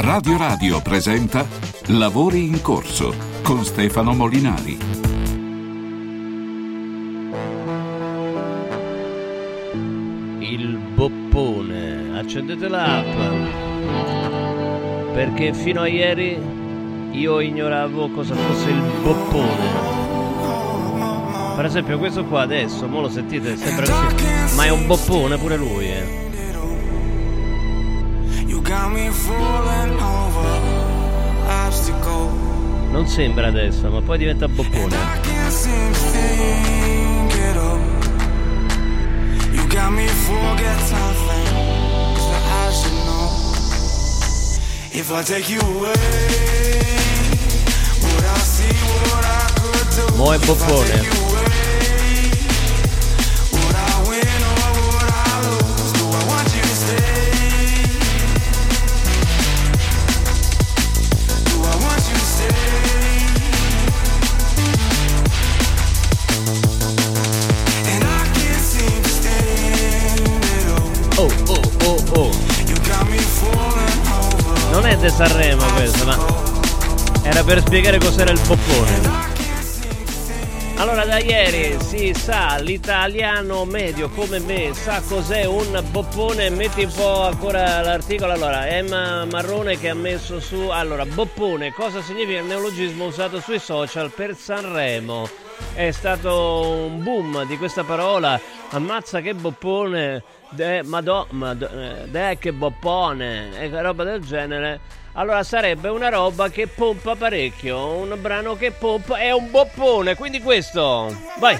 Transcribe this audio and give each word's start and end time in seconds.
Radio 0.00 0.38
Radio 0.38 0.80
presenta 0.80 1.44
Lavori 1.86 2.46
in 2.46 2.62
corso 2.62 3.12
con 3.42 3.64
Stefano 3.64 4.14
Molinari. 4.14 4.78
Il 10.38 10.78
boppone. 10.94 12.16
Accendete 12.16 12.68
l'app. 12.68 13.06
Perché 15.14 15.52
fino 15.52 15.80
a 15.80 15.88
ieri 15.88 16.38
io 17.10 17.40
ignoravo 17.40 18.08
cosa 18.10 18.36
fosse 18.36 18.70
il 18.70 18.82
boppone. 19.02 19.96
Per 21.56 21.64
esempio 21.64 21.98
questo 21.98 22.24
qua 22.24 22.42
adesso, 22.42 22.86
mo 22.86 23.00
lo 23.00 23.08
sentite, 23.08 23.56
sembra 23.56 23.86
così. 23.86 24.54
Ma 24.54 24.64
è 24.64 24.70
un 24.70 24.86
boppone 24.86 25.36
pure 25.38 25.56
lui, 25.56 25.86
eh. 25.86 26.27
Non 32.90 33.06
sembra 33.06 33.46
adesso, 33.46 33.88
ma 33.90 34.00
poi 34.00 34.18
diventa 34.18 34.48
boppone. 34.48 34.96
If 44.90 45.12
I 45.12 45.22
take 45.22 45.48
you 45.48 45.60
away, 45.60 45.94
would 48.02 48.24
I 48.24 48.38
see 48.40 48.74
what 49.08 49.24
I 49.24 49.46
could 49.60 49.88
do? 49.94 50.16
Mo 50.16 50.32
è 50.32 50.38
If 50.38 51.27
Sanremo 75.18 75.64
questo, 75.72 76.04
ma 76.04 76.16
era 77.24 77.42
per 77.42 77.58
spiegare 77.58 77.98
cos'era 77.98 78.30
il 78.30 78.38
boppone. 78.46 79.26
Allora 80.76 81.04
da 81.04 81.18
ieri 81.18 81.76
si 81.80 82.14
sa, 82.14 82.56
l'italiano 82.58 83.64
medio 83.64 84.10
come 84.10 84.38
me 84.38 84.70
sa 84.74 85.02
cos'è 85.04 85.44
un 85.44 85.82
boppone, 85.90 86.50
metti 86.50 86.84
un 86.84 86.92
po' 86.94 87.22
ancora 87.22 87.80
l'articolo, 87.80 88.30
allora 88.30 88.68
Emma 88.68 89.24
Marrone 89.24 89.76
che 89.76 89.88
ha 89.88 89.94
messo 89.94 90.38
su, 90.38 90.68
allora 90.68 91.04
boppone, 91.04 91.72
cosa 91.72 92.00
significa 92.00 92.38
il 92.38 92.44
neologismo 92.44 93.06
usato 93.06 93.40
sui 93.40 93.58
social 93.58 94.12
per 94.14 94.36
Sanremo? 94.36 95.28
È 95.74 95.90
stato 95.90 96.86
un 96.86 97.02
boom 97.02 97.44
di 97.44 97.58
questa 97.58 97.82
parola, 97.82 98.40
ammazza 98.70 99.20
che 99.20 99.34
boppone, 99.34 100.22
de, 100.50 100.82
madò, 100.82 101.26
mad- 101.30 101.62
eh, 101.62 102.08
de 102.08 102.36
che 102.38 102.52
boppone, 102.52 103.58
e 103.58 103.82
roba 103.82 104.04
del 104.04 104.20
genere. 104.20 104.80
Allora 105.12 105.42
sarebbe 105.42 105.88
una 105.88 106.10
roba 106.10 106.48
che 106.48 106.68
pompa 106.68 107.16
parecchio, 107.16 107.94
un 107.94 108.16
brano 108.20 108.56
che 108.56 108.70
pompa, 108.70 109.16
è 109.16 109.32
un 109.32 109.50
boppone, 109.50 110.14
quindi 110.14 110.40
questo, 110.40 111.12
vai, 111.38 111.58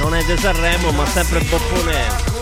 non 0.00 0.14
è 0.14 0.24
De 0.24 0.36
Sanremo 0.36 0.92
ma 0.92 1.04
sempre 1.06 1.40
boppone. 1.40 2.36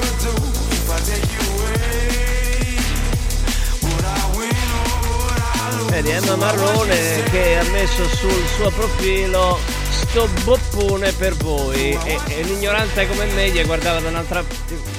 Vedi 5.90 6.10
Emma 6.10 6.36
Marrone 6.36 7.22
che 7.30 7.58
ha 7.58 7.70
messo 7.70 8.04
sul 8.04 8.46
suo 8.48 8.70
profilo 8.70 9.75
sto 9.90 10.28
boppone 10.44 11.12
per 11.12 11.34
voi 11.34 11.92
e, 12.04 12.18
e 12.28 12.42
l'ignorante 12.42 13.06
come 13.06 13.26
me 13.26 13.50
gli 13.50 13.64
guardava 13.64 14.00
da 14.00 14.08
un'altra... 14.08 14.44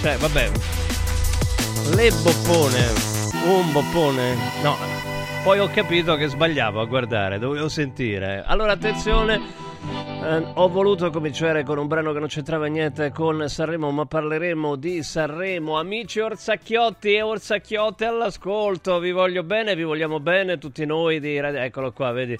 cioè 0.01 0.17
vabbè, 0.17 0.51
le 1.95 2.11
boppone, 2.21 2.93
un 3.45 3.71
boppone, 3.71 4.35
no, 4.61 4.77
poi 5.43 5.59
ho 5.59 5.69
capito 5.69 6.15
che 6.15 6.27
sbagliavo 6.27 6.81
a 6.81 6.85
guardare, 6.85 7.39
dovevo 7.39 7.69
sentire. 7.69 8.43
Allora 8.45 8.73
attenzione, 8.73 9.39
eh, 10.21 10.45
ho 10.55 10.67
voluto 10.67 11.09
cominciare 11.09 11.63
con 11.63 11.77
un 11.77 11.87
brano 11.87 12.11
che 12.11 12.19
non 12.19 12.27
c'entrava 12.27 12.65
niente 12.65 13.11
con 13.11 13.47
Sanremo, 13.47 13.89
ma 13.91 14.05
parleremo 14.05 14.75
di 14.75 15.01
Sanremo. 15.03 15.79
Amici 15.79 16.19
Orsacchiotti 16.19 17.13
e 17.13 17.21
Orsacchiotte 17.21 18.05
all'ascolto, 18.05 18.99
vi 18.99 19.11
voglio 19.11 19.43
bene, 19.43 19.75
vi 19.75 19.83
vogliamo 19.83 20.19
bene 20.19 20.57
tutti 20.57 20.85
noi 20.85 21.21
di. 21.21 21.37
Eccolo 21.37 21.93
qua, 21.93 22.11
vedi. 22.11 22.37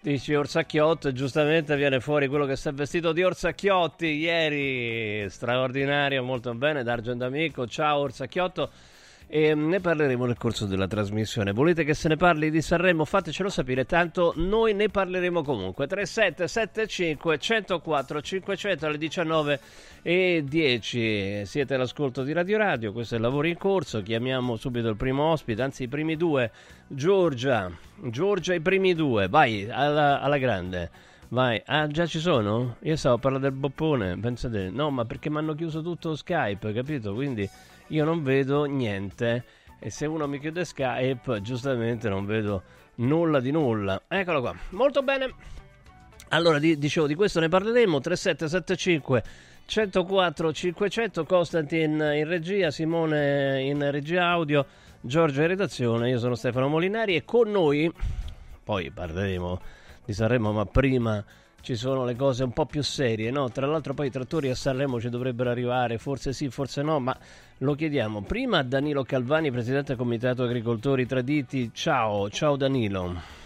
Dici 0.00 0.34
Orsacchiotto, 0.34 1.10
giustamente 1.12 1.74
viene 1.74 1.98
fuori 1.98 2.28
quello 2.28 2.46
che 2.46 2.54
si 2.54 2.68
è 2.68 2.72
vestito 2.72 3.12
di 3.12 3.24
Orsacchiotti 3.24 4.06
ieri, 4.06 5.28
straordinario, 5.28 6.22
molto 6.22 6.54
bene, 6.54 6.84
D'Argent 6.84 7.22
Amico, 7.22 7.66
ciao 7.66 7.98
Orsacchiotto. 7.98 8.70
E 9.28 9.56
ne 9.56 9.80
parleremo 9.80 10.24
nel 10.24 10.36
corso 10.38 10.66
della 10.66 10.86
trasmissione. 10.86 11.50
Volete 11.50 11.82
che 11.82 11.94
se 11.94 12.06
ne 12.06 12.16
parli 12.16 12.48
di 12.48 12.62
Sanremo? 12.62 13.04
Fatecelo 13.04 13.48
sapere, 13.48 13.84
tanto 13.84 14.32
noi 14.36 14.72
ne 14.72 14.88
parleremo 14.88 15.42
comunque. 15.42 15.88
3775 15.88 17.36
104 17.36 18.22
500 18.22 18.86
alle 18.86 18.98
19 18.98 19.60
e 20.02 20.44
10. 20.46 21.44
Siete 21.44 21.74
all'ascolto 21.74 22.22
di 22.22 22.32
Radio 22.32 22.56
Radio, 22.56 22.92
questo 22.92 23.14
è 23.14 23.16
il 23.16 23.24
lavoro 23.24 23.48
in 23.48 23.56
corso. 23.56 24.00
Chiamiamo 24.00 24.54
subito 24.54 24.88
il 24.88 24.96
primo 24.96 25.24
ospite, 25.24 25.60
anzi 25.60 25.82
i 25.82 25.88
primi 25.88 26.16
due. 26.16 26.52
Giorgia, 26.86 27.68
Giorgia 28.04 28.54
i 28.54 28.60
primi 28.60 28.94
due, 28.94 29.26
vai 29.26 29.68
alla, 29.68 30.20
alla 30.20 30.38
grande. 30.38 30.90
Vai, 31.30 31.60
ah 31.66 31.88
già 31.88 32.06
ci 32.06 32.20
sono? 32.20 32.76
Io 32.82 32.94
stavo 32.94 33.16
a 33.16 33.18
parlare 33.18 33.42
del 33.42 33.58
boppone, 33.58 34.16
pensate, 34.20 34.70
no 34.70 34.90
ma 34.90 35.04
perché 35.04 35.28
mi 35.28 35.38
hanno 35.38 35.54
chiuso 35.54 35.82
tutto 35.82 36.14
Skype, 36.14 36.72
capito? 36.72 37.12
Quindi 37.12 37.50
io 37.88 38.04
non 38.04 38.22
vedo 38.22 38.64
niente. 38.64 39.44
E 39.78 39.90
se 39.90 40.06
uno 40.06 40.26
mi 40.26 40.38
chiude 40.38 40.64
Skype 40.64 41.40
giustamente 41.42 42.08
non 42.08 42.24
vedo 42.26 42.62
nulla 42.96 43.40
di 43.40 43.50
nulla. 43.50 44.02
Eccolo 44.08 44.40
qua, 44.40 44.54
molto 44.70 45.02
bene. 45.02 45.34
Allora 46.28 46.58
di- 46.58 46.78
dicevo 46.78 47.06
di 47.06 47.14
questo 47.14 47.40
ne 47.40 47.48
parleremo. 47.48 48.00
3775 48.00 49.22
104 49.66 50.52
500 50.52 51.24
Costantin 51.24 51.90
in 52.14 52.28
regia, 52.28 52.70
Simone 52.70 53.62
in 53.62 53.90
regia 53.90 54.28
audio, 54.28 54.64
Giorgio 55.00 55.40
in 55.42 55.48
redazione, 55.48 56.08
io 56.08 56.18
sono 56.18 56.36
Stefano 56.36 56.68
Molinari 56.68 57.16
e 57.16 57.24
con 57.24 57.50
noi 57.50 57.92
poi 58.62 58.90
parleremo 58.90 59.60
di 60.04 60.12
Sanremo, 60.12 60.52
ma 60.52 60.66
prima 60.66 61.24
ci 61.66 61.74
sono 61.74 62.04
le 62.04 62.14
cose 62.14 62.44
un 62.44 62.52
po' 62.52 62.64
più 62.64 62.80
serie, 62.80 63.32
no? 63.32 63.50
Tra 63.50 63.66
l'altro 63.66 63.92
poi 63.92 64.06
i 64.06 64.10
trattori 64.12 64.48
a 64.50 64.54
Sanremo 64.54 65.00
ci 65.00 65.08
dovrebbero 65.08 65.50
arrivare, 65.50 65.98
forse 65.98 66.32
sì, 66.32 66.48
forse 66.48 66.80
no, 66.80 67.00
ma 67.00 67.18
lo 67.58 67.74
chiediamo 67.74 68.22
prima 68.22 68.62
Danilo 68.62 69.02
Calvani, 69.02 69.50
presidente 69.50 69.88
del 69.88 69.96
Comitato 69.96 70.44
Agricoltori 70.44 71.06
Traditi. 71.06 71.72
Ciao, 71.74 72.30
ciao 72.30 72.54
Danilo. 72.54 73.45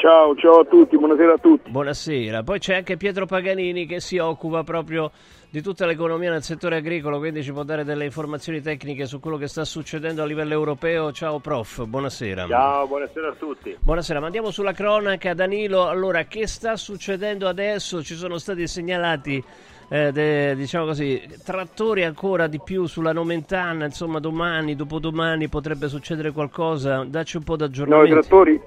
Ciao, 0.00 0.34
ciao 0.34 0.60
a 0.60 0.64
tutti, 0.64 0.96
buonasera 0.96 1.34
a 1.34 1.36
tutti. 1.36 1.70
Buonasera. 1.70 2.42
Poi 2.42 2.58
c'è 2.58 2.74
anche 2.74 2.96
Pietro 2.96 3.26
Paganini 3.26 3.84
che 3.84 4.00
si 4.00 4.16
occupa 4.16 4.64
proprio 4.64 5.10
di 5.50 5.60
tutta 5.60 5.84
l'economia 5.84 6.30
nel 6.30 6.42
settore 6.42 6.76
agricolo, 6.76 7.18
quindi 7.18 7.42
ci 7.42 7.52
può 7.52 7.64
dare 7.64 7.84
delle 7.84 8.06
informazioni 8.06 8.62
tecniche 8.62 9.04
su 9.04 9.20
quello 9.20 9.36
che 9.36 9.46
sta 9.46 9.62
succedendo 9.66 10.22
a 10.22 10.24
livello 10.24 10.54
europeo. 10.54 11.12
Ciao 11.12 11.38
prof, 11.38 11.84
buonasera. 11.84 12.46
Ciao, 12.46 12.86
buonasera 12.86 13.28
a 13.28 13.34
tutti. 13.34 13.76
Buonasera, 13.78 14.20
ma 14.20 14.24
andiamo 14.24 14.50
sulla 14.50 14.72
cronaca, 14.72 15.34
Danilo. 15.34 15.86
Allora, 15.86 16.24
che 16.24 16.46
sta 16.46 16.76
succedendo 16.76 17.46
adesso? 17.46 18.02
Ci 18.02 18.14
sono 18.14 18.38
stati 18.38 18.66
segnalati, 18.66 19.44
eh, 19.90 20.12
de- 20.12 20.56
diciamo 20.56 20.86
così, 20.86 21.22
trattori 21.44 22.04
ancora 22.04 22.46
di 22.46 22.58
più 22.58 22.86
sulla 22.86 23.12
Nomentana. 23.12 23.84
Insomma, 23.84 24.18
domani, 24.18 24.74
dopodomani 24.74 25.48
potrebbe 25.48 25.88
succedere 25.88 26.30
qualcosa. 26.30 27.04
Dacci 27.04 27.36
un 27.36 27.42
po' 27.42 27.56
No, 27.56 28.02
i 28.04 28.08
trattori, 28.08 28.58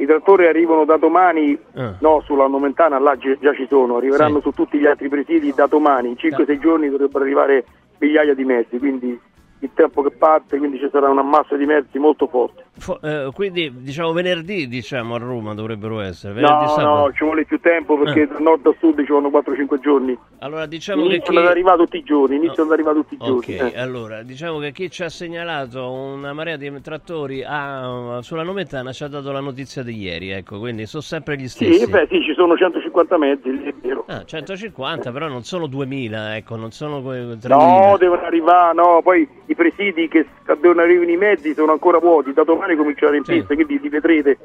i 0.00 0.06
trattori 0.06 0.46
arrivano 0.46 0.84
da 0.84 0.96
domani, 0.96 1.58
Ah. 1.74 1.94
no, 2.00 2.20
sulla 2.24 2.46
Nomentana 2.46 2.98
là 2.98 3.16
gi- 3.16 3.36
già 3.38 3.52
ci 3.54 3.66
sono, 3.68 3.96
arriveranno 3.98 4.36
Sì. 4.36 4.42
su 4.42 4.50
tutti 4.52 4.78
gli 4.78 4.86
altri 4.86 5.08
presidi 5.08 5.52
da 5.54 5.66
domani, 5.66 6.08
in 6.08 6.16
5-6 6.16 6.58
giorni 6.58 6.88
dovrebbero 6.88 7.22
arrivare 7.24 7.64
migliaia 7.98 8.34
di 8.34 8.44
mezzi, 8.44 8.78
quindi 8.78 9.18
il 9.62 9.70
tempo 9.74 10.00
che 10.02 10.10
parte, 10.10 10.56
quindi 10.56 10.78
ci 10.78 10.88
sarà 10.90 11.10
un 11.10 11.18
ammasso 11.18 11.54
di 11.56 11.66
mezzi 11.66 11.98
molto 11.98 12.26
forte. 12.28 12.64
Eh, 13.02 13.28
quindi, 13.34 13.70
diciamo, 13.82 14.12
venerdì, 14.12 14.66
diciamo, 14.68 15.14
a 15.16 15.18
Roma 15.18 15.54
dovrebbero 15.54 16.00
essere. 16.00 16.32
Venerdì, 16.34 16.64
No, 16.64 16.68
sabato. 16.68 17.06
no, 17.06 17.12
ci 17.12 17.24
vuole 17.24 17.44
più 17.44 17.60
tempo 17.60 17.98
perché 17.98 18.22
Eh. 18.22 18.26
da 18.28 18.38
nord 18.38 18.66
a 18.66 18.74
sud 18.78 18.96
ci 19.04 19.12
vogliono 19.12 19.28
4-5 19.28 19.80
giorni. 19.80 20.16
Allora, 20.38 20.64
diciamo 20.66 21.02
che 21.02 21.08
chi... 21.08 21.14
Iniziano 21.16 21.40
ad 21.40 21.46
arrivare 21.48 21.76
tutti 21.78 21.96
i 21.98 22.02
giorni, 22.02 22.36
iniziano 22.36 22.68
ad 22.68 22.74
arrivare 22.74 22.96
tutti 23.00 23.14
i 23.14 23.18
Ok, 23.20 23.26
giorni. 23.56 23.72
eh. 23.72 23.78
allora 23.78 24.22
diciamo 24.22 24.58
che 24.60 24.72
chi 24.72 24.90
ci 24.90 25.02
ha 25.02 25.10
segnalato 25.10 25.90
una 25.90 26.32
marea 26.32 26.56
di 26.56 26.80
trattori 26.80 27.44
a- 27.46 28.20
sulla 28.22 28.42
Nomentana 28.44 28.92
ci 28.92 29.04
ha 29.04 29.08
dato 29.08 29.30
la 29.32 29.40
notizia 29.40 29.82
di 29.82 29.96
ieri, 30.00 30.30
ecco, 30.30 30.58
quindi 30.58 30.86
sono 30.86 31.02
sempre 31.02 31.36
gli 31.36 31.48
stessi. 31.48 31.80
Sì, 31.80 31.86
beh, 31.90 32.06
sì, 32.10 32.22
ci 32.22 32.32
sono 32.34 32.56
150 32.56 33.18
mezzi, 33.18 33.48
è 33.62 33.74
vero. 33.82 34.04
Ah, 34.06 34.24
150, 34.24 35.12
però 35.12 35.28
non 35.28 35.42
sono 35.42 35.66
2000, 35.66 36.36
ecco, 36.36 36.56
non 36.56 36.70
sono 36.70 37.02
que- 37.02 37.36
3000. 37.38 37.56
No, 37.56 37.96
devono 37.98 38.22
arrivare, 38.22 38.74
no, 38.74 39.00
poi 39.02 39.28
i 39.46 39.54
presidi 39.54 40.08
che 40.08 40.24
devono 40.58 40.80
arrivare 40.80 41.12
i 41.12 41.16
mezzi 41.16 41.52
sono 41.52 41.72
ancora 41.72 41.98
vuoti, 41.98 42.32
da 42.32 42.44
domani 42.60 42.76
cominciano 42.76 43.08
a 43.08 43.10
riempirsi, 43.12 43.40
Sì. 43.40 43.46
quindi 43.54 43.80
li 43.80 43.88
vedrete. 43.88 44.38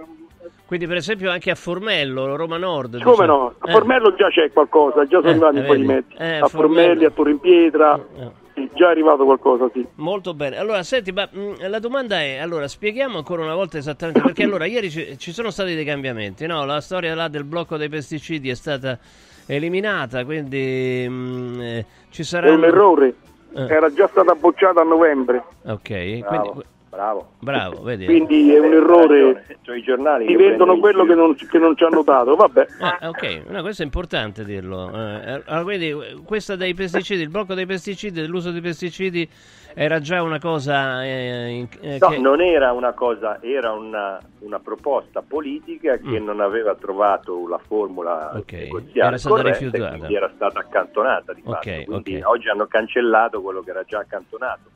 Quindi 0.65 0.87
per 0.87 0.97
esempio 0.97 1.29
anche 1.29 1.51
a 1.51 1.55
Formello, 1.55 2.35
Roma 2.35 2.57
Nord. 2.57 2.99
Come 3.03 3.15
diciamo. 3.25 3.25
no? 3.39 3.53
A 3.59 3.69
Eh, 3.69 3.71
Formello 3.71 4.15
già 4.15 4.29
c'è 4.29 4.51
qualcosa, 4.51 5.05
già 5.05 5.21
sono 5.21 5.27
Eh, 5.27 5.29
arrivati 5.31 5.57
eh, 5.57 5.59
un 5.59 5.65
po' 5.67 5.75
di 5.75 5.83
mezzi. 5.85 6.13
Eh, 6.17 6.37
a. 6.37 6.47
Formelli, 6.47 7.05
a 7.05 7.09
Torre 7.11 7.31
in 7.31 7.39
Pietra, 7.39 7.95
eh. 8.17 8.31
sì, 8.55 8.69
già 8.73 8.87
è 8.87 8.91
arrivato 8.91 9.25
qualcosa, 9.25 9.69
sì. 9.73 9.85
Molto 9.95 10.33
bene. 10.33 10.57
Allora, 10.57 10.81
senti, 10.81 11.11
ma 11.11 11.27
mh, 11.31 11.67
la 11.69 11.77
domanda 11.79 12.19
è, 12.19 12.37
allora, 12.37 12.67
spieghiamo 12.67 13.17
ancora 13.17 13.43
una 13.43 13.53
volta 13.53 13.77
esattamente, 13.77 14.21
perché 14.21 14.41
allora 14.45 14.65
ieri 14.65 14.89
ci, 14.89 15.19
ci 15.19 15.31
sono 15.31 15.51
stati 15.51 15.75
dei 15.75 15.85
cambiamenti, 15.85 16.47
no? 16.47 16.65
La 16.65 16.81
storia 16.81 17.13
là 17.13 17.27
del 17.27 17.43
blocco 17.43 17.77
dei 17.77 17.89
pesticidi 17.89 18.49
è 18.49 18.55
stata 18.55 18.97
eliminata, 19.45 20.25
quindi 20.25 21.05
mh, 21.07 21.61
eh, 21.61 21.85
ci 22.09 22.21
È 22.21 22.25
saranno... 22.25 22.55
un 22.55 22.63
errore, 22.63 23.13
Eh. 23.53 23.67
era 23.67 23.93
già 23.93 24.07
stata 24.07 24.33
bocciata 24.33 24.81
a 24.81 24.83
novembre, 24.83 25.43
Ok, 25.67 26.17
Bravo, 26.21 26.41
quindi... 26.49 26.63
bravo. 26.95 27.31
Bravo, 27.39 27.81
vedi. 27.83 28.05
quindi 28.05 28.51
è 28.53 28.59
un 28.59 28.73
errore. 28.73 29.45
Sono 29.61 29.77
i 29.77 29.83
giornali. 29.83 30.25
Ti 30.25 30.35
che 30.35 30.37
vendono 30.37 30.77
quello 30.79 31.05
che 31.05 31.13
non, 31.13 31.35
che 31.35 31.57
non 31.59 31.75
ci 31.75 31.83
hanno 31.83 32.01
dato, 32.03 32.35
vabbè. 32.35 32.65
Ah, 32.79 32.99
ok, 33.09 33.43
no, 33.49 33.61
questo 33.61 33.81
è 33.81 33.85
importante 33.85 34.43
dirlo. 34.45 34.89
Eh, 34.89 35.41
allora, 35.45 35.63
quindi 35.63 36.21
questa 36.25 36.55
dei 36.55 36.73
pesticidi, 36.73 37.21
il 37.21 37.29
blocco 37.29 37.53
dei 37.53 37.65
pesticidi, 37.65 38.21
dell'uso 38.21 38.51
dei 38.51 38.61
pesticidi 38.61 39.29
era 39.77 39.99
già 39.99 40.21
una 40.23 40.39
cosa 40.39 41.03
eh, 41.03 41.49
in- 41.49 41.67
eh, 41.81 41.97
No, 41.99 42.07
che... 42.07 42.17
non 42.17 42.39
era 42.39 42.71
una 42.71 42.93
cosa, 42.93 43.39
era 43.41 43.73
una, 43.73 44.17
una 44.39 44.59
proposta 44.59 45.21
politica 45.21 45.97
che 45.97 46.19
Mm. 46.21 46.23
non 46.25 46.39
aveva 46.39 46.75
trovato 46.75 47.45
la 47.47 47.57
formula 47.57 48.31
Ok, 48.35 48.53
negoziale 48.53 49.07
era 49.09 49.17
stata 49.17 49.35
corretta 49.35 49.57
rifiutata. 49.59 49.95
quindi 49.97 50.15
era 50.15 50.31
stata 50.33 50.59
accantonata 50.59 51.33
di 51.33 51.41
Ok, 51.43 51.53
fatto. 51.53 51.83
Quindi 51.91 52.15
ok. 52.15 52.27
oggi 52.27 52.49
hanno 52.49 52.65
cancellato 52.67 53.41
quello 53.41 53.61
che 53.61 53.69
era 53.71 53.83
già 53.83 53.99
accantonato. 53.99 54.69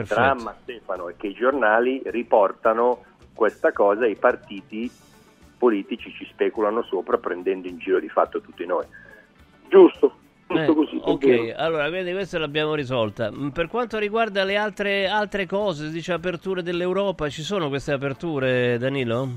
Il 0.00 0.06
Perfetto. 0.06 0.20
dramma 0.20 0.54
Stefano 0.62 1.08
è 1.08 1.14
che 1.16 1.28
i 1.28 1.34
giornali 1.34 2.02
riportano 2.06 3.04
questa 3.34 3.72
cosa 3.72 4.04
e 4.06 4.10
i 4.10 4.16
partiti 4.16 4.90
politici 5.56 6.10
ci 6.12 6.26
speculano 6.30 6.82
sopra 6.82 7.16
prendendo 7.18 7.68
in 7.68 7.78
giro 7.78 8.00
di 8.00 8.08
fatto 8.08 8.40
tutti 8.40 8.66
noi. 8.66 8.84
Giusto, 9.68 10.12
Eh, 10.48 10.66
così. 10.66 11.00
ok, 11.02 11.24
vero. 11.26 11.58
allora 11.58 11.88
quindi 11.88 12.12
questa 12.12 12.38
l'abbiamo 12.38 12.74
risolta. 12.74 13.30
Mm, 13.30 13.48
Per 13.48 13.68
quanto 13.68 13.98
riguarda 13.98 14.44
le 14.44 14.56
altre, 14.56 15.06
altre 15.08 15.46
cose, 15.46 15.90
dice 15.90 16.12
aperture 16.12 16.62
dell'Europa, 16.62 17.28
ci 17.28 17.42
sono 17.42 17.68
queste 17.68 17.92
aperture, 17.92 18.76
Danilo? 18.78 19.28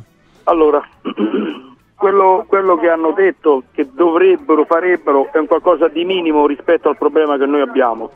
Allora, 0.45 0.81
quello, 1.95 2.45
quello 2.48 2.77
che 2.77 2.89
hanno 2.89 3.12
detto 3.13 3.63
che 3.71 3.88
dovrebbero, 3.94 4.65
farebbero 4.65 5.31
è 5.31 5.38
un 5.38 5.48
qualcosa 5.48 5.88
di 5.88 6.04
minimo 6.04 6.45
rispetto 6.48 6.89
al 6.89 6.98
problema 6.98 7.38
che 7.38 7.45
noi 7.45 7.62
abbiamo. 7.62 8.12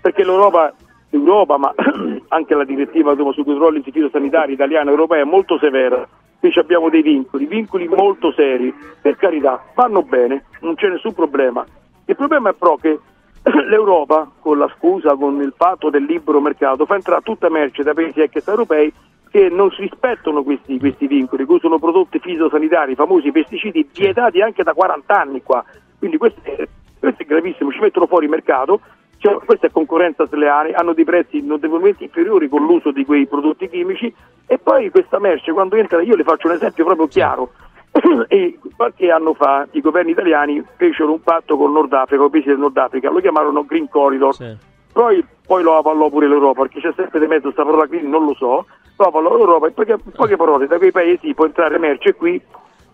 Perché 0.00 0.24
l'Europa, 0.24 0.74
l'Europa 1.12 1.58
ma 1.58 1.72
anche 2.28 2.54
la 2.54 2.64
direttiva 2.64 3.12
insomma, 3.12 3.32
sui 3.32 3.44
controlli 3.44 3.82
fitosanitari 3.82 4.52
italiana 4.52 4.88
e 4.88 4.92
europea 4.92 5.22
è 5.22 5.26
molto 5.26 5.58
severa. 5.58 6.06
Qui 6.38 6.52
abbiamo 6.56 6.88
dei 6.88 7.02
vincoli, 7.02 7.46
vincoli 7.46 7.86
molto 7.86 8.32
seri, 8.32 8.74
per 9.00 9.16
carità, 9.16 9.62
vanno 9.74 10.02
bene, 10.02 10.46
non 10.60 10.74
c'è 10.74 10.88
nessun 10.88 11.12
problema. 11.14 11.64
Il 12.04 12.16
problema 12.16 12.50
è 12.50 12.54
però 12.54 12.74
che 12.76 12.98
l'Europa, 13.68 14.28
con 14.40 14.58
la 14.58 14.70
scusa, 14.76 15.14
con 15.14 15.40
il 15.40 15.54
patto 15.56 15.88
del 15.88 16.02
libero 16.02 16.40
mercato, 16.40 16.84
fa 16.84 16.96
entrare 16.96 17.22
tutta 17.22 17.48
merce 17.48 17.84
da 17.84 17.94
paesi 17.94 18.20
extraeuropei 18.20 18.92
che 19.30 19.48
non 19.48 19.70
si 19.70 19.82
rispettano 19.82 20.42
questi, 20.42 20.78
questi 20.78 21.06
vincoli, 21.06 21.46
che 21.46 21.52
usano 21.52 21.78
prodotti 21.78 22.18
fitosanitari, 22.18 22.92
i 22.92 22.96
famosi 22.96 23.30
pesticidi, 23.30 23.88
vietati 23.94 24.40
anche 24.40 24.62
da 24.62 24.74
40 24.74 25.20
anni 25.20 25.42
qua. 25.42 25.64
Quindi 25.98 26.18
questo 26.18 26.40
è, 26.42 26.68
questo 26.98 27.22
è 27.22 27.24
gravissimo, 27.24 27.70
ci 27.70 27.80
mettono 27.80 28.06
fuori 28.06 28.28
mercato, 28.28 28.80
cioè, 29.22 29.38
questa 29.44 29.68
è 29.68 29.70
concorrenza 29.70 30.26
sleale, 30.26 30.72
hanno 30.72 30.94
dei 30.94 31.04
prezzi 31.04 31.40
notevolmente 31.42 32.02
inferiori 32.02 32.48
con 32.48 32.66
l'uso 32.66 32.90
di 32.90 33.04
quei 33.04 33.28
prodotti 33.28 33.68
chimici. 33.68 34.12
E 34.46 34.58
poi 34.58 34.90
questa 34.90 35.20
merce 35.20 35.52
quando 35.52 35.76
entra, 35.76 36.02
io 36.02 36.16
le 36.16 36.24
faccio 36.24 36.48
un 36.48 36.54
esempio 36.54 36.84
proprio 36.84 37.06
chiaro, 37.06 37.52
e 38.26 38.58
qualche 38.74 39.12
anno 39.12 39.32
fa 39.34 39.68
i 39.70 39.80
governi 39.80 40.10
italiani 40.10 40.60
fecero 40.76 41.12
un 41.12 41.20
patto 41.22 41.56
con 41.56 41.68
il 41.68 41.74
Nord 41.74 41.92
Africa, 41.92 42.16
con 42.16 42.26
i 42.26 42.30
paesi 42.30 42.48
del 42.48 42.58
Nord 42.58 42.76
Africa, 42.76 43.10
lo 43.10 43.20
chiamarono 43.20 43.64
Green 43.64 43.88
Corridor, 43.88 44.34
Sì. 44.34 44.56
poi, 44.92 45.24
poi 45.46 45.62
lo 45.62 45.76
avallò 45.76 46.08
pure 46.08 46.26
l'Europa, 46.26 46.62
perché 46.62 46.80
c'è 46.80 46.92
sempre 46.96 47.20
di 47.20 47.28
mezzo 47.28 47.42
questa 47.42 47.62
parola 47.64 47.86
green, 47.86 48.08
non 48.10 48.24
lo 48.24 48.34
so, 48.34 48.66
lo 48.96 49.04
avallò 49.04 49.36
l'Europa 49.36 49.68
e 49.68 49.70
poi 49.70 49.86
in 49.88 50.12
poche 50.16 50.36
parole 50.36 50.66
da 50.66 50.78
quei 50.78 50.90
paesi 50.90 51.32
può 51.32 51.46
entrare 51.46 51.78
merce 51.78 52.14
qui 52.14 52.42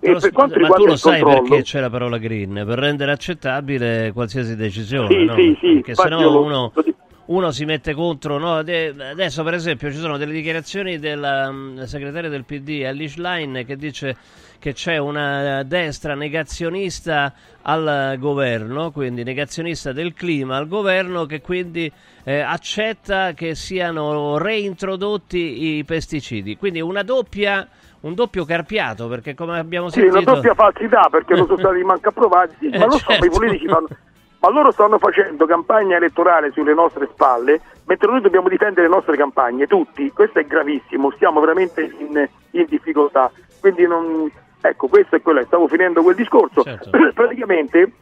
Però, 0.00 0.18
per 0.20 0.32
quanto 0.32 0.58
ma 0.60 0.68
tu 0.70 0.86
lo 0.86 0.96
sai 0.96 1.20
controllo... 1.20 1.48
perché 1.48 1.62
c'è 1.62 1.80
la 1.80 1.90
parola 1.90 2.18
green? 2.18 2.52
Per 2.54 2.78
rendere 2.78 3.10
accettabile 3.12 4.12
qualsiasi 4.12 4.54
decisione, 4.56 5.08
Sì, 5.08 5.24
no? 5.24 5.34
sì, 5.34 5.58
sì, 5.60 5.74
Perché 5.74 5.94
sennò 5.94 6.20
lo- 6.20 6.42
uno, 6.44 6.72
uno 7.26 7.50
si 7.50 7.64
mette 7.64 7.94
contro, 7.94 8.38
no? 8.38 8.62
De- 8.62 8.94
adesso 8.98 9.42
per 9.42 9.54
esempio 9.54 9.90
ci 9.90 9.98
sono 9.98 10.16
delle 10.16 10.32
dichiarazioni 10.32 10.98
della 10.98 11.50
mm, 11.50 11.82
segretaria 11.82 12.30
del 12.30 12.44
PD, 12.44 12.84
Alice 12.86 13.20
Line, 13.20 13.64
che 13.64 13.76
dice 13.76 14.16
che 14.58 14.72
c'è 14.72 14.96
una 14.98 15.62
destra 15.62 16.14
negazionista 16.14 17.32
al 17.62 18.16
governo, 18.18 18.90
quindi 18.90 19.22
negazionista 19.22 19.92
del 19.92 20.14
clima 20.14 20.56
al 20.56 20.68
governo, 20.68 21.26
che 21.26 21.40
quindi 21.40 21.90
eh, 22.24 22.40
accetta 22.40 23.34
che 23.34 23.54
siano 23.54 24.38
reintrodotti 24.38 25.76
i 25.76 25.84
pesticidi. 25.84 26.56
Quindi 26.56 26.80
una 26.80 27.02
doppia, 27.02 27.68
un 28.00 28.14
doppio 28.14 28.44
carpiato, 28.44 29.08
perché 29.08 29.34
come 29.34 29.58
abbiamo 29.58 29.88
Sì, 29.88 30.00
sentito... 30.00 30.18
una 30.18 30.32
doppia 30.34 30.54
falsità 30.54 31.08
perché 31.10 31.34
non 31.34 31.46
sono 31.46 31.58
stati 31.58 31.82
manco 31.84 32.08
approvati, 32.08 32.68
Eh, 32.70 32.78
ma 32.78 32.86
lo 32.86 32.92
so, 32.92 33.10
certo. 33.10 33.24
i 33.24 33.30
politici 33.30 33.66
fanno... 33.66 33.86
Ma 34.40 34.50
loro 34.50 34.70
stanno 34.70 34.98
facendo 34.98 35.46
campagna 35.46 35.96
elettorale 35.96 36.52
sulle 36.52 36.72
nostre 36.72 37.08
spalle, 37.12 37.60
mentre 37.86 38.08
noi 38.08 38.20
dobbiamo 38.20 38.48
difendere 38.48 38.86
le 38.86 38.94
nostre 38.94 39.16
campagne, 39.16 39.66
tutti. 39.66 40.12
Questo 40.12 40.38
è 40.38 40.44
gravissimo, 40.46 41.10
stiamo 41.10 41.40
veramente 41.40 41.82
in, 41.82 42.28
in 42.52 42.66
difficoltà. 42.68 43.30
Quindi 43.60 43.86
non... 43.86 44.30
Ecco, 44.60 44.86
questo 44.86 45.16
è 45.16 45.22
quello, 45.22 45.42
stavo 45.44 45.66
finendo 45.66 46.02
quel 46.02 46.14
discorso. 46.14 46.62
Certo. 46.62 46.90
Praticamente 47.14 47.92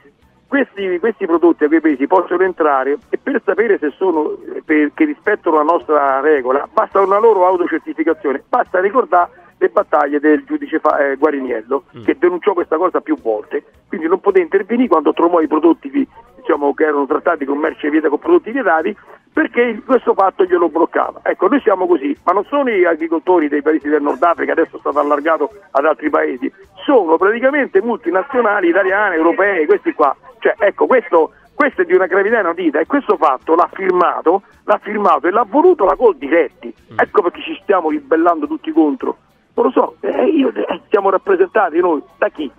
questi, 0.46 0.98
questi 0.98 1.26
prodotti 1.26 1.64
a 1.64 1.68
quei 1.68 1.80
paesi 1.80 2.06
possono 2.06 2.42
entrare 2.42 2.98
e 3.08 3.18
per 3.18 3.40
sapere 3.44 3.78
se 3.78 3.92
sono 3.96 4.36
eh, 4.54 4.62
per- 4.64 4.92
che 4.94 5.04
rispettano 5.04 5.56
la 5.56 5.62
nostra 5.62 6.20
regola 6.20 6.68
basta 6.72 7.00
una 7.00 7.18
loro 7.18 7.46
autocertificazione, 7.46 8.44
basta 8.48 8.80
ricordare 8.80 9.28
le 9.58 9.68
battaglie 9.68 10.20
del 10.20 10.44
giudice 10.44 10.80
eh, 11.00 11.16
Guariniello 11.16 11.84
che 12.04 12.16
denunciò 12.18 12.52
questa 12.52 12.76
cosa 12.76 13.00
più 13.00 13.18
volte, 13.20 13.64
quindi 13.88 14.06
non 14.06 14.20
poteva 14.20 14.44
intervenire 14.44 14.88
quando 14.88 15.12
trovò 15.12 15.40
i 15.40 15.46
prodotti 15.46 15.90
di- 15.90 16.06
diciamo, 16.36 16.74
che 16.74 16.84
erano 16.84 17.06
trattati 17.06 17.44
con 17.44 17.58
merce 17.58 17.90
vieta 17.90 18.08
con 18.08 18.18
prodotti 18.18 18.50
vietati 18.50 18.96
perché 19.36 19.82
questo 19.84 20.14
fatto 20.14 20.44
glielo 20.44 20.70
bloccava. 20.70 21.20
Ecco, 21.22 21.48
noi 21.48 21.60
siamo 21.60 21.86
così, 21.86 22.16
ma 22.24 22.32
non 22.32 22.44
sono 22.44 22.70
gli 22.70 22.84
agricoltori 22.84 23.48
dei 23.48 23.60
paesi 23.60 23.86
del 23.86 24.00
Nord 24.00 24.22
Africa, 24.22 24.52
adesso 24.52 24.76
è 24.76 24.78
stato 24.78 24.98
allargato 24.98 25.50
ad 25.72 25.84
altri 25.84 26.08
paesi, 26.08 26.50
sono 26.86 27.18
praticamente 27.18 27.82
multinazionali 27.82 28.68
italiane, 28.68 29.16
europee, 29.16 29.66
questi 29.66 29.92
qua. 29.92 30.16
Cioè, 30.38 30.54
ecco, 30.56 30.86
questo, 30.86 31.32
questo 31.54 31.82
è 31.82 31.84
di 31.84 31.92
una 31.92 32.06
gravità 32.06 32.40
inaudita 32.40 32.80
e 32.80 32.86
questo 32.86 33.18
fatto 33.18 33.54
l'ha 33.54 33.68
firmato, 33.74 34.40
l'ha 34.64 34.78
firmato 34.82 35.26
e 35.26 35.30
l'ha 35.30 35.44
voluto 35.46 35.84
la 35.84 35.96
Col 35.96 36.16
Diretti. 36.16 36.72
Ecco 36.96 37.20
perché 37.20 37.42
ci 37.42 37.58
stiamo 37.60 37.90
ribellando 37.90 38.46
tutti 38.46 38.72
contro. 38.72 39.18
Non 39.56 39.64
lo 39.66 39.70
so, 39.70 39.96
eh, 40.00 40.26
io- 40.26 40.52
eh, 40.54 40.80
siamo 40.90 41.08
rappresentati 41.10 41.80
noi 41.80 42.02
da 42.18 42.28
chi? 42.28 42.50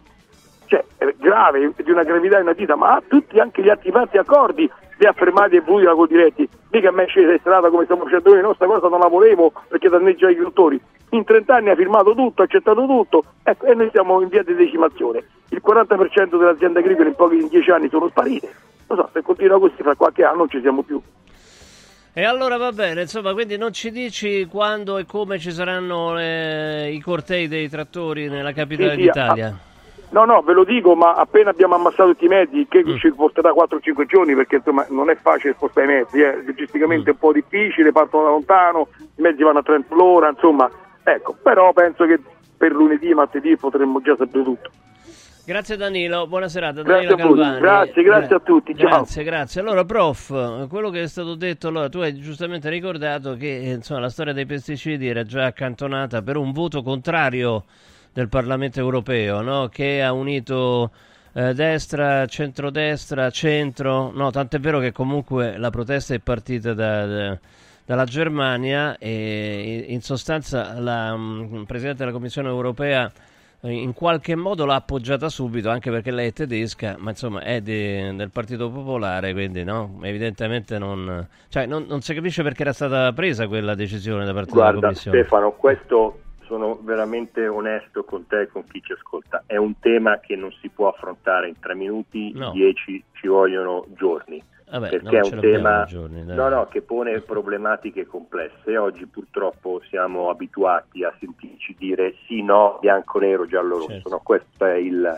Cioè, 0.66 0.84
è 0.98 1.14
grave, 1.18 1.72
di 1.78 1.92
una 1.92 2.04
gravità 2.04 2.40
inaudita, 2.40 2.76
ma 2.76 3.02
tutti 3.08 3.40
anche 3.40 3.62
gli 3.62 3.70
altri 3.70 3.92
fatti 3.92 4.18
accordi 4.18 4.70
li 4.98 5.06
ha 5.06 5.14
fermati 5.14 5.56
e 5.56 5.62
voluti 5.62 5.86
da 5.86 5.94
Col 5.94 6.08
Diretti. 6.08 6.50
Mica 6.72 6.90
a 6.90 6.92
me 6.92 7.06
scese 7.06 7.34
in 7.34 7.40
strada 7.40 7.70
come 7.70 7.84
stiamo 7.84 8.04
facendo 8.04 8.34
noi, 8.34 8.42
no, 8.42 8.54
sta 8.56 8.66
cosa 8.66 8.88
non 8.90 9.00
la 9.00 9.08
volevo 9.08 9.54
perché 9.68 9.90
danneggia 9.90 10.28
gli 10.28 10.32
agricoltori. 10.32 10.82
In 11.12 11.24
30 11.24 11.56
anni 11.56 11.70
ha 11.70 11.76
firmato 11.76 12.16
tutto, 12.16 12.42
ha 12.42 12.46
accettato 12.46 12.86
tutto, 12.86 13.24
ecco, 13.44 13.66
e 13.68 13.76
noi 13.76 13.90
siamo 13.92 14.20
in 14.20 14.28
via 14.28 14.44
di 14.44 14.56
decimazione. 14.56 15.24
Il 15.50 15.62
40% 15.64 16.38
delle 16.38 16.50
aziende 16.50 16.80
agricole 16.80 17.10
in 17.10 17.16
pochi 17.16 17.38
in 17.38 17.48
10 17.48 17.70
anni 17.70 17.90
sono 17.90 18.10
sparite. 18.10 18.52
Non 18.88 18.98
so, 18.98 19.10
se 19.14 19.22
continua 19.22 19.60
così 19.60 19.76
fra 19.78 19.96
qualche 19.96 20.24
anno 20.24 20.38
non 20.38 20.50
ci 20.50 20.60
siamo 20.62 20.82
più. 20.82 21.00
E 22.18 22.26
allora 22.26 22.58
va 22.58 22.72
bene, 22.72 23.02
insomma, 23.02 23.32
quindi 23.34 23.58
non 23.58 23.72
ci 23.72 23.92
dici 23.92 24.48
quando 24.50 24.98
e 24.98 25.06
come 25.06 25.38
ci 25.38 25.52
saranno 25.52 26.20
eh, 26.20 26.92
i 26.92 27.00
cortei 27.00 27.48
dei 27.48 27.70
trattori 27.70 28.28
nella 28.28 28.54
capitale 28.54 28.96
Sì, 28.96 28.96
sì, 28.96 29.02
d'Italia. 29.04 29.56
No, 30.10 30.26
no, 30.26 30.42
ve 30.42 30.54
lo 30.54 30.64
dico, 30.64 30.96
ma 30.96 31.14
appena 31.14 31.52
abbiamo 31.52 31.76
ammassato 31.76 32.10
tutti 32.14 32.26
i 32.26 32.28
mezzi, 32.28 32.66
che 32.68 32.84
Mm. 32.84 32.98
ci 32.98 33.12
porterà 33.14 33.52
4-5 33.52 34.08
giorni, 34.08 34.34
perché 34.34 34.56
insomma 34.56 34.84
non 34.90 35.12
è 35.12 35.16
facile 35.16 35.54
spostare 35.54 35.86
i 35.86 35.96
mezzi, 35.96 36.20
eh. 36.20 36.42
logisticamente 36.44 37.12
è 37.12 37.14
un 37.14 37.20
po' 37.20 37.32
difficile, 37.34 37.92
partono 37.92 38.24
da 38.24 38.30
lontano, 38.30 38.88
i 38.98 39.22
mezzi 39.22 39.44
vanno 39.44 39.60
a 39.60 39.64
30 39.64 39.94
all'ora, 39.94 40.30
insomma, 40.30 40.68
ecco, 41.04 41.36
però 41.44 41.72
penso 41.72 42.08
che 42.08 42.20
per 42.58 42.72
lunedì, 42.72 43.14
martedì 43.14 43.56
potremmo 43.58 44.02
già 44.02 44.16
sapere 44.18 44.44
tutto. 44.44 44.72
Grazie 45.48 45.78
Danilo, 45.78 46.28
buona 46.28 46.50
serata. 46.50 46.82
Grazie 46.82 47.16
Danilo 47.16 47.42
a 47.42 47.58
grazie, 47.58 48.04
grazie 48.04 48.36
a 48.36 48.40
tutti, 48.42 48.76
ciao. 48.76 48.90
Grazie, 48.90 49.24
grazie. 49.24 49.62
Allora, 49.62 49.86
prof, 49.86 50.68
quello 50.68 50.90
che 50.90 51.04
è 51.04 51.08
stato 51.08 51.36
detto, 51.36 51.70
allora, 51.70 51.88
tu 51.88 52.00
hai 52.00 52.14
giustamente 52.20 52.68
ricordato 52.70 53.38
che 53.38 53.62
eh, 53.62 53.72
insomma, 53.72 54.02
la 54.02 54.10
storia 54.10 54.34
dei 54.34 54.46
pesticidi 54.46 55.08
era 55.08 55.24
già 55.24 55.46
accantonata 55.46 56.22
per 56.22 56.36
un 56.36 56.52
voto 56.52 56.82
contrario 56.82 57.64
del 58.12 58.28
Parlamento 58.28 58.82
europeo, 58.82 59.40
no? 59.40 59.70
che 59.70 60.04
ha 60.04 60.12
unito 60.12 60.92
eh, 61.32 61.54
destra, 61.54 62.26
centrodestra, 62.26 63.30
centro, 63.30 64.12
no, 64.14 64.30
tant'è 64.32 64.60
vero 64.60 64.80
che 64.80 64.92
comunque 64.92 65.58
la 65.58 65.70
protesta 65.70 66.14
è 66.14 66.20
partita 66.20 66.74
da, 66.74 67.06
da- 67.06 67.40
dalla 67.86 68.04
Germania 68.04 68.98
e 68.98 69.86
in 69.88 70.02
sostanza 70.02 70.78
la 70.78 71.16
mm, 71.16 71.64
Presidente 71.64 72.00
della 72.00 72.12
Commissione 72.12 72.50
europea 72.50 73.10
in 73.62 73.94
qualche 73.94 74.36
modo 74.36 74.66
l'ha 74.66 74.76
appoggiata 74.76 75.30
subito, 75.30 75.70
anche 75.70 75.90
perché 75.90 76.12
lei 76.12 76.28
è 76.30 76.34
tedesca, 76.34 76.96
ma 77.00 77.10
insomma 77.10 77.42
è 77.42 77.60
di- 77.62 78.16
del 78.16 78.30
Partito 78.32 78.70
Popolare, 78.70 79.34
quindi 79.34 79.64
no, 79.64 80.00
evidentemente 80.04 80.78
non, 80.78 81.28
cioè, 81.50 81.66
non, 81.66 81.86
non 81.88 82.02
si 82.02 82.14
capisce 82.14 82.44
perché 82.44 82.62
era 82.62 82.74
stata 82.74 83.12
presa 83.14 83.48
quella 83.48 83.74
decisione 83.76 84.26
da 84.26 84.34
parte 84.34 84.52
della 84.52 84.62
Guarda 84.62 84.80
Commissione. 84.82 85.18
Stefano, 85.20 85.52
questo 85.54 86.20
sono 86.46 86.80
veramente 86.82 87.46
onesto 87.48 88.04
con 88.06 88.26
te 88.28 88.42
e 88.42 88.48
con 88.48 88.64
chi 88.68 88.82
ci 88.82 88.94
ascolta. 88.94 89.44
È 89.46 89.58
un 89.58 89.78
tema 89.80 90.20
che 90.20 90.36
non 90.38 90.52
si 90.62 90.70
può 90.70 90.88
affrontare 90.88 91.50
in 91.50 91.60
tre 91.60 91.76
minuti, 91.76 92.32
No. 92.34 92.52
dieci 92.52 93.04
ci 93.14 93.28
vogliono 93.28 93.86
giorni. 93.98 94.42
Vabbè, 94.70 94.90
perché 94.90 95.18
è 95.18 95.22
un 95.22 95.40
tema 95.40 95.86
giorni, 95.86 96.24
no, 96.26 96.50
no, 96.50 96.68
che 96.68 96.82
pone 96.82 97.22
problematiche 97.22 98.06
complesse. 98.06 98.78
Oggi 98.78 99.06
purtroppo 99.06 99.82
siamo 99.88 100.30
abituati 100.30 101.06
a 101.06 101.14
sentirci 101.20 101.76
dire 101.78 102.16
sì, 102.28 102.42
no, 102.44 102.78
bianco, 102.82 103.20
nero, 103.20 103.46
giallo, 103.46 103.78
rosso. 103.78 103.92
Certo. 103.92 104.10
No, 104.10 104.20
questo 104.22 104.66
è 104.66 104.74
il, 104.76 105.18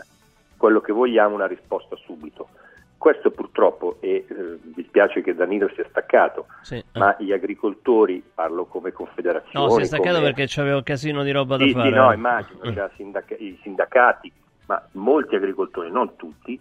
quello 0.56 0.80
che 0.80 0.92
vogliamo, 0.92 1.34
una 1.34 1.46
risposta 1.48 1.96
subito. 1.96 2.48
Questo 2.96 3.30
purtroppo, 3.30 3.96
e 4.00 4.26
eh, 4.28 4.58
mi 4.76 4.84
spiace 4.86 5.22
che 5.22 5.34
Danilo 5.34 5.68
sia 5.74 5.86
staccato, 5.88 6.46
Sì, 6.60 6.76
eh. 6.76 6.84
ma 6.98 7.16
gli 7.18 7.32
agricoltori, 7.32 8.22
parlo 8.34 8.66
come 8.66 8.92
confederazione. 8.92 9.66
No, 9.66 9.70
si 9.72 9.80
è 9.80 9.84
staccato 9.84 10.16
come- 10.16 10.26
perché 10.32 10.44
c'aveva 10.46 10.76
un 10.76 10.82
casino 10.82 11.22
di 11.24 11.30
roba 11.32 11.56
da 11.56 11.64
sì, 11.64 11.72
fare. 11.72 11.88
sì, 11.88 11.94
no, 11.94 12.12
eh. 12.12 12.14
immagino, 12.14 12.58
Mm. 12.68 12.72
c'ha 12.76 12.90
sindaca- 12.94 13.36
i 13.36 13.58
sindacati, 13.62 14.30
ma 14.66 14.80
molti 14.92 15.34
agricoltori, 15.34 15.90
non 15.90 16.14
tutti, 16.16 16.60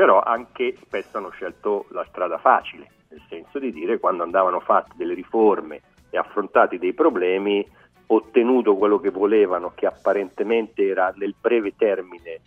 però 0.00 0.22
anche 0.22 0.76
spesso 0.80 1.18
hanno 1.18 1.28
scelto 1.28 1.84
la 1.90 2.06
strada 2.08 2.38
facile, 2.38 2.90
nel 3.10 3.20
senso 3.28 3.58
di 3.58 3.70
dire 3.70 3.98
quando 3.98 4.22
andavano 4.22 4.58
fatte 4.58 4.94
delle 4.96 5.12
riforme 5.12 5.82
e 6.08 6.16
affrontati 6.16 6.78
dei 6.78 6.94
problemi, 6.94 7.68
ottenuto 8.06 8.76
quello 8.76 8.98
che 8.98 9.10
volevano, 9.10 9.72
che 9.74 9.84
apparentemente 9.84 10.86
era 10.86 11.12
nel 11.16 11.34
breve 11.38 11.76
termine 11.76 12.40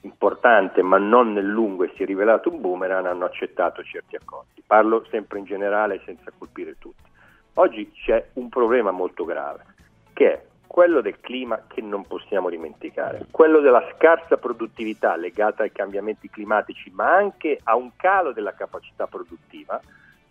importante, 0.00 0.80
ma 0.80 0.96
non 0.96 1.34
nel 1.34 1.44
lungo 1.44 1.84
e 1.84 1.92
si 1.96 2.02
è 2.02 2.06
rivelato 2.06 2.48
un 2.50 2.62
boomerang, 2.62 3.04
hanno 3.04 3.26
accettato 3.26 3.82
certi 3.82 4.16
accordi. 4.16 4.62
Parlo 4.66 5.04
sempre 5.10 5.38
in 5.38 5.44
generale 5.44 6.00
senza 6.06 6.32
colpire 6.38 6.78
tutti. 6.78 7.10
Oggi 7.56 7.92
c'è 7.92 8.26
un 8.36 8.48
problema 8.48 8.90
molto 8.90 9.26
grave, 9.26 9.66
che 10.14 10.32
è 10.32 10.42
quello 10.66 11.00
del 11.00 11.20
clima 11.20 11.62
che 11.66 11.80
non 11.80 12.06
possiamo 12.06 12.50
dimenticare, 12.50 13.26
quello 13.30 13.60
della 13.60 13.84
scarsa 13.94 14.36
produttività 14.36 15.16
legata 15.16 15.62
ai 15.62 15.72
cambiamenti 15.72 16.28
climatici, 16.28 16.90
ma 16.90 17.14
anche 17.14 17.58
a 17.62 17.76
un 17.76 17.90
calo 17.96 18.32
della 18.32 18.54
capacità 18.54 19.06
produttiva, 19.06 19.80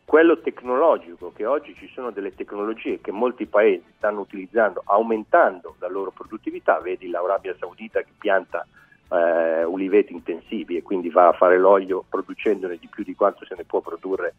quello 0.05 0.39
tecnologico, 0.39 1.33
che 1.35 1.45
oggi 1.45 1.75
ci 1.75 1.89
sono 1.93 2.11
delle 2.11 2.35
tecnologie 2.35 3.01
che 3.01 3.11
molti 3.11 3.47
paesi 3.47 3.85
stanno 3.97 4.19
utilizzando, 4.19 4.83
aumentando 4.85 5.75
la 5.79 5.87
loro 5.87 6.11
produttività, 6.11 6.79
vedi 6.79 7.09
l'Arabia 7.09 7.55
Saudita 7.57 8.01
che 8.01 8.11
pianta 8.17 8.65
eh, 9.09 9.63
uliveti 9.63 10.13
intensivi 10.13 10.77
e 10.77 10.83
quindi 10.83 11.09
va 11.09 11.29
a 11.29 11.33
fare 11.33 11.57
l'olio 11.57 12.03
producendone 12.07 12.77
di 12.77 12.87
più 12.87 13.03
di 13.03 13.15
quanto 13.15 13.45
se 13.45 13.55
ne 13.55 13.63
può 13.63 13.79
produrre 13.81 14.35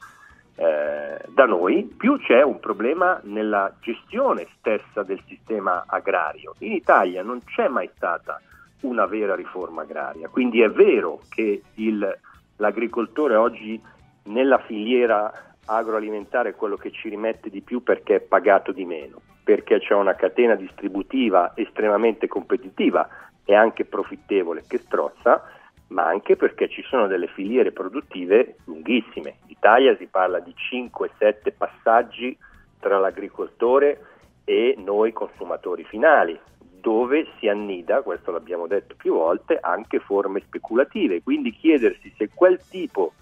eh, 0.56 1.20
da 1.28 1.44
noi, 1.44 1.84
più 1.84 2.18
c'è 2.18 2.42
un 2.42 2.58
problema 2.60 3.20
nella 3.24 3.72
gestione 3.80 4.46
stessa 4.58 5.02
del 5.02 5.20
sistema 5.26 5.84
agrario. 5.86 6.54
In 6.60 6.72
Italia 6.72 7.22
non 7.22 7.42
c'è 7.44 7.68
mai 7.68 7.90
stata 7.94 8.40
una 8.80 9.06
vera 9.06 9.34
riforma 9.34 9.82
agraria, 9.82 10.28
quindi 10.28 10.62
è 10.62 10.70
vero 10.70 11.20
che 11.28 11.62
il- 11.74 12.18
l'agricoltore 12.56 13.36
oggi 13.36 13.80
nella 14.24 14.58
filiera 14.58 15.32
agroalimentare 15.66 16.50
è 16.50 16.54
quello 16.54 16.76
che 16.76 16.90
ci 16.90 17.08
rimette 17.08 17.50
di 17.50 17.60
più 17.60 17.82
perché 17.82 18.16
è 18.16 18.20
pagato 18.20 18.72
di 18.72 18.84
meno, 18.84 19.20
perché 19.44 19.78
c'è 19.78 19.94
una 19.94 20.14
catena 20.14 20.54
distributiva 20.54 21.52
estremamente 21.54 22.28
competitiva 22.28 23.08
e 23.44 23.54
anche 23.54 23.84
profittevole 23.84 24.64
che 24.66 24.78
strozza, 24.78 25.42
ma 25.88 26.06
anche 26.06 26.36
perché 26.36 26.68
ci 26.68 26.82
sono 26.82 27.06
delle 27.06 27.28
filiere 27.28 27.72
produttive 27.72 28.56
lunghissime. 28.64 29.36
In 29.44 29.50
Italia 29.50 29.96
si 29.96 30.06
parla 30.06 30.40
di 30.40 30.54
5-7 30.54 31.52
passaggi 31.56 32.36
tra 32.80 32.98
l'agricoltore 32.98 34.00
e 34.44 34.74
noi 34.78 35.12
consumatori 35.12 35.84
finali, 35.84 36.38
dove 36.58 37.26
si 37.38 37.48
annida, 37.48 38.02
questo 38.02 38.30
l'abbiamo 38.30 38.66
detto 38.66 38.94
più 38.96 39.14
volte, 39.14 39.58
anche 39.60 39.98
forme 39.98 40.40
speculative. 40.40 41.22
Quindi 41.22 41.52
chiedersi 41.52 42.12
se 42.16 42.30
quel 42.32 42.60
tipo 42.68 43.12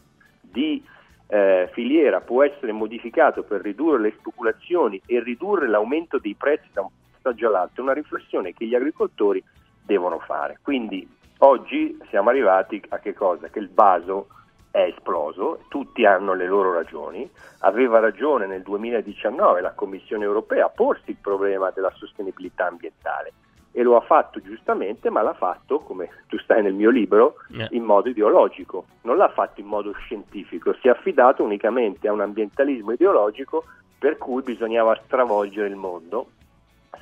di 0.40 0.84
eh, 1.28 1.68
filiera 1.72 2.20
può 2.20 2.42
essere 2.44 2.72
modificato 2.72 3.42
per 3.42 3.62
ridurre 3.62 4.00
le 4.00 4.14
speculazioni 4.18 5.00
e 5.06 5.22
ridurre 5.22 5.66
l'aumento 5.66 6.18
dei 6.18 6.34
prezzi 6.34 6.68
da 6.72 6.82
un 6.82 6.88
passaggio 7.10 7.48
all'altro 7.48 7.80
è 7.80 7.84
una 7.84 7.94
riflessione 7.94 8.52
che 8.52 8.66
gli 8.66 8.74
agricoltori 8.74 9.42
devono 9.82 10.18
fare. 10.18 10.58
Quindi 10.62 11.08
oggi 11.38 11.98
siamo 12.08 12.30
arrivati 12.30 12.82
a 12.88 12.98
che 12.98 13.14
cosa? 13.14 13.48
Che 13.48 13.58
il 13.58 13.70
vaso 13.72 14.28
è 14.70 14.82
esploso, 14.82 15.60
tutti 15.68 16.04
hanno 16.04 16.34
le 16.34 16.46
loro 16.46 16.72
ragioni, 16.72 17.30
aveva 17.60 18.00
ragione 18.00 18.46
nel 18.46 18.62
2019 18.62 19.60
la 19.60 19.72
Commissione 19.72 20.24
europea 20.24 20.66
a 20.66 20.70
porsi 20.70 21.10
il 21.10 21.18
problema 21.20 21.70
della 21.70 21.92
sostenibilità 21.94 22.66
ambientale 22.66 23.32
e 23.76 23.82
lo 23.82 23.96
ha 23.96 24.00
fatto 24.00 24.40
giustamente, 24.40 25.10
ma 25.10 25.22
l'ha 25.22 25.34
fatto, 25.34 25.80
come 25.80 26.08
tu 26.28 26.38
stai 26.38 26.62
nel 26.62 26.74
mio 26.74 26.90
libro, 26.90 27.36
Eh. 27.56 27.68
in 27.70 27.82
modo 27.82 28.08
ideologico, 28.08 28.86
non 29.02 29.16
l'ha 29.16 29.28
fatto 29.28 29.60
in 29.60 29.66
modo 29.66 29.92
scientifico, 29.92 30.74
si 30.74 30.86
è 30.86 30.90
affidato 30.90 31.42
unicamente 31.42 32.06
a 32.06 32.12
un 32.12 32.20
ambientalismo 32.20 32.92
ideologico 32.92 33.64
per 33.98 34.16
cui 34.16 34.42
bisognava 34.42 35.00
stravolgere 35.04 35.66
il 35.66 35.76
mondo 35.76 36.28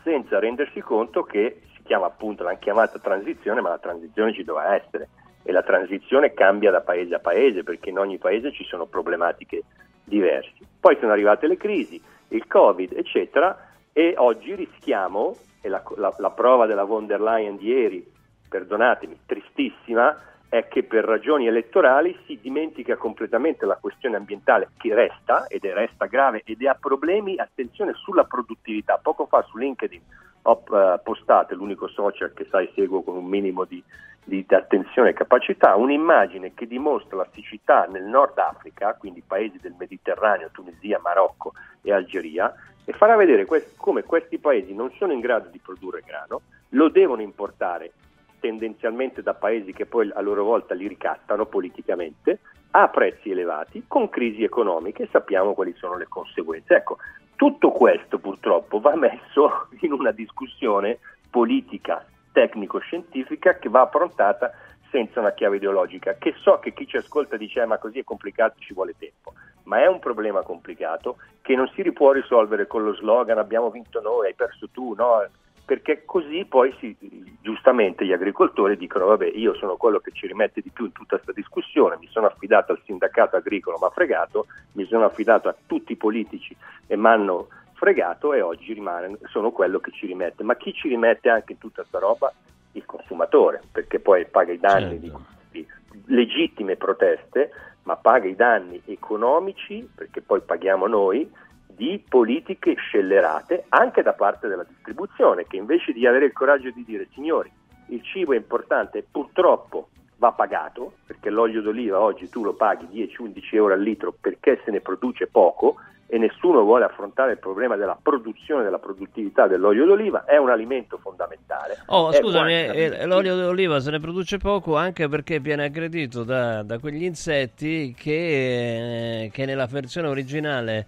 senza 0.02 0.38
rendersi 0.38 0.80
conto 0.80 1.22
che 1.22 1.60
chiama 1.92 2.06
appunto, 2.06 2.42
l'hanno 2.42 2.58
chiamata 2.58 2.98
transizione, 2.98 3.60
ma 3.60 3.68
la 3.68 3.78
transizione 3.78 4.32
ci 4.32 4.44
doveva 4.44 4.74
essere 4.74 5.08
e 5.42 5.52
la 5.52 5.62
transizione 5.62 6.32
cambia 6.32 6.70
da 6.70 6.80
paese 6.80 7.14
a 7.14 7.18
paese 7.18 7.64
perché 7.64 7.90
in 7.90 7.98
ogni 7.98 8.16
paese 8.16 8.52
ci 8.52 8.64
sono 8.64 8.86
problematiche 8.86 9.62
diverse. 10.02 10.52
Poi 10.80 10.96
sono 10.98 11.12
arrivate 11.12 11.46
le 11.46 11.58
crisi, 11.58 12.00
il 12.28 12.46
Covid, 12.46 12.92
eccetera, 12.92 13.68
e 13.92 14.14
oggi 14.16 14.54
rischiamo, 14.54 15.36
e 15.60 15.68
la, 15.68 15.82
la- 15.96 16.14
la 16.16 16.30
prova 16.30 16.64
della 16.64 16.84
von 16.84 17.06
der 17.06 17.20
Leyen 17.20 17.58
di 17.58 17.66
ieri, 17.66 18.10
perdonatemi, 18.48 19.20
tristissima, 19.26 20.18
è 20.48 20.68
che 20.68 20.84
per 20.84 21.04
ragioni 21.04 21.46
elettorali 21.46 22.16
si 22.26 22.38
dimentica 22.40 22.96
completamente 22.96 23.66
la 23.66 23.76
questione 23.76 24.16
ambientale 24.16 24.68
che 24.78 24.94
resta, 24.94 25.46
ed 25.46 25.64
è 25.64 25.72
resta 25.74 26.06
grave, 26.06 26.42
ed 26.44 26.62
ha 26.62 26.76
problemi, 26.78 27.38
attenzione, 27.38 27.92
sulla 27.94 28.24
produttività. 28.24 28.98
Poco 29.02 29.26
fa 29.26 29.42
su 29.42 29.58
LinkedIn 29.58 30.02
ho 30.42 30.62
eh, 30.72 31.00
postato, 31.02 31.54
l'unico 31.54 31.88
social 31.88 32.32
che 32.34 32.46
sai 32.50 32.70
seguo 32.74 33.02
con 33.02 33.16
un 33.16 33.24
minimo 33.24 33.64
di, 33.64 33.82
di 34.24 34.44
attenzione 34.48 35.10
e 35.10 35.14
capacità, 35.14 35.76
un'immagine 35.76 36.54
che 36.54 36.66
dimostra 36.66 37.18
la 37.18 37.28
siccità 37.32 37.86
nel 37.86 38.04
Nord 38.04 38.38
Africa, 38.38 38.94
quindi 38.98 39.22
paesi 39.26 39.58
del 39.60 39.74
Mediterraneo, 39.78 40.50
Tunisia, 40.52 41.00
Marocco 41.02 41.52
e 41.82 41.92
Algeria, 41.92 42.52
e 42.84 42.92
farà 42.92 43.16
vedere 43.16 43.44
quest- 43.44 43.76
come 43.76 44.02
questi 44.02 44.38
paesi 44.38 44.74
non 44.74 44.90
sono 44.98 45.12
in 45.12 45.20
grado 45.20 45.48
di 45.48 45.58
produrre 45.58 46.02
grano, 46.04 46.40
lo 46.70 46.88
devono 46.88 47.22
importare 47.22 47.92
tendenzialmente 48.40 49.22
da 49.22 49.34
paesi 49.34 49.72
che 49.72 49.86
poi 49.86 50.10
a 50.12 50.20
loro 50.20 50.42
volta 50.42 50.74
li 50.74 50.88
ricattano 50.88 51.46
politicamente, 51.46 52.40
a 52.72 52.88
prezzi 52.88 53.30
elevati, 53.30 53.84
con 53.86 54.08
crisi 54.08 54.42
economiche, 54.42 55.08
sappiamo 55.12 55.54
quali 55.54 55.74
sono 55.76 55.96
le 55.96 56.06
conseguenze. 56.08 56.74
Ecco, 56.74 56.96
tutto 57.42 57.72
questo 57.72 58.20
purtroppo 58.20 58.78
va 58.78 58.94
messo 58.94 59.66
in 59.82 59.90
una 59.90 60.12
discussione 60.12 61.00
politica, 61.28 62.06
tecnico-scientifica 62.30 63.56
che 63.58 63.68
va 63.68 63.80
affrontata 63.80 64.52
senza 64.92 65.18
una 65.18 65.32
chiave 65.32 65.56
ideologica, 65.56 66.14
che 66.14 66.36
so 66.40 66.60
che 66.60 66.72
chi 66.72 66.86
ci 66.86 66.98
ascolta 66.98 67.36
dice 67.36 67.62
"Eh, 67.62 67.66
ma 67.66 67.78
così 67.78 67.98
è 67.98 68.04
complicato, 68.04 68.60
ci 68.60 68.72
vuole 68.72 68.94
tempo, 68.96 69.32
ma 69.64 69.82
è 69.82 69.88
un 69.88 69.98
problema 69.98 70.42
complicato 70.42 71.16
che 71.40 71.56
non 71.56 71.68
si 71.74 71.82
può 71.90 72.12
risolvere 72.12 72.68
con 72.68 72.84
lo 72.84 72.94
slogan 72.94 73.38
abbiamo 73.38 73.70
vinto 73.70 74.00
noi, 74.00 74.26
hai 74.26 74.34
perso 74.34 74.68
tu, 74.68 74.94
no? 74.94 75.26
Perché 75.72 76.02
così 76.04 76.44
poi 76.44 76.74
si, 76.78 76.94
giustamente 77.40 78.04
gli 78.04 78.12
agricoltori 78.12 78.76
dicono 78.76 79.06
vabbè 79.06 79.32
io 79.34 79.54
sono 79.54 79.76
quello 79.76 80.00
che 80.00 80.10
ci 80.12 80.26
rimette 80.26 80.60
di 80.60 80.68
più 80.68 80.84
in 80.84 80.92
tutta 80.92 81.16
questa 81.16 81.32
discussione, 81.32 81.96
mi 81.98 82.08
sono 82.10 82.26
affidato 82.26 82.72
al 82.72 82.82
sindacato 82.84 83.36
agricolo 83.36 83.78
ma 83.78 83.88
fregato, 83.88 84.48
mi 84.72 84.84
sono 84.84 85.06
affidato 85.06 85.48
a 85.48 85.56
tutti 85.64 85.92
i 85.92 85.96
politici 85.96 86.54
e 86.86 86.94
mi 86.98 87.06
hanno 87.06 87.48
fregato 87.72 88.34
e 88.34 88.42
oggi 88.42 88.74
rimane, 88.74 89.16
sono 89.30 89.50
quello 89.50 89.78
che 89.78 89.92
ci 89.92 90.06
rimette, 90.06 90.42
ma 90.42 90.56
chi 90.56 90.74
ci 90.74 90.88
rimette 90.88 91.30
anche 91.30 91.52
in 91.52 91.58
tutta 91.58 91.80
questa 91.80 91.98
roba? 91.98 92.30
Il 92.72 92.84
consumatore, 92.84 93.62
perché 93.72 93.98
poi 93.98 94.26
paga 94.26 94.52
i 94.52 94.58
danni 94.58 95.00
Certo. 95.00 95.24
di, 95.50 95.64
di 95.64 95.66
legittime 96.14 96.76
proteste, 96.76 97.50
ma 97.84 97.96
paga 97.96 98.28
i 98.28 98.36
danni 98.36 98.82
economici, 98.84 99.88
perché 99.94 100.20
poi 100.20 100.42
paghiamo 100.42 100.86
noi, 100.86 101.30
di 101.74 102.02
politiche 102.08 102.74
scellerate 102.74 103.64
anche 103.68 104.02
da 104.02 104.12
parte 104.12 104.48
della 104.48 104.64
distribuzione, 104.64 105.46
che 105.46 105.56
invece 105.56 105.92
di 105.92 106.06
avere 106.06 106.26
il 106.26 106.32
coraggio 106.32 106.70
di 106.70 106.84
dire 106.84 107.08
signori, 107.12 107.50
il 107.88 108.02
cibo 108.02 108.32
è 108.32 108.36
importante, 108.36 109.04
purtroppo 109.08 109.88
va 110.16 110.32
pagato, 110.32 110.92
perché 111.06 111.30
l'olio 111.30 111.60
d'oliva 111.62 112.00
oggi 112.00 112.28
tu 112.28 112.44
lo 112.44 112.54
paghi 112.54 112.86
10-11 112.86 113.54
euro 113.56 113.74
al 113.74 113.82
litro 113.82 114.14
perché 114.18 114.60
se 114.64 114.70
ne 114.70 114.80
produce 114.80 115.26
poco 115.26 115.76
e 116.06 116.18
nessuno 116.18 116.62
vuole 116.62 116.84
affrontare 116.84 117.32
il 117.32 117.38
problema 117.38 117.74
della 117.74 117.98
produzione, 118.00 118.62
della 118.62 118.78
produttività 118.78 119.46
dell'olio 119.46 119.86
d'oliva, 119.86 120.26
è 120.26 120.36
un 120.36 120.50
alimento 120.50 120.98
fondamentale. 120.98 121.78
Oh, 121.86 122.12
scusami, 122.12 122.52
quantamente- 122.52 122.98
eh, 122.98 123.06
l'olio 123.06 123.34
d'oliva 123.34 123.80
se 123.80 123.90
ne 123.90 123.98
produce 123.98 124.36
poco 124.36 124.76
anche 124.76 125.08
perché 125.08 125.40
viene 125.40 125.64
aggredito 125.64 126.22
da, 126.22 126.62
da 126.62 126.78
quegli 126.78 127.04
insetti 127.04 127.94
che, 127.96 129.22
eh, 129.22 129.30
che 129.32 129.46
nella 129.46 129.66
versione 129.66 130.08
originale 130.08 130.86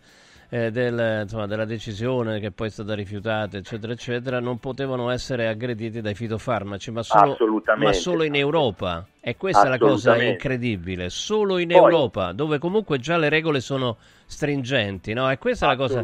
eh, 0.55 0.71
del- 0.71 1.23
insomma, 1.23 1.47
della 1.49 1.65
decisione 1.65 2.39
che 2.39 2.53
poi 2.53 2.69
è 2.69 2.71
stata 2.71 2.95
rifiutata, 2.95 3.57
eccetera, 3.57 3.93
eccetera, 3.93 4.39
non 4.39 4.59
potevano 4.61 5.11
essere 5.11 5.49
aggrediti 5.49 6.01
dai 6.01 6.15
fitofarmaci, 6.15 6.93
ma 6.93 7.03
solo, 7.03 7.37
ma 7.77 7.93
solo 7.93 8.23
in 8.23 8.37
Europa. 8.37 9.05
E 9.21 9.37
questa 9.37 9.67
è 9.67 9.69
la 9.69 9.79
cosa 9.79 10.15
incredibile, 10.31 11.09
solo 11.11 11.59
in 11.59 11.69
Poi- 11.69 11.77
Europa, 11.79 12.31
dove 12.31 12.59
comunque 12.59 13.01
già 13.01 13.17
le 13.17 13.29
regole 13.31 13.59
sono 13.59 13.97
stringenti, 14.27 15.13
no? 15.13 15.29
E 15.29 15.39
questa 15.39 15.67
è 15.67 15.69
la 15.71 15.77
cosa 15.77 16.01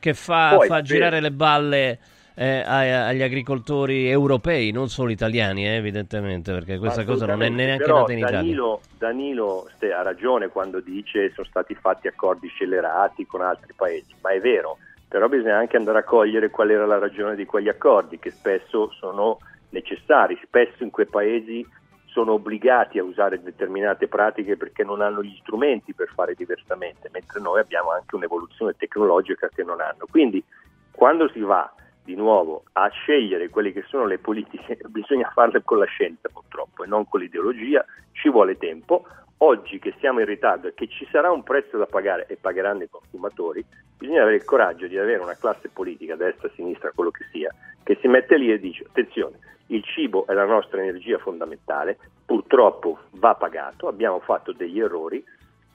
che 0.00 0.14
fa, 0.14 0.54
Poi, 0.56 0.66
fa 0.66 0.74
per- 0.76 0.82
girare 0.84 1.20
le 1.20 1.30
balle 1.30 1.98
eh, 2.34 2.60
agli 2.66 3.22
agricoltori 3.22 4.08
europei, 4.08 4.70
non 4.70 4.88
solo 4.88 5.10
italiani, 5.10 5.66
eh, 5.66 5.76
evidentemente, 5.76 6.52
perché 6.52 6.78
questa 6.78 7.04
cosa 7.04 7.26
non 7.26 7.42
è 7.42 7.48
neanche 7.48 7.84
però 7.84 8.00
nata 8.00 8.12
in 8.12 8.18
Italia. 8.18 8.38
Danilo, 8.38 8.80
Danilo 8.98 9.68
ste- 9.76 9.92
ha 9.92 10.02
ragione 10.02 10.48
quando 10.48 10.80
dice 10.80 11.30
sono 11.34 11.46
stati 11.46 11.74
fatti 11.74 12.08
accordi 12.08 12.48
scellerati 12.48 13.26
con 13.26 13.42
altri 13.42 13.72
paesi, 13.74 14.14
ma 14.22 14.30
è 14.30 14.40
vero, 14.40 14.78
però 15.08 15.28
bisogna 15.28 15.58
anche 15.58 15.76
andare 15.76 15.98
a 15.98 16.04
cogliere 16.04 16.50
qual 16.50 16.70
era 16.70 16.86
la 16.86 16.98
ragione 16.98 17.34
di 17.34 17.44
quegli 17.44 17.68
accordi, 17.68 18.18
che 18.18 18.30
spesso 18.30 18.90
sono 18.92 19.38
necessari, 19.70 20.38
spesso 20.42 20.82
in 20.82 20.90
quei 20.90 21.06
paesi 21.06 21.66
sono 22.06 22.32
obbligati 22.32 22.98
a 22.98 23.04
usare 23.04 23.42
determinate 23.42 24.06
pratiche 24.06 24.58
perché 24.58 24.84
non 24.84 25.00
hanno 25.00 25.22
gli 25.22 25.34
strumenti 25.40 25.94
per 25.94 26.10
fare 26.14 26.34
diversamente, 26.34 27.08
mentre 27.10 27.40
noi 27.40 27.60
abbiamo 27.60 27.90
anche 27.90 28.14
un'evoluzione 28.14 28.74
tecnologica 28.76 29.48
che 29.48 29.62
non 29.62 29.80
hanno. 29.80 30.06
Quindi 30.10 30.42
quando 30.90 31.28
si 31.30 31.40
va 31.40 31.72
di 32.04 32.14
nuovo 32.14 32.64
a 32.72 32.88
scegliere 32.88 33.48
quelle 33.48 33.72
che 33.72 33.84
sono 33.88 34.06
le 34.06 34.18
politiche, 34.18 34.78
bisogna 34.88 35.30
farle 35.32 35.62
con 35.62 35.78
la 35.78 35.86
scienza 35.86 36.28
purtroppo 36.28 36.84
e 36.84 36.86
non 36.86 37.08
con 37.08 37.20
l'ideologia, 37.20 37.84
ci 38.12 38.28
vuole 38.28 38.56
tempo. 38.56 39.06
Oggi 39.38 39.80
che 39.80 39.94
siamo 39.98 40.20
in 40.20 40.26
ritardo 40.26 40.68
e 40.68 40.74
che 40.74 40.86
ci 40.86 41.06
sarà 41.10 41.32
un 41.32 41.42
prezzo 41.42 41.76
da 41.76 41.86
pagare 41.86 42.26
e 42.28 42.36
pagheranno 42.36 42.84
i 42.84 42.88
consumatori, 42.88 43.64
bisogna 43.98 44.22
avere 44.22 44.36
il 44.36 44.44
coraggio 44.44 44.86
di 44.86 44.96
avere 44.96 45.20
una 45.20 45.36
classe 45.36 45.68
politica, 45.68 46.14
destra, 46.14 46.48
sinistra, 46.54 46.92
quello 46.94 47.10
che 47.10 47.24
sia, 47.32 47.52
che 47.82 47.98
si 48.00 48.06
mette 48.06 48.36
lì 48.36 48.52
e 48.52 48.60
dice 48.60 48.84
attenzione, 48.84 49.38
il 49.66 49.82
cibo 49.84 50.26
è 50.26 50.32
la 50.32 50.44
nostra 50.44 50.80
energia 50.80 51.18
fondamentale, 51.18 51.98
purtroppo 52.24 52.98
va 53.12 53.34
pagato, 53.34 53.88
abbiamo 53.88 54.20
fatto 54.20 54.52
degli 54.52 54.78
errori, 54.78 55.24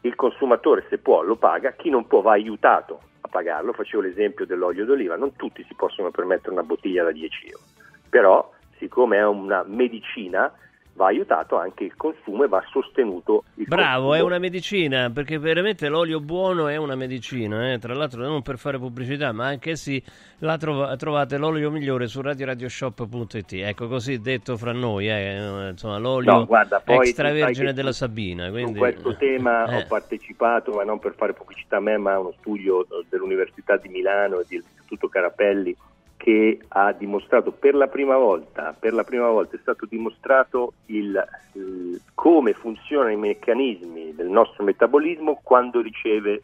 il 0.01 0.16
consumatore 0.16 0.86
se 0.89 0.98
può 0.98 1.22
lo 1.22 1.36
paga, 1.36 1.72
chi 1.72 1.89
non 1.89 2.08
può 2.08 2.22
va 2.22 2.32
aiutato 2.32 3.01
a 3.22 3.27
pagarlo, 3.27 3.74
facevo 3.74 4.04
l'esempio 4.04 4.46
dell'olio 4.46 4.86
d'oliva, 4.86 5.16
non 5.16 5.36
tutti 5.36 5.63
si 5.68 5.74
possono 5.74 6.12
permettere 6.12 6.51
una 6.51 6.63
bottiglia 6.63 7.04
da 7.04 7.12
10 7.12 7.48
euro, 7.48 7.63
però 8.10 8.51
siccome 8.77 9.18
è 9.18 9.25
una 9.25 9.63
medicina 9.66 10.51
va 10.98 11.06
aiutato 11.06 11.58
anche 11.58 11.84
il 11.84 11.96
consumo 11.96 12.44
e 12.44 12.48
va 12.48 12.62
sostenuto 12.70 13.44
il 13.56 13.66
Bravo, 13.68 14.08
consumo. 14.08 14.16
è 14.16 14.22
una 14.22 14.39
medicina, 14.39 15.12
perché 15.12 15.38
veramente 15.38 15.88
l'olio 15.88 16.20
buono 16.20 16.68
è 16.68 16.75
una 16.75 16.96
medicina, 16.96 17.72
eh. 17.72 17.77
tra 17.77 17.94
l'altro 17.94 18.24
non 18.24 18.42
per 18.42 18.58
fare 18.58 18.80
pubblicità, 18.80 19.32
ma 19.32 19.46
anche 19.46 19.75
sì, 19.75 20.04
la 20.39 20.58
trova- 20.58 20.96
trovate 20.96 21.38
l'olio 21.38 21.70
migliore 21.70 22.08
su 22.08 22.20
radioradioshop.it, 22.22 23.54
ecco 23.54 23.88
così 23.88 24.20
detto 24.20 24.58
fra 24.58 24.74
noi, 24.74 25.08
eh. 25.08 25.70
insomma 25.70 26.00
l'olio 26.00 26.32
No, 26.32 26.46
guarda, 26.46 26.82
extravergine 26.84 27.74
della 27.74 27.94
Sabina. 27.94 28.50
Quindi, 28.50 28.74
Su 28.74 28.80
questo 28.80 29.16
tema 29.18 29.66
eh. 29.68 29.77
ho 29.77 29.86
partecipato, 29.88 30.72
ma 30.72 30.84
non 30.84 30.98
per 30.98 31.13
fare 31.16 31.34
pubblicità 31.34 31.77
a 31.77 31.80
me, 31.80 31.98
ma 31.98 32.13
a 32.13 32.20
uno 32.20 32.34
studio 32.39 32.82
eh, 32.82 33.06
dell'Università 33.08 33.77
di 33.77 33.89
Milano 33.89 34.39
e 34.39 34.46
dell'Istituto 34.50 35.08
Carapelli 35.08 35.75
che 36.17 36.59
ha 36.69 36.91
dimostrato 36.93 37.51
per 37.51 37.75
la 37.75 37.88
prima 37.88 38.17
volta, 38.17 38.75
per 38.77 38.91
la 38.93 39.03
prima 39.03 39.29
volta 39.29 39.56
è 39.56 39.60
stato 39.62 39.86
dimostrato 39.86 40.73
il, 40.88 41.23
il- 41.53 42.01
come 42.15 42.53
funzionano 42.53 43.12
i 43.12 43.15
meccanismi 43.15 44.13
del 44.15 44.27
nostro 44.27 44.63
metabolismo 44.63 45.39
quando 45.43 45.80
riceve 45.80 46.41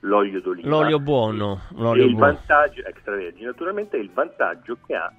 l'olio 0.00 0.40
d'oliva. 0.42 0.68
L'olio 0.68 0.98
buono, 1.00 1.62
l'olio 1.76 2.02
e 2.02 2.06
il 2.06 2.14
buono. 2.14 2.32
vantaggio, 2.32 2.82
extravergine 2.84 3.46
naturalmente, 3.46 3.96
è 3.96 4.00
il 4.00 4.10
vantaggio 4.12 4.76
che 4.86 4.94
ha 4.94 5.10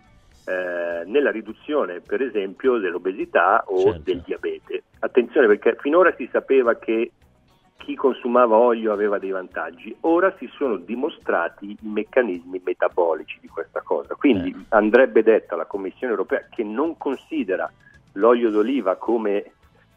eh, 0.47 1.03
nella 1.05 1.31
riduzione 1.31 2.01
per 2.01 2.21
esempio 2.21 2.77
dell'obesità 2.77 3.63
o 3.65 3.79
Certo. 3.81 4.01
del 4.03 4.21
diabete. 4.21 4.83
Attenzione 4.99 5.47
perché 5.47 5.75
finora 5.79 6.13
si 6.15 6.29
sapeva 6.31 6.75
che 6.75 7.11
chi 7.85 7.95
consumava 7.95 8.57
olio 8.57 8.91
aveva 8.91 9.19
dei 9.19 9.29
vantaggi, 9.29 9.95
ora 10.01 10.33
si 10.39 10.49
sono 10.57 10.77
dimostrati 10.77 11.69
i 11.69 11.77
meccanismi 11.81 12.59
metabolici 12.65 13.37
di 13.39 13.47
questa 13.47 13.81
cosa. 13.81 14.15
Quindi 14.15 14.49
Eh. 14.49 14.65
andrebbe 14.69 15.21
detta 15.21 15.53
alla 15.53 15.65
Commissione 15.65 16.11
europea 16.13 16.47
che 16.49 16.63
non 16.63 16.97
considera 16.97 17.71
l'olio 18.13 18.49
d'oliva 18.49 18.95
come 18.95 19.51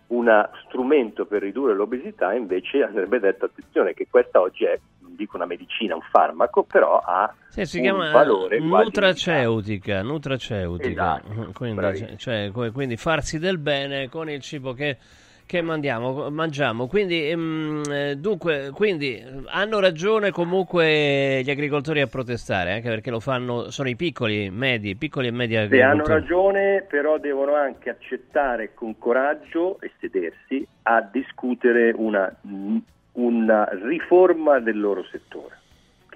un 0.09 0.49
strumento 0.67 1.25
per 1.25 1.43
ridurre 1.43 1.75
l'obesità, 1.75 2.33
invece 2.35 2.83
andrebbe 2.83 3.19
detto 3.21 3.47
attenzione 3.47 3.95
che 3.95 4.07
questa 4.11 4.41
oggi 4.41 4.65
è, 4.65 4.79
dico 4.99 5.37
una 5.37 5.47
medicina, 5.47 5.95
un 5.95 6.03
farmaco, 6.11 6.63
però 6.65 6.99
ha 6.99 7.33
Sì, 7.49 7.65
si 7.65 7.77
un 7.79 7.83
chiama 7.85 8.11
valore 8.11 8.59
quasi 8.59 8.85
nutraceutica, 8.85 10.03
nutraceutica. 10.03 11.21
Esatto, 11.25 11.51
quindi, 11.55 12.17
cioè, 12.19 12.51
quindi 12.51 12.97
farsi 12.97 13.39
del 13.39 13.59
bene 13.59 14.09
con 14.09 14.29
il 14.31 14.41
cibo 14.41 14.73
che, 14.73 14.97
che 15.49 15.63
mandiamo, 15.63 16.29
mangiamo. 16.29 16.87
Quindi, 16.87 17.31
ehm, 17.31 17.83
eh, 17.91 18.17
dunque, 18.17 18.71
quindi 18.75 19.19
hanno 19.47 19.81
ragione 19.81 20.31
comunque 20.31 21.41
gli 21.43 21.49
agricoltori 21.49 22.03
a 22.03 22.07
protestare, 22.07 22.75
anche 22.75 22.91
perché 22.91 23.11
lo 23.11 23.19
fanno, 23.19 23.71
sono 23.71 23.89
i 23.89 23.97
piccoli, 23.97 24.51
medi, 24.51 24.95
piccoli 24.95 25.29
e 25.29 25.31
medi 25.31 25.55
Sì, 25.55 25.61
agricoltori. 25.61 25.83
hanno 25.91 26.07
ragione, 26.21 26.85
però 26.87 27.17
devono 27.19 27.55
anche 27.55 27.89
accettare 27.89 28.75
con 28.75 28.99
coraggio 28.99 29.81
e 29.81 29.91
sedersi 29.99 30.67
a 30.83 31.01
discutere 31.11 31.95
una, 31.97 32.31
una 33.13 33.69
riforma 33.87 34.61
del 34.61 34.79
loro 34.79 35.03
settore, 35.11 35.58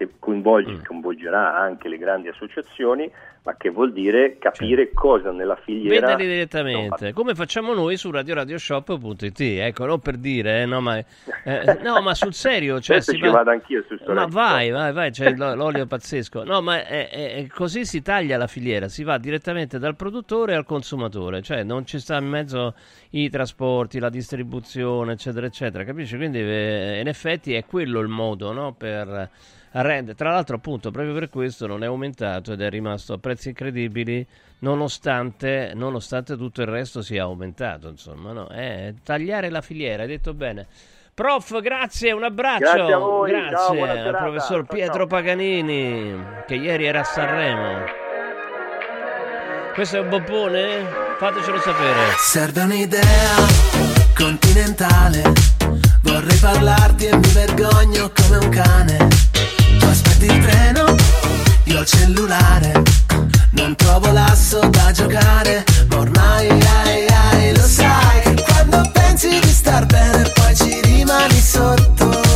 che 0.07 0.13
coinvolge- 0.19 0.73
Mm. 0.73 0.85
coinvolgerà 0.85 1.57
anche 1.59 1.89
le 1.89 1.99
grandi 1.99 2.29
associazioni, 2.29 3.11
ma 3.45 3.57
che 3.57 3.71
vuol 3.71 3.93
dire 3.93 4.39
capire 4.39 4.93
cosa 4.93 5.33
nella 5.33 5.57
filiera... 5.57 6.07
Venderli 6.07 6.25
non 6.27 6.33
direttamente, 6.35 7.07
va- 7.07 7.13
come 7.13 7.35
facciamo 7.35 7.75
noi 7.75 7.97
su 7.97 8.09
radioradioshop.it, 8.13 9.41
ecco, 9.41 9.85
non 9.85 9.99
per 9.99 10.17
dire, 10.17 10.63
eh, 10.63 10.67
no, 10.67 10.81
ma, 10.81 10.97
eh, 10.99 11.05
no, 11.83 12.01
ma 12.03 12.15
sul 12.15 12.35
serio, 12.35 12.81
cioè, 12.81 13.01
si 13.01 13.15
ci 13.17 13.21
va- 13.21 13.31
vado 13.33 13.51
anch'io 13.51 13.83
sul 13.89 13.99
Ma 14.01 14.05
Sorrento. 14.07 14.35
vai, 14.35 14.71
vai, 14.71 14.93
vai, 14.93 15.11
c'è 15.11 15.33
l'o- 15.35 15.57
l'olio 15.57 15.87
pazzesco. 15.87 16.45
No, 16.45 16.61
ma 16.63 16.87
è, 16.87 17.09
è- 17.11 17.35
è 17.35 17.47
così 17.49 17.85
si 17.85 18.01
taglia 18.01 18.37
la 18.37 18.47
filiera, 18.47 18.89
si 18.89 19.03
va 19.03 19.19
direttamente 19.19 19.79
dal 19.81 19.97
produttore 19.97 20.55
al 20.55 20.65
consumatore, 20.65 21.43
cioè 21.43 21.65
non 21.65 21.85
ci 21.85 21.99
sta 21.99 22.19
in 22.19 22.27
mezzo 22.29 22.75
i 23.11 23.29
trasporti, 23.29 23.99
la 23.99 24.09
distribuzione, 24.11 25.13
eccetera, 25.15 25.47
eccetera, 25.47 25.83
capisci? 25.83 26.17
Quindi 26.17 26.39
eh, 26.39 27.01
in 27.01 27.09
effetti 27.09 27.55
è 27.55 27.65
quello 27.65 27.99
il 27.99 28.09
modo, 28.09 28.53
no, 28.53 28.73
per 28.73 29.29
rendere. 29.81 30.15
Tra 30.17 30.31
l'altro, 30.31 30.57
appunto, 30.57 30.91
proprio 30.91 31.15
per 31.15 31.31
questo 31.31 31.67
non 31.67 31.83
è 31.83 31.87
aumentato 31.87 32.53
ed 32.53 32.61
è 32.61 32.69
rimasto 32.69 33.15
a 33.15 33.19
prezzi 33.19 33.49
incredibili, 33.49 34.27
nonostante, 34.59 35.73
nonostante 35.75 36.37
tutto 36.37 36.61
il 36.61 36.69
resto 36.69 37.01
sia 37.01 37.23
aumentato, 37.23 37.89
insomma, 37.89 38.33
no? 38.33 38.49
È 38.49 38.93
tagliare 39.03 39.49
la 39.49 39.63
filiera, 39.63 40.03
hai 40.03 40.09
detto 40.09 40.35
bene. 40.35 40.67
Prof, 41.15 41.61
grazie, 41.61 42.13
un 42.13 42.25
abbraccio. 42.25 42.59
Grazie 42.59 42.93
a 42.93 42.99
voi, 42.99 43.31
ciao, 43.31 43.49
Grazie 43.49 43.77
buona 43.77 43.93
al 43.93 44.17
professor 44.17 44.65
Ciao, 44.65 44.75
Pietro 44.75 44.95
ciao. 44.95 45.07
Paganini, 45.07 46.25
che 46.47 46.55
ieri 46.55 46.87
era 46.87 47.01
a 47.01 47.05
Sanremo. 47.05 47.85
Questo 49.75 49.97
è 49.97 50.01
un 50.01 50.09
bombone? 50.11 50.87
Fatecelo 51.19 51.59
sapere. 51.59 52.15
Serve 52.19 52.63
un'idea 52.63 53.37
continentale. 54.15 55.23
Vorrei 56.03 56.39
parlarti 56.39 57.07
e 57.07 57.17
mi 57.17 57.29
vergogno 57.33 58.11
come 58.15 58.37
un 58.37 58.49
cane. 58.51 59.32
Aspetti 60.23 60.35
il 60.37 60.47
treno, 60.47 60.95
io 61.65 61.81
il 61.81 61.87
cellulare. 61.87 62.83
Non 63.51 63.75
trovo 63.75 64.13
l'asso 64.13 64.61
da 64.71 64.93
giocare, 64.93 65.65
ma 65.89 65.99
ormai 65.99 66.49
ai, 66.49 67.07
ai, 67.09 67.57
lo 67.57 67.67
sai 67.67 68.21
che 68.23 68.43
quando 68.43 68.89
pensi 68.93 69.41
di 69.41 69.49
star 69.49 69.85
bene 69.87 70.23
poi 70.35 70.55
ci 70.55 70.81
rimani 70.81 71.41
sotto. 71.41 72.32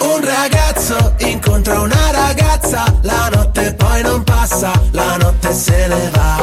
Un 0.00 0.20
ragazzo 0.24 1.14
incontra 1.18 1.80
una 1.80 2.10
ragazza, 2.10 2.84
la 3.02 3.28
notte 3.32 3.74
poi 3.74 4.02
non 4.02 4.22
passa, 4.24 4.70
la 4.92 5.16
notte 5.16 5.52
se 5.54 5.86
ne 5.86 6.10
va. 6.12 6.42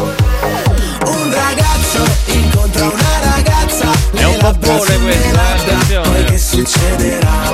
Un 1.05 1.33
ragazzo 1.33 2.03
incontra 2.27 2.85
una 2.85 3.19
ragazza, 3.35 3.91
È 4.13 4.23
un 4.23 4.33
sulle 4.39 4.97
questo, 4.97 5.07
eh, 5.07 5.71
attenzione. 5.71 6.09
poi 6.09 6.23
che 6.25 6.37
succederà? 6.37 7.53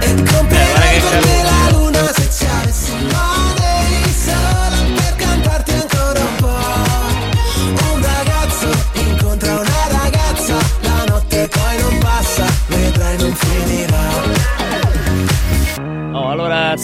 E 0.00 0.10
Eh, 0.10 0.14
con 0.14 0.46
me 0.46 0.66
carino. 0.72 1.42
la 1.42 1.55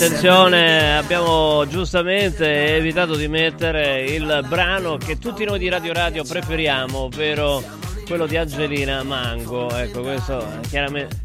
attenzione, 0.04 0.96
abbiamo 0.96 1.64
giustamente 1.68 2.74
evitato 2.74 3.14
di 3.14 3.28
mettere 3.28 4.04
il 4.04 4.44
brano 4.48 4.96
che 4.96 5.16
tutti 5.16 5.44
noi 5.44 5.60
di 5.60 5.68
Radio 5.68 5.92
Radio 5.92 6.24
preferiamo, 6.24 6.98
ovvero 7.04 7.62
quello 8.04 8.26
di 8.26 8.36
Angelina 8.36 9.04
Mango. 9.04 9.70
Ecco, 9.70 10.00
questo 10.00 10.44
chiaramente 10.68 11.20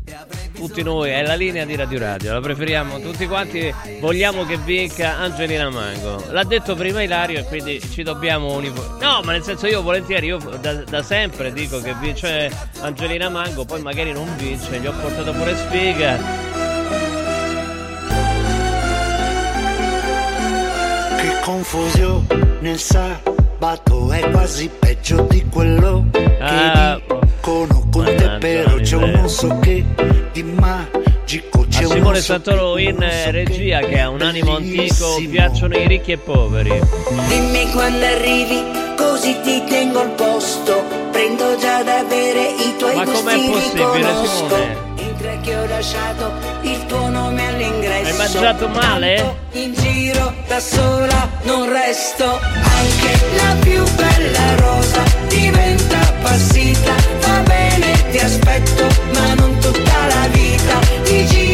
tutti 0.53 0.83
noi 0.83 1.09
è 1.09 1.23
la 1.23 1.33
linea 1.33 1.65
di 1.65 1.75
Radio 1.75 1.97
Radio, 1.97 2.33
la 2.33 2.39
preferiamo 2.39 2.99
tutti 2.99 3.25
quanti, 3.25 3.73
vogliamo 3.99 4.45
che 4.45 4.57
vinca 4.57 5.17
Angelina 5.17 5.71
Mango. 5.71 6.23
L'ha 6.29 6.43
detto 6.43 6.75
prima 6.75 7.01
Ilario 7.01 7.39
e 7.39 7.43
quindi 7.45 7.81
ci 7.81 8.03
dobbiamo 8.03 8.53
uniformare. 8.53 9.03
No, 9.03 9.21
ma 9.23 9.31
nel 9.31 9.43
senso 9.43 9.65
io 9.65 9.81
volentieri, 9.81 10.27
io 10.27 10.37
da, 10.37 10.73
da 10.83 11.01
sempre 11.01 11.51
dico 11.51 11.81
che 11.81 11.95
vince 11.99 12.51
Angelina 12.81 13.27
Mango, 13.29 13.65
poi 13.65 13.81
magari 13.81 14.11
non 14.11 14.31
vince, 14.37 14.79
gli 14.79 14.85
ho 14.85 14.93
portato 14.93 15.31
pure 15.31 15.55
sfiga. 15.55 16.46
Confusione 21.47 22.25
il 22.59 22.77
sabato 22.77 24.11
è 24.11 24.19
quasi 24.31 24.69
peggio 24.77 25.21
di 25.29 25.45
quello 25.49 26.03
Ah, 26.41 26.99
che 27.07 27.15
dicono 27.21 27.87
con 27.89 28.03
te 28.03 28.37
però 28.37 28.75
c'è 28.75 28.95
un 28.97 29.11
non 29.11 29.29
so 29.29 29.57
che 29.59 29.85
di 30.33 30.43
magico 30.43 31.65
c'è 31.69 31.83
A 31.83 31.87
un 31.87 31.93
Simone 31.93 32.19
Santoro 32.19 32.77
in 32.77 32.97
so 32.97 33.31
regia 33.31 33.79
che 33.79 33.97
ha 33.97 34.09
un 34.09 34.21
animo 34.23 34.57
antico, 34.57 35.15
piacciono 35.29 35.77
i 35.77 35.87
ricchi 35.87 36.11
e 36.11 36.17
poveri. 36.17 36.81
Dimmi 37.29 37.71
quando 37.71 38.05
arrivi, 38.05 38.61
così 38.97 39.37
ti 39.41 39.63
tengo 39.69 40.01
al 40.01 40.11
posto. 40.11 40.83
Prendo 41.11 41.55
già 41.57 41.81
da 41.81 42.03
bere 42.03 42.55
i 42.59 42.75
tuoi 42.77 42.95
Ma 42.95 43.05
com'è 43.05 43.21
possibile, 43.21 43.95
riconosco. 43.95 44.27
Simone? 44.27 44.86
Che 45.47 45.55
ho 45.55 45.65
lasciato 45.65 46.33
il 46.63 46.85
tuo 46.87 47.07
nome 47.07 47.47
all'ingresso. 47.47 48.09
Hai 48.09 48.17
mangiato 48.17 48.67
male? 48.67 49.15
Tanto 49.15 49.57
In 49.59 49.73
giro 49.75 50.33
da 50.45 50.59
sola 50.59 51.29
non 51.43 51.71
resto. 51.71 52.25
Anche 52.25 53.35
la 53.37 53.55
più 53.61 53.81
bella 53.95 54.55
rosa 54.57 55.03
diventa 55.29 55.99
passita. 56.21 56.93
Va 57.21 57.39
bene, 57.43 58.09
ti 58.11 58.17
aspetto, 58.17 58.87
ma 59.13 59.35
non 59.35 59.57
tutta 59.59 60.07
la 60.07 60.27
vita. 60.33 60.79
Ti 61.03 61.25
giri 61.27 61.46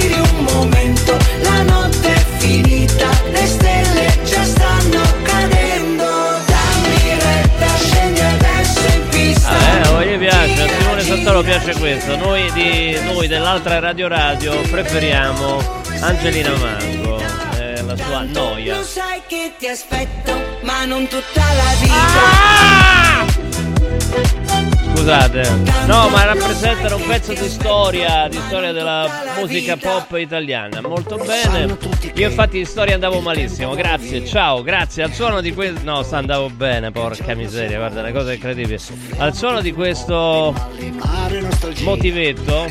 Santoro 11.13 11.43
piace 11.43 11.75
questo. 11.75 12.15
Noi, 12.17 12.51
di, 12.53 12.99
noi 13.03 13.27
dell'altra 13.27 13.77
Radio 13.77 14.07
Radio 14.07 14.59
preferiamo 14.61 15.59
Angelina 16.01 16.55
Mango, 16.57 17.19
eh, 17.55 17.83
la 17.83 17.95
sua 17.95 18.23
noia. 18.23 18.77
Tu 18.77 18.83
sai 18.83 19.21
che 19.27 19.53
ti 19.59 19.67
aspetto, 19.67 20.33
ma 20.63 20.85
non 20.85 21.07
tutta 21.07 21.43
la 21.53 21.75
vita. 21.79 23.13
Scusate, 24.95 25.49
no, 25.87 26.07
ma 26.09 26.23
rappresentano 26.23 26.97
un 26.97 27.05
pezzo 27.07 27.33
di 27.33 27.49
storia, 27.49 28.27
di 28.29 28.37
storia 28.45 28.71
della 28.71 29.09
musica 29.37 29.75
pop 29.75 30.15
italiana. 30.17 30.81
Molto 30.81 31.17
bene. 31.17 31.77
Io 32.13 32.29
infatti 32.29 32.59
in 32.59 32.65
storia 32.65 32.93
andavo 32.93 33.19
malissimo. 33.19 33.73
Grazie, 33.73 34.23
ciao, 34.25 34.61
grazie. 34.61 35.03
Al 35.03 35.11
suono 35.11 35.41
di 35.41 35.51
questo. 35.51 35.81
No, 35.83 36.03
sta 36.03 36.17
andavo 36.17 36.49
bene, 36.49 36.91
porca 36.91 37.33
miseria, 37.33 37.79
guarda, 37.79 38.01
una 38.01 38.11
cosa 38.11 38.33
incredibile. 38.33 38.79
Al 39.17 39.35
suono 39.35 39.61
di 39.61 39.73
questo 39.73 40.53
motivetto, 41.81 42.69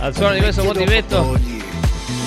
al 0.00 0.14
suono 0.14 0.34
di 0.34 0.40
questo 0.40 0.62
motivetto. 0.62 1.63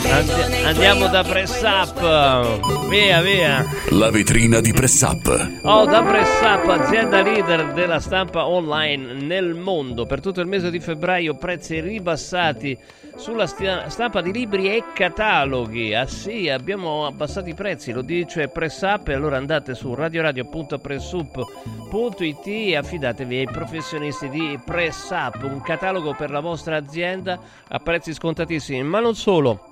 Andi- 0.06 0.64
andiamo 0.66 1.08
da 1.08 1.24
Press 1.24 1.62
Up. 1.64 2.88
Via, 2.90 3.22
via. 3.22 3.66
La 3.90 4.10
vetrina 4.12 4.60
di 4.60 4.72
Press 4.72 5.02
Up. 5.02 5.60
Oh, 5.64 5.86
da 5.86 6.02
Press 6.04 6.42
Up, 6.42 6.68
azienda 6.70 7.22
leader 7.22 7.74
della 7.74 8.00
stampa 8.00 8.46
online 8.48 9.14
nel 9.14 9.54
mondo. 9.56 10.06
Per 10.06 10.20
tutto 10.22 10.42
il 10.42 10.48
mese 10.48 10.70
di 10.70 10.80
febbraio 10.80 11.36
prezzi 11.36 11.80
ribassati 11.80 12.78
sulla 13.16 13.48
stia- 13.48 13.90
stampa 13.90 14.22
di 14.22 14.32
libri 14.32 14.70
e 14.76 14.84
cataloghi. 14.94 15.96
Ah 15.96 16.06
sì, 16.06 16.50
abbiamo 16.50 17.08
abbassato 17.08 17.50
i 17.50 17.56
prezzi, 17.56 17.92
lo 17.92 18.02
dice 18.02 18.48
Press 18.48 18.82
Up 18.82 19.08
e 19.08 19.14
allora 19.14 19.38
andate 19.38 19.74
su 19.74 19.94
radioradio.pressup.it 19.96 22.46
e 22.48 22.76
affidatevi 22.76 23.38
ai 23.40 23.48
professionisti 23.52 24.30
di 24.30 24.60
Press 24.64 25.10
Up, 25.10 25.42
un 25.44 25.62
catalogo 25.62 26.14
per 26.14 26.30
la 26.30 26.42
vostra 26.42 26.76
azienda 26.78 27.40
a 27.68 27.80
prezzi 27.80 28.14
scontatissimi, 28.14 28.84
ma 28.84 29.00
non 29.00 29.16
solo 29.16 29.72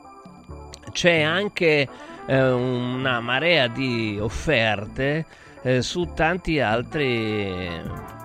c'è 0.95 1.19
anche 1.19 1.87
eh, 2.25 2.51
una 2.51 3.19
marea 3.19 3.67
di 3.67 4.17
offerte 4.17 5.25
eh, 5.61 5.81
su 5.81 6.13
tanti 6.15 6.61
altri 6.61 7.69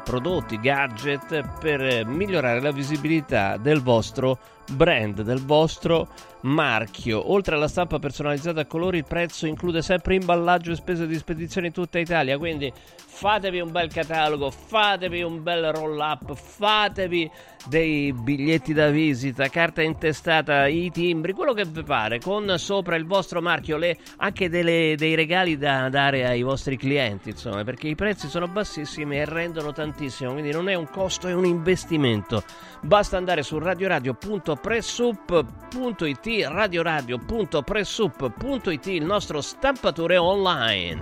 prodotti, 0.05 0.61
gadget 0.61 1.59
per 1.59 2.07
migliorare 2.07 2.61
la 2.61 2.71
visibilità 2.71 3.57
del 3.57 3.83
vostro 3.83 4.39
brand, 4.71 5.23
del 5.23 5.45
vostro 5.45 6.09
marchio. 6.43 7.33
Oltre 7.33 7.57
alla 7.57 7.69
stampa 7.69 7.99
personalizzata 7.99 8.61
a 8.61 8.67
colori, 8.67 8.99
il 8.99 9.05
prezzo 9.05 9.47
include 9.47 9.83
sempre 9.83 10.15
imballaggio 10.15 10.71
e 10.71 10.77
spese 10.77 11.07
di 11.07 11.17
spedizione 11.17 11.69
in 11.69 11.73
tutta 11.73 11.99
Italia, 11.99 12.39
quindi 12.39 12.73
fatevi 12.75 13.61
un 13.61 13.73
bel 13.73 13.93
catalogo, 13.93 14.51
fatevi 14.51 15.23
un 15.23 15.43
bel 15.43 15.73
roll 15.73 15.99
up, 15.99 16.35
fatevi 16.35 17.31
dei 17.67 18.13
biglietti 18.13 18.73
da 18.73 18.91
visita, 18.91 19.49
carta 19.49 19.83
intestata, 19.83 20.67
i 20.67 20.91
timbri, 20.91 21.33
quello 21.33 21.53
che 21.53 21.65
vi 21.65 21.83
pare, 21.83 22.21
con 22.21 22.55
sopra 22.59 22.97
il 22.97 23.07
vostro 23.07 23.41
marchio, 23.41 23.77
le- 23.77 23.97
anche 24.19 24.49
delle- 24.49 24.95
dei 24.97 25.15
regali 25.15 25.57
da 25.59 25.89
dare 25.89 26.27
ai 26.27 26.43
vostri 26.43 26.77
clienti, 26.77 27.31
insomma, 27.31 27.65
perché 27.65 27.89
i 27.89 27.95
prezzi 27.95 28.29
sono 28.29 28.49
bassissimi 28.49 29.19
e 29.19 29.25
rendono 29.25 29.73
tantissimo, 29.73 30.33
quindi 30.33 30.53
non 30.53 30.69
è 30.69 30.75
un 30.75 30.89
costo, 30.89 31.29
è 31.29 31.35
un 31.35 31.45
investimento. 31.45 32.43
Basta 32.83 33.17
andare 33.17 33.43
su 33.43 33.59
radioradio.pressup.it, 33.59 36.47
radioradio.pressup.it, 36.49 38.87
il 38.87 39.05
nostro 39.05 39.41
stampatore 39.41 40.17
online. 40.17 41.01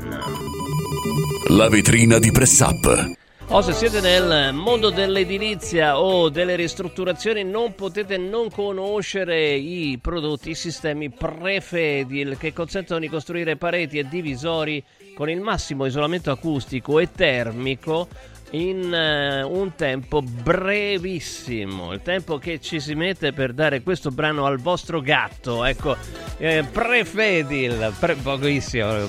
La 1.49 1.69
vetrina 1.69 2.19
di 2.19 2.31
Press 2.33 2.61
Up. 2.61 3.17
O 3.51 3.63
se 3.63 3.73
siete 3.73 4.03
nel 4.03 4.53
mondo 4.53 4.91
dell'edilizia 4.91 5.99
o 5.99 6.29
delle 6.29 6.55
ristrutturazioni 6.55 7.45
non 7.45 7.75
potete 7.75 8.19
non 8.19 8.51
conoscere 8.51 9.55
i 9.55 9.99
prodotti, 10.03 10.51
i 10.51 10.55
sistemi 10.55 11.09
Prefedil 11.09 12.37
che 12.37 12.53
consentono 12.53 13.01
di 13.01 13.09
costruire 13.09 13.57
pareti 13.57 13.97
e 13.97 14.07
divisori 14.07 14.85
con 15.15 15.31
il 15.31 15.41
massimo 15.41 15.87
isolamento 15.87 16.31
acustico 16.31 16.99
e 16.99 17.11
termico 17.11 18.09
in 18.51 18.93
eh, 18.93 19.43
un 19.43 19.75
tempo 19.75 20.23
brevissimo, 20.23 21.93
il 21.93 22.01
tempo 22.03 22.39
che 22.39 22.61
ci 22.61 22.81
si 22.81 22.95
mette 22.95 23.33
per 23.33 23.53
dare 23.53 23.83
questo 23.83 24.11
brano 24.11 24.47
al 24.47 24.59
vostro 24.59 25.01
gatto, 25.01 25.65
ecco, 25.65 25.97
eh, 26.39 26.65
Prefedil, 26.71 27.93
pre- 27.99 28.15
pochissimo, 28.15 29.09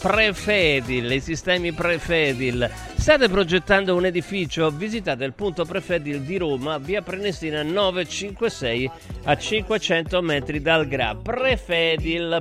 Prefedil, 0.00 1.12
i 1.12 1.20
sistemi 1.20 1.72
Prefedil. 1.72 2.68
State 2.96 3.28
progettando 3.28 3.94
un 3.94 4.06
edificio? 4.06 4.70
Visitate 4.70 5.24
il 5.24 5.32
punto 5.34 5.64
Prefedil 5.64 6.20
di 6.22 6.38
Roma, 6.38 6.78
via 6.78 7.02
Prenestina 7.02 7.62
956 7.62 8.90
a 9.24 9.36
500 9.36 10.22
metri 10.22 10.62
dal 10.62 10.86
GRA. 10.88 11.14
Prefedil.it 11.14 12.34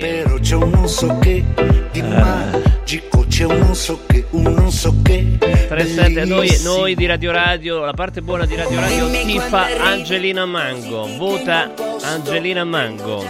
Però 0.00 0.38
c'è 0.38 0.54
un 0.56 0.70
non 0.70 0.88
so 0.88 1.18
che 1.18 1.42
di 1.90 2.00
Eh. 2.00 2.02
magico, 2.02 3.24
c'è 3.28 3.44
un 3.44 3.58
non 3.58 3.74
so 3.74 3.98
che, 4.06 4.24
un 4.30 4.42
non 4.42 4.70
so 4.70 4.75
che. 4.76 5.38
37 5.68 6.24
noi, 6.26 6.60
noi 6.62 6.94
di 6.94 7.06
Radio 7.06 7.32
Radio, 7.32 7.84
la 7.84 7.94
parte 7.94 8.20
buona 8.20 8.44
di 8.44 8.54
Radio 8.54 8.78
Radio 8.78 9.10
tifa 9.10 9.68
Angelina 9.80 10.44
Mango, 10.44 11.08
vota 11.16 11.72
Angelina 12.02 12.62
Mango. 12.64 13.24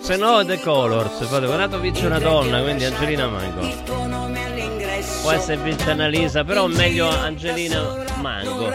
Se 0.00 0.16
no 0.16 0.44
The 0.44 0.60
Colors, 0.60 1.26
fate 1.26 1.46
guardate 1.46 1.78
vince 1.78 2.06
una 2.06 2.18
donna, 2.18 2.62
quindi 2.62 2.84
Angelina 2.84 3.26
Mango. 3.26 3.68
Può 5.22 5.32
essere 5.32 5.56
vince 5.56 5.90
Annalisa, 5.90 6.44
però 6.44 6.68
meglio 6.68 7.08
Angelina 7.08 7.82
Mango. 8.20 8.72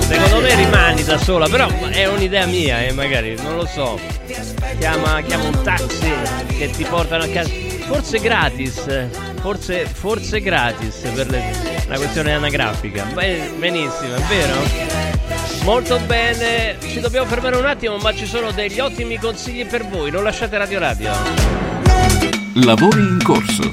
Secondo 0.00 0.40
me 0.40 0.54
rimani 0.56 1.04
da 1.04 1.16
sola, 1.18 1.48
però 1.48 1.68
è 1.90 2.06
un'idea 2.06 2.44
mia, 2.46 2.84
eh, 2.84 2.92
magari, 2.92 3.34
non 3.36 3.56
lo 3.56 3.66
so. 3.66 3.98
Chiama, 4.78 5.22
chiama 5.22 5.44
un 5.44 5.62
taxi 5.62 6.12
che 6.58 6.70
ti 6.70 6.84
portano 6.84 7.24
a 7.24 7.28
casa. 7.28 7.71
Forse 7.86 8.18
gratis, 8.20 9.10
forse, 9.40 9.86
forse 9.86 10.40
gratis 10.40 10.96
per 11.14 11.28
le- 11.28 11.52
la 11.88 11.96
questione 11.96 12.32
anagrafica. 12.32 13.04
Beh, 13.12 13.52
benissimo, 13.58 14.14
è 14.14 14.20
vero? 14.28 14.54
Molto 15.64 15.98
bene, 16.06 16.76
ci 16.80 17.00
dobbiamo 17.00 17.26
fermare 17.26 17.56
un 17.56 17.66
attimo, 17.66 17.96
ma 17.98 18.14
ci 18.14 18.26
sono 18.26 18.50
degli 18.50 18.80
ottimi 18.80 19.18
consigli 19.18 19.66
per 19.66 19.86
voi. 19.86 20.10
Non 20.10 20.22
lasciate 20.24 20.56
Radio 20.58 20.78
Radio. 20.78 21.10
Lavori 22.54 23.00
in 23.00 23.18
corso. 23.22 23.72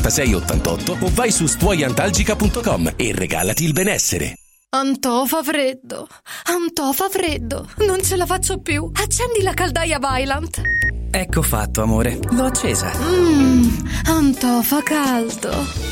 88 0.00 0.96
o 1.00 1.10
vai 1.12 1.30
su 1.30 1.46
stuoiantalgica.com 1.46 2.92
e 2.96 3.12
regalati 3.14 3.64
il 3.64 3.72
benessere. 3.72 4.34
Antò 4.74 5.26
fa 5.26 5.42
freddo, 5.42 6.08
Antò 6.44 6.92
fa 6.92 7.08
freddo, 7.10 7.68
non 7.86 8.02
ce 8.02 8.16
la 8.16 8.24
faccio 8.24 8.58
più. 8.60 8.90
Accendi 8.94 9.42
la 9.42 9.52
caldaia 9.52 9.98
Vylant. 9.98 10.60
Ecco 11.10 11.42
fatto, 11.42 11.82
amore. 11.82 12.18
L'ho 12.30 12.46
accesa. 12.46 12.90
Mmm, 12.96 13.86
Antò 14.06 14.62
fa 14.62 14.82
caldo. 14.82 15.91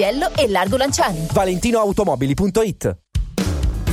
Paesiello 0.01 0.31
e 0.35 0.47
Largo 0.47 0.77
Lanciani. 0.77 1.27
ValentinoAutomobili.it 1.31 3.10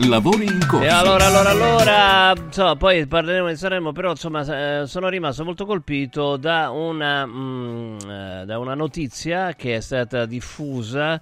Lavori 0.00 0.44
in 0.44 0.60
corso. 0.68 0.84
E 0.84 0.88
allora, 0.88 1.26
allora, 1.26 1.50
allora, 1.50 2.32
insomma, 2.36 2.76
poi 2.76 3.06
parleremo 3.06 3.48
di 3.48 3.56
Sanremo, 3.56 3.92
però 3.92 4.10
insomma, 4.10 4.80
eh, 4.80 4.86
sono 4.86 5.08
rimasto 5.08 5.42
molto 5.44 5.64
colpito 5.64 6.36
da 6.36 6.70
una, 6.70 7.26
mm, 7.26 7.98
eh, 8.08 8.42
da 8.44 8.58
una 8.58 8.74
notizia 8.74 9.54
che 9.54 9.76
è 9.76 9.80
stata 9.80 10.26
diffusa 10.26 11.20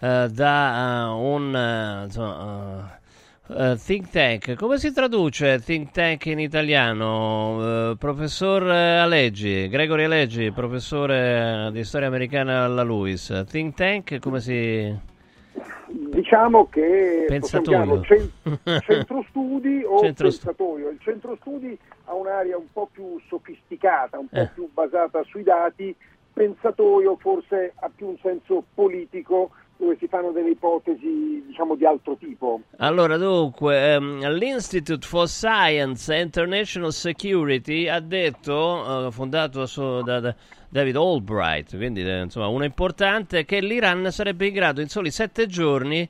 eh, 0.00 0.28
da 0.30 1.12
uh, 1.12 1.18
un 1.18 1.54
uh, 1.54 2.04
insomma, 2.04 2.98
uh, 3.46 3.76
think 3.76 4.10
tank. 4.10 4.54
Come 4.54 4.78
si 4.78 4.92
traduce 4.92 5.60
think 5.60 5.92
tank 5.92 6.26
in 6.26 6.40
italiano? 6.40 7.94
professor 7.98 8.62
Aleggi, 8.64 9.68
Gregory 9.68 10.04
Aleggi, 10.04 10.50
professore 10.50 11.70
di 11.72 11.84
storia 11.84 12.08
americana 12.08 12.64
alla 12.64 12.82
LUIS. 12.82 13.44
Think 13.48 13.74
tank, 13.74 14.18
come 14.18 14.40
si... 14.40 15.14
Diciamo 15.88 16.68
che 16.68 17.24
Pensatoio. 17.28 18.02
centro 18.84 19.24
studi 19.28 19.82
o 19.84 20.00
Centro 20.00 20.28
pensatoio. 20.28 20.88
Il 20.90 20.98
centro 21.00 21.36
studi 21.40 21.78
ha 22.04 22.14
un'area 22.14 22.56
un 22.56 22.70
po' 22.72 22.88
più 22.90 23.20
sofisticata, 23.28 24.18
un 24.18 24.28
po' 24.28 24.36
Eh. 24.36 24.50
più 24.52 24.68
basata 24.72 25.22
sui 25.24 25.42
dati, 25.42 25.94
pensatoio 26.32 27.16
forse 27.16 27.72
ha 27.76 27.90
più 27.94 28.08
un 28.08 28.18
senso 28.22 28.64
politico 28.74 29.50
dove 29.78 29.96
si 29.98 30.06
fanno 30.08 30.30
delle 30.32 30.50
ipotesi 30.50 31.42
diciamo 31.46 31.74
di 31.74 31.84
altro 31.84 32.16
tipo. 32.16 32.60
Allora, 32.78 33.16
dunque, 33.16 33.92
ehm, 33.94 34.28
l'Institute 34.32 35.06
for 35.06 35.28
Science 35.28 36.12
and 36.12 36.24
International 36.24 36.92
Security 36.92 37.88
ha 37.88 38.00
detto, 38.00 39.06
eh, 39.06 39.10
fondato 39.10 39.66
su- 39.66 40.02
da, 40.02 40.20
da 40.20 40.34
David 40.68 40.96
Albright, 40.96 41.76
quindi 41.76 42.02
eh, 42.02 42.22
insomma 42.22 42.48
uno 42.48 42.64
importante, 42.64 43.44
che 43.44 43.60
l'Iran 43.60 44.10
sarebbe 44.10 44.46
in 44.46 44.54
grado 44.54 44.80
in 44.80 44.88
soli 44.88 45.10
sette 45.10 45.46
giorni 45.46 46.08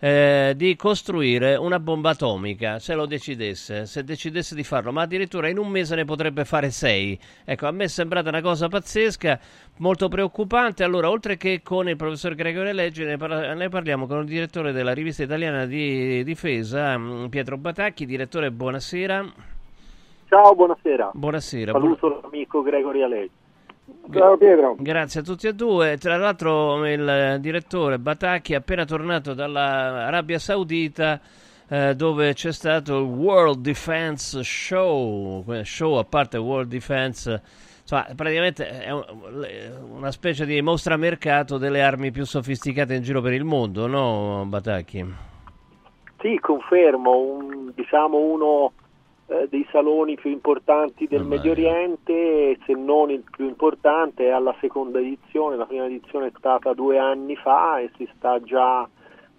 eh, 0.00 0.52
di 0.56 0.76
costruire 0.76 1.56
una 1.56 1.80
bomba 1.80 2.10
atomica, 2.10 2.78
se 2.78 2.94
lo 2.94 3.06
decidesse, 3.06 3.86
se 3.86 4.04
decidesse 4.04 4.54
di 4.54 4.62
farlo, 4.62 4.92
ma 4.92 5.02
addirittura 5.02 5.48
in 5.48 5.58
un 5.58 5.68
mese 5.68 5.96
ne 5.96 6.04
potrebbe 6.04 6.44
fare 6.44 6.70
sei. 6.70 7.18
Ecco, 7.44 7.66
a 7.66 7.72
me 7.72 7.84
è 7.84 7.88
sembrata 7.88 8.28
una 8.28 8.40
cosa 8.40 8.68
pazzesca, 8.68 9.38
molto 9.78 10.08
preoccupante. 10.08 10.84
Allora, 10.84 11.10
oltre 11.10 11.36
che 11.36 11.62
con 11.62 11.88
il 11.88 11.96
professor 11.96 12.34
Gregorio 12.34 12.72
Leggi, 12.72 13.04
ne, 13.04 13.16
parla- 13.16 13.54
ne 13.54 13.68
parliamo 13.68 14.06
con 14.06 14.20
il 14.20 14.26
direttore 14.26 14.72
della 14.72 14.92
rivista 14.92 15.22
italiana 15.24 15.66
di 15.66 16.22
difesa, 16.22 16.96
mm, 16.96 17.26
Pietro 17.26 17.56
Batacchi. 17.56 18.06
Direttore, 18.06 18.50
buonasera. 18.50 19.32
Ciao, 20.28 20.54
buonasera. 20.54 21.10
Buonasera. 21.14 21.72
buon- 21.72 21.96
Saluto 21.98 22.20
l'amico 22.22 22.62
Gregory 22.62 23.02
Aleggi. 23.02 23.30
Ciao 24.12 24.36
Pietro. 24.36 24.76
Grazie 24.78 25.20
a 25.20 25.22
tutti 25.22 25.46
e 25.46 25.54
due. 25.54 25.96
Tra 25.98 26.16
l'altro 26.16 26.86
il 26.86 27.38
direttore 27.40 27.98
Batacchi 27.98 28.52
è 28.52 28.56
appena 28.56 28.84
tornato 28.84 29.34
dall'Arabia 29.34 30.38
Saudita 30.38 31.20
eh, 31.68 31.94
dove 31.94 32.32
c'è 32.32 32.52
stato 32.52 32.98
il 32.98 33.04
World 33.04 33.60
Defense 33.60 34.42
Show, 34.42 35.62
show 35.62 35.96
a 35.98 36.04
parte 36.04 36.38
World 36.38 36.70
Defense, 36.70 37.42
insomma 37.82 38.06
praticamente 38.14 38.66
è 38.66 38.90
una 38.90 40.10
specie 40.10 40.46
di 40.46 40.60
mostra 40.62 40.96
mercato 40.96 41.58
delle 41.58 41.82
armi 41.82 42.10
più 42.10 42.24
sofisticate 42.24 42.94
in 42.94 43.02
giro 43.02 43.20
per 43.20 43.34
il 43.34 43.44
mondo, 43.44 43.86
no 43.86 44.44
Batacchi? 44.46 45.26
Sì, 46.20 46.38
confermo, 46.40 47.16
un- 47.18 47.72
diciamo 47.74 48.16
uno 48.16 48.72
dei 49.48 49.66
saloni 49.70 50.16
più 50.16 50.30
importanti 50.30 51.06
del 51.06 51.20
Ormai. 51.20 51.36
Medio 51.36 51.52
Oriente, 51.52 52.58
se 52.64 52.72
non 52.72 53.10
il 53.10 53.24
più 53.30 53.46
importante, 53.46 54.26
è 54.26 54.30
alla 54.30 54.54
seconda 54.60 54.98
edizione, 54.98 55.56
la 55.56 55.66
prima 55.66 55.84
edizione 55.84 56.28
è 56.28 56.32
stata 56.36 56.72
due 56.72 56.98
anni 56.98 57.36
fa 57.36 57.78
e 57.78 57.90
si 57.96 58.08
sta 58.16 58.40
già 58.40 58.88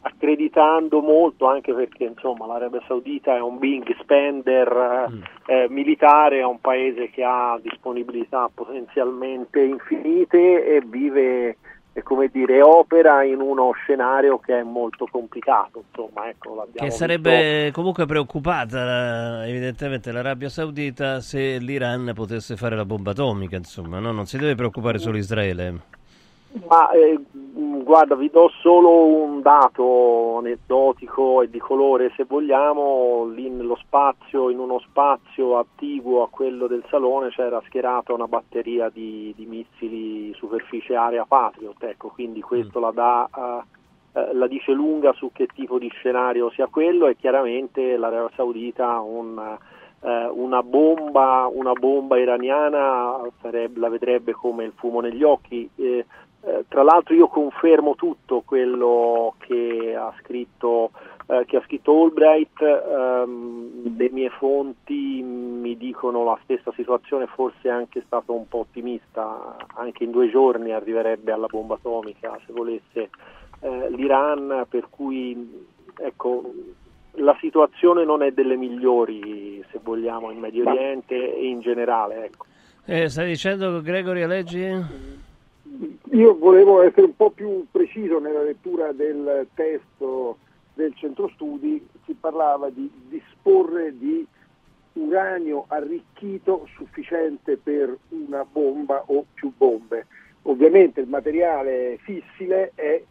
accreditando 0.02 1.02
molto 1.02 1.48
anche 1.48 1.74
perché 1.74 2.06
insomma 2.06 2.46
l'Arabia 2.46 2.82
Saudita 2.88 3.36
è 3.36 3.42
un 3.42 3.58
big 3.58 3.94
spender 4.00 5.12
eh, 5.46 5.64
eh, 5.64 5.70
militare, 5.70 6.40
è 6.40 6.46
un 6.46 6.62
paese 6.62 7.10
che 7.10 7.24
ha 7.24 7.60
disponibilità 7.62 8.50
potenzialmente 8.54 9.60
infinite 9.62 10.66
e 10.66 10.82
vive 10.86 11.58
e 11.94 12.04
come 12.04 12.30
dire 12.32 12.62
opera 12.62 13.24
in 13.24 13.40
uno 13.42 13.72
scenario 13.72 14.38
che 14.40 14.60
è 14.60 14.64
molto 14.64 15.08
complicato 15.12 15.84
insomma 15.90 16.30
ecco 16.30 16.50
l'abbiamo 16.50 16.72
Che 16.78 16.86
visto. 16.86 16.98
sarebbe 16.98 17.72
comunque 17.74 18.06
preoccupata 18.06 19.46
evidentemente 19.48 20.12
l'Arabia 20.12 20.50
Saudita 20.50 21.20
se 21.20 21.58
l'Iran 21.58 22.12
potesse 22.14 22.56
fare 22.56 22.76
la 22.76 22.86
bomba 22.86 23.12
atomica, 23.12 23.56
insomma, 23.56 24.00
no? 24.00 24.12
non 24.12 24.26
si 24.26 24.38
deve 24.38 24.56
preoccupare 24.56 24.98
solo 25.00 25.18
Israele. 25.18 25.98
Ma 26.68 26.90
eh, 26.92 27.20
guarda, 27.34 28.16
vi 28.16 28.30
do 28.32 28.50
solo 28.62 29.06
un 29.06 29.42
dato 29.42 30.38
aneddotico 30.38 31.44
e 31.44 31.50
di 31.50 31.60
colore, 31.60 32.12
se 32.16 32.24
vogliamo, 32.24 33.26
lì 33.28 33.50
nello 33.50 33.76
spazio, 33.76 34.50
in 34.50 34.58
uno 34.58 34.80
spazio 34.80 35.60
attiguo 35.60 36.24
a 36.24 36.30
quello 36.30 36.66
del 36.66 36.84
salone 36.90 37.30
c'era 37.30 37.62
schierata 37.66 38.14
una 38.14 38.28
batteria 38.28 38.90
di, 38.90 39.32
di 39.36 39.46
missili 39.46 40.34
superficie 40.34 40.96
area 40.96 41.24
Patriot, 41.26 41.84
ecco, 41.84 42.10
quindi 42.10 42.42
questo 42.42 42.80
la 42.80 42.92
dà 42.92 43.30
eh, 43.36 44.20
eh, 44.20 44.34
la 44.34 44.48
dice 44.48 44.72
lunga 44.72 45.14
su 45.14 45.30
che 45.32 45.46
tipo 45.54 45.78
di 45.78 45.90
scenario 45.90 46.50
sia 46.50 46.66
quello 46.66 47.08
e 47.08 47.16
chiaramente 47.16 47.96
l'Arabia 47.96 48.32
Saudita 48.36 49.00
un 49.02 49.58
eh, 50.02 50.30
una 50.32 50.64
bomba, 50.64 51.50
una 51.52 51.74
bomba 51.74 52.18
iraniana 52.18 53.18
sarebbe- 53.42 53.80
la 53.80 53.90
vedrebbe 53.90 54.32
come 54.32 54.64
il 54.64 54.74
fumo 54.76 55.02
negli 55.02 55.24
occhi. 55.24 55.70
Eh, 55.76 56.06
eh, 56.50 56.66
tra 56.68 56.84
l'altro 56.84 57.14
io 57.14 57.28
confermo 57.28 57.96
tutto 57.96 58.42
quello 58.42 59.36
che 59.38 59.96
ha 59.96 60.14
scritto, 60.20 60.92
eh, 61.28 61.46
che 61.46 61.58
ha 61.58 61.62
scritto 61.66 62.04
Albright, 62.04 62.62
ehm, 62.62 63.96
le 63.96 64.10
mie 64.10 64.30
fonti 64.30 65.22
mi 65.22 65.78
dicono 65.78 66.24
la 66.24 66.40
stessa 66.44 66.72
situazione, 66.76 67.28
forse 67.28 67.68
è 67.68 67.70
anche 67.70 68.02
stato 68.06 68.34
un 68.34 68.48
po' 68.48 68.60
ottimista, 68.60 69.56
anche 69.76 70.04
in 70.04 70.12
due 70.12 70.30
giorni 70.30 70.72
arriverebbe 70.72 71.32
alla 71.32 71.48
bomba 71.48 71.76
atomica 71.76 72.40
se 72.46 72.52
volesse 72.52 73.10
eh, 73.60 73.90
l'Iran, 73.92 74.66
per 74.68 74.88
cui 74.90 75.68
ecco, 75.98 76.52
la 77.14 77.36
situazione 77.40 78.06
non 78.06 78.24
è 78.24 78.32
delle 78.32 78.56
migliori, 78.56 79.64
se 79.72 79.80
vogliamo, 79.84 80.32
in 80.32 80.40
Medio 80.40 80.68
Oriente 80.68 81.16
e 81.16 81.48
in 81.48 81.60
generale. 81.60 82.26
Ecco. 82.26 82.46
Eh, 82.86 83.08
stai 83.08 83.28
dicendo 83.28 83.82
Gregory 83.82 84.24
Aleggi? 84.24 85.28
Io 86.12 86.36
volevo 86.38 86.82
essere 86.82 87.06
un 87.06 87.16
po' 87.16 87.30
più 87.30 87.66
preciso 87.72 88.20
nella 88.20 88.42
lettura 88.42 88.92
del 88.92 89.48
testo 89.54 90.38
del 90.74 90.94
centro 90.96 91.30
studi, 91.36 91.86
si 92.06 92.14
parlava 92.14 92.70
di 92.70 92.90
disporre 93.08 93.96
di 93.98 94.26
uranio 94.94 95.66
arricchito 95.68 96.68
sufficiente 96.76 97.58
per 97.58 97.96
una 98.10 98.46
bomba 98.50 99.04
o 99.08 99.26
più 99.34 99.52
bombe. 99.56 100.08
Ovviamente 100.44 101.02
il 101.02 101.08
materiale 101.08 101.98
fissile 102.02 102.72
è 102.76 103.04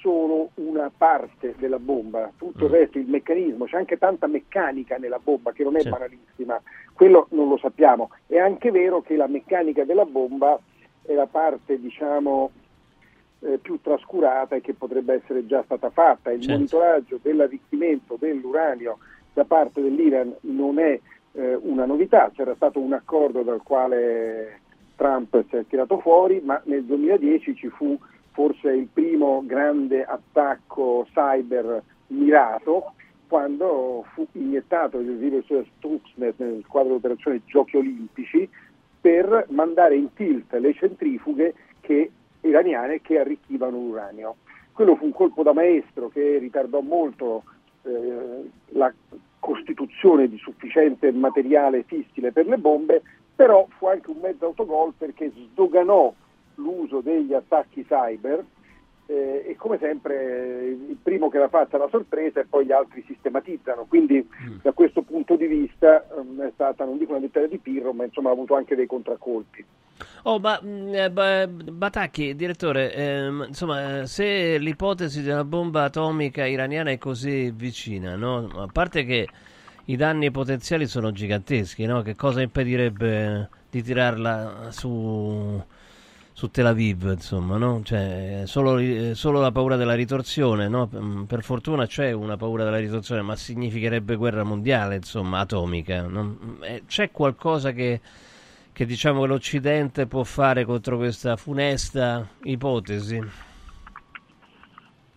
solo 0.00 0.50
una 0.54 0.90
parte 0.96 1.54
della 1.58 1.78
bomba, 1.78 2.32
tutto 2.36 2.66
il 2.66 2.70
resto, 2.70 2.98
il 2.98 3.08
meccanismo, 3.08 3.64
c'è 3.64 3.76
anche 3.76 3.98
tanta 3.98 4.26
meccanica 4.28 4.96
nella 4.96 5.18
bomba 5.18 5.52
che 5.52 5.64
non 5.64 5.76
è 5.76 5.82
Sì. 5.82 5.88
banalissima, 5.88 6.60
quello 6.94 7.26
non 7.30 7.48
lo 7.48 7.58
sappiamo. 7.58 8.10
È 8.26 8.38
anche 8.38 8.70
vero 8.70 9.02
che 9.02 9.16
la 9.16 9.26
meccanica 9.26 9.84
della 9.84 10.04
bomba 10.06 10.58
è 11.06 11.14
la 11.14 11.26
parte, 11.26 11.80
diciamo, 11.80 12.50
eh, 13.40 13.58
più 13.58 13.80
trascurata 13.80 14.56
e 14.56 14.60
che 14.60 14.74
potrebbe 14.74 15.14
essere 15.14 15.46
già 15.46 15.62
stata 15.64 15.90
fatta. 15.90 16.30
Il 16.32 16.40
Certo. 16.40 16.56
monitoraggio 16.56 17.18
dell'arricchimento 17.22 18.16
dell'uranio 18.18 18.98
da 19.32 19.44
parte 19.44 19.82
dell'Iran 19.82 20.34
non 20.42 20.78
è 20.78 20.98
eh, 21.32 21.54
una 21.54 21.84
novità, 21.84 22.30
c'era 22.34 22.54
stato 22.54 22.80
un 22.80 22.94
accordo 22.94 23.42
dal 23.42 23.62
quale 23.62 24.60
Trump 24.96 25.44
si 25.50 25.56
è 25.56 25.64
tirato 25.68 25.98
fuori, 26.00 26.40
ma 26.42 26.60
nel 26.64 26.84
2010 26.84 27.54
ci 27.54 27.68
fu 27.68 27.98
forse 28.32 28.70
il 28.70 28.88
primo 28.90 29.42
grande 29.44 30.04
attacco 30.04 31.06
cyber 31.12 31.82
mirato 32.08 32.92
quando 33.28 34.04
fu 34.14 34.26
iniettato 34.32 34.98
il 34.98 35.16
virus 35.16 35.46
Stuxnet 35.76 36.34
nel 36.38 36.64
quadro 36.66 36.92
di 36.92 36.98
operazione 36.98 37.42
Giochi 37.44 37.76
Olimpici 37.76 38.48
per 39.06 39.46
mandare 39.50 39.94
in 39.94 40.12
tilt 40.14 40.52
le 40.54 40.74
centrifughe 40.74 41.54
che- 41.78 42.10
iraniane 42.40 43.00
che 43.02 43.20
arricchivano 43.20 43.76
l'uranio. 43.76 44.34
Quello 44.72 44.96
fu 44.96 45.04
un 45.04 45.12
colpo 45.12 45.44
da 45.44 45.52
maestro 45.52 46.08
che 46.08 46.38
ritardò 46.38 46.80
molto 46.80 47.44
eh, 47.82 48.50
la 48.70 48.92
costituzione 49.38 50.28
di 50.28 50.38
sufficiente 50.38 51.12
materiale 51.12 51.84
fissile 51.84 52.32
per 52.32 52.48
le 52.48 52.58
bombe, 52.58 53.00
però 53.32 53.68
fu 53.78 53.86
anche 53.86 54.10
un 54.10 54.18
mezzo 54.20 54.46
autogol 54.46 54.92
perché 54.98 55.30
sdoganò 55.30 56.12
l'uso 56.56 57.00
degli 57.00 57.32
attacchi 57.32 57.86
cyber 57.86 58.44
eh, 59.06 59.44
e 59.48 59.56
come 59.56 59.78
sempre 59.78 60.60
eh, 60.60 60.66
il 60.88 60.98
primo 61.02 61.28
che 61.28 61.38
l'ha 61.38 61.48
fatta 61.48 61.78
la 61.78 61.88
sorpresa 61.90 62.40
e 62.40 62.46
poi 62.46 62.66
gli 62.66 62.72
altri 62.72 63.04
sistematizzano, 63.06 63.86
quindi 63.88 64.26
da 64.62 64.72
questo 64.72 65.02
punto 65.02 65.36
di 65.36 65.46
vista 65.46 66.06
ehm, 66.16 66.42
è 66.42 66.50
stata 66.54 66.84
non 66.84 66.98
dico 66.98 67.12
una 67.12 67.20
vittoria 67.20 67.48
di 67.48 67.58
Pirro, 67.58 67.92
ma 67.92 68.04
insomma 68.04 68.30
ha 68.30 68.32
avuto 68.32 68.54
anche 68.54 68.74
dei 68.74 68.86
contraccolpi. 68.86 69.64
Oh, 70.24 70.38
ma 70.38 70.60
mh, 70.60 70.94
eh, 70.94 71.10
ba- 71.10 71.46
Batacchi, 71.46 72.34
direttore, 72.34 72.92
ehm, 72.92 73.44
insomma, 73.48 74.00
eh, 74.00 74.06
se 74.06 74.58
l'ipotesi 74.58 75.22
della 75.22 75.44
bomba 75.44 75.84
atomica 75.84 76.44
iraniana 76.44 76.90
è 76.90 76.98
così 76.98 77.50
vicina, 77.54 78.16
no? 78.16 78.48
A 78.56 78.68
parte 78.70 79.04
che 79.04 79.28
i 79.84 79.96
danni 79.96 80.30
potenziali 80.30 80.86
sono 80.86 81.12
giganteschi, 81.12 81.86
no? 81.86 82.02
Che 82.02 82.16
cosa 82.16 82.42
impedirebbe 82.42 83.48
di 83.70 83.82
tirarla 83.82 84.70
su, 84.70 85.62
su 86.36 86.50
Tel 86.50 86.66
Aviv, 86.66 87.12
insomma, 87.12 87.56
no? 87.56 87.80
Cioè, 87.82 88.42
solo, 88.44 88.76
eh, 88.76 89.12
solo 89.14 89.40
la 89.40 89.50
paura 89.50 89.76
della 89.76 89.94
ritorsione, 89.94 90.68
no? 90.68 90.86
Mm, 90.94 91.22
Per 91.22 91.42
fortuna 91.42 91.86
c'è 91.86 92.12
una 92.12 92.36
paura 92.36 92.62
della 92.62 92.76
ritorsione, 92.76 93.22
ma 93.22 93.34
significherebbe 93.36 94.16
guerra 94.16 94.44
mondiale, 94.44 94.96
insomma, 94.96 95.38
atomica. 95.38 96.02
no? 96.02 96.36
Eh, 96.60 96.82
C'è 96.86 97.10
qualcosa 97.10 97.72
che 97.72 98.00
che 98.70 98.84
diciamo 98.84 99.22
che 99.22 99.28
l'Occidente 99.28 100.06
può 100.06 100.24
fare 100.24 100.66
contro 100.66 100.98
questa 100.98 101.36
funesta 101.36 102.28
ipotesi? 102.42 103.18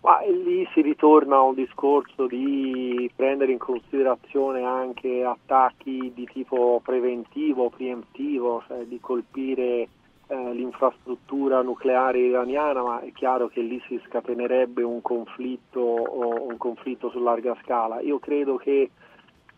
Ma 0.00 0.20
lì 0.22 0.66
si 0.72 0.80
ritorna 0.80 1.36
a 1.36 1.42
un 1.42 1.54
discorso 1.54 2.26
di 2.26 3.10
prendere 3.14 3.52
in 3.52 3.58
considerazione 3.58 4.62
anche 4.62 5.22
attacchi 5.22 6.10
di 6.14 6.26
tipo 6.32 6.80
preventivo, 6.82 7.68
preemptivo, 7.68 8.64
cioè 8.66 8.84
di 8.86 8.98
colpire 8.98 9.86
eh, 10.30 10.54
l'infrastruttura 10.54 11.60
nucleare 11.60 12.20
iraniana, 12.20 12.84
ma 12.84 13.00
è 13.00 13.10
chiaro 13.10 13.48
che 13.48 13.62
lì 13.62 13.82
si 13.88 14.00
scatenerebbe 14.06 14.80
un 14.84 15.02
conflitto, 15.02 16.46
un 16.46 16.56
conflitto 16.56 17.10
su 17.10 17.20
larga 17.20 17.56
scala. 17.64 17.98
Io 17.98 18.20
credo 18.20 18.56
che 18.56 18.90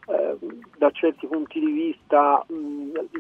eh, 0.07 0.37
da 0.79 0.91
certi 0.91 1.27
punti 1.27 1.61
di 1.61 1.71
vista 1.71 2.43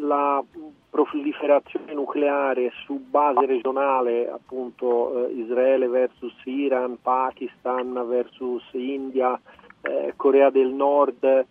la 0.00 0.42
proliferazione 0.88 1.92
nucleare 1.92 2.72
su 2.86 2.94
base 2.94 3.44
regionale, 3.44 4.30
appunto 4.30 5.28
eh, 5.28 5.32
Israele 5.32 5.88
versus 5.88 6.34
Iran, 6.44 6.96
Pakistan 7.02 7.92
versus 8.08 8.64
India, 8.72 9.38
Corea 10.16 10.48
del 10.48 10.68
Nord, 10.68 11.44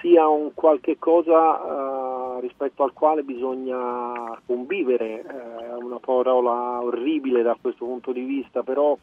sia 0.00 0.28
un 0.28 0.52
qualche 0.52 0.98
cosa 0.98 1.87
rispetto 2.40 2.82
al 2.82 2.92
quale 2.92 3.22
bisogna 3.22 4.40
convivere, 4.46 5.22
è 5.22 5.74
una 5.74 5.98
parola 5.98 6.82
orribile 6.82 7.42
da 7.42 7.56
questo 7.60 7.84
punto 7.84 8.12
di 8.12 8.22
vista, 8.22 8.62
però 8.62 8.96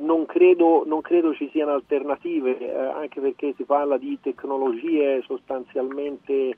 non 0.00 0.26
credo, 0.26 0.82
non 0.86 1.00
credo 1.00 1.34
ci 1.34 1.48
siano 1.52 1.72
alternative, 1.72 2.58
eh, 2.58 2.76
anche 2.76 3.20
perché 3.20 3.54
si 3.56 3.64
parla 3.64 3.96
di 3.96 4.18
tecnologie 4.20 5.22
sostanzialmente 5.22 6.32
eh, 6.32 6.56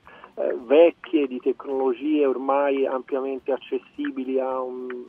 vecchie, 0.64 1.26
di 1.26 1.38
tecnologie 1.38 2.24
ormai 2.26 2.86
ampiamente 2.86 3.52
accessibili 3.52 4.38
a 4.40 4.60
un 4.60 5.04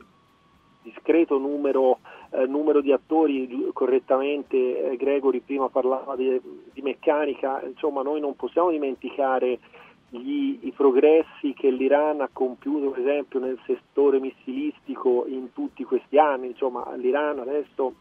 discreto 0.82 1.38
numero, 1.38 2.00
eh, 2.30 2.46
numero 2.46 2.80
di 2.80 2.92
attori, 2.92 3.70
correttamente 3.72 4.90
eh, 4.90 4.96
Gregory 4.96 5.40
prima 5.40 5.68
parlava 5.68 6.16
di, 6.16 6.40
di 6.72 6.82
meccanica, 6.82 7.62
insomma 7.62 8.02
noi 8.02 8.20
non 8.20 8.36
possiamo 8.36 8.70
dimenticare 8.70 9.58
gli- 10.18 10.58
i 10.62 10.72
progressi 10.72 11.54
che 11.54 11.70
l'Iran 11.70 12.20
ha 12.20 12.28
compiuto 12.32 12.90
per 12.90 13.00
esempio 13.00 13.40
nel 13.40 13.58
settore 13.66 14.20
missilistico 14.20 15.24
in 15.26 15.52
tutti 15.52 15.84
questi 15.84 16.18
anni, 16.18 16.48
insomma 16.48 16.94
l'Iran 16.96 17.38
adesso 17.38 17.94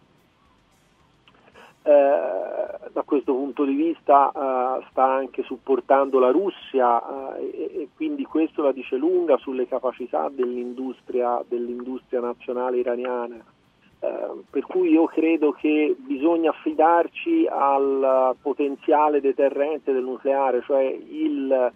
eh, 1.83 2.89
da 2.91 3.01
questo 3.03 3.33
punto 3.33 3.63
di 3.63 3.73
vista 3.73 4.29
eh, 4.29 4.85
sta 4.91 5.03
anche 5.03 5.41
supportando 5.43 6.19
la 6.19 6.29
Russia 6.29 7.37
eh, 7.37 7.45
e, 7.45 7.81
e 7.81 7.89
quindi 7.95 8.23
questo 8.23 8.61
la 8.61 8.71
dice 8.71 8.97
lunga 8.97 9.37
sulle 9.37 9.67
capacità 9.67 10.29
dell'industria, 10.29 11.43
dell'industria 11.47 12.19
nazionale 12.19 12.77
iraniana. 12.77 13.43
Eh, 13.99 14.41
per 14.49 14.65
cui 14.65 14.89
io 14.89 15.05
credo 15.05 15.51
che 15.53 15.95
bisogna 15.97 16.49
affidarci 16.49 17.47
al 17.49 18.35
potenziale 18.41 19.21
deterrente 19.21 19.91
del 19.93 20.03
nucleare, 20.03 20.61
cioè 20.63 20.83
il 20.83 21.71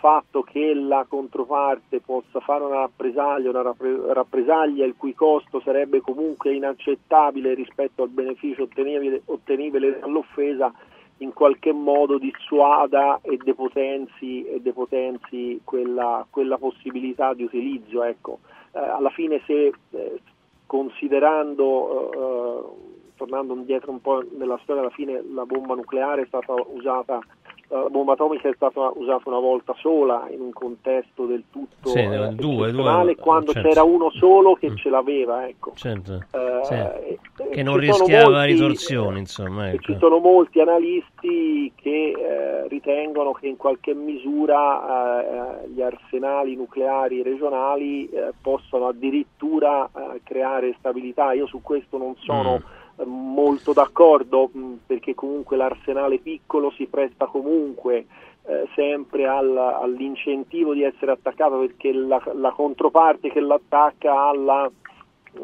fatto 0.00 0.42
che 0.42 0.74
la 0.74 1.04
controparte 1.08 2.00
possa 2.00 2.40
fare 2.40 2.64
una 2.64 2.80
rappresaglia, 2.80 3.50
una 3.50 3.62
rappre- 3.62 4.12
rappresaglia 4.12 4.84
il 4.86 4.94
cui 4.96 5.14
costo 5.14 5.60
sarebbe 5.60 6.00
comunque 6.00 6.54
inaccettabile 6.54 7.54
rispetto 7.54 8.02
al 8.02 8.08
beneficio 8.08 8.62
ottenibile, 8.62 9.22
ottenibile 9.26 9.98
dall'offesa, 9.98 10.72
in 11.18 11.32
qualche 11.32 11.72
modo 11.72 12.18
dissuada 12.18 13.20
e 13.22 13.38
depotenzi, 13.42 14.44
e 14.44 14.60
depotenzi 14.60 15.60
quella, 15.64 16.26
quella 16.30 16.58
possibilità 16.58 17.34
di 17.34 17.44
utilizzo. 17.44 18.02
Ecco. 18.02 18.38
Eh, 18.72 18.78
alla 18.78 19.10
fine 19.10 19.42
se 19.46 19.72
eh, 19.90 20.20
considerando, 20.66 22.12
eh, 22.12 22.18
eh, 22.18 23.12
tornando 23.16 23.54
indietro 23.54 23.90
un 23.90 24.00
po' 24.00 24.22
nella 24.36 24.58
storia, 24.62 24.82
alla 24.82 24.90
fine 24.90 25.22
la 25.32 25.44
bomba 25.44 25.74
nucleare 25.74 26.22
è 26.22 26.26
stata 26.26 26.54
usata 26.54 27.20
la 27.68 27.88
bomba 27.90 28.12
atomica 28.12 28.48
è 28.48 28.52
stata 28.54 28.90
usata 28.94 29.28
una 29.28 29.40
volta 29.40 29.74
sola 29.78 30.26
in 30.30 30.40
un 30.40 30.52
contesto 30.52 31.26
del 31.26 31.42
tutto 31.50 31.88
Sì, 31.88 31.98
eh, 31.98 32.28
due, 32.34 32.70
due, 32.70 33.14
quando 33.16 33.52
certo. 33.52 33.68
c'era 33.68 33.82
uno 33.82 34.10
solo 34.10 34.54
che 34.54 34.74
ce 34.76 34.88
l'aveva. 34.88 35.46
Ecco. 35.48 35.72
Certo. 35.74 36.24
Eh, 36.30 36.60
Sì. 36.62 36.74
e- 36.74 37.18
e 37.38 37.48
Che 37.50 37.62
non 37.62 37.76
rischiava 37.76 38.30
molti- 38.38 38.52
ritorsioni, 38.52 39.18
insomma. 39.18 39.68
e 39.68 39.74
Ecco. 39.74 39.82
ci 39.82 39.96
sono 39.98 40.18
molti 40.18 40.60
analisti 40.60 41.72
che 41.74 42.12
eh, 42.16 42.68
ritengono 42.68 43.32
che 43.32 43.46
in 43.48 43.56
qualche 43.56 43.94
misura 43.94 45.62
eh, 45.64 45.68
gli 45.68 45.82
arsenali 45.82 46.54
nucleari 46.56 47.22
regionali 47.22 48.08
eh, 48.08 48.32
possano 48.40 48.86
addirittura 48.88 49.86
eh, 49.94 50.20
creare 50.24 50.74
stabilità. 50.78 51.32
Io 51.32 51.46
su 51.46 51.60
questo 51.62 51.98
non 51.98 52.14
sono 52.18 52.54
eh, 52.56 52.62
molto 53.04 53.72
d'accordo 53.72 54.48
mh, 54.52 54.72
perché 54.86 55.14
comunque 55.14 55.56
l'arsenale 55.56 56.18
piccolo 56.18 56.70
si 56.70 56.86
presta 56.86 57.26
comunque 57.26 58.06
eh, 58.46 58.68
sempre 58.74 59.26
al- 59.26 59.56
all'incentivo 59.56 60.72
di 60.72 60.82
essere 60.82 61.12
attaccato 61.12 61.58
perché 61.58 61.92
la, 61.92 62.22
la 62.34 62.50
controparte 62.50 63.30
che 63.30 63.40
l'attacca 63.40 64.28
ha 64.28 64.34
la 64.34 64.70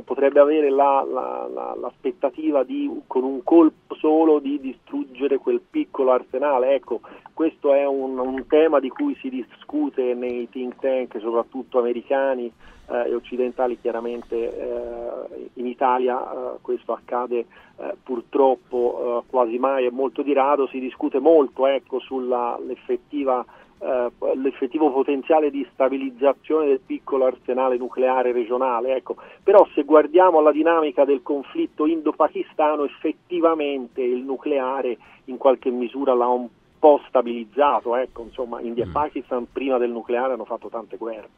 potrebbe 0.04 0.40
avere 0.40 0.70
la- 0.70 1.06
la- 1.08 1.48
la- 1.52 1.76
l'aspettativa 1.78 2.62
di 2.62 2.90
con 3.06 3.24
un 3.24 3.42
colpo 3.42 3.94
solo 3.94 4.38
di 4.38 4.58
distruggere 4.60 5.38
quel 5.38 5.60
piccolo 5.60 6.12
arsenale. 6.12 6.74
Ecco, 6.74 7.00
questo 7.34 7.72
è 7.72 7.86
un, 7.86 8.18
un 8.18 8.46
tema 8.46 8.80
di 8.80 8.88
cui 8.88 9.14
si 9.20 9.28
discute 9.28 10.14
nei 10.14 10.48
think 10.48 10.76
tank, 10.80 11.18
soprattutto 11.20 11.78
americani 11.78 12.50
eh, 12.90 13.08
e 13.08 13.14
occidentali, 13.14 13.78
chiaramente 13.80 14.36
eh, 14.36 15.50
in 15.54 15.66
Italia 15.66 16.20
eh, 16.20 16.58
questo 16.60 16.92
accade 16.92 17.46
eh, 17.76 17.94
purtroppo 18.02 19.22
eh, 19.24 19.30
quasi 19.30 19.58
mai 19.58 19.86
e 19.86 19.90
molto 19.90 20.22
di 20.22 20.32
rado, 20.32 20.66
si 20.66 20.78
discute 20.78 21.18
molto 21.18 21.66
ecco, 21.66 21.98
sull'effettiva 22.00 23.44
l'effettivo 24.36 24.92
potenziale 24.92 25.50
di 25.50 25.66
stabilizzazione 25.72 26.66
del 26.66 26.80
piccolo 26.84 27.26
arsenale 27.26 27.76
nucleare 27.76 28.32
regionale. 28.32 28.94
Ecco. 28.96 29.16
Però 29.42 29.66
se 29.74 29.82
guardiamo 29.82 30.38
alla 30.38 30.52
dinamica 30.52 31.04
del 31.04 31.22
conflitto 31.22 31.86
indo-pakistano, 31.86 32.84
effettivamente 32.84 34.02
il 34.02 34.22
nucleare 34.22 34.96
in 35.26 35.36
qualche 35.36 35.70
misura 35.70 36.14
l'ha 36.14 36.28
un 36.28 36.48
po' 36.78 37.00
stabilizzato. 37.08 37.96
Ecco. 37.96 38.22
Insomma, 38.22 38.60
India 38.60 38.84
e 38.84 38.88
Pakistan 38.88 39.46
prima 39.50 39.78
del 39.78 39.90
nucleare 39.90 40.34
hanno 40.34 40.44
fatto 40.44 40.68
tante 40.68 40.96
guerre. 40.96 41.28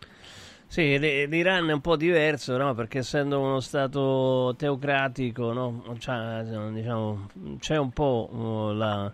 Sì, 0.67 0.99
l'Iran 0.99 1.69
è 1.69 1.73
un 1.73 1.81
po' 1.81 1.95
diverso, 1.95 2.57
no? 2.57 2.75
Perché 2.75 2.99
essendo 2.99 3.39
uno 3.39 3.61
stato 3.61 4.55
teocratico, 4.57 5.53
no? 5.53 5.85
C'ha, 5.99 6.43
diciamo, 6.43 7.29
c'è 7.61 7.77
un 7.77 7.91
po' 7.91 8.29
uh, 8.33 8.73
la, 8.73 9.13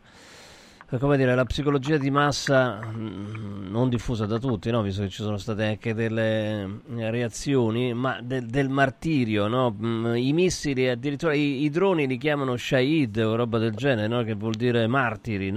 come 0.99 1.16
dire, 1.16 1.34
la 1.34 1.45
psicologia 1.45 1.97
di 1.99 2.11
massa 2.11 2.80
mm, 2.84 3.68
non 3.70 3.88
diffusa 3.88 4.26
da 4.26 4.38
tutti, 4.38 4.70
no? 4.70 4.82
Visto 4.82 5.03
che 5.03 5.09
ci 5.09 5.22
sono 5.22 5.36
state 5.36 5.64
anche 5.64 5.95
delle 5.95 6.62
eh, 6.97 7.11
reazioni, 7.11 7.95
ma 7.95 8.20
del, 8.20 8.47
del 8.47 8.68
martirio, 8.68 9.47
no? 9.47 9.76
Mm, 9.80 10.16
I 10.16 10.32
missili, 10.32 10.88
addirittura 10.88 11.32
i, 11.34 11.62
i 11.62 11.70
droni 11.70 12.07
li 12.07 12.18
chiamano 12.18 12.57
Shahid 12.57 13.16
o 13.18 13.36
roba 13.36 13.59
del 13.59 13.74
genere, 13.74 14.09
no? 14.09 14.24
Che 14.24 14.34
vuol 14.34 14.55
dire 14.55 14.86
martiri, 14.86 15.53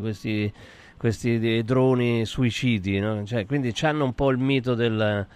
questi 0.00 0.52
questi 0.96 1.38
di- 1.40 1.64
droni 1.64 2.24
suicidi? 2.24 3.00
Cioè, 3.24 3.44
quindi 3.46 3.74
hanno 3.82 4.04
un 4.04 4.14
po' 4.14 4.30
il 4.30 4.38
mito 4.38 4.74
del, 4.74 5.26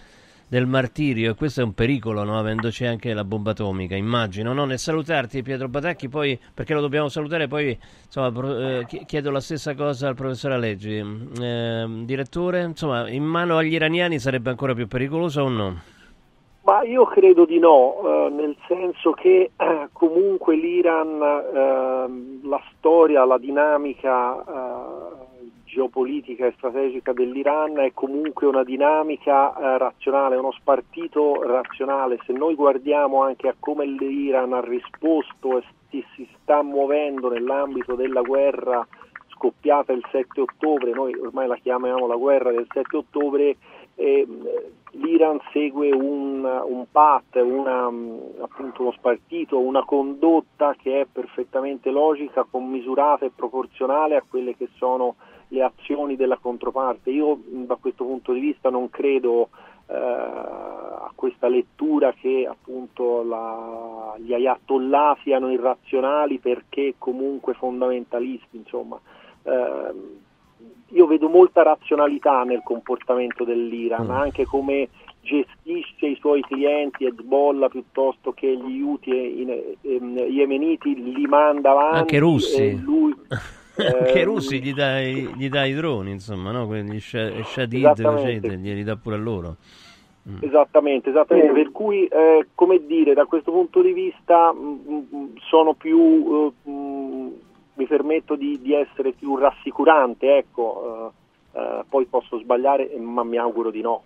del 0.47 0.65
martirio 0.65 1.31
e 1.31 1.35
questo 1.35 1.61
è 1.61 1.63
un 1.63 1.73
pericolo, 1.73 2.23
no? 2.23 2.39
avendoci 2.39 2.85
anche 2.85 3.13
la 3.13 3.23
bomba 3.23 3.51
atomica, 3.51 3.95
immagino. 3.95 4.53
No? 4.53 4.65
Nel 4.65 4.79
salutarti 4.79 5.41
Pietro 5.41 5.67
Batacchi, 5.67 6.07
poi, 6.07 6.39
perché 6.53 6.73
lo 6.73 6.81
dobbiamo 6.81 7.09
salutare, 7.09 7.47
poi 7.47 7.77
insomma, 8.05 8.79
eh, 8.79 8.85
chi- 8.87 9.03
chiedo 9.05 9.29
la 9.31 9.41
stessa 9.41 9.75
cosa 9.75 10.07
al 10.07 10.15
professor 10.15 10.51
Alleggi. 10.51 10.97
Eh, 11.41 11.85
direttore, 12.05 12.63
insomma, 12.63 13.09
in 13.09 13.23
mano 13.23 13.57
agli 13.57 13.73
iraniani 13.73 14.19
sarebbe 14.19 14.49
ancora 14.49 14.73
più 14.73 14.87
pericoloso 14.87 15.41
o 15.41 15.49
no? 15.49 15.81
Ma 16.67 16.83
io 16.83 17.05
credo 17.05 17.45
di 17.45 17.59
no, 17.59 17.95
eh, 18.03 18.29
nel 18.29 18.57
senso 18.67 19.11
che 19.11 19.51
eh, 19.55 19.87
comunque 19.93 20.57
l'Iran, 20.57 21.21
ehm, 21.55 22.49
la 22.49 22.61
storia, 22.75 23.23
la 23.23 23.37
dinamica 23.37 24.43
eh, 24.43 25.16
geopolitica 25.67 26.47
e 26.47 26.53
strategica 26.53 27.13
dell'Iran 27.13 27.77
è 27.79 27.91
comunque 27.93 28.47
una 28.47 28.63
dinamica 28.63 29.55
eh, 29.55 29.77
razionale, 29.77 30.37
uno 30.37 30.51
spartito 30.53 31.43
razionale. 31.43 32.19
Se 32.25 32.33
noi 32.33 32.55
guardiamo 32.55 33.21
anche 33.21 33.49
a 33.49 33.55
come 33.59 33.85
l'Iran 33.85 34.53
ha 34.53 34.61
risposto 34.61 35.59
e 35.59 35.63
si, 35.89 36.03
si 36.15 36.27
sta 36.41 36.63
muovendo 36.63 37.29
nell'ambito 37.29 37.95
della 37.95 38.21
guerra 38.21 38.85
scoppiata 39.27 39.93
il 39.93 40.03
7 40.09 40.41
ottobre, 40.41 40.91
noi 40.91 41.13
ormai 41.13 41.47
la 41.47 41.57
chiamiamo 41.57 42.07
la 42.07 42.15
guerra 42.15 42.51
del 42.51 42.65
7 42.71 42.97
ottobre, 42.97 43.57
ehm, 43.95 44.49
l'Iran 44.93 45.39
segue 45.51 45.91
un, 45.91 46.43
un 46.43 46.85
path, 46.91 47.35
una, 47.35 47.89
mh, 47.89 48.41
appunto 48.41 48.81
uno 48.81 48.91
spartito, 48.91 49.59
una 49.59 49.83
condotta 49.85 50.75
che 50.81 51.01
è 51.01 51.07
perfettamente 51.11 51.91
logica, 51.91 52.47
commisurata 52.49 53.25
e 53.25 53.31
proporzionale 53.35 54.15
a 54.15 54.23
quelle 54.27 54.55
che 54.55 54.69
sono 54.77 55.15
le 55.49 55.61
azioni 55.63 56.15
della 56.15 56.37
controparte. 56.37 57.09
Io 57.09 57.39
da 57.45 57.75
questo 57.75 58.03
punto 58.03 58.33
di 58.33 58.39
vista 58.39 58.69
non 58.69 58.89
credo 58.89 59.49
eh, 59.89 59.93
a 59.95 61.09
questa 61.15 61.47
lettura 61.47 62.11
che 62.11 62.45
appunto 62.49 63.23
la- 63.23 64.15
gli 64.17 64.33
ayatollah 64.33 65.17
siano 65.23 65.49
irrazionali 65.49 66.39
perché 66.39 66.95
comunque 66.97 67.53
fondamentalisti, 67.53 68.57
insomma. 68.57 68.99
Ehm, 69.43 69.95
io 70.89 71.05
vedo 71.07 71.29
molta 71.29 71.63
razionalità 71.63 72.43
nel 72.43 72.61
comportamento 72.63 73.43
dell'Iran, 73.45 74.07
Mm. 74.07 74.11
anche 74.11 74.45
come 74.45 74.89
gestisce 75.21 76.05
i 76.07 76.15
suoi 76.15 76.41
clienti 76.41 77.05
Hezbollah 77.05 77.67
piuttosto 77.69 78.31
che 78.33 78.55
gli 78.57 78.81
Houthi 78.81 79.45
ehm, 79.83 80.17
yemeniti, 80.29 81.13
li 81.13 81.25
manda 81.27 81.71
avanti. 81.71 81.97
Anche 81.97 82.19
russi. 82.19 82.61
e 82.61 82.73
lui, 82.75 83.13
Anche 83.77 84.17
i 84.17 84.21
ehm, 84.21 84.25
russi 84.25 84.61
gli 84.61 84.73
dai, 84.73 85.13
gli 85.35 85.49
dai 85.49 85.71
i 85.71 85.75
droni, 85.75 86.11
insomma, 86.11 86.51
no? 86.51 86.65
Quelli 86.65 86.99
sha- 86.99 87.43
Shadid, 87.43 88.01
così, 88.01 88.39
glieli 88.39 88.83
dà 88.83 88.95
pure 88.95 89.15
a 89.15 89.19
loro. 89.19 89.55
Esattamente, 90.39 91.09
esattamente. 91.09 91.53
per 91.53 91.71
cui 91.71 92.05
eh, 92.05 92.47
come 92.53 92.85
dire, 92.85 93.13
da 93.13 93.25
questo 93.25 93.51
punto 93.51 93.81
di 93.81 93.93
vista 93.93 94.51
mh, 94.51 95.07
mh, 95.09 95.33
sono 95.49 95.73
più, 95.73 96.53
eh, 96.65 96.69
mh, 96.69 97.31
mi 97.75 97.85
permetto 97.85 98.35
di, 98.35 98.59
di 98.61 98.73
essere 98.73 99.13
più 99.13 99.37
rassicurante, 99.37 100.37
ecco, 100.37 101.11
eh, 101.53 101.59
eh, 101.59 101.83
poi 101.87 102.05
posso 102.05 102.39
sbagliare, 102.39 102.89
ma 102.99 103.23
mi 103.23 103.37
auguro 103.37 103.71
di 103.71 103.81
no. 103.81 104.03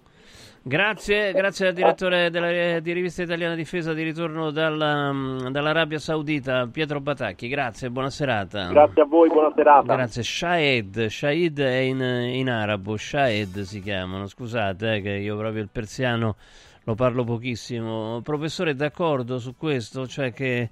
Grazie, 0.64 1.34
grazie 1.34 1.70
al 1.70 1.74
direttore 1.74 2.30
della, 2.30 2.80
di 2.80 2.91
Rivista 2.91 3.24
Italiana 3.24 3.55
Difesa 3.55 3.93
di 3.93 4.03
ritorno 4.03 4.51
dalla, 4.51 5.12
dall'Arabia 5.49 5.97
Saudita, 5.97 6.68
Pietro 6.72 6.99
Batacchi. 6.99 7.47
Grazie, 7.47 7.89
buona 7.89 8.12
serata. 8.12 8.68
Grazie 8.68 9.01
a 9.01 9.05
voi, 9.05 9.28
buona 9.30 9.51
serata. 9.55 9.95
Grazie. 9.95 10.22
Shahed, 10.22 11.07
Shahed 11.07 11.59
è 11.59 11.78
in, 11.78 11.99
in 11.99 12.47
arabo, 12.47 12.95
Shahed 12.95 13.62
si 13.62 13.82
chiamano. 13.82 14.28
Scusate 14.28 14.97
eh, 14.97 15.01
che 15.01 15.09
io 15.09 15.36
proprio 15.36 15.64
il 15.64 15.70
persiano 15.72 16.36
lo 16.84 16.93
parlo 16.93 17.24
pochissimo. 17.24 18.22
Professore, 18.22 18.76
d'accordo 18.76 19.39
su 19.39 19.55
questo? 19.57 20.05
Cioè 20.05 20.32
che 20.32 20.70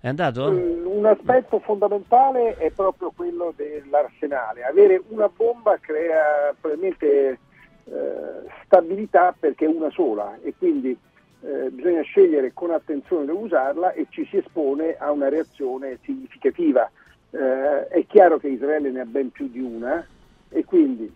è 0.00 0.08
andato? 0.08 0.50
Mm, 0.50 0.84
Un 0.84 1.06
aspetto 1.06 1.60
fondamentale 1.60 2.56
è 2.56 2.72
proprio 2.72 3.12
quello 3.14 3.52
dell'arsenale. 3.54 4.64
Avere 4.64 5.00
una 5.10 5.30
bomba 5.32 5.78
crea 5.80 6.52
probabilmente 6.60 7.38
eh, 7.92 8.48
stabilità 8.64 9.34
perché 9.38 9.66
è 9.66 9.68
una 9.68 9.90
sola 9.90 10.38
e 10.42 10.54
quindi 10.56 10.96
eh, 11.42 11.70
bisogna 11.70 12.02
scegliere 12.02 12.52
con 12.52 12.70
attenzione 12.70 13.26
dove 13.26 13.44
usarla 13.44 13.92
e 13.92 14.06
ci 14.08 14.24
si 14.26 14.38
espone 14.38 14.96
a 14.96 15.10
una 15.10 15.28
reazione 15.28 15.98
significativa. 16.02 16.90
Eh, 17.30 17.88
è 17.88 18.06
chiaro 18.06 18.38
che 18.38 18.48
Israele 18.48 18.90
ne 18.90 19.00
ha 19.00 19.04
ben 19.04 19.30
più 19.30 19.48
di 19.48 19.60
una 19.60 20.06
e 20.48 20.64
quindi 20.64 21.12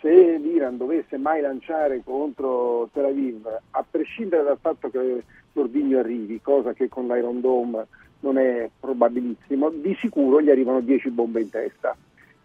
se 0.00 0.36
l'Iran 0.38 0.76
dovesse 0.76 1.16
mai 1.16 1.40
lanciare 1.40 2.02
contro 2.04 2.88
Tel 2.92 3.06
Aviv, 3.06 3.46
a 3.70 3.84
prescindere 3.88 4.44
dal 4.44 4.58
fatto 4.60 4.90
che 4.90 5.24
l'ordigno 5.52 5.98
arrivi, 5.98 6.40
cosa 6.40 6.72
che 6.72 6.88
con 6.88 7.06
l'Iron 7.08 7.40
Dome 7.40 7.86
non 8.20 8.38
è 8.38 8.70
probabilissimo, 8.78 9.70
di 9.70 9.96
sicuro 10.00 10.40
gli 10.40 10.50
arrivano 10.50 10.80
10 10.80 11.10
bombe 11.10 11.40
in 11.40 11.50
testa. 11.50 11.96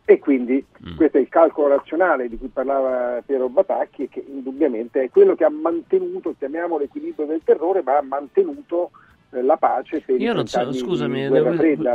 E 0.05 0.19
quindi 0.19 0.65
questo 0.97 1.17
è 1.17 1.21
il 1.21 1.29
calcolo 1.29 1.69
razionale 1.69 2.27
di 2.27 2.37
cui 2.37 2.49
parlava 2.49 3.21
Piero 3.25 3.47
Batacchi 3.47 4.09
che 4.09 4.25
indubbiamente 4.27 5.03
è 5.03 5.09
quello 5.09 5.33
che 5.33 5.45
ha 5.45 5.49
mantenuto, 5.49 6.35
chiamiamolo 6.37 6.81
l'equilibrio 6.81 7.25
del 7.25 7.41
terrore, 7.43 7.81
ma 7.83 7.97
ha 7.97 8.01
mantenuto 8.01 8.91
la 9.41 9.57
pace 9.57 10.03
Io 10.17 10.33
non 10.33 10.45
30 10.45 10.71
so, 10.71 10.77
scusami, 10.85 11.27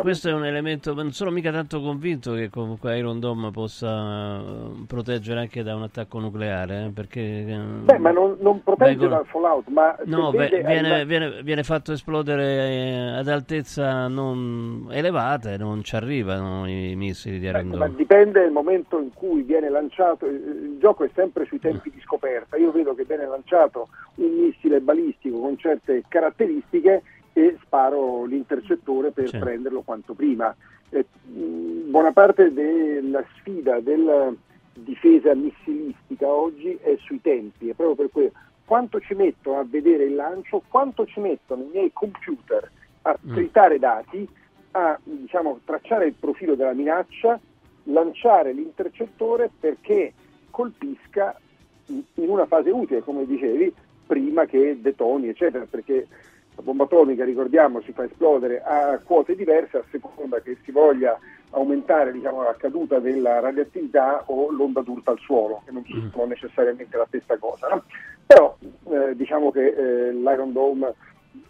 questo 0.00 0.28
è 0.28 0.32
un 0.32 0.44
elemento, 0.44 0.94
non 0.94 1.12
sono 1.12 1.30
mica 1.30 1.50
tanto 1.52 1.80
convinto 1.80 2.32
che 2.32 2.50
comunque 2.50 2.96
Iron 2.98 3.20
Dome 3.20 3.50
possa 3.50 4.38
eh, 4.40 4.84
proteggere 4.86 5.40
anche 5.40 5.62
da 5.62 5.74
un 5.74 5.82
attacco 5.82 6.18
nucleare, 6.18 6.86
eh, 6.86 6.90
perché... 6.90 7.20
eh, 7.20 7.58
Beh, 7.84 7.98
ma 7.98 8.10
non, 8.10 8.36
non 8.40 8.62
protegge 8.62 8.90
vengono- 8.90 9.10
dal 9.16 9.26
fallout, 9.26 9.68
ma 9.68 9.96
No, 10.04 10.30
beh, 10.30 10.48
viene, 10.48 10.88
arriva- 10.92 11.04
viene- 11.04 11.42
viene 11.42 11.62
fatto 11.62 11.92
esplodere 11.92 12.44
eh, 12.44 12.96
ad 13.18 13.28
altezza 13.28 14.08
non 14.08 14.88
elevata 14.90 15.52
e 15.52 15.56
non 15.56 15.82
ci 15.82 15.94
arrivano 15.96 16.66
i 16.68 16.94
missili 16.96 17.38
di 17.38 17.46
Iron 17.46 17.68
ma 17.68 17.86
Dome. 17.86 17.94
dipende 17.96 18.40
dal 18.42 18.52
momento 18.52 18.98
in 18.98 19.12
cui 19.12 19.42
viene 19.42 19.68
lanciato, 19.68 20.26
il 20.26 20.46
il 20.78 20.84
gioco 20.84 21.02
è 21.04 21.10
sempre 21.14 21.44
sui 21.46 21.58
tempi 21.58 21.90
di 21.90 22.00
scoperta, 22.00 22.56
io 22.56 22.70
vedo 22.70 22.94
che 22.94 23.04
viene 23.04 23.26
lanciato 23.26 23.88
un 24.18 24.34
missile 24.44 24.80
balistico 24.80 25.38
con 25.40 25.56
certe 25.58 26.04
caratteristiche 26.08 27.02
e 27.32 27.56
sparo 27.62 28.24
l'intercettore 28.24 29.10
per 29.10 29.28
Sì. 29.28 29.38
prenderlo 29.38 29.82
quanto 29.82 30.14
prima. 30.14 30.54
Eh, 30.90 31.04
buona 31.24 32.12
parte 32.12 32.52
della 32.52 33.24
sfida 33.36 33.80
della 33.80 34.32
difesa 34.72 35.34
missilistica 35.34 36.28
oggi 36.28 36.76
è 36.80 36.96
sui 37.00 37.20
tempi, 37.20 37.68
è 37.68 37.74
proprio 37.74 37.94
per 37.96 38.10
quello. 38.12 38.32
Quanto 38.64 39.00
ci 39.00 39.14
metto 39.14 39.56
a 39.56 39.64
vedere 39.68 40.04
il 40.04 40.14
lancio, 40.14 40.62
quanto 40.68 41.06
ci 41.06 41.20
mettono 41.20 41.62
i 41.62 41.68
miei 41.72 41.90
computer 41.92 42.70
a 43.02 43.16
Mm. 43.26 43.32
tritare 43.34 43.78
dati, 43.78 44.28
a 44.72 44.98
diciamo, 45.02 45.60
tracciare 45.64 46.06
il 46.06 46.14
profilo 46.18 46.54
della 46.54 46.74
minaccia, 46.74 47.38
lanciare 47.84 48.52
l'intercettore 48.52 49.50
perché 49.58 50.12
colpisca 50.50 51.38
in 51.86 52.02
una 52.28 52.44
fase 52.46 52.70
utile, 52.70 53.00
come 53.02 53.24
dicevi, 53.24 53.72
prima 54.08 54.46
che 54.46 54.78
detoni, 54.80 55.28
eccetera, 55.28 55.66
perché 55.68 56.08
la 56.56 56.62
bomba 56.62 56.84
atomica, 56.84 57.24
ricordiamo, 57.24 57.82
si 57.82 57.92
fa 57.92 58.04
esplodere 58.04 58.62
a 58.62 58.98
quote 59.04 59.36
diverse 59.36 59.76
a 59.76 59.84
seconda 59.90 60.40
che 60.40 60.56
si 60.64 60.72
voglia 60.72 61.16
aumentare 61.50 62.10
diciamo, 62.10 62.42
la 62.42 62.56
caduta 62.56 62.98
della 62.98 63.38
radioattività 63.40 64.24
o 64.26 64.50
l'onda 64.50 64.80
d'urto 64.80 65.10
al 65.10 65.18
suolo, 65.18 65.62
che 65.64 65.70
non 65.70 65.84
sono 66.10 66.24
necessariamente 66.24 66.96
la 66.96 67.06
stessa 67.06 67.36
cosa. 67.36 67.68
no? 67.68 67.84
Però 68.26 68.56
eh, 68.90 69.14
diciamo 69.14 69.52
che 69.52 69.66
eh, 69.66 70.12
l'Iron 70.12 70.52
Dome 70.52 70.94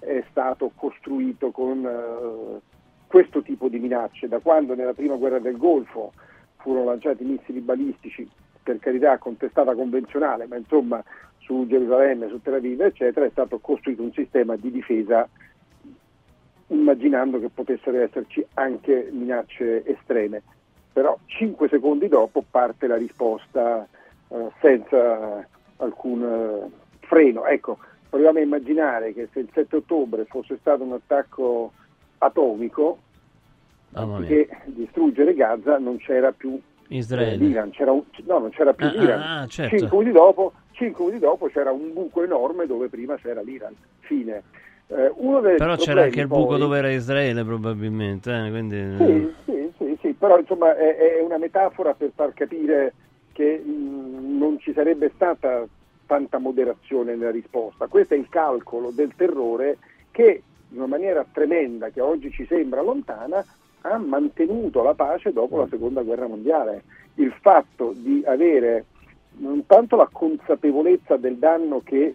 è 0.00 0.22
stato 0.30 0.72
costruito 0.74 1.52
con 1.52 1.84
eh, 1.84 2.60
questo 3.06 3.40
tipo 3.40 3.68
di 3.68 3.78
minacce, 3.78 4.28
da 4.28 4.40
quando 4.40 4.74
nella 4.74 4.94
prima 4.94 5.14
guerra 5.14 5.38
del 5.38 5.56
Golfo 5.56 6.12
furono 6.56 6.86
lanciati 6.86 7.24
missili 7.24 7.60
balistici, 7.60 8.28
per 8.62 8.78
carità 8.80 9.16
con 9.16 9.38
testata 9.38 9.74
convenzionale, 9.74 10.46
ma 10.46 10.56
insomma 10.56 11.02
su 11.48 11.66
Gerusalemme, 11.66 12.28
su 12.28 12.42
Tel 12.42 12.54
Aviv, 12.54 12.82
eccetera, 12.82 13.24
è 13.24 13.30
stato 13.30 13.58
costruito 13.58 14.02
un 14.02 14.12
sistema 14.12 14.54
di 14.56 14.70
difesa 14.70 15.26
immaginando 16.68 17.40
che 17.40 17.48
potessero 17.48 17.96
esserci 17.98 18.44
anche 18.54 19.08
minacce 19.10 19.82
estreme. 19.86 20.42
Però 20.92 21.16
cinque 21.24 21.68
secondi 21.68 22.06
dopo 22.08 22.44
parte 22.48 22.86
la 22.86 22.96
risposta 22.96 23.86
eh, 24.28 24.50
senza 24.60 25.46
alcun 25.78 26.22
eh, 26.22 26.70
freno. 27.06 27.46
Ecco, 27.46 27.78
proviamo 28.10 28.38
a 28.38 28.42
immaginare 28.42 29.14
che 29.14 29.28
se 29.32 29.40
il 29.40 29.48
7 29.50 29.76
ottobre 29.76 30.26
fosse 30.26 30.58
stato 30.60 30.82
un 30.82 30.92
attacco 30.92 31.72
atomico, 32.18 32.98
che 34.26 34.48
distruggere 34.66 35.32
Gaza 35.32 35.78
non 35.78 35.96
c'era 35.96 36.30
più 36.32 36.60
Israele. 36.88 37.32
eh, 37.32 37.36
l'Iran, 37.38 37.70
c'era 37.70 37.92
un- 37.92 38.02
no, 38.26 38.38
non 38.38 38.50
c'era 38.50 38.74
più 38.74 38.84
Ah, 38.86 38.90
l'Iran. 38.90 39.20
ah, 39.20 39.40
ah, 39.40 39.46
certo. 39.46 39.78
cinque, 39.78 39.96
minuti 39.98 40.16
dopo, 40.18 40.52
cinque 40.78 41.04
minuti 41.04 41.20
dopo 41.20 41.48
c'era 41.48 41.72
un 41.72 41.92
buco 41.92 42.22
enorme 42.22 42.66
dove 42.66 42.88
prima 42.88 43.16
c'era 43.16 43.42
l'Iran. 43.42 43.74
Fine. 44.00 44.42
Eh, 44.86 45.12
uno 45.16 45.40
dei 45.40 45.56
Però 45.56 45.76
c'era 45.76 46.04
anche 46.04 46.20
il 46.20 46.28
buco 46.28 46.46
poi- 46.46 46.58
dove 46.60 46.78
era 46.78 46.90
Israele 46.90 47.44
probabilmente, 47.44 48.30
eh, 48.32 48.48
quindi... 48.48 48.96
Sì, 48.96 49.34
sì, 49.44 49.72
sì, 49.76 49.98
sì, 50.00 50.12
però 50.12 50.38
insomma 50.38 50.74
è, 50.76 50.96
è 50.96 51.20
una 51.20 51.36
metafora 51.36 51.92
per 51.92 52.12
far 52.14 52.32
capire 52.32 52.94
che 53.32 53.58
mh, 53.58 54.38
non 54.38 54.58
ci 54.60 54.72
sarebbe 54.72 55.10
stata 55.14 55.66
tanta 56.06 56.38
moderazione 56.38 57.16
nella 57.16 57.30
risposta. 57.30 57.86
Questo 57.86 58.14
è 58.14 58.16
il 58.16 58.28
calcolo 58.30 58.90
del 58.90 59.12
terrore 59.14 59.76
che 60.10 60.42
in 60.70 60.76
una 60.78 60.86
maniera 60.86 61.24
tremenda, 61.30 61.90
che 61.90 62.00
oggi 62.00 62.30
ci 62.30 62.46
sembra 62.46 62.80
lontana, 62.80 63.44
ha 63.82 63.98
mantenuto 63.98 64.82
la 64.82 64.94
pace 64.94 65.32
dopo 65.32 65.58
la 65.58 65.66
seconda 65.68 66.02
guerra 66.02 66.26
mondiale. 66.26 66.84
Il 67.16 67.34
fatto 67.40 67.92
di 67.94 68.22
avere 68.24 68.84
non 69.38 69.64
tanto 69.66 69.96
la 69.96 70.08
consapevolezza 70.10 71.16
del 71.16 71.36
danno 71.36 71.80
che 71.84 72.14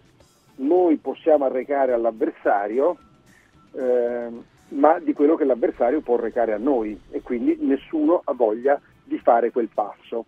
noi 0.55 0.97
possiamo 0.97 1.45
arrecare 1.45 1.93
all'avversario, 1.93 2.97
eh, 3.74 4.28
ma 4.69 4.99
di 4.99 5.13
quello 5.13 5.36
che 5.36 5.45
l'avversario 5.45 6.01
può 6.01 6.15
recare 6.15 6.53
a 6.53 6.57
noi 6.57 6.99
e 7.09 7.21
quindi 7.21 7.57
nessuno 7.61 8.21
ha 8.24 8.34
voglia 8.34 8.80
di 9.03 9.17
fare 9.19 9.51
quel 9.51 9.69
passo. 9.74 10.26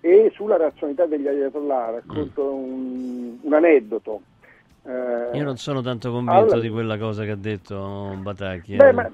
E 0.00 0.32
sulla 0.34 0.56
razionalità 0.56 1.06
degli 1.06 1.28
ayatollah 1.28 1.90
racconto 1.90 2.54
un, 2.54 3.38
un 3.40 3.52
aneddoto. 3.54 4.22
Eh, 4.84 5.36
Io 5.36 5.44
non 5.44 5.56
sono 5.56 5.80
tanto 5.80 6.10
convinto 6.10 6.40
allora- 6.40 6.58
di 6.58 6.68
quella 6.70 6.98
cosa 6.98 7.24
che 7.24 7.30
ha 7.30 7.36
detto 7.36 8.16
Batacchi. 8.20 8.76
Beh, 8.76 8.88
eh. 8.88 8.92
ma 8.92 9.10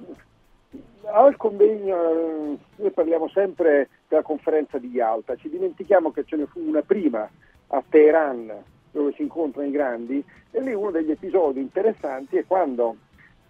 al 1.13 1.37
convegno 1.37 1.97
eh, 1.97 2.59
noi 2.77 2.91
parliamo 2.91 3.29
sempre 3.29 3.89
della 4.09 4.23
conferenza 4.23 4.79
di 4.79 4.89
Yalta, 4.89 5.37
ci 5.37 5.49
dimentichiamo 5.49 6.11
che 6.11 6.25
ce 6.25 6.37
ne 6.37 6.47
fu 6.47 6.61
una 6.61 6.83
prima 6.83 7.29
a 7.69 7.83
Teheran 7.87 8.53
dove 8.91 9.13
si 9.13 9.23
incontrano 9.23 9.69
i 9.69 9.73
grandi 9.73 10.25
e 10.51 10.61
lì 10.61 10.73
uno 10.73 10.91
degli 10.91 11.11
episodi 11.11 11.61
interessanti 11.61 12.37
è 12.37 12.47
quando 12.47 12.97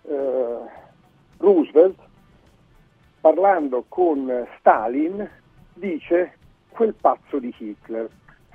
eh, 0.03 0.57
Roosevelt 1.39 1.97
parlando 3.21 3.85
con 3.89 4.47
Stalin 4.59 5.29
dice 5.75 6.35
quel 6.71 6.95
pazzo 6.95 7.39
di 7.39 7.55
Hitler. 7.57 8.09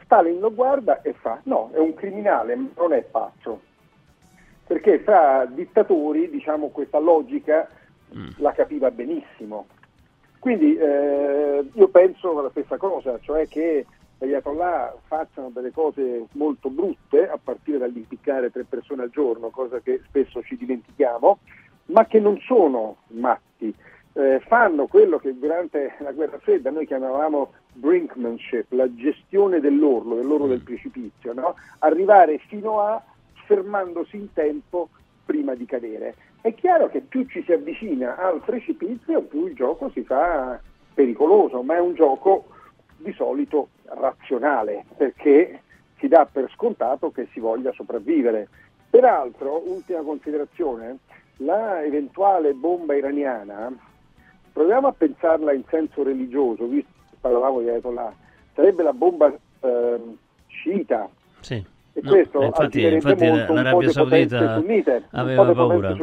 Stalin 0.04 0.40
lo 0.40 0.54
guarda 0.54 1.02
e 1.02 1.14
fa 1.14 1.40
no, 1.44 1.70
è 1.74 1.78
un 1.78 1.94
criminale, 1.94 2.56
non 2.76 2.94
è 2.94 3.02
pazzo. 3.02 3.62
Perché 4.66 5.00
fra 5.00 5.46
dittatori, 5.46 6.30
diciamo, 6.30 6.70
questa 6.70 7.00
logica 7.00 7.70
la 8.38 8.52
capiva 8.52 8.92
benissimo. 8.92 9.68
Quindi 10.40 10.76
eh, 10.76 11.66
io 11.74 11.88
penso 11.88 12.42
la 12.42 12.50
stessa 12.50 12.78
cosa, 12.78 13.18
cioè 13.22 13.48
che 13.48 13.86
gli 14.18 14.26
Ayatollah 14.26 14.96
facciano 15.06 15.50
delle 15.50 15.72
cose 15.72 16.26
molto 16.34 16.70
brutte, 16.70 17.30
a 17.30 17.40
partire 17.42 17.78
dall'impiccare 17.78 18.52
tre 18.52 18.64
persone 18.64 19.04
al 19.04 19.10
giorno, 19.10 19.50
cosa 19.50 19.80
che 19.80 20.02
spesso 20.06 20.42
ci 20.44 20.58
dimentichiamo, 20.58 21.40
ma 21.86 22.06
che 22.06 22.20
non 22.20 22.40
sono 22.40 22.98
matti. 23.08 23.74
Eh, 24.16 24.42
fanno 24.46 24.86
quello 24.88 25.18
che 25.18 25.38
durante 25.38 25.96
la 26.00 26.12
guerra 26.12 26.38
fredda 26.38 26.70
noi 26.70 26.86
chiamavamo 26.86 27.52
brinkmanship, 27.74 28.72
la 28.74 28.94
gestione 28.94 29.60
dell'orlo, 29.60 30.16
dell'orlo 30.16 30.48
del 30.48 30.62
precipizio, 30.62 31.34
no? 31.34 31.56
arrivare 31.80 32.38
fino 32.38 32.80
a 32.80 33.04
fermandosi 33.46 34.16
in 34.16 34.32
tempo 34.34 34.90
prima 35.26 35.56
di 35.56 35.66
cadere. 35.66 36.16
È 36.44 36.54
chiaro 36.56 36.90
che 36.90 37.00
più 37.00 37.26
ci 37.28 37.42
si 37.44 37.54
avvicina 37.54 38.18
al 38.18 38.42
precipizio, 38.44 39.22
più 39.22 39.48
il 39.48 39.56
gioco 39.56 39.90
si 39.92 40.04
fa 40.04 40.60
pericoloso, 40.94 41.62
ma 41.62 41.76
è 41.76 41.80
un 41.80 41.94
gioco 41.94 42.48
di 42.98 43.14
solito 43.14 43.70
razionale, 43.86 44.84
perché 44.98 45.62
si 46.00 46.10
dà 46.10 46.28
per 46.30 46.52
scontato 46.54 47.12
che 47.12 47.30
si 47.32 47.40
voglia 47.40 47.72
sopravvivere. 47.72 48.50
Peraltro, 48.90 49.64
ultima 49.66 50.02
considerazione, 50.02 50.98
la 51.38 51.82
eventuale 51.82 52.52
bomba 52.52 52.94
iraniana, 52.94 53.74
proviamo 54.52 54.88
a 54.88 54.94
pensarla 54.94 55.54
in 55.54 55.64
senso 55.70 56.04
religioso, 56.04 56.66
visto 56.66 56.92
che 57.10 57.16
parlavamo 57.22 57.62
di 57.62 57.70
Ayatollah, 57.70 58.14
sarebbe 58.54 58.84
la 58.84 58.92
bomba 58.92 59.34
ehm, 59.62 60.18
sciita, 60.48 61.10
Sì. 61.40 61.72
E 61.96 62.00
No, 62.02 62.10
questo 62.12 62.42
eh, 62.42 62.46
infatti, 62.46 62.82
infatti 62.82 63.26
l'Arabia 63.28 63.90
Saudita 63.92 64.60
sunnite, 64.60 65.04
aveva 65.12 65.52
paura. 65.54 65.96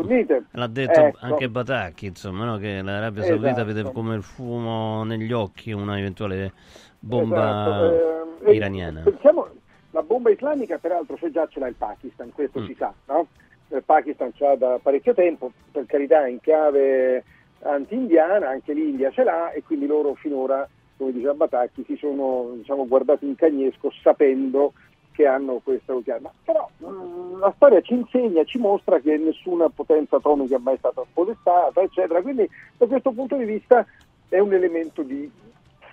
L'ha 0.53 0.67
detto 0.69 1.01
Ecco. 1.01 1.19
anche 1.21 1.49
Batacchi, 1.49 2.07
insomma, 2.07 2.45
no? 2.45 2.59
che 2.59 2.81
l'Arabia 2.81 3.25
Saudita 3.25 3.51
Esatto. 3.51 3.65
vede 3.67 3.93
come 3.93 4.15
il 4.15 4.23
fumo 4.23 5.03
negli 5.03 5.33
occhi 5.33 5.73
una 5.73 5.99
eventuale 5.99 6.53
bomba 7.01 7.91
Esatto, 7.91 8.45
eh, 8.45 8.55
iraniana. 8.55 9.01
Pensiamo, 9.03 9.49
la 9.91 10.03
bomba 10.03 10.31
islamica 10.31 10.79
peraltro 10.79 11.17
se 11.21 11.31
già 11.33 11.47
ce 11.49 11.59
l'ha 11.59 11.67
il 11.67 11.75
Pakistan, 11.75 12.31
questo 12.33 12.61
Mm. 12.61 12.65
si 12.67 12.75
sa, 12.79 12.95
no? 13.07 13.27
Il 13.73 13.83
Pakistan 13.85 14.33
ce 14.35 14.45
l'ha 14.45 14.55
da 14.55 14.79
parecchio 14.81 15.13
tempo, 15.15 15.51
per 15.73 15.87
carità 15.87 16.27
in 16.29 16.41
chiave 16.41 17.25
anti-indiana, 17.63 18.49
anche 18.49 18.73
l'India 18.73 19.11
ce 19.11 19.25
l'ha 19.25 19.51
e 19.53 19.63
quindi 19.65 19.87
loro 19.87 20.15
finora, 20.15 20.69
come 20.97 21.13
diceva 21.13 21.35
Batacchi, 21.35 21.85
si 21.87 21.97
sono 21.97 22.53
diciamo, 22.57 22.87
guardati 22.87 23.27
in 23.27 23.35
cagnesco 23.35 23.91
sapendo 24.03 24.73
che 25.13 25.27
hanno 25.27 25.61
questa 25.63 25.95
chiama. 26.03 26.33
Però 26.45 26.69
mm, 26.85 27.39
la 27.39 27.53
storia 27.57 27.81
ci 27.81 27.95
insegna, 27.95 28.45
ci 28.45 28.59
mostra 28.59 28.99
che 29.01 29.17
nessuna 29.17 29.69
potenza 29.69 30.17
atomica 30.17 30.57
è 30.57 30.61
mai 30.61 30.77
stata 30.79 31.03
spodestata, 31.11 31.81
eccetera. 31.81 32.23
Quindi 32.23 32.49
da 32.77 32.87
questo 32.87 33.13
punto 33.13 33.37
di 33.37 33.45
vista 33.45 33.85
è 34.29 34.39
un 34.39 34.53
elemento 34.53 35.03
di 35.03 35.31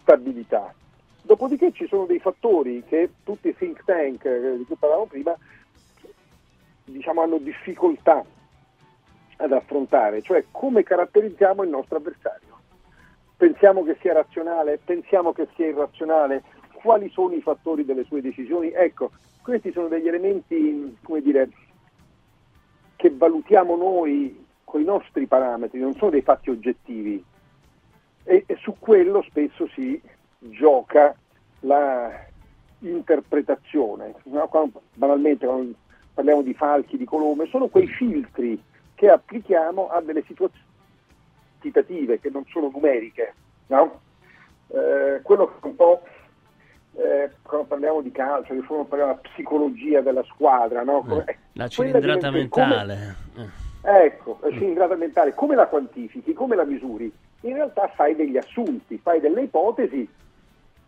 stabilità. 0.01 0.73
Dopodiché 1.21 1.71
ci 1.73 1.87
sono 1.87 2.05
dei 2.05 2.19
fattori 2.19 2.83
che 2.87 3.09
tutti 3.23 3.49
i 3.49 3.55
think 3.55 3.83
tank 3.83 4.23
eh, 4.25 4.57
di 4.57 4.63
cui 4.63 4.75
parlavamo 4.77 5.07
prima 5.07 5.35
diciamo, 6.91 7.21
hanno 7.21 7.37
difficoltà 7.37 8.23
ad 9.37 9.51
affrontare, 9.51 10.21
cioè 10.21 10.45
come 10.51 10.83
caratterizziamo 10.83 11.63
il 11.63 11.69
nostro 11.69 11.97
avversario. 11.97 12.55
Pensiamo 13.35 13.83
che 13.83 13.97
sia 14.01 14.13
razionale, 14.13 14.79
pensiamo 14.83 15.31
che 15.31 15.47
sia 15.55 15.67
irrazionale, 15.67 16.43
quali 16.81 17.09
sono 17.09 17.33
i 17.33 17.41
fattori 17.41 17.85
delle 17.85 18.03
sue 18.03 18.21
decisioni? 18.21 18.71
Ecco, 18.71 19.11
questi 19.41 19.71
sono 19.71 19.87
degli 19.87 20.07
elementi, 20.07 20.97
come 21.01 21.21
dire, 21.21 21.49
che 22.95 23.09
valutiamo 23.09 23.75
noi 23.75 24.45
con 24.63 24.81
i 24.81 24.85
nostri 24.85 25.25
parametri, 25.25 25.79
non 25.79 25.95
sono 25.95 26.11
dei 26.11 26.21
fatti 26.21 26.49
oggettivi. 26.49 27.23
E, 28.23 28.43
e 28.45 28.55
su 28.57 28.75
quello 28.77 29.21
spesso 29.23 29.67
si 29.69 29.99
gioca 30.39 31.15
la 31.61 32.25
interpretazione. 32.79 34.15
no? 34.23 34.47
Quando- 34.47 34.81
banalmente 34.93 35.45
quando 35.45 35.73
parliamo 36.13 36.41
di 36.41 36.53
falchi, 36.53 36.97
di 36.97 37.05
colombe, 37.05 37.47
sono 37.47 37.67
quei 37.67 37.87
filtri 37.87 38.61
che 38.95 39.09
applichiamo 39.09 39.89
a 39.89 40.01
delle 40.01 40.23
situazioni 40.27 40.65
quantitative, 41.67 42.19
che 42.19 42.29
non 42.29 42.45
sono 42.47 42.69
numeriche. 42.71 43.33
no? 43.67 44.01
Eh, 44.67 45.21
quello 45.21 45.47
che 45.47 45.67
un 45.67 45.75
po' 45.75 46.01
eh, 46.97 47.31
quando 47.43 47.67
parliamo 47.67 48.01
di 48.01 48.11
calcio, 48.11 48.53
di 48.53 48.61
fondo 48.61 48.83
parliamo 48.85 49.13
della 49.13 49.29
psicologia 49.29 50.01
della 50.01 50.23
squadra, 50.23 50.83
no? 50.83 51.01
Come- 51.07 51.23
Eh, 51.27 51.37
La 51.53 51.67
cilindrata 51.67 52.27
come- 52.27 52.37
mentale. 52.39 53.15
Eh. 53.37 53.65
Ecco, 54.05 54.39
la 54.41 54.51
cilindrata 54.51 54.95
mentale, 54.95 55.33
come 55.33 55.55
la 55.55 55.67
quantifichi, 55.67 56.33
come 56.33 56.55
la 56.55 56.65
misuri? 56.65 57.11
In 57.41 57.53
realtà 57.53 57.87
fai 57.95 58.15
degli 58.15 58.37
assunti, 58.37 58.97
fai 58.97 59.19
delle 59.19 59.43
ipotesi, 59.43 60.07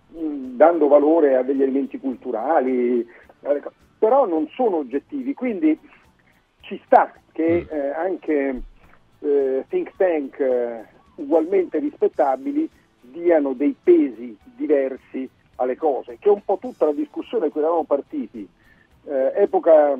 mh, 0.07 0.55
dando 0.57 0.88
valore 0.88 1.36
a 1.36 1.43
degli 1.43 1.62
elementi 1.62 1.99
culturali, 1.99 3.07
però 3.97 4.26
non 4.26 4.47
sono 4.49 4.78
oggettivi, 4.78 5.34
quindi 5.34 5.80
ci 6.62 6.82
sta 6.86 7.14
che 7.32 7.68
eh, 7.70 7.89
anche 7.91 8.62
eh, 9.20 9.66
think 9.70 9.91
tank 9.95 10.39
eh, 10.39 10.86
ugualmente 11.16 11.78
rispettabili 11.80 12.68
diano 13.01 13.53
dei 13.53 13.76
pesi 13.82 14.36
diversi 14.55 15.30
alle 15.60 15.76
cose, 15.76 16.18
che 16.20 16.30
è 16.30 16.32
un 16.32 16.43
po' 16.43 16.57
tutta 16.57 16.86
la 16.86 16.93
discussione 16.93 17.47
a 17.47 17.49
cui 17.49 17.62
eravamo 17.62 17.84
partiti. 17.84 18.47
Eh, 19.05 19.34
epoca 19.36 19.97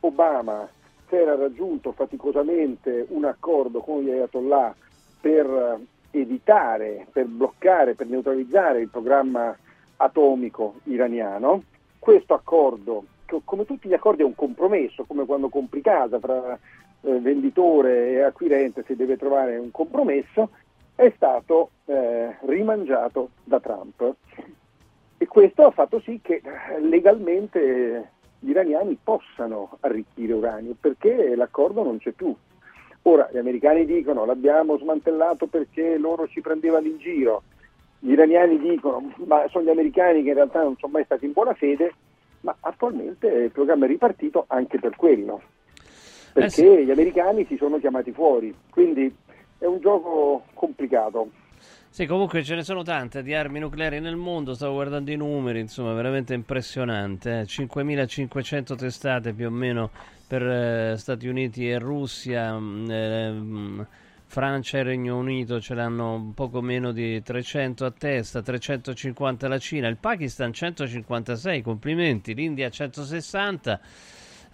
Obama 0.00 0.68
si 1.08 1.14
era 1.14 1.36
raggiunto 1.36 1.92
faticosamente 1.92 3.06
un 3.10 3.24
accordo 3.24 3.80
con 3.80 4.02
gli 4.02 4.10
Ayatollah 4.10 4.74
per 5.20 5.46
eh, 6.12 6.18
evitare, 6.20 7.06
per 7.10 7.26
bloccare, 7.26 7.94
per 7.94 8.06
neutralizzare 8.06 8.80
il 8.80 8.88
programma 8.88 9.56
atomico 9.96 10.76
iraniano. 10.84 11.62
Questo 11.98 12.34
accordo, 12.34 13.04
come 13.44 13.64
tutti 13.64 13.88
gli 13.88 13.94
accordi 13.94 14.22
è 14.22 14.24
un 14.24 14.34
compromesso, 14.34 15.04
come 15.04 15.24
quando 15.24 15.48
compri 15.48 15.80
casa 15.80 16.18
tra 16.18 16.56
eh, 17.00 17.20
venditore 17.20 18.10
e 18.10 18.22
acquirente 18.22 18.84
si 18.86 18.94
deve 18.94 19.16
trovare 19.16 19.56
un 19.56 19.70
compromesso, 19.72 20.50
è 20.94 21.12
stato 21.14 21.70
eh, 21.86 22.36
rimangiato 22.46 23.30
da 23.42 23.60
Trump. 23.60 24.14
E 25.18 25.26
questo 25.26 25.64
ha 25.66 25.70
fatto 25.70 26.00
sì 26.00 26.20
che 26.22 26.42
eh, 26.42 26.80
legalmente 26.80 28.10
gli 28.38 28.50
iraniani 28.50 28.98
possano 29.02 29.78
arricchire 29.80 30.34
uranio 30.34 30.74
perché 30.78 31.34
l'accordo 31.34 31.82
non 31.82 31.98
c'è 31.98 32.12
più. 32.12 32.34
Ora 33.02 33.28
gli 33.32 33.38
americani 33.38 33.86
dicono 33.86 34.24
l'abbiamo 34.24 34.76
smantellato 34.78 35.46
perché 35.46 35.96
loro 35.96 36.26
ci 36.28 36.40
prendevano 36.40 36.86
in 36.86 36.98
giro, 36.98 37.44
gli 38.00 38.10
iraniani 38.10 38.58
dicono 38.58 39.12
ma 39.26 39.46
sono 39.48 39.64
gli 39.64 39.70
americani 39.70 40.22
che 40.22 40.28
in 40.28 40.34
realtà 40.34 40.62
non 40.62 40.76
sono 40.76 40.92
mai 40.92 41.04
stati 41.04 41.24
in 41.24 41.32
buona 41.32 41.54
fede, 41.54 41.94
ma 42.40 42.54
attualmente 42.60 43.26
il 43.28 43.50
programma 43.52 43.86
è 43.86 43.88
ripartito 43.88 44.44
anche 44.48 44.78
per 44.78 44.96
quello, 44.96 45.40
perché 46.32 46.46
Eh 46.46 46.78
sì. 46.78 46.84
gli 46.84 46.90
americani 46.90 47.46
si 47.46 47.56
sono 47.56 47.78
chiamati 47.78 48.12
fuori, 48.12 48.54
quindi 48.70 49.14
è 49.58 49.64
un 49.64 49.80
gioco 49.80 50.42
complicato. 50.52 51.30
Sì, 51.96 52.04
comunque 52.04 52.44
ce 52.44 52.54
ne 52.54 52.62
sono 52.62 52.82
tante 52.82 53.22
di 53.22 53.32
armi 53.32 53.58
nucleari 53.58 54.00
nel 54.00 54.16
mondo, 54.16 54.52
stavo 54.52 54.74
guardando 54.74 55.10
i 55.10 55.16
numeri, 55.16 55.60
insomma, 55.60 55.94
veramente 55.94 56.34
impressionante. 56.34 57.40
eh. 57.40 57.44
5.500 57.44 58.76
testate 58.76 59.32
più 59.32 59.46
o 59.46 59.50
meno 59.50 59.88
per 60.26 60.42
eh, 60.46 60.96
Stati 60.98 61.26
Uniti 61.26 61.66
e 61.70 61.78
Russia, 61.78 62.50
ehm, 62.50 63.86
Francia 64.26 64.76
e 64.76 64.82
Regno 64.82 65.16
Unito 65.16 65.58
ce 65.58 65.72
l'hanno 65.72 66.32
poco 66.34 66.60
meno 66.60 66.92
di 66.92 67.22
300 67.22 67.86
a 67.86 67.90
testa, 67.90 68.42
350 68.42 69.48
la 69.48 69.58
Cina, 69.58 69.88
il 69.88 69.96
Pakistan 69.96 70.52
156, 70.52 71.62
complimenti, 71.62 72.34
l'India 72.34 72.68
160. 72.68 73.80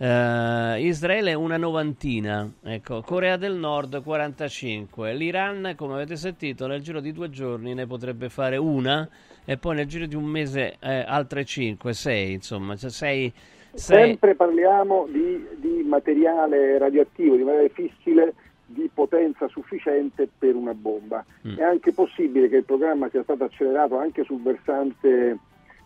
Eh, 0.05 0.81
Israele 0.81 1.33
una 1.35 1.57
novantina, 1.57 2.51
ecco, 2.65 3.03
Corea 3.03 3.37
del 3.37 3.55
Nord 3.55 4.03
45, 4.03 5.15
l'Iran 5.15 5.75
come 5.77 5.95
avete 5.95 6.17
sentito 6.17 6.67
nel 6.67 6.83
giro 6.83 6.99
di 6.99 7.13
due 7.13 7.31
giorni 7.31 7.73
ne 7.73 7.87
potrebbe 7.87 8.29
fare 8.29 8.57
una 8.57 9.09
e 9.45 9.59
poi 9.59 9.77
nel 9.77 9.87
giro 9.87 10.07
di 10.07 10.17
un 10.17 10.25
mese 10.25 10.75
eh, 10.81 11.05
altre 11.07 11.45
5, 11.45 11.93
6 11.93 12.33
insomma, 12.33 12.75
cioè 12.75 12.91
6, 12.91 13.33
Sempre 13.75 14.35
parliamo 14.35 15.07
di, 15.09 15.47
di 15.61 15.85
materiale 15.85 16.79
radioattivo, 16.79 17.37
di 17.37 17.45
materiale 17.45 17.69
fissile 17.69 18.35
di 18.67 18.91
potenza 18.93 19.47
sufficiente 19.47 20.29
per 20.37 20.57
una 20.57 20.75
bomba. 20.75 21.25
Mm. 21.47 21.59
È 21.59 21.63
anche 21.63 21.93
possibile 21.93 22.49
che 22.49 22.57
il 22.57 22.65
programma 22.65 23.09
sia 23.09 23.23
stato 23.23 23.45
accelerato 23.45 23.99
anche 23.99 24.25
sul 24.25 24.43
versante 24.43 25.39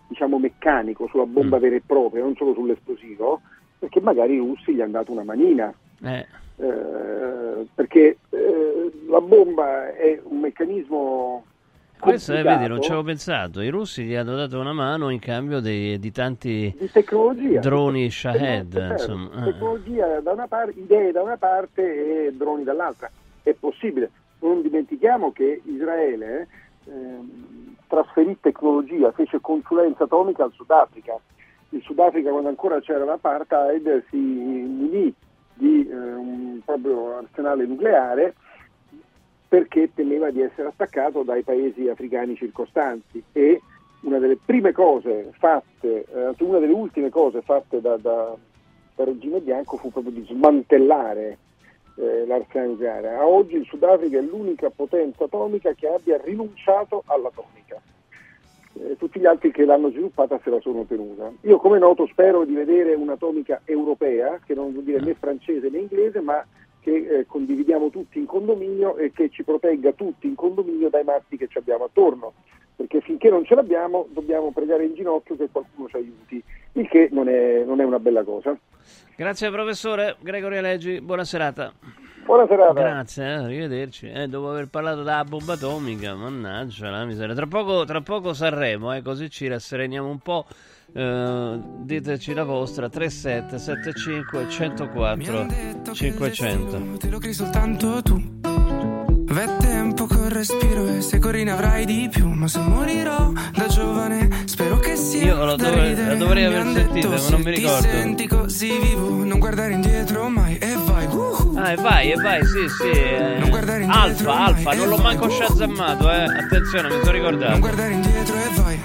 diciamo 0.09 0.39
meccanico, 0.39 1.07
sulla 1.09 1.27
Mm. 1.27 1.33
bomba 1.33 1.59
vera 1.59 1.77
e 1.77 1.83
propria, 1.85 2.23
non 2.23 2.35
solo 2.35 2.55
sull'esplosivo, 2.55 3.43
perché 3.79 4.01
magari 4.01 4.35
i 4.35 4.39
russi 4.39 4.75
gli 4.75 4.81
hanno 4.81 4.93
dato 4.93 5.13
una 5.13 5.25
manina. 5.25 5.73
Eh, 6.03 6.27
Eh, 6.59 7.67
perché 7.75 8.17
eh, 8.31 8.93
la 9.09 9.21
bomba 9.21 9.95
è 9.95 10.19
un 10.25 10.41
meccanismo 10.41 11.45
questo 11.99 12.33
eh, 12.33 12.35
complicato 12.37 12.59
vedi, 12.63 12.73
non 12.73 12.81
ci 12.83 12.89
avevo 12.91 13.05
pensato, 13.05 13.61
i 13.61 13.69
russi 13.69 14.05
gli 14.05 14.15
hanno 14.15 14.35
dato 14.37 14.59
una 14.59 14.73
mano 14.73 15.11
in 15.11 15.19
cambio 15.19 15.61
dei- 15.61 15.99
di 15.99 16.11
tanti 16.13 16.75
di 16.79 17.59
droni 17.59 18.11
Shahed, 18.11 18.73
Certo, 18.73 18.93
insomma. 18.93 19.31
eh. 19.47 19.53
tecnologia 19.53 20.21
da 20.21 20.33
una 20.33 20.47
parte, 20.47 20.79
idee 20.81 21.13
da 21.13 21.21
una 21.23 21.37
parte 21.37 22.27
e 22.27 22.33
droni 22.33 22.65
dall'altra. 22.65 23.11
È 23.43 23.53
possibile. 23.53 24.11
Non 24.41 24.63
dimentichiamo 24.63 25.33
che 25.33 25.61
Israele 25.65 26.49
ehm, 26.87 27.75
trasferì 27.87 28.37
tecnologia, 28.41 29.13
fece 29.13 29.41
consulenza 29.43 30.05
atomica 30.05 30.45
al 30.45 30.53
Sudafrica. 30.53 31.19
Il 31.71 31.83
Sudafrica, 31.83 32.31
quando 32.31 32.49
ancora 32.49 32.81
c'era 32.81 33.05
l'apartheid, 33.05 34.05
si 34.09 34.17
munì 34.17 35.13
di 35.55 35.89
eh, 35.89 35.95
un 35.95 36.61
proprio 36.65 37.17
arsenale 37.17 37.67
nucleare 37.67 38.35
perché 39.49 39.91
temeva 39.95 40.31
di 40.31 40.43
essere 40.43 40.69
attaccato 40.69 41.23
dai 41.23 41.43
paesi 41.43 41.89
africani 41.89 42.37
circostanti 42.37 43.23
e 43.33 43.61
una 44.01 44.19
delle 44.19 44.39
prime 44.45 44.73
cose 44.73 45.31
fatte, 45.39 46.05
eh, 46.05 46.35
una 46.39 46.59
delle 46.59 46.73
ultime 46.73 47.11
cose 47.11 47.43
fatte 47.43 47.81
da, 47.81 47.97
da- 47.97 48.37
dal 48.95 49.07
regime 49.07 49.41
bianco 49.41 49.77
fu 49.77 49.91
proprio 49.91 50.13
di 50.13 50.25
smantellare 50.29 51.39
eh, 51.97 52.27
l'arsenale 52.27 52.71
nucleare. 52.71 53.15
A 53.15 53.27
oggi 53.27 53.57
il 53.57 53.65
Sudafrica 53.67 54.19
è 54.19 54.23
l'unica 54.23 54.71
potenza 54.71 55.25
atomica 55.25 55.73
che 55.73 55.89
abbia 55.89 56.21
rinunciato 56.23 57.03
all'atomica. 57.07 57.81
Eh, 58.83 58.97
tutti 58.97 59.19
gli 59.19 59.27
altri 59.27 59.51
che 59.51 59.65
l'hanno 59.65 59.91
sviluppata 59.91 60.39
se 60.43 60.51
la 60.51 60.61
sono 60.61 60.85
tenuta. 60.85 61.33
Io 61.43 61.57
come 61.59 61.79
noto 61.79 62.07
spero 62.07 62.45
di 62.45 62.55
vedere 62.55 62.95
un'atomica 62.95 63.63
europea, 63.65 64.41
che 64.45 64.55
non 64.55 64.73
vuol 64.73 64.85
dire 64.85 65.01
né 65.01 65.15
francese 65.15 65.69
né 65.71 65.79
inglese, 65.79 66.21
ma 66.21 66.45
che 66.81 66.95
eh, 66.95 67.27
condividiamo 67.27 67.91
tutti 67.91 68.19
in 68.19 68.27
condominio 68.27 68.97
e 68.97 69.11
che 69.13 69.29
ci 69.31 69.43
protegga 69.43 69.93
tutti 69.93 70.27
in 70.27 70.35
condominio 70.35 70.89
dai 70.89 71.05
matti 71.05 71.37
che 71.37 71.49
ci 71.49 71.59
abbiamo 71.59 71.85
attorno. 71.85 72.35
Perché 72.77 73.01
finché 73.01 73.31
non 73.31 73.45
ce 73.45 73.55
l'abbiamo 73.55 74.07
dobbiamo 74.11 74.53
pregare 74.53 74.85
in 74.85 74.95
ginocchio 74.95 75.37
che 75.37 75.49
qualcuno 75.51 75.89
ci 75.89 75.97
aiuti, 75.97 76.43
il 76.73 76.89
che 76.89 77.09
non 77.11 77.29
è, 77.29 77.65
non 77.65 77.81
è 77.81 77.85
una 77.85 77.99
bella 77.99 78.23
cosa. 78.23 78.57
Grazie 79.17 79.51
professore 79.51 80.17
Gregorio 80.21 80.61
Leggi, 80.61 81.01
buona 81.01 81.25
serata. 81.25 81.73
Buona 82.27 82.47
serata. 82.49 82.73
Grazie, 82.73 83.25
eh, 83.25 83.33
arrivederci. 83.35 84.11
Eh, 84.11 84.27
dopo 84.27 84.51
aver 84.51 84.67
parlato 84.67 85.05
della 85.05 85.25
bomba 85.25 85.53
atomica, 85.53 86.15
mannaggia 86.17 86.91
la 86.91 87.05
miseria. 87.05 87.37
Tra 87.37 87.47
poco, 87.47 87.85
tra 87.85 88.01
poco 88.01 88.35
Sanremo, 88.35 88.93
eh, 88.93 89.01
così 89.01 89.31
ci 89.31 89.47
rassereniamo 89.47 90.09
un 90.09 90.19
po'. 90.19 90.45
Eh, 90.93 91.59
diteci 91.83 92.35
la 92.35 92.43
vostra 92.43 92.89
3775 92.89 94.49
104 94.49 95.47
500. 95.93 96.97
Te 96.99 97.11
lo 97.11 97.19
crei 97.19 97.33
soltanto 97.33 98.03
tu. 98.03 98.21
Col 98.41 99.35
respiro 100.47 100.87
e 100.87 101.01
se 101.01 101.19
corri 101.19 101.43
ne 101.43 101.51
avrai 101.51 101.85
di 101.85 102.09
più. 102.11 102.29
Ma 102.29 102.47
se 102.47 102.61
morirò 102.61 103.33
da 103.53 103.67
giovane, 103.67 104.29
spero 104.45 104.79
che 104.79 104.95
sia. 104.95 105.25
Io 105.35 105.57
dovrei- 105.57 105.89
ridere. 105.89 106.09
la 106.11 106.15
dovrei 106.15 106.45
aver 106.45 106.63
sentita, 106.73 107.09
ma 107.09 107.15
non 107.15 107.25
se 107.25 107.37
mi 107.37 107.43
ti 107.43 107.51
ricordo. 107.51 107.89
senti 107.89 108.27
così 108.29 108.79
vivo, 108.79 109.25
non 109.25 109.39
guardare 109.41 109.73
indietro 109.73 110.29
mai 110.29 110.57
e 110.59 110.77
vai. 110.85 111.07
uhu. 111.07 111.55
Ah, 111.57 111.73
e 111.73 111.77
vai, 111.77 112.11
e 112.13 112.15
vai, 112.15 112.41
sì, 112.45 112.69
sì. 112.69 112.89
eh. 112.91 113.85
Alfa, 113.89 114.45
Alfa, 114.47 114.73
non 114.75 114.89
l'ho 114.89 114.97
manco 114.99 115.29
shazammato, 115.29 116.11
eh. 116.11 116.25
Attenzione, 116.25 116.89
mi 116.89 116.99
sono 117.01 117.11
ricordato. 117.11 117.51
Non 117.51 117.61
guardare 117.61 117.93
indietro 117.93 118.37
e 118.37 118.61
vai, 118.61 118.79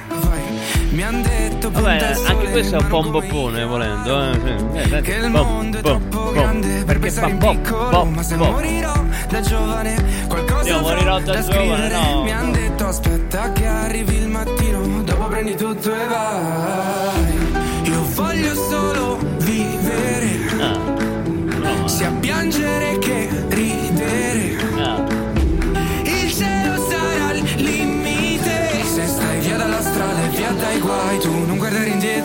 Vabbè, 1.01 2.13
anche 2.27 2.51
questo 2.51 2.75
è 2.75 2.79
un 2.79 2.87
po' 2.87 2.99
un 2.99 3.09
boppone, 3.11 3.65
volendo. 3.65 4.21
Eh. 4.21 4.97
Eh, 4.97 5.01
Che 5.01 5.13
il 5.15 5.31
bom, 5.31 5.47
mondo 5.47 5.77
è 5.79 5.81
bom, 5.81 5.99
troppo 6.09 6.23
bom. 6.25 6.33
grande 6.33 6.67
per 6.67 6.85
Perché 6.85 6.99
pensare 6.99 7.35
fa 7.39 7.51
piccolo 7.51 8.05
Ma 8.05 8.23
se 8.23 8.35
morirò 8.35 8.93
da 9.29 9.41
giovane 9.41 9.95
Qualcosa 10.27 10.69
Io 10.69 10.79
morirò 10.81 11.19
da 11.19 11.41
giovane, 11.41 11.89
no. 11.89 12.23
Mi 12.23 12.31
han 12.31 12.51
detto 12.51 12.85
aspetta 12.85 13.51
che 13.51 13.65
arrivi 13.65 14.15
il 14.15 14.27
mattino 14.27 15.01
Dopo 15.03 15.25
prendi 15.25 15.55
tutto 15.55 15.91
e 15.91 16.05
vai 16.07 17.89
Io 17.89 18.03
voglio 18.13 18.53
solo 18.53 19.17
vivere 19.39 20.39
Ah, 20.59 21.87
Sia 21.87 22.11
piangere 22.19 22.99
che 22.99 23.27
ridere 23.49 23.90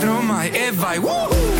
indietro 0.06 0.20
mai 0.20 0.50
e 0.50 0.70
vai 0.72 0.98
Woohoo! 0.98 1.54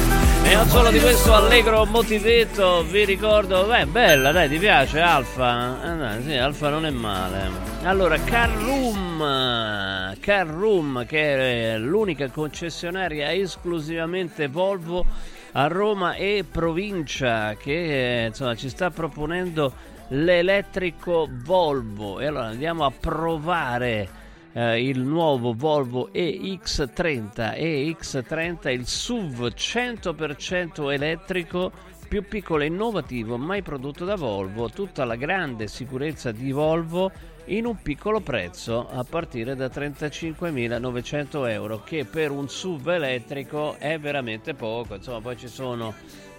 E 0.44 0.54
non 0.54 0.68
solo 0.68 0.90
di 0.90 1.00
questo 1.00 1.34
allegro 1.34 1.84
motivetto, 1.86 2.84
vi 2.84 3.04
ricordo, 3.04 3.66
beh, 3.66 3.86
bella, 3.86 4.30
dai, 4.30 4.48
ti 4.48 4.58
piace 4.58 5.00
Alfa? 5.00 5.82
Eh, 5.82 5.96
dai, 5.96 6.22
sì, 6.22 6.36
Alfa 6.36 6.68
non 6.68 6.86
è 6.86 6.90
male. 6.90 7.50
Allora, 7.82 8.16
Carroom, 8.18 10.14
Carroom, 10.20 11.04
che 11.04 11.72
è 11.72 11.78
l'unica 11.78 12.30
concessionaria 12.30 13.32
esclusivamente 13.32 14.46
Volvo 14.46 15.04
a 15.52 15.66
Roma 15.66 16.14
e 16.14 16.44
provincia, 16.48 17.54
che 17.54 18.26
insomma 18.28 18.54
ci 18.54 18.68
sta 18.68 18.90
proponendo 18.90 19.72
l'elettrico 20.10 21.28
Volvo. 21.28 22.20
E 22.20 22.26
allora 22.26 22.46
andiamo 22.46 22.84
a 22.84 22.92
provare 22.92 24.08
eh, 24.56 24.82
il 24.82 25.00
nuovo 25.00 25.52
Volvo 25.52 26.08
EX30 26.14 27.58
EX30 27.58 28.70
il 28.70 28.86
SUV 28.86 29.48
100% 29.48 30.90
elettrico 30.90 31.70
più 32.08 32.26
piccolo 32.26 32.62
e 32.62 32.66
innovativo 32.66 33.36
mai 33.36 33.60
prodotto 33.60 34.06
da 34.06 34.14
Volvo 34.14 34.70
tutta 34.70 35.04
la 35.04 35.16
grande 35.16 35.66
sicurezza 35.68 36.32
di 36.32 36.52
Volvo 36.52 37.10
in 37.48 37.66
un 37.66 37.76
piccolo 37.82 38.20
prezzo 38.20 38.88
a 38.88 39.04
partire 39.04 39.54
da 39.54 39.66
35.900 39.66 41.48
euro 41.50 41.82
che 41.84 42.06
per 42.06 42.30
un 42.30 42.48
SUV 42.48 42.88
elettrico 42.88 43.76
è 43.78 43.98
veramente 43.98 44.54
poco. 44.54 44.94
Insomma 44.94 45.20
poi 45.20 45.36
ci 45.36 45.48
sono 45.48 45.94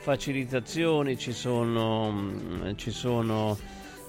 facilitazioni 0.08 1.18
ci 1.18 1.34
sono, 1.34 2.10
mm, 2.12 2.76
ci 2.76 2.92
sono 2.92 3.58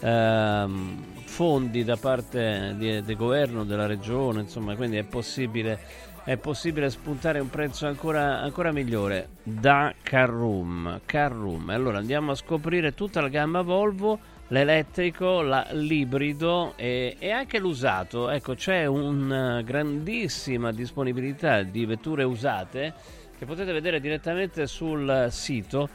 ehm, 0.01 1.05
fondi 1.24 1.84
da 1.84 1.96
parte 1.96 2.74
del 2.76 3.16
governo, 3.16 3.64
della 3.64 3.86
regione, 3.86 4.40
insomma, 4.40 4.74
quindi 4.74 4.96
è 4.96 5.05
possibile, 5.05 5.78
è 6.24 6.36
possibile 6.36 6.90
spuntare 6.90 7.38
un 7.38 7.49
prezzo 7.49 7.86
ancora, 7.86 8.40
ancora 8.40 8.72
migliore 8.72 9.28
da 9.42 9.94
Carroom. 10.03 11.01
Carroom. 11.05 11.70
Allora 11.70 11.99
andiamo 11.99 12.32
a 12.32 12.34
scoprire 12.34 12.94
tutta 12.94 13.20
la 13.20 13.28
gamma 13.28 13.62
Volvo, 13.62 14.18
l'elettrico, 14.49 15.42
la- 15.42 15.66
l'ibrido 15.72 16.74
e, 16.76 17.16
e 17.18 17.30
anche 17.30 17.59
l'usato. 17.59 18.30
Ecco, 18.30 18.55
c'è 18.55 18.86
una 18.86 19.62
grandissima 19.62 20.72
disponibilità 20.72 21.62
di 21.62 21.84
vetture 21.84 22.24
usate 22.24 22.94
che 23.38 23.46
potete 23.46 23.72
vedere 23.72 24.01
direttamente 24.01 24.66
sul 24.66 25.28
sito. 25.30 25.88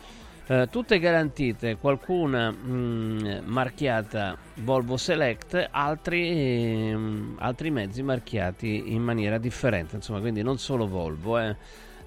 Eh, 0.45 0.67
tutte 0.69 0.99
garantite, 0.99 1.77
qualcuna 1.77 2.51
mh, 2.51 3.43
marchiata 3.45 4.37
Volvo 4.55 4.97
Select, 4.97 5.69
altri, 5.71 6.89
ehm, 6.89 7.35
altri 7.39 7.71
mezzi 7.71 8.03
marchiati 8.03 8.91
in 8.93 9.01
maniera 9.01 9.37
differente, 9.37 9.95
insomma, 9.95 10.19
quindi 10.19 10.41
non 10.41 10.57
solo 10.57 10.87
Volvo. 10.87 11.39
eh. 11.39 11.55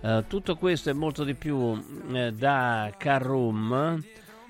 Eh, 0.03 0.25
tutto 0.29 0.57
questo 0.57 0.91
e 0.91 0.93
molto 0.93 1.25
di 1.25 1.35
più 1.35 1.83
eh, 2.13 2.33
da 2.33 2.93
Carroom 2.99 4.03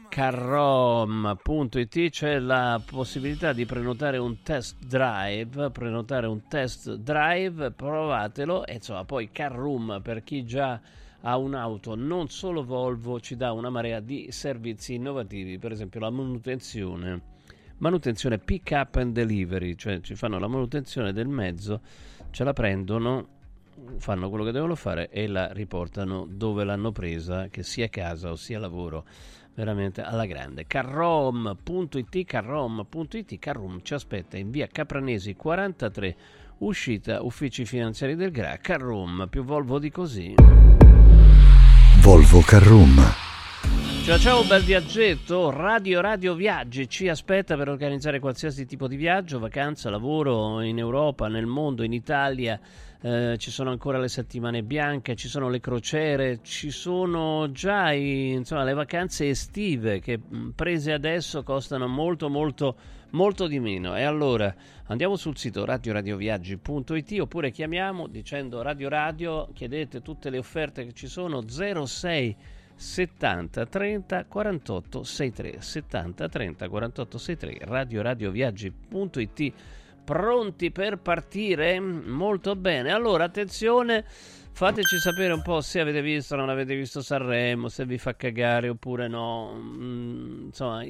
carrom.it 0.08 2.08
c'è 2.08 2.38
la 2.38 2.80
possibilità 2.84 3.52
di 3.52 3.66
prenotare 3.66 4.16
un 4.18 4.42
test 4.42 4.76
drive, 4.84 5.70
prenotare 5.70 6.26
un 6.26 6.48
test 6.48 6.94
drive, 6.94 7.70
provatelo 7.70 8.66
e 8.66 8.74
insomma 8.74 9.04
poi 9.04 9.30
Carroom 9.30 10.00
per 10.02 10.24
chi 10.24 10.44
già 10.44 10.80
ha 11.22 11.36
un'auto 11.36 11.94
non 11.94 12.28
solo 12.28 12.64
Volvo 12.64 13.20
ci 13.20 13.36
dà 13.36 13.52
una 13.52 13.70
marea 13.70 14.00
di 14.00 14.28
servizi 14.30 14.94
innovativi, 14.94 15.58
per 15.58 15.72
esempio 15.72 16.00
la 16.00 16.10
manutenzione, 16.10 17.22
manutenzione 17.78 18.38
pick 18.38 18.70
up 18.72 18.96
and 18.96 19.12
delivery, 19.12 19.74
cioè 19.74 20.00
ci 20.00 20.14
fanno 20.14 20.38
la 20.38 20.48
manutenzione 20.48 21.12
del 21.12 21.28
mezzo, 21.28 21.80
ce 22.30 22.44
la 22.44 22.52
prendono 22.52 23.34
fanno 23.98 24.28
quello 24.28 24.44
che 24.44 24.52
devono 24.52 24.74
fare 24.74 25.10
e 25.10 25.26
la 25.26 25.52
riportano 25.52 26.26
dove 26.28 26.64
l'hanno 26.64 26.92
presa, 26.92 27.48
che 27.48 27.62
sia 27.62 27.88
casa 27.88 28.30
o 28.30 28.36
sia 28.36 28.58
lavoro, 28.58 29.04
veramente 29.54 30.02
alla 30.02 30.26
grande. 30.26 30.66
Carrom.it, 30.66 32.24
carrom.it, 32.24 33.38
Carrom 33.38 33.80
ci 33.82 33.94
aspetta 33.94 34.36
in 34.36 34.50
via 34.50 34.66
Capranesi 34.66 35.34
43, 35.34 36.16
uscita 36.58 37.22
uffici 37.22 37.64
finanziari 37.64 38.14
del 38.14 38.30
GRA, 38.30 38.56
Carrom, 38.58 39.26
più 39.28 39.44
Volvo 39.44 39.78
di 39.78 39.90
così. 39.90 40.34
Volvo 42.00 42.40
Carrom. 42.40 43.14
Ciao 44.04 44.18
ciao 44.18 44.44
bel 44.44 44.62
viaggetto, 44.62 45.50
Radio 45.50 46.00
Radio 46.00 46.34
Viaggi 46.34 46.88
ci 46.88 47.08
aspetta 47.08 47.56
per 47.56 47.68
organizzare 47.68 48.20
qualsiasi 48.20 48.64
tipo 48.64 48.86
di 48.86 48.94
viaggio, 48.94 49.40
vacanza, 49.40 49.90
lavoro 49.90 50.60
in 50.60 50.78
Europa, 50.78 51.26
nel 51.26 51.46
mondo, 51.46 51.82
in 51.82 51.92
Italia 51.92 52.60
eh, 53.00 53.36
ci 53.38 53.50
sono 53.50 53.70
ancora 53.70 53.98
le 53.98 54.08
settimane 54.08 54.62
bianche, 54.62 55.16
ci 55.16 55.28
sono 55.28 55.48
le 55.48 55.60
crociere, 55.60 56.38
ci 56.42 56.70
sono 56.70 57.50
già 57.50 57.92
i, 57.92 58.30
insomma, 58.30 58.62
le 58.62 58.74
vacanze 58.74 59.28
estive 59.28 60.00
che 60.00 60.20
prese 60.54 60.92
adesso 60.92 61.42
costano 61.42 61.88
molto 61.88 62.28
molto 62.28 62.76
molto 63.16 63.46
di 63.46 63.58
meno. 63.58 63.96
E 63.96 64.02
allora 64.02 64.54
andiamo 64.84 65.16
sul 65.16 65.36
sito 65.36 65.64
radioradioviaggi.it 65.64 67.20
oppure 67.20 67.50
chiamiamo 67.50 68.06
dicendo 68.06 68.62
Radio 68.62 68.88
Radio, 68.88 69.48
chiedete 69.54 70.02
tutte 70.02 70.30
le 70.30 70.38
offerte 70.38 70.84
che 70.84 70.92
ci 70.92 71.08
sono 71.08 71.42
06 71.48 72.36
70 72.78 73.66
30 73.66 74.24
48 74.26 75.02
63 75.02 75.60
70 75.62 76.28
30 76.28 76.68
48 76.68 77.18
63 77.18 77.58
radioradioviaggi.it 77.62 79.52
pronti 80.04 80.70
per 80.70 80.98
partire? 80.98 81.80
Molto 81.80 82.54
bene. 82.54 82.92
Allora, 82.92 83.24
attenzione, 83.24 84.04
fateci 84.06 84.98
sapere 84.98 85.32
un 85.32 85.42
po' 85.42 85.60
se 85.62 85.80
avete 85.80 86.02
visto 86.02 86.34
o 86.34 86.36
non 86.36 86.50
avete 86.50 86.76
visto 86.76 87.00
Sanremo, 87.00 87.68
se 87.68 87.86
vi 87.86 87.98
fa 87.98 88.14
cagare 88.14 88.68
oppure 88.68 89.08
no. 89.08 89.52
Mm, 89.56 90.44
insomma, 90.44 90.84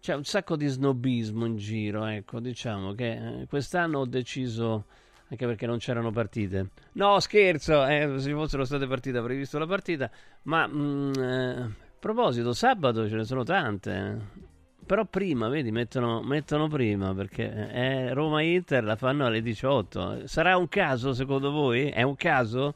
c'è 0.00 0.14
un 0.14 0.24
sacco 0.24 0.56
di 0.56 0.66
snobismo 0.66 1.44
in 1.44 1.56
giro, 1.56 2.04
ecco, 2.06 2.40
diciamo 2.40 2.92
che 2.94 3.12
eh, 3.12 3.46
quest'anno 3.46 4.00
ho 4.00 4.06
deciso 4.06 4.84
anche 5.30 5.46
perché 5.46 5.66
non 5.66 5.78
c'erano 5.78 6.10
partite. 6.10 6.70
No, 6.92 7.20
scherzo, 7.20 7.86
eh, 7.86 8.14
se 8.18 8.32
fossero 8.32 8.64
state 8.64 8.86
partite 8.86 9.18
avrei 9.18 9.36
visto 9.36 9.58
la 9.58 9.66
partita, 9.66 10.10
ma 10.42 10.66
mm, 10.66 11.12
eh, 11.14 11.60
a 11.60 11.70
proposito, 11.98 12.52
sabato 12.52 13.08
ce 13.08 13.16
ne 13.16 13.24
sono 13.24 13.42
tante. 13.42 14.46
Però 14.86 15.04
prima, 15.04 15.48
vedi, 15.48 15.70
mettono, 15.70 16.22
mettono 16.22 16.66
prima 16.68 17.12
perché 17.12 17.50
è 17.68 18.10
Roma-Inter 18.14 18.84
la 18.84 18.96
fanno 18.96 19.26
alle 19.26 19.42
18. 19.42 20.26
Sarà 20.26 20.56
un 20.56 20.68
caso 20.68 21.12
secondo 21.12 21.50
voi? 21.50 21.90
È 21.90 22.00
un 22.00 22.16
caso 22.16 22.74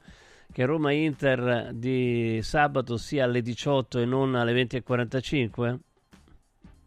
che 0.52 0.66
Roma-Inter 0.66 1.70
di 1.72 2.40
sabato 2.42 2.98
sia 2.98 3.24
alle 3.24 3.40
18 3.40 4.00
e 4.00 4.04
non 4.04 4.34
alle 4.34 4.52
20.45? 4.52 5.78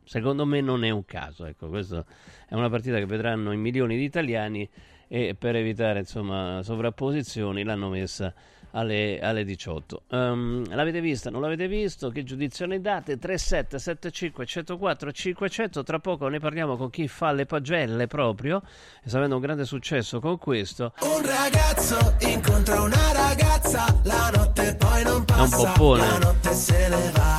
Secondo 0.06 0.46
me 0.46 0.62
non 0.62 0.84
è 0.84 0.92
un 0.92 1.04
caso, 1.04 1.46
ecco, 1.46 1.68
questa 1.68 2.06
è 2.48 2.54
una 2.54 2.70
partita 2.70 2.98
che 2.98 3.06
vedranno 3.06 3.52
in 3.52 3.60
milioni 3.60 3.98
di 3.98 4.04
italiani 4.04 4.70
e 5.08 5.36
per 5.38 5.56
evitare 5.56 6.00
insomma 6.00 6.62
sovrapposizioni 6.64 7.64
l'hanno 7.64 7.90
messa 7.90 8.34
alle, 8.76 9.20
alle 9.22 9.44
18. 9.44 10.04
Um, 10.10 10.18
ehm, 10.18 10.76
l'avete 10.76 11.02
vista? 11.02 11.30
Non 11.30 11.42
l'avete 11.42 11.68
visto? 11.68 12.10
Che 12.10 12.24
giudizio 12.24 12.66
ne 12.66 12.80
date? 12.80 13.18
3775 13.18 14.46
104 14.46 15.12
500. 15.12 15.84
Tra 15.84 16.00
poco 16.00 16.28
ne 16.28 16.40
parliamo 16.40 16.78
con 16.78 16.90
chi 16.90 17.08
fa 17.08 17.32
le 17.32 17.46
pagelle 17.46 18.08
proprio 18.08 18.62
e 19.04 19.08
sta 19.08 19.18
avendo 19.18 19.36
un 19.36 19.42
grande 19.42 19.66
successo 19.66 20.20
con 20.20 20.38
questo. 20.38 20.94
Un 21.02 21.26
ragazzo 21.26 22.16
incontra 22.20 22.82
una 22.82 23.12
ragazza, 23.12 23.86
la 24.04 24.32
notte 24.36 24.76
poi 24.76 25.04
non 25.04 25.26
passa. 25.26 25.56
È 25.56 25.60
un 25.60 25.74
poppone. 25.74 26.04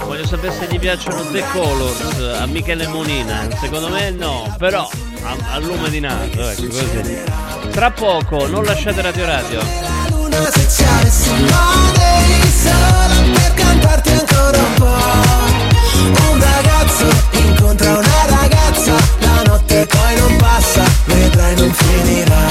Voglio 0.05 0.26
sapere 0.26 0.53
se 0.53 0.66
gli 0.68 0.78
piacciono 0.78 1.22
The 1.30 1.45
Colors 1.53 2.18
a 2.41 2.47
Michele 2.47 2.87
Monina. 2.89 3.51
Secondo 3.51 3.89
me 3.89 4.11
no, 4.11 4.55
però 4.59 4.89
a, 5.22 5.53
a 5.53 5.59
lume 5.59 5.91
di 5.91 6.01
naso, 6.01 6.49
ecco 6.49 6.66
così. 6.66 7.24
Tra 7.70 7.91
poco, 7.91 8.47
non 8.47 8.64
lasciate 8.64 9.03
Radio 9.03 9.26
Radio 9.26 9.95
luna 10.37 10.51
se 10.51 10.68
ci 10.68 10.84
avessimo 10.84 11.47
dei 11.95 12.51
solo 12.51 13.32
per 13.32 13.55
cantarti 13.55 14.11
ancora 14.11 14.59
un 14.59 14.74
po' 14.74 16.32
Un 16.32 16.41
ragazzo 16.41 17.07
incontra 17.32 17.91
una 17.93 18.26
ragazza 18.28 18.95
La 19.20 19.43
notte 19.47 19.87
poi 19.87 20.18
non 20.18 20.37
passa, 20.37 20.84
vedrai 21.07 21.57
non 21.57 21.72
finirà 21.72 22.45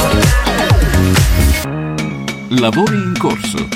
Lavori 2.59 2.95
in 2.95 3.17
corso 3.17 3.67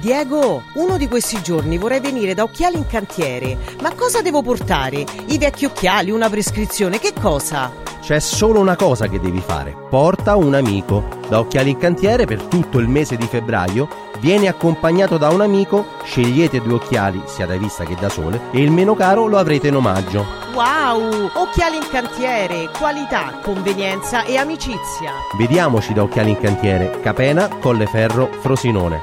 Diego, 0.00 0.62
uno 0.74 0.96
di 0.96 1.08
questi 1.08 1.42
giorni 1.42 1.76
vorrei 1.76 2.00
venire 2.00 2.32
da 2.32 2.44
Occhiali 2.44 2.78
in 2.78 2.86
Cantiere. 2.86 3.58
Ma 3.82 3.92
cosa 3.94 4.22
devo 4.22 4.40
portare? 4.40 5.04
I 5.26 5.36
vecchi 5.36 5.66
occhiali, 5.66 6.10
una 6.10 6.30
prescrizione, 6.30 6.98
che 6.98 7.12
cosa? 7.12 7.70
C'è 8.00 8.18
solo 8.18 8.60
una 8.60 8.76
cosa 8.76 9.08
che 9.08 9.20
devi 9.20 9.40
fare. 9.40 9.76
Porta 9.88 10.36
un 10.36 10.54
amico. 10.54 11.04
Da 11.28 11.38
Occhiali 11.38 11.70
in 11.70 11.78
Cantiere 11.78 12.24
per 12.24 12.42
tutto 12.42 12.78
il 12.78 12.88
mese 12.88 13.16
di 13.16 13.26
febbraio 13.26 14.08
vieni 14.20 14.48
accompagnato 14.48 15.16
da 15.16 15.30
un 15.30 15.40
amico, 15.40 15.86
scegliete 16.04 16.60
due 16.60 16.74
occhiali, 16.74 17.22
sia 17.26 17.46
da 17.46 17.56
vista 17.56 17.84
che 17.84 17.96
da 17.98 18.08
sole, 18.08 18.40
e 18.52 18.60
il 18.60 18.70
meno 18.70 18.94
caro 18.94 19.26
lo 19.26 19.38
avrete 19.38 19.68
in 19.68 19.76
omaggio. 19.76 20.24
Wow! 20.54 21.30
Occhiali 21.34 21.76
in 21.76 21.88
Cantiere, 21.90 22.70
qualità, 22.76 23.38
convenienza 23.42 24.24
e 24.24 24.36
amicizia. 24.36 25.12
Vediamoci 25.38 25.92
da 25.92 26.02
Occhiali 26.02 26.30
in 26.30 26.40
Cantiere, 26.40 27.00
Capena, 27.00 27.48
Colleferro, 27.48 28.30
Frosinone. 28.40 29.00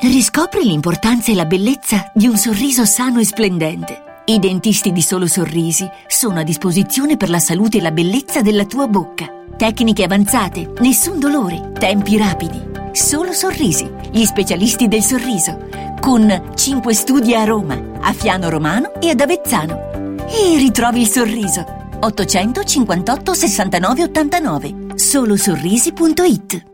Riscopri 0.00 0.64
l'importanza 0.64 1.30
e 1.30 1.34
la 1.36 1.44
bellezza 1.44 2.10
di 2.12 2.26
un 2.26 2.36
sorriso 2.36 2.84
sano 2.84 3.20
e 3.20 3.24
splendente. 3.24 4.11
I 4.24 4.38
dentisti 4.38 4.92
di 4.92 5.02
Solo 5.02 5.26
Sorrisi 5.26 5.88
sono 6.06 6.38
a 6.38 6.42
disposizione 6.44 7.16
per 7.16 7.28
la 7.28 7.40
salute 7.40 7.78
e 7.78 7.80
la 7.80 7.90
bellezza 7.90 8.40
della 8.40 8.64
tua 8.64 8.86
bocca. 8.86 9.26
Tecniche 9.56 10.04
avanzate, 10.04 10.72
nessun 10.78 11.18
dolore, 11.18 11.72
tempi 11.76 12.16
rapidi. 12.16 12.70
Solo 12.92 13.32
Sorrisi, 13.32 13.90
gli 14.12 14.24
specialisti 14.24 14.86
del 14.86 15.02
sorriso, 15.02 15.68
con 16.00 16.52
5 16.54 16.94
studi 16.94 17.34
a 17.34 17.42
Roma, 17.42 17.98
a 18.00 18.12
Fiano 18.12 18.48
Romano 18.48 18.94
e 19.00 19.10
ad 19.10 19.20
Avezzano. 19.20 20.16
E 20.28 20.56
ritrovi 20.56 21.00
il 21.00 21.08
sorriso. 21.08 21.80
858 22.00 23.34
69 23.34 24.02
89 24.04 24.74
solosorrisi.it 24.94 26.70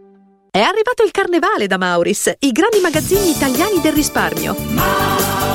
è 0.50 0.60
arrivato 0.60 1.02
il 1.04 1.10
carnevale 1.10 1.66
da 1.66 1.76
Mauris, 1.76 2.32
i 2.40 2.52
grandi 2.52 2.80
magazzini 2.80 3.30
italiani 3.30 3.80
del 3.80 3.92
risparmio. 3.92 4.56
Mauris! 4.70 5.47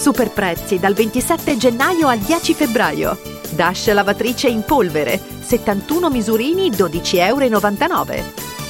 Super 0.00 0.30
prezzi 0.30 0.78
dal 0.78 0.94
27 0.94 1.58
gennaio 1.58 2.08
al 2.08 2.20
10 2.20 2.54
febbraio. 2.54 3.18
Dash 3.50 3.92
lavatrice 3.92 4.48
in 4.48 4.62
polvere, 4.62 5.20
71 5.40 6.08
misurini 6.08 6.70
12,99 6.70 7.16
euro. 7.18 8.24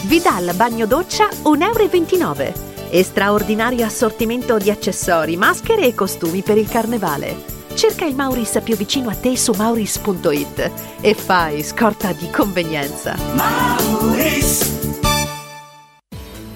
Vidal 0.07 0.53
bagno 0.57 0.87
doccia 0.87 1.29
1,29 1.29 2.19
euro. 2.19 2.53
E 2.91 3.05
straordinario 3.05 3.87
assortimento 3.87 4.59
di 4.59 4.73
accessori, 4.73 5.37
maschere 5.37 5.87
e 5.87 5.95
costumi 5.95 6.43
per 6.43 6.59
il 6.59 6.69
carnevale. 6.69 7.37
Cerca 7.75 8.05
il 8.07 8.17
Mauris 8.17 8.59
più 8.65 8.75
vicino 8.75 9.09
a 9.09 9.15
te 9.15 9.37
su 9.37 9.53
mauris.it 9.53 10.71
e 11.01 11.15
fai 11.15 11.63
scorta 11.63 12.11
di 12.11 12.29
convenienza. 12.29 13.15
Mauris! 13.35 14.79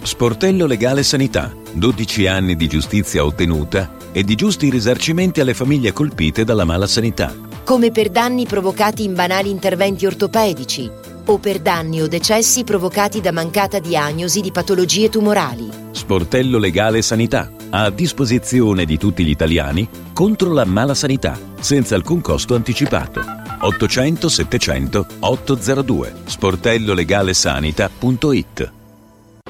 Sportello 0.02 0.66
Legale 0.66 1.04
Sanità. 1.04 1.54
12 1.70 2.26
anni 2.26 2.56
di 2.56 2.66
giustizia 2.66 3.24
ottenuta 3.24 4.02
e 4.16 4.22
di 4.22 4.36
giusti 4.36 4.70
risarcimenti 4.70 5.40
alle 5.40 5.54
famiglie 5.54 5.92
colpite 5.92 6.44
dalla 6.44 6.64
mala 6.64 6.86
sanità. 6.86 7.34
Come 7.64 7.90
per 7.90 8.10
danni 8.10 8.46
provocati 8.46 9.02
in 9.02 9.14
banali 9.14 9.50
interventi 9.50 10.06
ortopedici 10.06 10.88
o 11.26 11.38
per 11.38 11.58
danni 11.58 12.00
o 12.00 12.06
decessi 12.06 12.62
provocati 12.62 13.20
da 13.20 13.32
mancata 13.32 13.80
diagnosi 13.80 14.40
di 14.40 14.52
patologie 14.52 15.08
tumorali. 15.08 15.68
Sportello 15.90 16.58
Legale 16.58 17.02
Sanità 17.02 17.50
a 17.76 17.90
disposizione 17.90 18.84
di 18.84 18.96
tutti 18.98 19.24
gli 19.24 19.30
italiani 19.30 19.88
contro 20.12 20.52
la 20.52 20.64
mala 20.64 20.94
sanità, 20.94 21.36
senza 21.58 21.96
alcun 21.96 22.20
costo 22.20 22.54
anticipato. 22.54 23.20
800 23.58 24.28
700 24.28 25.06
802 25.18 26.12
sportellolegalesanita.it 26.24 28.83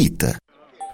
gratuita. 0.00 0.38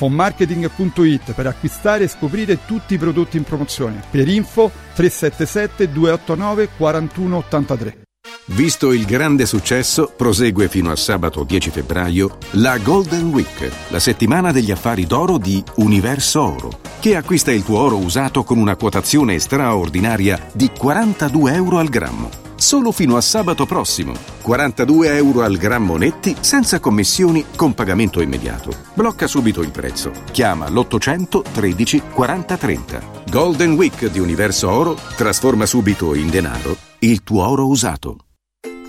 fonmarketing.it 0.00 1.34
per 1.34 1.46
acquistare 1.46 2.04
e 2.04 2.08
scoprire 2.08 2.64
tutti 2.64 2.94
i 2.94 2.98
prodotti 2.98 3.36
in 3.36 3.44
promozione. 3.44 4.02
Per 4.10 4.26
info 4.28 4.70
377 4.94 5.92
289 5.92 6.68
4183. 6.78 7.98
Visto 8.46 8.92
il 8.92 9.04
grande 9.04 9.44
successo, 9.44 10.12
prosegue 10.16 10.68
fino 10.68 10.90
a 10.90 10.96
sabato 10.96 11.44
10 11.44 11.70
febbraio 11.70 12.38
la 12.52 12.78
Golden 12.78 13.28
Week, 13.28 13.70
la 13.88 13.98
settimana 13.98 14.52
degli 14.52 14.70
affari 14.70 15.04
d'oro 15.04 15.36
di 15.36 15.62
Universo 15.76 16.42
Oro, 16.42 16.80
che 16.98 17.16
acquista 17.16 17.52
il 17.52 17.62
tuo 17.62 17.78
oro 17.78 17.98
usato 17.98 18.42
con 18.42 18.56
una 18.56 18.76
quotazione 18.76 19.38
straordinaria 19.38 20.48
di 20.52 20.70
42 20.76 21.52
euro 21.52 21.78
al 21.78 21.88
grammo. 21.88 22.49
Solo 22.60 22.92
fino 22.92 23.16
a 23.16 23.22
sabato 23.22 23.64
prossimo. 23.64 24.12
42 24.42 25.16
euro 25.16 25.40
al 25.40 25.56
grammo 25.56 25.96
netti, 25.96 26.36
senza 26.40 26.78
commissioni, 26.78 27.46
con 27.56 27.72
pagamento 27.72 28.20
immediato. 28.20 28.70
Blocca 28.92 29.26
subito 29.26 29.62
il 29.62 29.70
prezzo. 29.70 30.12
Chiama 30.30 30.68
l'800 30.68 31.40
13 31.52 32.02
40 32.12 32.56
30. 32.58 33.02
Golden 33.30 33.72
Week 33.72 34.10
di 34.10 34.18
Universo 34.18 34.70
Oro 34.70 34.94
trasforma 35.16 35.64
subito 35.64 36.14
in 36.14 36.28
denaro 36.28 36.76
il 36.98 37.22
tuo 37.22 37.48
oro 37.48 37.66
usato. 37.66 38.29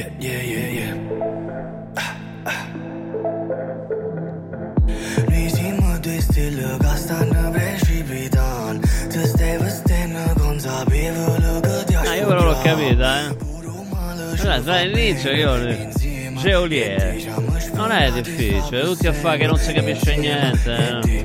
Yeah, 0.00 0.08
yeah, 0.18 0.40
yeah, 0.40 0.68
yeah. 0.78 2.00
Risim 5.28 5.98
due 6.00 6.20
stelle 6.22 6.76
che 6.78 6.96
stanno 6.96 7.50
precipitando 7.50 8.86
Ti 9.08 9.26
stai 9.26 9.58
vestendo 9.58 10.32
consapevole 10.38 11.60
che 11.60 11.84
ti 11.84 11.94
Ah, 11.96 12.14
io 12.14 12.26
però 12.26 12.44
l'ho 12.44 12.58
capita, 12.62 13.20
eh. 13.28 13.36
Allora, 14.40 14.58
dall'inizio 14.60 15.32
io. 15.32 15.76
Geolier. 16.40 17.14
Non 17.74 17.92
è 17.92 18.10
difficile, 18.10 18.82
tutti 18.82 19.06
a 19.06 19.12
fare 19.12 19.36
che 19.36 19.46
non 19.46 19.58
si 19.58 19.72
capisce 19.74 20.16
niente. 20.16 20.74
eh. 21.04 21.24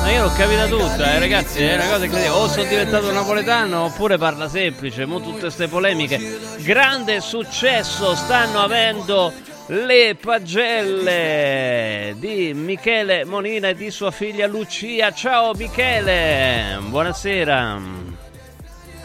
Ma 0.00 0.10
io 0.10 0.22
l'ho 0.22 0.32
capita 0.32 0.66
tutta, 0.66 1.14
eh, 1.14 1.18
ragazzi, 1.18 1.62
è 1.62 1.74
una 1.74 1.88
cosa 1.88 2.04
incredibile. 2.04 2.28
O 2.28 2.48
sono 2.48 2.64
diventato 2.64 3.10
napoletano 3.12 3.84
oppure 3.84 4.18
parla 4.18 4.48
semplice. 4.48 5.04
Mo 5.04 5.20
tutte 5.20 5.40
queste 5.40 5.68
polemiche. 5.68 6.38
Grande 6.58 7.20
successo 7.20 8.14
stanno 8.14 8.60
avendo 8.60 9.32
le 9.68 10.16
pagelle 10.20 12.14
di 12.18 12.52
Michele 12.54 13.24
Monina 13.24 13.68
e 13.68 13.74
di 13.74 13.90
sua 13.90 14.10
figlia 14.10 14.46
Lucia. 14.46 15.12
Ciao 15.12 15.52
Michele, 15.54 16.78
buonasera. 16.82 18.05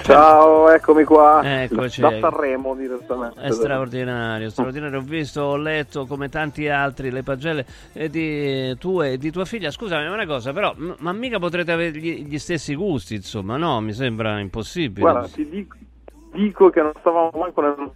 Ciao, 0.03 0.69
eccomi 0.69 1.03
qua. 1.03 1.41
Eccoci. 1.43 2.01
Da 2.01 2.17
Sanremo 2.19 2.75
direttamente. 2.75 3.39
È 3.39 3.51
straordinario, 3.51 4.49
straordinario. 4.49 4.99
Ho 4.99 5.03
visto, 5.03 5.41
ho 5.41 5.57
letto 5.57 6.05
come 6.05 6.29
tanti 6.29 6.67
altri 6.67 7.11
le 7.11 7.23
pagelle 7.23 7.65
eh, 7.93 8.09
di 8.09 8.75
tue 8.77 9.13
e 9.13 9.17
di 9.17 9.31
tua 9.31 9.45
figlia. 9.45 9.69
Scusami, 9.69 10.07
una 10.07 10.25
cosa, 10.25 10.53
però, 10.53 10.73
ma 10.97 11.13
mica 11.13 11.39
potrete 11.39 11.71
avere 11.71 11.97
gli, 11.97 12.25
gli 12.25 12.39
stessi 12.39 12.73
gusti, 12.75 13.15
insomma, 13.15 13.57
no? 13.57 13.79
Mi 13.81 13.93
sembra 13.93 14.39
impossibile. 14.39 15.01
Guarda, 15.01 15.27
ti 15.27 15.47
dico, 15.47 15.77
dico 16.33 16.69
che 16.69 16.81
non 16.81 16.93
stavamo 16.99 17.31
manco 17.35 17.61
nel 17.61 17.91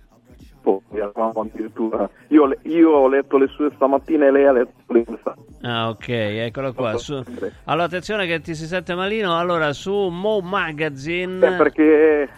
eravamo 0.92 1.42
addirittura. 1.42 2.10
Io, 2.30 2.50
io 2.64 2.90
ho 2.92 3.08
letto 3.08 3.38
le 3.38 3.48
sue 3.48 3.72
stamattina 3.76 4.28
e 4.28 4.32
lei 4.32 4.46
ha 4.46 4.52
letto 4.52 4.94
le 4.94 5.04
questa. 5.04 5.36
Ah, 5.62 5.90
ok, 5.90 6.08
eccolo 6.10 6.74
qua. 6.74 6.96
Su- 6.98 7.24
Allora, 7.66 7.86
attenzione 7.86 8.26
che 8.28 8.42
ti 8.42 8.54
si 8.56 8.66
sente 8.66 8.94
malino. 8.94 9.38
Allora, 9.38 9.74
su 9.74 9.94
Mo 10.10 10.40
Magazine. 10.42 11.48
Eh, 11.48 11.52
perché, 11.58 12.30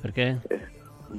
Perché? 0.00 0.40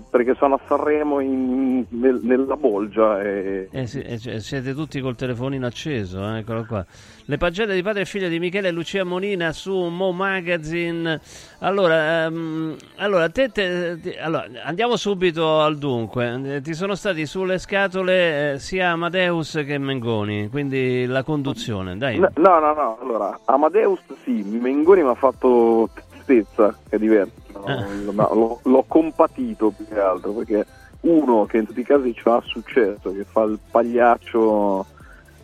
Perché 0.09 0.35
sono 0.35 0.55
a 0.55 0.59
Sanremo 0.67 1.19
in- 1.19 1.85
nel- 1.89 2.19
nella 2.23 2.55
Bolgia 2.55 3.21
e 3.21 3.67
Eh 3.71 3.87
sì, 3.87 4.01
eh, 4.01 4.39
siete 4.39 4.73
tutti 4.73 4.99
col 5.01 5.15
telefonino 5.15 5.65
acceso, 5.65 6.23
eh, 6.33 6.39
eccolo 6.39 6.65
qua. 6.65 6.85
Le 7.25 7.37
pagelle 7.37 7.73
di 7.73 7.81
padre 7.81 8.01
e 8.01 8.05
figlio 8.05 8.27
di 8.27 8.39
Michele 8.39 8.67
e 8.67 8.71
Lucia 8.71 9.03
Monina 9.05 9.51
su 9.53 9.73
Mo 9.87 10.11
Magazine. 10.11 11.19
Allora, 11.59 12.25
ehm, 12.25 12.75
allora, 12.97 13.29
te, 13.29 13.49
te- 13.49 13.97
ti- 14.01 14.15
allora, 14.19 14.45
andiamo 14.63 14.95
subito 14.97 15.61
al 15.61 15.77
dunque. 15.77 16.55
Eh, 16.55 16.61
Ti 16.61 16.73
sono 16.73 16.95
stati 16.95 17.25
sulle 17.25 17.57
scatole 17.59 18.53
eh, 18.53 18.59
sia 18.59 18.91
Amadeus 18.91 19.63
che 19.65 19.77
Mengoni, 19.77 20.49
quindi 20.49 21.05
la 21.05 21.23
conduzione, 21.23 21.97
dai. 21.97 22.17
No, 22.19 22.29
no, 22.35 22.59
no, 22.73 22.97
allora, 23.01 23.39
Amadeus 23.45 23.99
sì, 24.23 24.43
Mengoni 24.43 25.01
mi 25.03 25.09
ha 25.09 25.15
fatto 25.15 25.89
tristezza, 26.23 26.77
che 26.89 26.95
è 26.95 26.99
diverso. 26.99 27.31
no? 27.53 27.65
Eh. 27.67 28.03
L'ho, 28.13 28.59
l'ho 28.61 28.85
compatito 28.87 29.71
più 29.75 29.85
che 29.87 29.99
altro 29.99 30.31
perché 30.31 30.65
uno 31.01 31.45
che 31.45 31.57
in 31.57 31.65
tutti 31.65 31.81
i 31.81 31.83
casi 31.85 32.13
ci 32.13 32.27
ha 32.27 32.41
successo, 32.45 33.11
che 33.13 33.25
fa 33.25 33.43
il 33.43 33.59
pagliaccio 33.69 34.85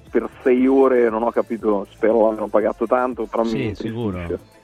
per 0.09 0.27
sei 0.41 0.65
ore, 0.67 1.09
non 1.09 1.23
ho 1.23 1.32
capito, 1.32 1.86
spero 1.91 2.25
l'abbiano 2.25 2.47
pagato 2.47 2.86
tanto, 2.88 3.25
però 3.25 3.43
mi 3.43 3.49
Sì, 3.49 3.55
intristisce. 3.67 3.88
sicuro. 3.89 4.57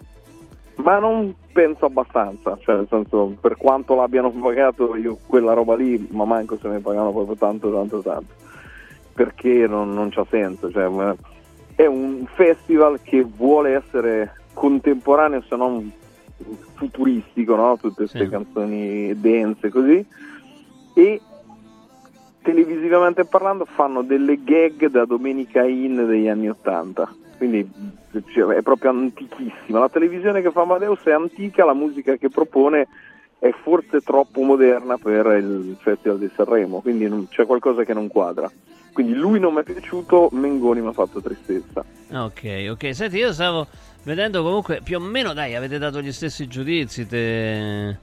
Ma 0.77 0.99
non 0.99 1.33
penso 1.53 1.85
abbastanza, 1.85 2.57
cioè 2.61 2.75
nel 2.75 2.87
senso, 2.89 3.35
per 3.39 3.55
quanto 3.55 3.95
l'abbiano 3.95 4.29
pagato 4.31 4.95
io 4.97 5.17
quella 5.25 5.53
roba 5.53 5.75
lì, 5.75 6.07
ma 6.11 6.25
manco 6.25 6.57
se 6.61 6.67
ne 6.67 6.79
pagano 6.79 7.11
proprio 7.11 7.35
tanto, 7.35 7.71
tanto, 7.71 8.01
tanto. 8.01 8.33
Perché 9.13 9.67
non, 9.67 9.93
non 9.93 10.09
c'ha 10.09 10.25
senso, 10.29 10.69
cioè, 10.71 10.89
è 11.75 11.85
un 11.85 12.25
festival 12.33 12.99
che 13.01 13.23
vuole 13.23 13.75
essere 13.75 14.33
contemporaneo 14.53 15.41
se 15.47 15.55
non 15.55 15.89
futuristico, 16.75 17.55
no? 17.55 17.77
tutte 17.79 17.95
queste 18.05 18.29
canzoni 18.29 19.19
dense 19.19 19.69
così, 19.69 20.05
e 20.93 21.21
televisivamente 22.41 23.25
parlando 23.25 23.65
fanno 23.65 24.01
delle 24.03 24.43
gag 24.43 24.87
da 24.87 25.05
Domenica 25.05 25.63
In 25.63 25.95
degli 26.07 26.27
anni 26.27 26.49
Ottanta, 26.49 27.11
quindi 27.37 27.67
cioè, 28.33 28.55
è 28.55 28.61
proprio 28.61 28.91
antichissima. 28.91 29.79
La 29.79 29.89
televisione 29.89 30.41
che 30.41 30.51
fa 30.51 30.61
Amadeus 30.61 31.01
è 31.03 31.11
antica, 31.11 31.65
la 31.65 31.73
musica 31.73 32.15
che 32.15 32.29
propone 32.29 32.87
è 33.39 33.51
forse 33.63 34.01
troppo 34.01 34.41
moderna 34.41 34.97
per 34.97 35.25
il 35.37 35.75
Festival 35.79 36.19
di 36.19 36.29
Sanremo, 36.35 36.79
quindi 36.81 37.07
non- 37.07 37.27
c'è 37.27 37.45
qualcosa 37.45 37.83
che 37.83 37.93
non 37.93 38.07
quadra. 38.07 38.49
Quindi 38.93 39.13
lui 39.13 39.39
non 39.41 39.53
mi 39.53 39.59
è 39.59 39.63
piaciuto, 39.63 40.29
Mengoni 40.31 40.79
mi 40.79 40.87
ha 40.87 40.93
fatto 40.93 41.21
tristezza. 41.21 41.83
Ok, 42.13 42.67
ok. 42.71 42.95
Senti, 42.95 43.17
io 43.17 43.33
stavo 43.33 43.67
vedendo 44.05 44.41
comunque 44.41 44.79
più 44.81 44.97
o 44.97 45.01
meno, 45.01 45.33
dai, 45.33 45.53
avete 45.55 45.77
dato 45.77 45.99
gli 46.01 46.11
stessi 46.13 46.47
giudizi, 46.47 47.05
te, 47.05 47.97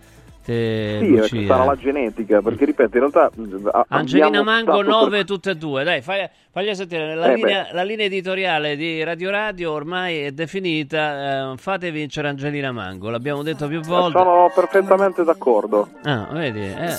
te 0.45 0.99
Sì, 1.01 1.09
Lucia. 1.09 1.37
eh, 1.41 1.47
sarà 1.47 1.65
la 1.65 1.77
genetica, 1.77 2.43
perché 2.43 2.65
ripeto, 2.67 2.97
in 2.99 3.11
realtà 3.11 3.31
a- 3.71 3.85
Angelina 3.89 4.43
Mango 4.43 4.73
stato 4.83 4.89
9 4.91 5.11
per- 5.19 5.25
tutte 5.25 5.51
e 5.51 5.57
due, 5.57 5.85
dai, 5.85 6.03
fagli, 6.03 6.29
fagli 6.51 6.75
sentire. 6.75 7.15
La, 7.15 7.31
Eh, 7.31 7.35
linea, 7.37 7.69
la 7.73 7.83
linea 7.85 8.07
editoriale 8.07 8.75
di 8.77 9.03
Radio 9.05 9.31
Radio 9.31 9.71
ormai 9.73 10.19
è 10.23 10.33
definita, 10.33 11.53
eh, 11.53 11.57
fate 11.57 11.91
vincere 11.93 12.29
Angelina 12.29 12.73
Mango, 12.73 13.09
l'abbiamo 13.09 13.43
detto 13.45 13.69
più 13.69 13.81
volte. 13.81 14.19
Sono 14.19 14.51
perfettamente 14.55 15.23
d'accordo, 15.25 15.89
Ah, 16.03 16.27
vedi, 16.33 16.61
eh, 16.61 16.97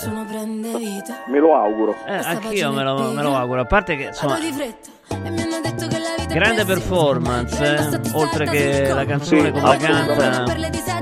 me 1.28 1.39
lo 1.39 1.56
auguro. 1.56 1.95
eh, 2.08 2.14
anch'io 2.16 2.72
me 2.72 2.84
lo, 2.84 3.12
me 3.12 3.22
lo 3.22 3.36
auguro, 3.36 3.60
a 3.62 3.66
parte 3.66 3.97
che 3.97 4.04
insomma... 4.06 4.38
Grande 6.34 6.66
performance, 6.66 7.64
eh, 7.64 8.00
oltre 8.14 8.46
che 8.46 8.92
la 8.92 9.06
canzone 9.06 9.46
Sì, 9.46 9.52
come 9.52 9.68
la 9.68 9.78
canta. 9.78 10.46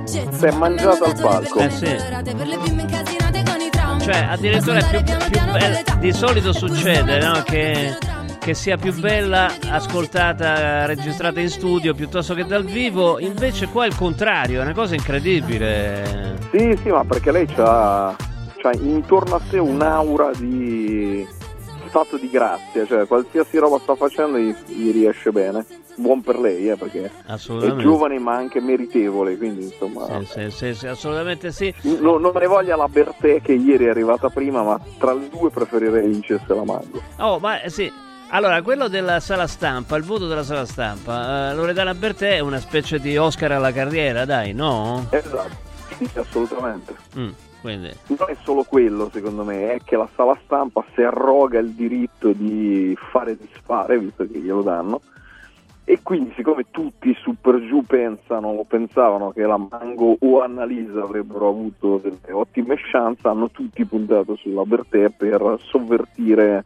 Si 0.06 0.46
è 0.46 0.52
mangiata 0.52 1.06
al 1.06 1.20
palco. 1.22 1.60
Eh 1.60 1.70
sì. 1.70 1.86
Cioè, 4.02 4.28
addirittura 4.30 4.80
è 4.80 5.04
più, 5.04 5.16
più 5.30 5.40
bella. 5.52 5.82
Di 6.00 6.12
solito 6.12 6.52
succede 6.52 7.20
no? 7.20 7.44
che, 7.44 7.96
che 8.40 8.54
sia 8.54 8.76
più 8.76 8.94
bella 9.00 9.54
ascoltata, 9.70 10.86
registrata 10.86 11.40
in 11.40 11.50
studio 11.50 11.94
piuttosto 11.94 12.34
che 12.34 12.46
dal 12.46 12.66
vivo. 12.66 13.18
Invece, 13.20 13.68
qua 13.68 13.86
è 13.86 13.88
il 13.88 13.96
contrario, 13.96 14.60
è 14.60 14.64
una 14.64 14.74
cosa 14.74 14.96
incredibile. 14.96 16.36
Sì, 16.52 16.78
sì, 16.84 16.90
ma 16.90 17.06
perché 17.06 17.32
lei 17.32 17.46
c'ha, 17.46 18.14
c'ha 18.58 18.72
intorno 18.74 19.36
a 19.36 19.42
sé 19.50 19.60
un'aura 19.60 20.32
di 20.36 21.26
stato 21.92 22.16
di 22.16 22.30
grazia, 22.30 22.86
cioè 22.86 23.06
qualsiasi 23.06 23.58
roba 23.58 23.78
sta 23.80 23.96
facendo 23.96 24.38
gli, 24.38 24.56
gli 24.66 24.92
riesce 24.94 25.32
bene. 25.32 25.66
Buon 25.94 26.22
per 26.22 26.40
lei, 26.40 26.70
eh, 26.70 26.78
perché 26.78 27.12
è 27.26 27.76
giovane 27.76 28.18
ma 28.18 28.34
anche 28.34 28.62
meritevole, 28.62 29.38
quindi 29.38 29.66
insomma... 29.66 30.08
Sì, 30.24 30.26
sì, 30.26 30.50
sì, 30.50 30.74
sì, 30.74 30.88
assolutamente 30.88 31.52
sì. 31.52 31.72
No- 31.82 32.18
non 32.18 32.32
ne 32.34 32.48
voglia 32.48 32.78
la 32.78 32.88
Bertè 32.88 33.42
che 33.42 33.52
ieri 33.52 33.86
è 33.86 33.90
arrivata 33.90 34.30
prima, 34.30 34.64
ma 34.64 34.80
tra 34.98 35.14
le 35.14 35.28
due 35.28 35.50
preferirei 35.50 36.08
vincesse 36.08 36.46
la 36.48 36.64
Mango. 36.64 37.02
Oh, 37.18 37.40
ma 37.40 37.62
eh, 37.62 37.70
sì. 37.70 37.92
Allora, 38.30 38.62
quello 38.62 38.88
della 38.88 39.20
sala 39.20 39.46
stampa, 39.46 39.98
il 39.98 40.04
voto 40.04 40.28
della 40.28 40.44
sala 40.44 40.66
stampa, 40.66 41.52
eh, 41.52 41.56
Loredana 41.56 41.94
Bertè 41.94 42.36
è 42.36 42.40
una 42.40 42.62
specie 42.62 42.98
di 42.98 43.18
Oscar 43.18 43.52
alla 43.52 43.74
carriera, 43.74 44.24
dai, 44.24 44.54
no? 44.54 45.08
Esatto, 45.10 45.58
sì, 45.98 46.10
assolutamente. 46.14 46.96
Mm, 47.18 47.30
quindi... 47.62 47.92
Non 48.08 48.30
è 48.30 48.36
solo 48.42 48.64
quello, 48.64 49.10
secondo 49.14 49.44
me, 49.44 49.74
è 49.74 49.80
che 49.84 49.96
la 49.96 50.10
sala 50.16 50.38
stampa 50.44 50.84
si 50.94 51.02
arroga 51.02 51.60
il 51.60 51.72
diritto 51.72 52.32
di 52.34 52.98
fare 53.12 53.38
disfare, 53.38 54.00
visto 54.00 54.28
che 54.28 54.40
glielo 54.40 54.62
danno, 54.64 55.02
e 55.84 56.00
quindi 56.04 56.32
siccome 56.36 56.66
tutti 56.72 57.14
su 57.22 57.36
per 57.40 57.60
giù 57.66 57.84
pensano 57.84 58.48
o 58.48 58.64
pensavano 58.64 59.32
che 59.32 59.42
la 59.42 59.58
Mango 59.58 60.16
o 60.20 60.42
Annalisa 60.42 61.04
avrebbero 61.04 61.50
avuto 61.50 61.98
delle 61.98 62.32
ottime 62.32 62.76
chance, 62.92 63.28
hanno 63.28 63.50
tutti 63.50 63.84
puntato 63.86 64.36
sulla 64.36 64.64
Bertè 64.64 65.10
per 65.10 65.58
sovvertire 65.60 66.64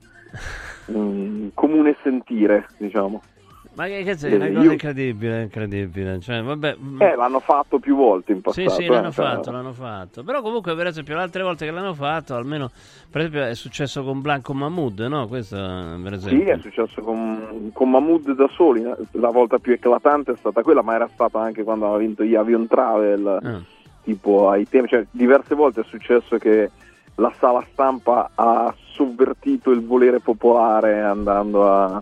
un 0.87 1.49
comune 1.55 1.95
sentire, 2.03 2.67
diciamo. 2.77 3.21
Ma 3.75 3.85
che, 3.87 4.03
che? 4.03 4.27
Eh, 4.27 4.35
Una 4.35 4.47
cosa 4.59 4.71
incredibile, 4.71 5.41
incredibile. 5.43 6.19
Cioè, 6.21 6.41
vabbè. 6.41 6.77
mm, 6.81 7.01
Eh, 7.01 7.15
l'hanno 7.15 7.39
fatto 7.39 7.77
più 7.79 7.95
volte 7.95 8.31
in 8.31 8.37
Sì, 8.37 8.63
passato. 8.63 8.69
sì, 8.81 8.85
l'hanno 8.87 9.09
eh, 9.09 9.11
cioè- 9.11 9.25
fatto, 9.25 9.51
l'hanno 9.51 9.73
fatto. 9.73 10.23
Però 10.23 10.41
comunque, 10.41 10.75
per 10.75 10.87
esempio, 10.87 11.15
le 11.15 11.21
altre 11.21 11.43
volte 11.43 11.65
che 11.65 11.71
l'hanno 11.71 11.93
fatto, 11.93 12.35
almeno, 12.35 12.71
per 13.09 13.21
esempio, 13.21 13.43
è 13.43 13.53
successo 13.55 14.03
con 14.03 14.21
Blanco 14.21 14.53
Mahmood, 14.53 14.99
no? 15.01 15.27
Questo, 15.27 15.55
per 15.57 16.17
Sì, 16.19 16.27
esempio. 16.27 16.53
è 16.53 16.57
successo 16.59 17.01
con, 17.01 17.69
con 17.73 17.89
Mahmood 17.89 18.31
da 18.33 18.47
soli, 18.53 18.83
eh. 18.83 18.95
la 19.11 19.29
volta 19.29 19.57
più 19.59 19.73
eclatante 19.73 20.31
è 20.31 20.35
stata 20.37 20.61
quella, 20.61 20.81
ma 20.81 20.95
era 20.95 21.09
stata 21.13 21.39
anche 21.41 21.63
quando 21.63 21.85
aveva 21.85 21.99
vinto 21.99 22.23
gli 22.23 22.35
Avion 22.35 22.67
Travel, 22.67 23.27
Ah. 23.43 23.61
tipo 24.03 24.49
ai 24.49 24.67
tempi, 24.69 24.87
cioè 24.89 25.05
diverse 25.11 25.53
volte 25.53 25.81
è 25.81 25.83
successo 25.83 26.37
che 26.37 26.71
la 27.15 27.33
sala 27.39 27.65
stampa 27.71 28.29
ha 28.35 28.73
sovvertito 28.93 29.71
il 29.71 29.85
volere 29.85 30.19
popolare 30.19 31.01
andando 31.01 31.69
a 31.69 32.01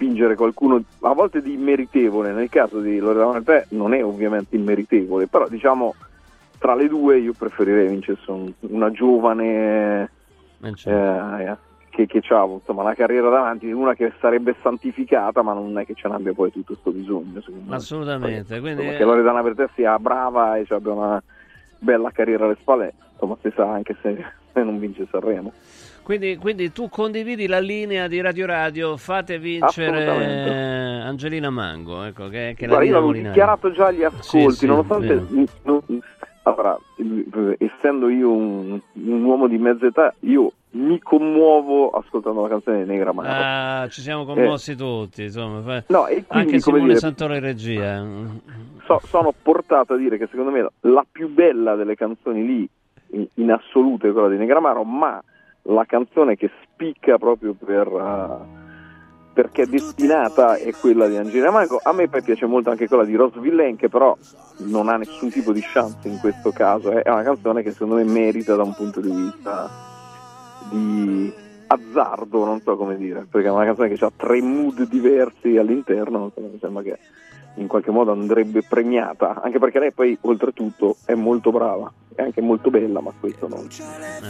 spingere 0.00 0.34
qualcuno, 0.34 0.82
a 1.00 1.12
volte 1.12 1.42
di 1.42 1.52
immeritevole, 1.52 2.32
nel 2.32 2.48
caso 2.48 2.80
di 2.80 2.98
Loredana 2.98 3.38
Bertè 3.40 3.66
non 3.76 3.92
è 3.92 4.02
ovviamente 4.02 4.56
immeritevole, 4.56 5.26
però 5.26 5.46
diciamo 5.46 5.94
tra 6.58 6.74
le 6.74 6.88
due 6.88 7.18
io 7.18 7.34
preferirei 7.36 7.88
vincesse 7.88 8.30
un- 8.30 8.50
una 8.60 8.90
giovane 8.90 10.10
eh, 10.90 11.56
che, 11.90 12.06
che 12.06 12.18
ha 12.34 12.44
insomma, 12.44 12.82
una 12.82 12.94
carriera 12.94 13.28
davanti, 13.28 13.70
una 13.70 13.94
che 13.94 14.12
sarebbe 14.20 14.54
santificata, 14.62 15.42
ma 15.42 15.52
non 15.52 15.78
è 15.78 15.84
che 15.84 15.92
ce 15.94 16.08
n'abbia 16.08 16.32
poi 16.32 16.50
tutto 16.50 16.72
questo 16.72 16.92
bisogno. 16.92 17.40
secondo 17.42 17.68
me. 17.70 17.76
Assolutamente. 17.76 18.58
Quindi, 18.60 18.82
Insomma, 18.82 18.96
che 18.98 19.04
Loredana 19.04 19.42
Bertè 19.42 19.68
sia 19.74 19.98
brava 19.98 20.56
e 20.56 20.64
ci 20.64 20.72
abbia 20.72 20.92
una 20.92 21.22
bella 21.78 22.10
carriera 22.10 22.46
alle 22.46 22.56
spalle, 22.58 22.92
insomma, 23.12 23.36
si 23.42 23.50
sa 23.54 23.70
anche 23.70 23.96
se, 24.00 24.24
se 24.52 24.62
non 24.64 24.78
vince 24.78 25.06
Sanremo. 25.10 25.52
Quindi, 26.02 26.36
quindi 26.36 26.72
tu 26.72 26.88
condividi 26.88 27.46
la 27.46 27.60
linea 27.60 28.08
di 28.08 28.20
Radio 28.20 28.46
Radio, 28.46 28.96
fate 28.96 29.38
vincere 29.38 30.04
eh, 30.04 31.00
Angelina 31.00 31.50
Mango, 31.50 32.02
ecco, 32.04 32.28
che, 32.28 32.54
che 32.56 32.64
è 32.64 32.68
la 32.68 32.74
Guarda, 32.76 32.84
io 32.84 32.92
l'avevo 32.94 33.12
dichiarato 33.12 33.70
già 33.72 33.86
agli 33.86 34.02
ascolti, 34.04 34.50
Sì, 34.50 34.56
sì, 34.58 34.66
nonostante 34.66 35.24
non- 35.62 35.82
allora, 36.44 36.76
eh, 36.96 37.56
essendo 37.58 38.08
io 38.08 38.32
un, 38.32 38.80
un 38.94 39.22
uomo 39.24 39.46
di 39.46 39.58
mezza 39.58 39.86
età, 39.86 40.14
io 40.20 40.52
mi 40.72 40.98
commuovo 41.00 41.90
ascoltando 41.90 42.42
la 42.42 42.48
canzone 42.48 42.82
di 42.84 42.90
Negra 42.90 43.12
Mano. 43.12 43.28
Ah, 43.30 43.88
ci 43.88 44.00
siamo 44.00 44.24
commossi 44.24 44.74
tutti, 44.74 45.24
insomma. 45.24 45.60
fa- 45.60 45.84
No, 45.88 46.06
e 46.06 46.24
quindi, 46.26 46.46
Anche 46.48 46.60
Simone 46.60 46.82
dire- 46.84 46.96
Santoro 46.98 47.34
in 47.34 47.40
regia. 47.40 48.04
So- 48.86 49.00
sono 49.04 49.32
portato 49.40 49.92
a 49.94 49.96
dire 49.96 50.16
che 50.16 50.26
secondo 50.30 50.50
me 50.50 50.66
la 50.80 51.04
più 51.10 51.28
bella 51.28 51.74
delle 51.74 51.94
canzoni 51.94 52.44
lì 52.46 52.68
in, 53.12 53.26
in 53.34 53.50
assoluto 53.52 54.08
è 54.08 54.12
quella 54.12 54.28
di 54.28 54.36
Negramaro, 54.36 54.82
ma 54.82 55.22
la 55.62 55.84
canzone 55.84 56.36
che 56.36 56.50
spicca 56.62 57.18
proprio 57.18 57.54
per, 57.54 57.86
uh, 57.88 58.58
perché 59.32 59.62
è 59.62 59.66
destinata 59.66 60.56
è 60.56 60.72
quella 60.72 61.06
di 61.06 61.16
Angelina 61.16 61.50
Mango. 61.50 61.80
A 61.82 61.92
me 61.92 62.08
piace 62.08 62.46
molto 62.46 62.70
anche 62.70 62.88
quella 62.88 63.04
di 63.04 63.14
Rose 63.14 63.38
Villain, 63.40 63.76
che 63.76 63.88
però 63.88 64.16
non 64.58 64.88
ha 64.88 64.96
nessun 64.96 65.30
tipo 65.30 65.52
di 65.52 65.60
chance 65.60 66.08
in 66.08 66.18
questo 66.18 66.50
caso. 66.50 66.90
È 66.90 67.08
una 67.10 67.22
canzone 67.22 67.62
che 67.62 67.72
secondo 67.72 67.96
me 67.96 68.04
merita 68.04 68.54
da 68.54 68.62
un 68.62 68.74
punto 68.74 69.00
di 69.00 69.10
vista 69.10 69.68
di 70.70 71.32
azzardo, 71.66 72.44
non 72.44 72.60
so 72.60 72.76
come 72.76 72.96
dire, 72.96 73.26
perché 73.30 73.46
è 73.46 73.50
una 73.50 73.64
canzone 73.64 73.88
che 73.88 74.04
ha 74.04 74.12
tre 74.14 74.42
mood 74.42 74.88
diversi 74.88 75.56
all'interno, 75.56 76.32
mi 76.36 76.58
sembra 76.60 76.82
che 76.82 76.98
in 77.54 77.66
qualche 77.66 77.90
modo 77.90 78.12
andrebbe 78.12 78.62
premiata, 78.62 79.40
anche 79.42 79.58
perché 79.58 79.78
lei 79.78 79.92
poi 79.92 80.16
oltretutto 80.22 80.96
è 81.04 81.14
molto 81.14 81.50
brava, 81.50 81.92
è 82.14 82.22
anche 82.22 82.40
molto 82.40 82.70
bella, 82.70 83.00
ma 83.00 83.12
questo 83.18 83.48
non, 83.48 83.66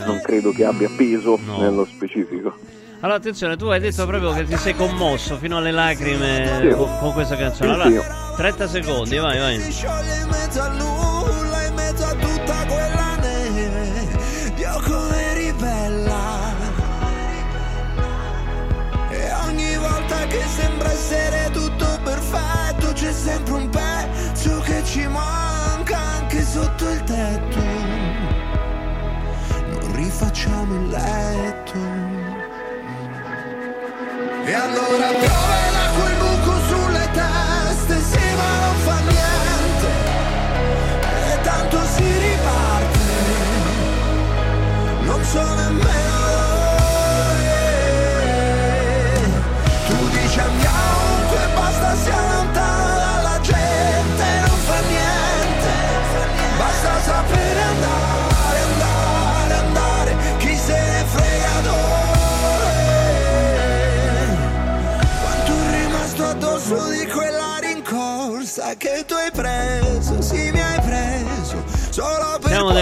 non 0.06 0.20
credo 0.22 0.50
che 0.52 0.64
abbia 0.64 0.88
peso 0.96 1.38
nello 1.58 1.84
specifico. 1.84 2.52
Allora, 3.02 3.16
attenzione, 3.18 3.56
tu 3.56 3.64
hai 3.66 3.80
detto 3.80 4.04
proprio 4.06 4.32
che 4.32 4.44
ti 4.44 4.56
sei 4.56 4.74
commosso 4.74 5.36
fino 5.36 5.56
alle 5.56 5.70
lacrime 5.70 6.58
Sì. 6.60 6.68
con, 6.76 6.98
con 6.98 7.12
questa 7.14 7.34
canzone. 7.36 7.72
Allora, 7.72 7.88
sì. 7.88 8.36
30 8.36 8.66
secondi, 8.68 9.16
vai, 9.16 9.38
vai. 9.38 9.54
in 9.54 9.60
mezzo 10.28 10.60
al 10.60 10.76
nulla, 10.76 11.66
in 11.66 11.74
mezzo 11.74 12.04
a 12.04 12.12
tutta 12.14 12.66
quella 12.66 13.16
neve, 13.20 14.52
Dio 14.54 14.82
come 14.84 15.34
ribella. 15.34 16.28
E 19.08 19.32
ogni 19.48 19.76
volta 19.78 20.26
che 20.26 20.40
sembra 20.42 20.90
essere 20.92 21.50
tutto 21.52 21.69
c'è 23.00 23.12
sempre 23.12 23.54
un 23.54 23.68
pezzo 23.70 24.60
che 24.60 24.84
ci 24.84 25.06
manca 25.06 25.96
anche 25.96 26.44
sotto 26.44 26.86
il 26.90 27.02
tetto. 27.04 27.58
Non 29.70 29.94
rifacciamo 29.94 30.74
il 30.74 30.88
letto. 30.88 31.78
E 34.44 34.52
allora 34.52 35.08
troverà 35.24 35.84
quel 35.96 36.14
buco 36.18 36.58
sulle 36.68 37.08
teste, 37.12 38.02
sì 38.02 38.34
ma 38.36 38.66
non 38.66 38.76
fa 38.84 38.98
niente. 39.08 39.88
E 41.32 41.40
tanto 41.40 41.78
si 41.86 42.04
riparte. 42.04 42.98
Non 45.04 45.24
so 45.24 45.54
nemmeno 45.54 45.89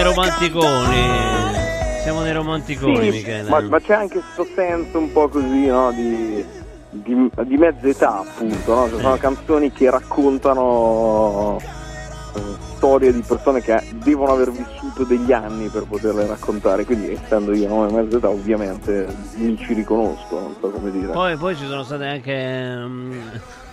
romanticoni. 0.09 1.07
Siamo 2.03 2.21
dei 2.23 2.33
romanticoni, 2.33 2.95
Sì, 3.11 3.17
Michele. 3.17 3.49
ma, 3.49 3.59
ma 3.61 3.79
c'è 3.79 3.93
anche 3.93 4.19
questo 4.19 4.47
senso 4.55 4.97
un 4.97 5.11
po' 5.11 5.27
così, 5.29 5.65
no? 5.67 5.91
Di, 5.91 6.43
di, 6.91 7.29
di 7.45 7.57
mezza 7.57 7.87
età, 7.87 8.19
appunto, 8.19 8.73
no? 8.73 8.89
Cioè, 8.89 9.01
sono 9.01 9.17
canzoni 9.17 9.71
che 9.71 9.89
raccontano 9.89 11.57
eh, 12.35 12.41
storie 12.75 13.11
di 13.13 13.21
persone 13.21 13.61
che 13.61 13.83
devono 13.95 14.31
aver 14.31 14.51
vissuto 14.51 15.03
degli 15.03 15.31
anni 15.33 15.67
per 15.67 15.83
poterle 15.83 16.25
raccontare, 16.25 16.85
quindi 16.85 17.11
essendo 17.11 17.53
io 17.53 17.67
no, 17.67 17.89
mezza 17.89 18.17
età 18.17 18.29
ovviamente 18.29 19.05
mi 19.35 19.57
ci 19.57 19.73
riconosco, 19.73 20.39
non 20.39 20.55
so 20.59 20.69
come 20.69 20.91
dire. 20.91 21.11
Poi, 21.11 21.35
poi 21.35 21.55
ci 21.55 21.65
sono 21.67 21.83
state 21.83 22.05
anche. 22.05 22.75
mm, 22.87 23.27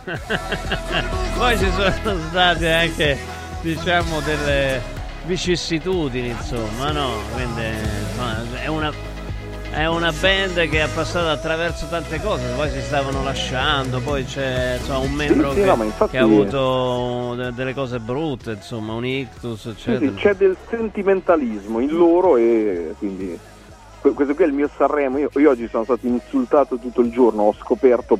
poi 1.38 1.58
ci 1.58 1.70
sono 1.70 2.18
state 2.28 2.72
anche, 2.72 3.18
diciamo, 3.62 4.20
delle 4.20 4.95
vicissitudini, 5.26 6.28
insomma, 6.28 6.90
no? 6.92 7.08
Quindi 7.34 7.62
insomma, 8.08 8.60
è 8.62 8.66
una. 8.68 9.14
È 9.68 9.84
una 9.84 10.10
band 10.10 10.68
che 10.70 10.80
ha 10.80 10.88
passato 10.88 11.28
attraverso 11.28 11.86
tante 11.90 12.18
cose, 12.22 12.44
poi 12.56 12.70
si 12.70 12.80
stavano 12.80 13.22
lasciando, 13.22 14.00
poi 14.00 14.24
c'è 14.24 14.76
insomma, 14.78 14.98
un 15.00 15.12
membro 15.12 15.50
sì, 15.52 15.56
che, 15.60 15.64
no, 15.66 15.76
ma 15.76 15.84
infatti- 15.84 16.10
che 16.12 16.18
ha 16.18 16.22
avuto 16.22 17.34
de- 17.34 17.52
delle 17.52 17.74
cose 17.74 17.98
brutte, 17.98 18.52
insomma, 18.52 18.94
un 18.94 19.04
ictus, 19.04 19.60
Sì, 19.60 19.68
eccetera. 19.70 20.10
sì, 20.12 20.16
c'è 20.16 20.34
del 20.34 20.56
sentimentalismo 20.70 21.80
in 21.80 21.90
loro 21.90 22.38
e 22.38 22.94
quindi 22.96 23.38
que- 24.00 24.12
questo 24.12 24.34
qui 24.34 24.44
è 24.44 24.46
il 24.46 24.54
mio 24.54 24.70
Sanremo. 24.78 25.18
Io, 25.18 25.30
io 25.34 25.50
oggi 25.50 25.68
sono 25.68 25.84
stato 25.84 26.06
insultato 26.06 26.78
tutto 26.78 27.02
il 27.02 27.10
giorno, 27.10 27.42
ho 27.42 27.54
scoperto, 27.60 28.18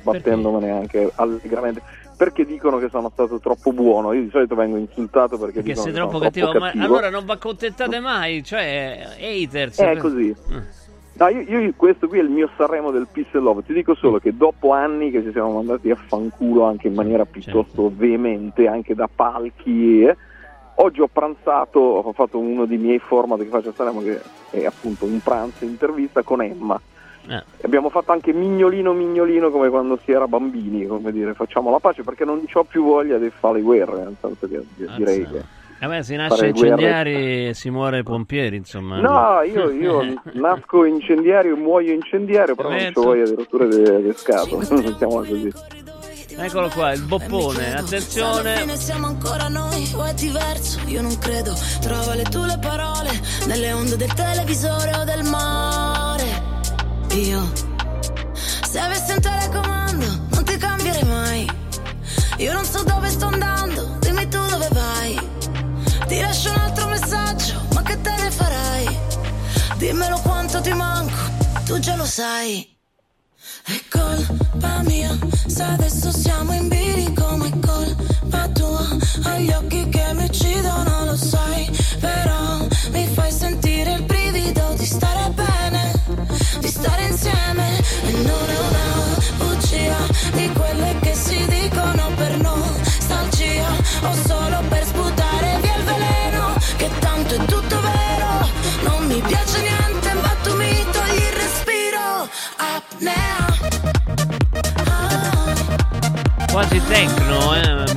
sbattendomene 0.00 0.70
anche 0.70 1.10
allegramente, 1.14 1.80
perché 2.18 2.44
dicono 2.44 2.78
che 2.78 2.88
sono 2.90 3.10
stato 3.10 3.38
troppo 3.38 3.72
buono. 3.72 4.12
Io 4.12 4.22
di 4.22 4.30
solito 4.30 4.56
vengo 4.56 4.76
insultato 4.76 5.38
perché, 5.38 5.62
Perché 5.62 5.76
sei 5.76 5.92
troppo 5.92 6.18
cattivo, 6.18 6.52
ma 6.54 6.66
cattivo. 6.66 6.84
allora 6.84 7.10
non 7.10 7.24
vi 7.24 7.30
accontentate 7.30 8.00
mai, 8.00 8.42
cioè 8.42 9.14
haters. 9.20 9.78
È 9.78 9.96
così. 9.98 10.34
No, 11.12 11.28
io, 11.28 11.60
io- 11.60 11.72
questo 11.76 12.08
qui 12.08 12.18
è 12.18 12.22
il 12.22 12.28
mio 12.28 12.50
Sanremo 12.56 12.90
del 12.90 13.06
Peace 13.10 13.36
and 13.36 13.44
Love. 13.44 13.62
Ti 13.64 13.72
dico 13.72 13.94
solo 13.94 14.18
che 14.18 14.36
dopo 14.36 14.72
anni 14.72 15.12
che 15.12 15.22
ci 15.22 15.30
siamo 15.30 15.52
mandati 15.52 15.90
a 15.92 15.94
fanculo 15.96 16.64
anche 16.64 16.88
in 16.88 16.94
maniera 16.94 17.24
piuttosto 17.24 17.92
veemente, 17.94 18.66
anche 18.66 18.96
da 18.96 19.08
palchi, 19.12 20.02
eh, 20.02 20.16
oggi 20.74 21.00
ho 21.00 21.08
pranzato, 21.08 21.78
ho 21.78 22.12
fatto 22.12 22.38
uno 22.40 22.66
dei 22.66 22.78
miei 22.78 22.98
format 22.98 23.38
che 23.38 23.44
faccio 23.46 23.68
a 23.68 23.72
Sanremo, 23.76 24.02
che 24.02 24.20
è 24.50 24.64
appunto 24.64 25.04
un 25.04 25.20
pranzo 25.22 25.64
intervista 25.64 26.22
con 26.22 26.42
Emma. 26.42 26.80
Eh. 27.26 27.42
Abbiamo 27.62 27.90
fatto 27.90 28.12
anche 28.12 28.32
mignolino 28.32 28.92
mignolino 28.92 29.50
come 29.50 29.68
quando 29.68 29.98
si 30.04 30.12
era 30.12 30.26
bambini, 30.26 30.86
come 30.86 31.12
dire, 31.12 31.34
facciamo 31.34 31.70
la 31.70 31.78
pace 31.78 32.02
perché 32.02 32.24
non 32.24 32.42
ho 32.50 32.64
più 32.64 32.84
voglia 32.84 33.18
di 33.18 33.30
fare 33.30 33.56
le 33.56 33.62
guerre, 33.62 33.96
nel 34.04 34.16
senso 34.20 34.48
che 34.48 34.62
direi 34.96 35.26
che 35.26 35.42
Eh 35.80 35.86
beh, 35.86 36.02
si 36.02 36.16
nasce 36.16 36.50
guerre- 36.52 36.68
incendiari 36.70 37.48
e 37.48 37.54
si 37.54 37.68
muore 37.70 38.02
pompieri, 38.02 38.56
insomma. 38.56 38.98
No, 39.00 39.42
io, 39.42 39.70
io 39.70 40.22
nasco 40.34 40.84
incendiario 40.84 41.54
e 41.54 41.58
muoio 41.58 41.92
incendiario, 41.92 42.54
però 42.54 42.70
non 42.70 42.92
ho 42.94 43.00
voglia 43.02 43.24
di 43.24 43.34
rotture 43.34 44.14
scatole, 44.16 44.66
mettiamola 44.82 45.28
così. 45.28 45.52
Eccolo 46.40 46.68
qua, 46.68 46.92
il 46.92 47.02
boppone, 47.02 47.72
Alla 47.72 47.80
attenzione. 47.80 48.56
fine 48.58 48.76
siamo 48.76 49.06
ancora 49.08 49.48
noi 49.48 49.90
o 49.96 50.04
è 50.04 50.14
diverso? 50.14 50.78
Io 50.86 51.02
non 51.02 51.18
credo. 51.18 51.52
Trova 51.80 52.14
le 52.14 52.22
tue 52.22 52.46
le 52.46 52.58
parole 52.60 53.10
nelle 53.48 53.72
onde 53.72 53.96
del 53.96 54.12
televisore 54.14 54.92
o 55.00 55.04
del 55.04 55.24
mare. 55.24 56.47
Io, 57.18 57.52
se 58.70 58.78
avessi 58.78 59.10
un 59.10 59.20
telecomando, 59.20 60.06
non 60.30 60.44
ti 60.44 60.56
cambierei 60.56 61.02
mai. 61.02 61.50
Io 62.36 62.52
non 62.52 62.64
so 62.64 62.84
dove 62.84 63.10
sto 63.10 63.26
andando, 63.26 63.96
dimmi 63.98 64.28
tu 64.28 64.38
dove 64.46 64.68
vai. 64.72 65.18
Ti 66.06 66.20
lascio 66.20 66.50
un 66.50 66.58
altro 66.60 66.86
messaggio, 66.86 67.60
ma 67.74 67.82
che 67.82 68.00
te 68.00 68.10
ne 68.10 68.30
farai? 68.30 68.98
Dimmelo 69.78 70.20
quanto 70.20 70.60
ti 70.60 70.72
manco, 70.72 71.16
tu 71.64 71.80
già 71.80 71.96
lo 71.96 72.06
sai. 72.06 72.76
È 73.64 73.82
colpa 73.90 74.82
mia 74.84 75.18
se 75.46 75.62
adesso 75.64 76.12
siamo 76.12 76.52
in 76.54 76.68
bilico, 76.68 77.36
ma 77.36 77.46
è 77.46 77.58
colpa 77.58 78.48
tua. 78.50 78.86
Hai 79.24 79.44
gli 79.44 79.50
occhi 79.50 79.88
che 79.88 80.12
mi 80.14 80.24
uccidono, 80.24 81.04
lo 81.04 81.16
sai. 81.16 81.68
Però 81.98 82.64
mi 82.92 83.06
fai 83.08 83.32
sentire 83.32 83.94
il 83.94 84.02
brivido 84.04 84.72
di 84.76 84.86
stare 84.86 85.30
bene, 85.30 85.67
di 86.68 86.74
stare 86.74 87.04
insieme. 87.06 87.82
E 88.04 88.12
non 88.12 88.48
è 88.48 88.58
una 88.68 89.16
bugia 89.38 89.96
di 90.32 90.50
quelle 90.52 90.96
che 91.00 91.14
si 91.14 91.46
dicono 91.46 92.10
per 92.14 92.36
nostalgia. 92.40 93.68
O 94.02 94.12
solo 94.26 94.62
per 94.68 94.84
sputare 94.84 95.58
via 95.60 95.76
il 95.76 95.84
veleno, 95.84 96.54
che 96.76 96.90
tanto 96.98 97.34
è 97.34 97.44
tutto 97.46 97.80
vero. 97.80 98.48
Non 98.82 99.06
mi 99.06 99.20
piace 99.26 99.60
niente, 99.60 100.12
ma 100.14 100.34
tu 100.42 100.54
mi 100.56 100.84
togli 100.92 101.22
il 101.22 101.32
respiro. 101.32 102.28
Apnea. 102.56 103.46
Quasi 106.50 106.82
tecno, 106.88 107.54
eh, 107.54 107.87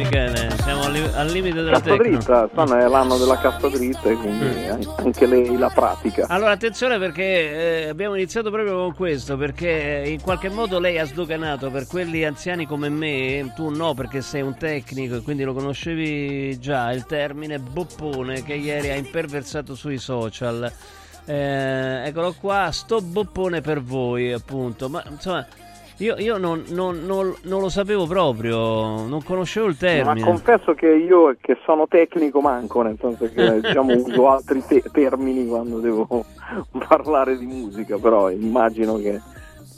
al, 1.13 1.25
li- 1.27 1.31
al 1.31 1.31
limite 1.31 1.55
della 1.63 1.79
Cassa 1.79 1.95
dritta, 1.95 2.49
è 2.51 2.87
l'anno 2.87 3.17
della 3.17 3.37
cassa 3.37 3.67
dritta 3.69 4.09
e 4.09 4.15
quindi 4.15 4.45
Mm. 4.45 4.71
an- 4.71 4.93
anche 4.97 5.25
lei 5.25 5.57
la 5.57 5.69
pratica. 5.69 6.25
Allora, 6.27 6.51
attenzione 6.51 6.97
perché 6.99 7.83
eh, 7.85 7.89
abbiamo 7.89 8.15
iniziato 8.15 8.49
proprio 8.51 8.75
con 8.75 8.93
questo, 8.95 9.37
perché 9.37 10.03
eh, 10.03 10.09
in 10.09 10.21
qualche 10.21 10.49
modo 10.49 10.79
lei 10.79 10.97
ha 10.99 11.05
sdoganato 11.05 11.69
per 11.71 11.87
quelli 11.87 12.23
anziani 12.25 12.65
come 12.65 12.89
me, 12.89 13.51
tu 13.55 13.69
no 13.69 13.93
perché 13.93 14.21
sei 14.21 14.41
un 14.41 14.55
tecnico 14.57 15.15
e 15.15 15.21
quindi 15.21 15.43
lo 15.43 15.53
conoscevi 15.53 16.59
già, 16.59 16.91
il 16.91 17.05
termine 17.05 17.59
boppone 17.59 18.43
che 18.43 18.53
ieri 18.53 18.89
ha 18.89 18.95
imperversato 18.95 19.75
sui 19.75 19.97
social. 19.97 20.71
Eh, 21.25 22.07
eccolo 22.07 22.33
qua, 22.39 22.69
sto 22.71 22.99
boppone 23.01 23.61
per 23.61 23.81
voi 23.81 24.31
appunto, 24.33 24.89
ma 24.89 25.03
insomma... 25.09 25.45
Io, 26.01 26.15
io 26.17 26.37
non, 26.37 26.63
non- 26.69 27.05
non- 27.05 27.31
non 27.43 27.61
lo 27.61 27.69
sapevo 27.69 28.07
proprio, 28.07 29.05
non 29.05 29.21
conoscevo 29.23 29.67
il 29.67 29.77
Ma 29.79 29.87
termine. 29.87 30.25
confesso 30.25 30.73
che 30.73 30.87
io 30.87 31.35
che 31.39 31.57
sono 31.63 31.87
tecnico 31.87 32.41
manco, 32.41 32.81
nel 32.81 32.97
senso 32.99 33.29
che 33.31 33.61
diciamo, 33.61 33.93
uso 33.95 34.27
altri 34.29 34.63
te- 34.65 34.83
termini 34.91 35.45
quando 35.45 35.77
devo 35.77 36.07
parlare 36.87 37.37
di 37.37 37.45
musica, 37.45 37.97
però 37.97 38.31
immagino 38.31 38.95
che 38.97 39.19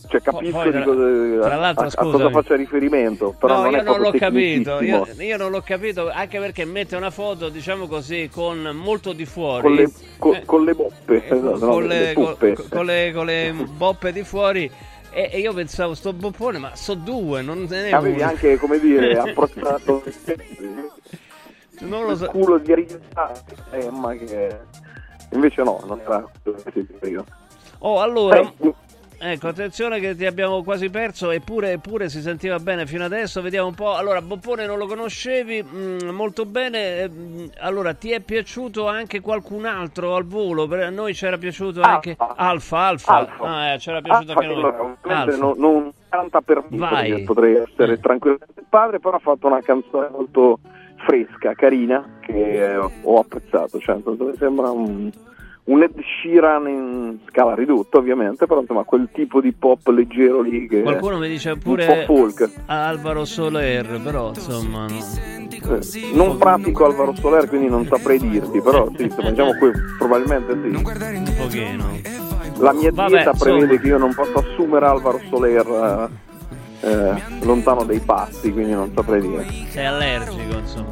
cioè, 0.07 0.21
capisco 0.21 0.59
poi, 0.59 0.69
tra- 0.71 0.79
di 0.79 0.85
cosa, 0.85 1.47
tra 1.47 1.55
l'altro, 1.57 1.83
a, 1.85 1.87
a 1.93 2.03
cosa 2.03 2.29
faccia 2.29 2.55
riferimento, 2.55 3.35
però 3.37 3.55
no, 3.55 3.61
non 3.63 3.71
io 3.73 3.81
non 3.83 3.99
l'ho 3.99 4.11
capito. 4.11 4.81
Io, 4.81 5.05
io 5.17 5.37
non 5.37 5.51
l'ho 5.51 5.61
capito 5.61 6.09
anche 6.09 6.39
perché 6.39 6.63
mette 6.63 6.95
una 6.95 7.09
foto, 7.09 7.49
diciamo 7.49 7.87
così, 7.87 8.29
con 8.31 8.61
molto 8.73 9.11
di 9.11 9.25
fuori. 9.25 9.61
Con 9.61 9.73
le, 9.75 9.91
co- 10.17 10.33
Eh, 10.35 10.45
con 10.45 10.63
le 10.63 10.73
boppe, 10.73 11.23
le, 11.29 12.13
le- 12.83 13.11
con 13.13 13.25
le 13.25 13.53
boppe 13.75 14.11
di 14.13 14.23
fuori. 14.23 14.71
E, 15.14 15.30
e 15.31 15.40
io 15.40 15.53
pensavo, 15.53 15.94
sto 15.94 16.11
boppone, 16.11 16.57
ma 16.57 16.76
so 16.76 16.95
due, 16.95 17.41
non 17.41 17.65
ne 17.69 17.90
è 17.90 17.91
Avevi 17.94 18.19
uno. 18.19 18.30
anche, 18.30 18.57
come 18.57 18.80
dire, 18.80 19.15
approcciato 19.19 20.03
Non 21.81 22.06
lo 22.06 22.15
so. 22.15 22.26
il 22.26 22.30
culo 22.31 22.57
di 22.57 22.72
Arisa 22.72 22.99
Emma 23.72 24.14
che 24.15 24.60
invece 25.31 25.64
no, 25.64 25.81
non 25.85 25.99
era 25.99 26.26
quello 26.41 26.57
che 26.64 26.72
ti 26.72 26.85
dico 26.91 27.07
io. 27.07 27.26
Oh, 27.80 27.99
allora. 28.02 28.40
Eh, 28.40 28.73
Ecco, 29.25 29.47
attenzione 29.47 30.01
che 30.01 30.17
ti 30.17 30.25
abbiamo 30.25 30.63
quasi 30.63 30.89
perso, 30.89 31.31
eppure, 31.31 31.71
eppure 31.71 32.09
si 32.09 32.19
sentiva 32.19 32.59
bene 32.59 32.85
fino 32.85 33.05
adesso. 33.05 33.41
Vediamo 33.41 33.69
un 33.69 33.73
po'. 33.73 33.95
Allora, 33.95 34.21
Boppone 34.21 34.65
non 34.65 34.77
lo 34.77 34.85
conoscevi 34.85 35.63
mm, 35.63 36.09
molto 36.09 36.43
bene. 36.45 37.07
mm, 37.07 37.45
allora, 37.61 37.93
ti 37.93 38.11
è 38.11 38.19
piaciuto 38.19 38.85
anche 38.85 39.21
qualcun 39.21 39.65
altro 39.65 40.15
al 40.15 40.25
volo? 40.25 40.67
Per 40.67 40.81
a 40.81 40.89
noi 40.89 41.13
c'era 41.13 41.37
piaciuto 41.37 41.79
anche 41.79 42.15
Alfa. 42.17 42.79
Alfa. 42.79 43.13
Alfa. 43.15 43.43
Ah, 43.45 43.65
eh, 43.67 43.77
c'era 43.77 44.01
piaciuto 44.01 44.33
Alfa, 44.33 44.43
anche 44.43 44.53
noi. 44.53 44.63
allora, 44.63 44.97
Alfa. 45.03 45.37
non, 45.37 45.53
non 45.57 45.91
canta 46.09 46.41
per 46.41 46.65
me, 46.67 47.23
potrei 47.23 47.55
essere 47.55 48.01
tranquillamente 48.01 48.59
il 48.59 48.65
padre, 48.67 48.99
però 48.99 49.15
ha 49.15 49.19
fatto 49.19 49.47
una 49.47 49.61
canzone 49.61 50.09
molto 50.09 50.59
fresca, 51.05 51.53
carina, 51.53 52.17
che 52.19 52.73
eh, 52.73 52.75
ho 52.77 53.19
apprezzato. 53.19 53.79
Cioè, 53.79 54.01
sembra 54.37 54.69
un, 54.69 55.09
un 55.65 55.81
Ed 55.81 55.94
Sheeran 56.22 56.68
in 56.68 57.18
scala 57.30 57.56
ridotta 57.56 57.98
ovviamente, 57.98 58.45
però 58.45 58.60
insomma 58.61 58.84
quel 58.84 59.07
tipo 59.14 59.40
di 59.40 59.53
pop 59.53 59.88
leggero 59.88 60.41
lì 60.41 60.68
che 60.68 60.81
Qualcuno 60.81 61.18
mi 61.19 61.30
dice 61.30 61.56
pure. 61.57 62.06
Alvaro 62.65 63.23
Soler, 63.26 64.02
però 64.03 64.30
insomma. 64.30 64.88
no. 64.88 64.95
Eh, 64.95 66.11
Non 66.14 66.38
pratico 66.38 66.85
Alvaro 66.85 67.15
Soler, 67.15 67.48
quindi 67.48 67.69
non 67.69 67.85
saprei 67.85 68.19
dirti, 68.19 68.60
però 68.61 68.90
sì, 68.95 69.03
insomma, 69.03 69.30
diciamo 69.30 69.53
que- 69.57 69.72
probabilmente 69.98 70.52
sì. 70.61 70.76
Un 70.76 71.34
pochino. 71.38 71.85
La 72.57 72.73
mia 72.73 72.91
Vabbè, 72.91 73.10
dieta 73.10 73.31
prevede 73.34 73.80
che 73.80 73.88
io 73.88 73.98
non 73.98 74.14
possa 74.14 74.40
assumere 74.40 74.85
Alvaro 74.85 75.19
Soler 75.30 76.10
eh, 76.84 76.91
eh, 76.91 77.45
lontano 77.45 77.84
dai 77.85 77.99
pasti, 77.99 78.51
quindi 78.51 78.73
non 78.73 78.91
saprei 78.93 79.22
dire. 79.22 79.45
Sei 79.69 79.85
allergico, 79.85 80.57
insomma. 80.57 80.89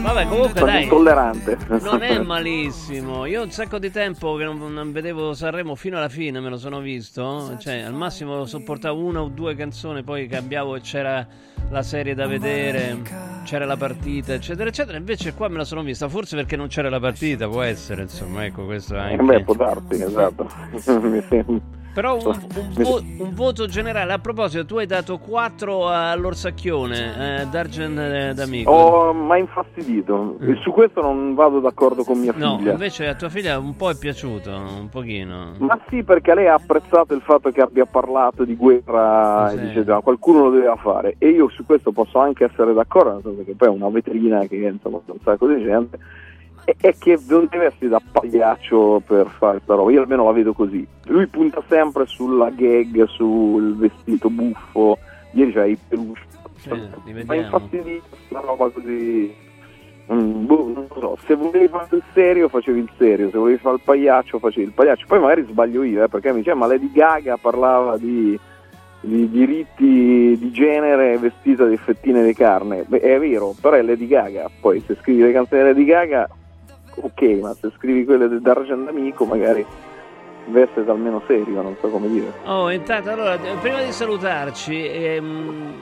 Vabbè, 0.00 0.26
comunque 0.28 0.58
Sono 0.60 0.70
dai. 0.72 0.82
intollerante. 0.84 1.58
Non 1.82 2.02
è 2.02 2.18
malissimo. 2.22 3.26
Io 3.26 3.42
un 3.42 3.50
sacco 3.50 3.78
di 3.78 3.90
tempo 3.90 4.36
che 4.36 4.44
non, 4.44 4.58
non 4.72 4.92
vedevo 4.92 5.34
Sanremo 5.34 5.74
fino 5.74 5.96
alla 5.98 6.08
fine, 6.08 6.40
me 6.40 6.48
lo 6.48 6.56
sono 6.58 6.80
visto. 6.80 7.56
Cioè, 7.58 7.80
al 7.80 7.92
massimo 7.94 8.44
sopportavo 8.46 8.98
una 8.98 9.20
o 9.22 9.28
due 9.28 9.54
canzoni, 9.54 10.02
poi 10.02 10.26
cambiavo 10.26 10.76
e 10.76 10.80
c'era 10.80 11.26
la 11.68 11.82
serie 11.82 12.14
da 12.14 12.26
vedere, 12.26 12.98
c'era 13.44 13.64
la 13.64 13.76
partita, 13.76 14.32
eccetera, 14.34 14.68
eccetera. 14.68 14.96
Invece 14.96 15.34
qua 15.34 15.48
me 15.48 15.56
la 15.58 15.64
sono 15.64 15.82
vista, 15.82 16.08
forse 16.08 16.36
perché 16.36 16.56
non 16.56 16.68
c'era 16.68 16.88
la 16.88 17.00
partita, 17.00 17.48
può 17.48 17.62
essere, 17.62 18.02
insomma, 18.02 18.44
ecco, 18.44 18.64
questo 18.64 18.94
Eh, 18.94 18.98
anche. 18.98 19.22
Beh, 19.22 19.42
può 19.44 19.54
darsi, 19.54 20.02
esatto. 20.02 20.48
Mi 21.00 21.22
sembra- 21.22 21.60
Però 21.96 22.14
un, 22.18 22.26
un 22.26 22.72
vo- 22.74 23.00
un 23.24 23.32
voto 23.32 23.64
generale. 23.66 24.12
A 24.12 24.18
proposito, 24.18 24.66
tu 24.66 24.76
hai 24.76 24.84
dato 24.84 25.16
4 25.16 25.88
all'Orsacchione, 25.88 27.40
eh, 27.40 27.46
D'Argent 27.46 27.98
eh, 27.98 28.32
d'Amico. 28.34 28.70
Ho 28.70 29.12
mai 29.14 29.40
infastidito. 29.40 30.36
E 30.42 30.56
su 30.62 30.72
questo 30.72 31.00
non 31.00 31.34
vado 31.34 31.58
d'accordo 31.58 32.04
con 32.04 32.18
mia 32.18 32.34
No, 32.36 32.58
figlia. 32.58 32.72
invece 32.72 33.08
a 33.08 33.14
tua 33.14 33.30
figlia 33.30 33.58
un 33.58 33.74
po' 33.76 33.88
è 33.88 33.96
piaciuto, 33.96 34.50
un 34.50 34.90
pochino. 34.90 35.54
Ma 35.58 35.78
sì, 35.88 36.02
perché 36.02 36.34
lei 36.34 36.48
ha 36.48 36.54
apprezzato 36.54 37.14
il 37.14 37.22
fatto 37.22 37.50
che 37.50 37.62
abbia 37.62 37.86
parlato 37.86 38.44
di 38.44 38.56
guerra 38.56 39.48
Sì. 39.48 39.56
e 39.56 39.60
dice 39.68 39.90
"Ah, 39.90 40.00
qualcuno 40.00 40.42
lo 40.44 40.50
doveva 40.50 40.76
fare. 40.76 41.14
E 41.16 41.28
io 41.30 41.48
su 41.48 41.64
questo 41.64 41.92
posso 41.92 42.18
anche 42.18 42.44
essere 42.44 42.74
d'accordo, 42.74 43.10
nel 43.14 43.22
senso 43.22 43.44
che 43.44 43.54
poi 43.54 43.68
è 43.68 43.70
una 43.70 43.88
vetrina 43.88 44.40
che 44.46 44.56
insomma 44.56 45.00
un 45.06 45.16
sacco 45.24 45.46
di 45.48 45.62
gente. 45.64 45.98
E 46.66 46.96
che 46.98 47.16
non 47.28 47.46
deve 47.48 47.66
essere 47.66 47.88
da 47.88 48.00
pagliaccio 48.10 49.00
per 49.06 49.28
fare 49.38 49.60
sta 49.62 49.74
roba. 49.74 49.92
Io 49.92 50.02
almeno 50.02 50.24
la 50.24 50.32
vedo 50.32 50.52
così. 50.52 50.84
Lui 51.04 51.26
punta 51.28 51.62
sempre 51.68 52.06
sulla 52.06 52.50
gag, 52.50 53.04
sul 53.06 53.76
vestito 53.76 54.28
buffo. 54.28 54.98
Ieri 55.30 55.52
c'era 55.52 55.66
i 55.66 55.78
peluche. 55.88 56.20
Ma 56.68 56.76
vediamo. 57.04 57.34
infastidito 57.34 58.04
una 58.30 58.40
roba 58.40 58.68
così. 58.70 59.44
Mm, 60.12 60.46
boh, 60.46 60.72
non 60.72 60.86
lo 60.88 61.00
so, 61.00 61.18
se 61.26 61.34
volevi 61.34 61.66
fare 61.66 61.88
il 61.90 62.02
serio 62.12 62.48
facevi 62.48 62.78
il 62.78 62.90
serio, 62.96 63.28
se 63.28 63.38
volevi 63.38 63.58
fare 63.58 63.74
il 63.74 63.80
pagliaccio 63.82 64.38
facevi 64.38 64.66
il 64.66 64.72
pagliaccio, 64.72 65.04
poi 65.08 65.18
magari 65.18 65.44
sbaglio 65.48 65.82
io, 65.82 66.04
eh, 66.04 66.08
perché 66.08 66.30
mi 66.30 66.38
dice 66.38 66.54
ma 66.54 66.66
Lady 66.66 66.92
Gaga 66.92 67.36
parlava 67.36 67.96
di, 67.96 68.38
di 69.00 69.28
diritti 69.28 70.36
di 70.38 70.50
genere 70.52 71.18
vestita 71.18 71.66
di 71.66 71.76
fettine 71.76 72.24
di 72.24 72.34
carne, 72.34 72.84
Beh, 72.86 73.00
è 73.00 73.18
vero, 73.18 73.52
però 73.60 73.74
è 73.74 73.82
Lady 73.82 74.06
Gaga, 74.06 74.48
poi 74.60 74.80
se 74.86 74.96
scrivi 75.00 75.22
le 75.22 75.32
canzoni 75.32 75.62
di 75.62 75.68
Lady 75.70 75.84
Gaga, 75.84 76.28
ok, 76.96 77.22
ma 77.40 77.54
se 77.54 77.70
scrivi 77.76 78.04
quelle 78.04 78.28
del 78.28 78.40
D'Argent 78.40 78.88
Amico 78.88 79.24
magari 79.24 79.64
essere 80.54 80.88
almeno 80.90 81.22
serio, 81.26 81.60
non 81.62 81.76
so 81.80 81.88
come 81.88 82.08
dire. 82.08 82.32
Oh, 82.44 82.70
intanto, 82.70 83.10
allora, 83.10 83.36
prima 83.60 83.82
di 83.82 83.92
salutarci, 83.92 84.86
ehm, 84.86 85.74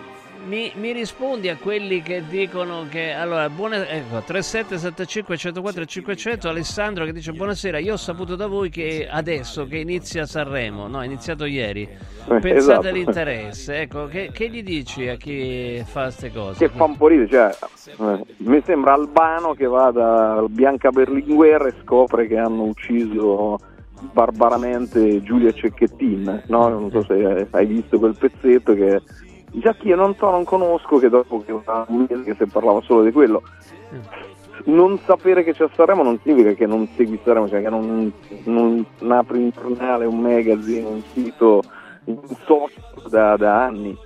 mi, 0.47 0.73
mi 0.77 0.93
rispondi 0.93 1.49
a 1.49 1.57
quelli 1.57 2.03
che 2.03 2.23
dicono 2.29 2.87
che. 2.89 3.13
Allora, 3.13 3.49
buona, 3.49 3.87
ecco, 3.89 4.21
3775 4.21 5.37
104 5.37 5.85
500. 5.85 6.49
Alessandro 6.49 7.05
che 7.05 7.13
dice: 7.13 7.33
Buonasera, 7.33 7.79
io 7.79 7.95
ho 7.95 7.97
saputo 7.97 8.37
da 8.37 8.47
voi 8.47 8.71
che 8.71 9.09
adesso 9.11 9.67
che 9.67 9.79
inizia 9.79 10.27
Sanremo, 10.27 10.87
no, 10.87 11.03
è 11.03 11.07
iniziato 11.07 11.45
ieri. 11.45 11.89
Pensate 12.27 12.55
esatto. 12.55 12.89
all'interesse, 12.89 13.81
ecco, 13.81 14.07
che, 14.07 14.31
che 14.33 14.49
gli 14.49 14.63
dici 14.63 15.09
a 15.09 15.17
chi 15.17 15.83
fa 15.85 16.05
queste 16.05 16.33
cose? 16.33 16.67
Che 16.67 16.75
fa 16.75 16.85
un 16.85 16.97
po' 16.97 17.09
ridere, 17.09 17.29
cioè, 17.29 17.57
eh, 17.99 18.25
mi 18.39 18.63
sembra 18.65 18.95
Albano 18.95 19.53
che 19.53 19.67
va 19.67 19.91
da 19.91 20.43
Bianca 20.49 20.91
Berlinguer 20.91 21.67
e 21.67 21.75
scopre 21.83 22.27
che 22.27 22.39
hanno 22.39 22.63
ucciso 22.63 23.59
barbaramente 24.13 25.23
Giulia 25.23 25.53
Cecchettin, 25.53 26.45
no? 26.47 26.69
Non 26.69 26.91
so 26.91 27.03
se 27.05 27.47
hai 27.51 27.67
visto 27.67 27.99
quel 27.99 28.17
pezzetto 28.19 28.75
che 28.75 29.03
già 29.61 29.75
che 29.75 29.89
io 29.89 29.97
non 29.97 30.15
so, 30.17 30.31
non 30.31 30.45
conosco, 30.45 30.99
che 30.99 31.09
dopo 31.09 31.43
che 31.45 31.53
un 31.53 31.63
mese 32.09 32.23
che 32.23 32.37
si 32.39 32.47
parlava 32.47 32.81
solo 32.83 33.03
di 33.03 33.13
quello. 33.13 33.43
Non 34.67 34.99
sapere 35.05 35.43
che 35.45 35.53
c'è 35.53 35.69
Sanremo 35.75 36.03
non 36.03 36.19
significa 36.23 36.53
che 36.53 36.67
non 36.67 36.89
segui 36.97 37.19
Sanremo, 37.23 37.49
cioè 37.49 37.63
che 37.63 37.69
non, 37.69 38.13
non 38.45 38.87
apri 39.09 39.39
un 39.39 39.51
giornale, 39.51 40.07
un 40.07 40.21
magazine, 40.21 40.87
un 40.87 41.03
sito, 41.13 41.63
un 42.05 42.19
social 42.45 43.09
da, 43.09 43.37
da 43.37 43.65
anni 43.65 43.97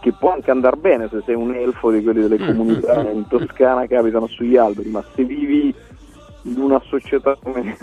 che 0.00 0.12
può 0.12 0.32
anche 0.32 0.50
andare 0.50 0.76
bene 0.76 1.08
se 1.08 1.22
sei 1.24 1.34
un 1.34 1.52
elfo 1.54 1.90
di 1.90 2.02
quelli 2.02 2.20
delle 2.20 2.38
comunità 2.38 3.08
in 3.10 3.26
Toscana 3.26 3.86
che 3.86 3.96
abitano 3.96 4.26
sugli 4.26 4.56
alberi, 4.56 4.90
ma 4.90 5.04
se 5.14 5.24
vivi 5.24 5.74
in 6.42 6.60
una 6.60 6.80
società 6.86 7.36
come, 7.42 7.76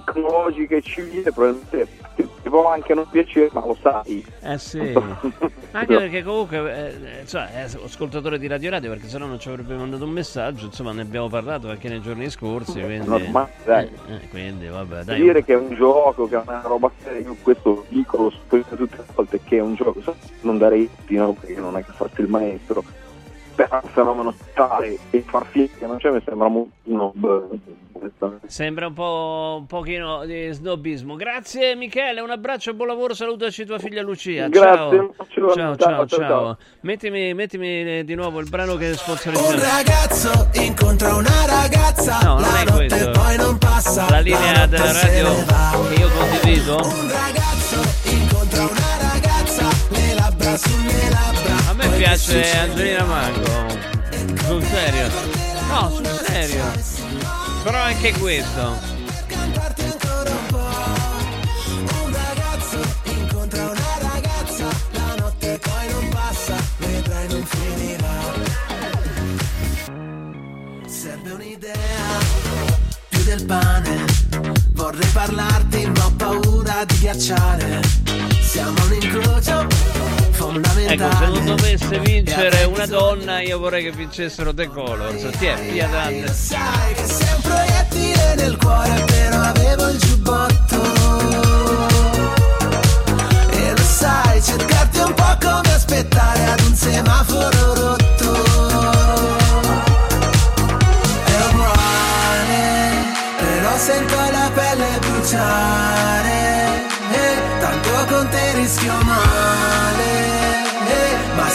tecnologica 0.00 0.76
e 0.76 0.82
civile 0.82 1.32
probabilmente 1.32 1.88
ti, 2.14 2.28
può 2.48 2.70
anche 2.70 2.94
non 2.94 3.06
piacere, 3.10 3.50
ma 3.52 3.60
lo 3.60 3.76
sai. 3.80 4.24
Eh 4.40 4.58
sì, 4.58 4.78
anche 5.72 5.96
perché 5.96 6.22
comunque, 6.22 6.58
eh, 6.58 7.20
eh, 7.20 7.26
cioè, 7.26 7.48
è 7.52 7.60
ascoltatore 7.62 8.38
di 8.38 8.46
Radio 8.46 8.70
Radio 8.70 8.90
perché 8.90 9.08
sennò 9.08 9.26
non 9.26 9.38
ci 9.38 9.48
avrebbe 9.48 9.74
mandato 9.74 10.04
un 10.04 10.10
messaggio, 10.10 10.66
insomma 10.66 10.92
ne 10.92 11.02
abbiamo 11.02 11.28
parlato 11.28 11.68
anche 11.68 11.88
nei 11.88 12.00
giorni 12.00 12.30
scorsi, 12.30 12.80
quindi, 12.80 13.06
Normale, 13.06 13.50
dai. 13.64 13.84
eh, 14.08 14.14
eh, 14.14 14.28
quindi 14.30 14.66
vabbè, 14.66 15.04
dai. 15.04 15.20
dire 15.20 15.44
che 15.44 15.54
è 15.54 15.56
un 15.56 15.74
gioco, 15.74 16.28
che 16.28 16.36
è 16.36 16.40
una 16.44 16.60
roba 16.64 16.90
seria, 17.02 17.20
io 17.20 17.36
questo 17.42 17.84
dico, 17.88 18.16
lo 18.16 18.32
tutte 18.48 18.96
le 18.96 19.04
volte 19.14 19.40
che 19.44 19.56
è 19.56 19.60
un 19.60 19.74
gioco, 19.74 20.00
non 20.42 20.58
darei 20.58 20.88
no, 21.08 21.32
perché 21.32 21.60
non 21.60 21.76
è 21.76 21.84
che 21.84 21.92
faccio 21.92 22.20
il 22.20 22.28
maestro, 22.28 22.84
però 23.56 23.80
un 23.82 23.88
fenomeno 23.90 24.34
tale 24.54 24.96
e 25.10 25.20
far 25.26 25.44
finta 25.46 25.76
che 25.78 25.86
non 25.86 25.96
c'è 25.96 26.10
mi 26.10 26.22
sembra 26.24 26.46
molto 26.48 26.70
snob. 26.84 27.48
Sembra 28.46 28.86
un 28.88 28.92
po' 28.92 29.56
un 29.60 29.66
pochino 29.66 30.24
di 30.26 30.50
snobismo. 30.52 31.16
Grazie 31.16 31.74
Michele, 31.74 32.20
un 32.20 32.30
abbraccio 32.30 32.70
e 32.70 32.74
buon 32.74 32.88
lavoro, 32.88 33.14
salutaci 33.14 33.64
tua 33.64 33.78
figlia 33.78 34.02
Lucia. 34.02 34.48
Grazie, 34.48 34.98
un 34.98 35.10
ciao. 35.16 35.54
ciao, 35.54 35.76
Ciao, 35.76 35.76
ciao, 35.76 36.06
ciao. 36.06 36.58
Mettimi, 36.82 37.32
mettimi 37.34 38.04
di 38.04 38.14
nuovo 38.14 38.38
il 38.40 38.48
brano 38.50 38.76
che 38.76 38.88
Un 38.90 38.94
sponsorizziamo. 38.94 39.58
ragazzo 39.60 40.48
incontra 40.60 41.14
una 41.16 41.46
ragazza, 41.46 42.18
No, 42.22 42.34
non 42.34 42.42
la 42.42 42.60
è 42.60 42.64
notte 42.64 42.86
questo. 42.86 43.10
poi 43.12 43.36
non 43.38 43.58
passa. 43.58 44.10
La 44.10 44.18
linea 44.20 44.66
della 44.66 44.92
radio 44.92 45.28
che 45.88 45.94
io 46.00 46.08
condivido. 46.10 46.74
Un 46.76 47.10
ragazzo 47.10 48.10
incontra 48.10 48.62
una 48.62 49.10
ragazza, 49.12 49.68
le 49.88 50.14
labbra 50.14 50.56
sulle 50.56 51.10
labbra. 51.10 51.35
Piace 51.96 52.58
Angelina 52.58 53.04
Mango. 53.04 53.66
Sul 54.44 54.62
serio. 54.62 55.08
No, 55.68 55.90
sul 55.90 56.20
serio. 56.26 56.64
Però 57.62 57.78
anche 57.78 58.12
questo. 58.18 58.94
Serve 70.86 71.32
un'idea, 71.32 71.72
più 73.08 73.24
del 73.24 73.44
pane. 73.46 74.04
Vorrei 74.72 75.08
parlarti, 75.12 75.86
ma 75.86 76.04
ho 76.04 76.12
paura 76.12 76.84
di 76.84 76.98
ghiacciare. 76.98 77.80
Siamo 78.42 78.84
un 78.84 78.92
incrocio 78.92 79.95
Ecco, 80.46 80.52
fondamentale. 80.52 81.16
se 81.16 81.26
non 81.26 81.44
dovesse 81.44 81.98
vincere 81.98 82.64
una 82.64 82.86
donna, 82.86 83.40
io 83.40 83.58
vorrei 83.58 83.82
che 83.82 83.90
vincessero 83.90 84.54
The 84.54 84.68
Colors. 84.68 85.26
Ti 85.38 85.46
è 85.46 85.54
Pia 85.58 85.88
Dante. 85.88 86.32
Sai 86.32 86.94
che 86.94 87.04
sei 87.04 87.34
un 87.34 87.40
proiettile 87.42 88.34
nel 88.36 88.56
cuore, 88.56 89.04
però 89.06 89.40
avevo 89.40 89.88
il 89.88 89.98
giubbotto. 89.98 90.82
E 93.50 93.70
lo 93.76 93.82
sai, 93.82 94.42
cercarti 94.42 94.98
un 94.98 95.14
po' 95.14 95.36
come 95.40 95.74
aspettare 95.74 96.44
ad 96.44 96.60
un 96.60 96.74
semaforo 96.74 97.74
rotto. 97.74 98.44
È 101.24 101.44
uguale, 101.52 103.04
però 103.38 103.76
sento 103.78 104.14
la 104.14 104.50
pelle 104.54 104.98
bruciare. 105.00 105.95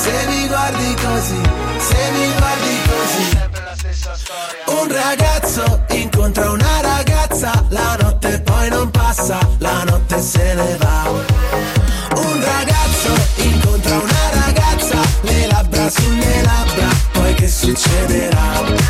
Se 0.01 0.25
mi 0.29 0.47
guardi 0.47 0.95
così, 0.95 1.41
se 1.77 2.11
mi 2.11 2.33
guardi 2.37 2.75
così. 2.89 3.27
Un 4.79 4.87
ragazzo 4.91 5.85
incontra 5.89 6.49
una 6.49 6.81
ragazza, 6.81 7.51
la 7.69 7.95
notte 8.01 8.41
poi 8.41 8.69
non 8.69 8.89
passa, 8.89 9.37
la 9.59 9.83
notte 9.83 10.19
se 10.19 10.53
ne 10.55 10.77
va. 10.77 11.09
Un 12.15 12.43
ragazzo 12.43 13.13
incontra 13.35 13.95
una 13.97 14.29
ragazza, 14.45 14.97
le 15.21 15.45
labbra 15.45 15.89
sulle 15.89 16.41
labbra, 16.41 16.87
poi 17.11 17.33
che 17.35 17.47
succederà? 17.47 18.80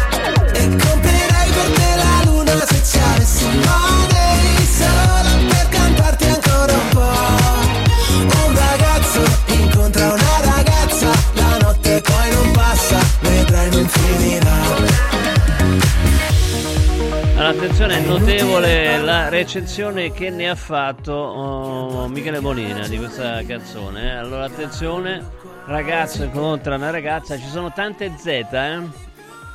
Notevole 18.52 18.98
la 18.98 19.30
recensione 19.30 20.12
che 20.12 20.30
ne 20.30 20.50
ha 20.50 20.56
fatto 20.56 21.14
oh, 21.14 22.08
Michele 22.10 22.42
Bonina 22.42 22.86
di 22.86 22.98
questa 22.98 23.42
canzone. 23.44 24.04
eh. 24.04 24.16
Allora 24.16 24.44
attenzione, 24.44 25.26
ragazzo 25.66 26.24
incontra 26.24 26.76
una 26.76 26.90
ragazza, 26.90 27.38
ci 27.38 27.48
sono 27.48 27.72
tante 27.72 28.14
Z, 28.18 28.26
eh? 28.28 28.80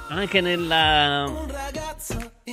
Anche 0.09 0.40
nella 0.40 1.31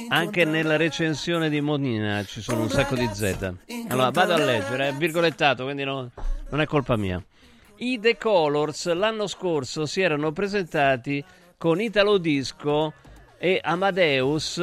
anche 0.09 0.43
nella 0.43 0.75
recensione 0.75 1.49
di 1.49 1.61
Monina 1.61 2.25
ci 2.25 2.41
sono 2.41 2.63
un 2.63 2.69
sacco 2.69 2.95
di 2.95 3.07
Z. 3.13 3.53
Allora 3.87 4.09
vado 4.09 4.33
a 4.33 4.37
leggere, 4.37 4.89
è 4.89 4.93
virgolettato, 4.93 5.63
quindi 5.63 5.85
no- 5.85 6.09
non 6.49 6.59
è 6.59 6.65
colpa 6.65 6.97
mia. 6.97 7.23
I 7.77 7.99
The 8.01 8.17
Colors 8.17 8.91
l'anno 8.91 9.27
scorso 9.27 9.85
si 9.85 10.01
erano 10.01 10.33
presentati 10.33 11.23
con 11.57 11.79
Italo 11.79 12.17
Disco 12.17 12.91
e 13.37 13.61
Amadeus 13.63 14.61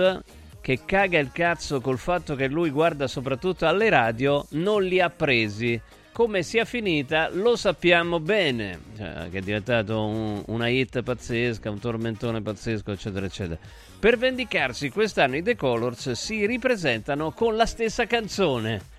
che 0.60 0.80
caga 0.84 1.18
il 1.18 1.30
cazzo 1.32 1.80
col 1.80 1.98
fatto 1.98 2.34
che 2.34 2.46
lui 2.48 2.70
guarda 2.70 3.06
soprattutto 3.06 3.66
alle 3.66 3.88
radio, 3.88 4.44
non 4.50 4.82
li 4.84 5.00
ha 5.00 5.10
presi. 5.10 5.80
Come 6.12 6.42
sia 6.42 6.64
finita 6.64 7.28
lo 7.32 7.56
sappiamo 7.56 8.20
bene, 8.20 8.78
Cioè, 8.96 9.28
che 9.30 9.38
è 9.38 9.40
diventato 9.40 10.04
un- 10.04 10.42
una 10.46 10.68
hit 10.68 11.02
pazzesca, 11.02 11.70
un 11.70 11.78
tormentone 11.78 12.42
pazzesco, 12.42 12.92
eccetera, 12.92 13.24
eccetera. 13.26 13.58
Per 13.98 14.18
vendicarsi 14.18 14.90
quest'anno 14.90 15.36
i 15.36 15.42
The 15.42 15.56
Colors 15.56 16.10
si 16.12 16.44
ripresentano 16.46 17.30
con 17.30 17.56
la 17.56 17.64
stessa 17.66 18.06
canzone. 18.06 18.98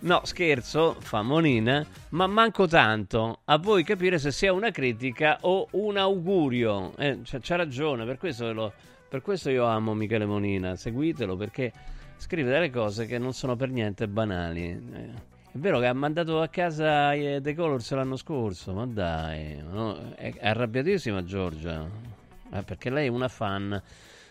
No, 0.00 0.20
scherzo, 0.24 0.96
fa 1.00 1.22
Monina, 1.22 1.84
ma 2.10 2.26
manco 2.26 2.66
tanto. 2.68 3.38
A 3.46 3.56
voi 3.56 3.82
capire 3.84 4.18
se 4.18 4.30
sia 4.30 4.52
una 4.52 4.70
critica 4.70 5.38
o 5.40 5.66
un 5.72 5.96
augurio. 5.96 6.92
Eh, 6.98 7.20
c'ha, 7.24 7.38
c'ha 7.40 7.56
ragione, 7.56 8.04
per 8.04 8.18
questo, 8.18 8.44
ve 8.46 8.52
lo- 8.52 8.72
per 9.14 9.22
questo 9.22 9.48
io 9.48 9.64
amo 9.64 9.94
Michele 9.94 10.26
Monina. 10.26 10.74
Seguitelo 10.74 11.36
perché 11.36 11.72
scrive 12.16 12.50
delle 12.50 12.68
cose 12.68 13.06
che 13.06 13.16
non 13.16 13.32
sono 13.32 13.54
per 13.54 13.70
niente 13.70 14.08
banali. 14.08 14.70
Eh, 14.70 15.10
È 15.52 15.56
vero 15.56 15.78
che 15.78 15.86
ha 15.86 15.92
mandato 15.92 16.40
a 16.42 16.48
casa 16.48 17.12
eh, 17.12 17.38
The 17.40 17.54
Colors 17.54 17.92
l'anno 17.92 18.16
scorso, 18.16 18.72
ma 18.72 18.86
dai, 18.86 19.62
no? 19.62 20.16
è 20.16 20.34
arrabbiatissima 20.40 21.22
Giorgia, 21.22 21.88
Eh, 22.54 22.62
perché 22.64 22.90
lei 22.90 23.06
è 23.06 23.08
una 23.08 23.28
fan 23.28 23.80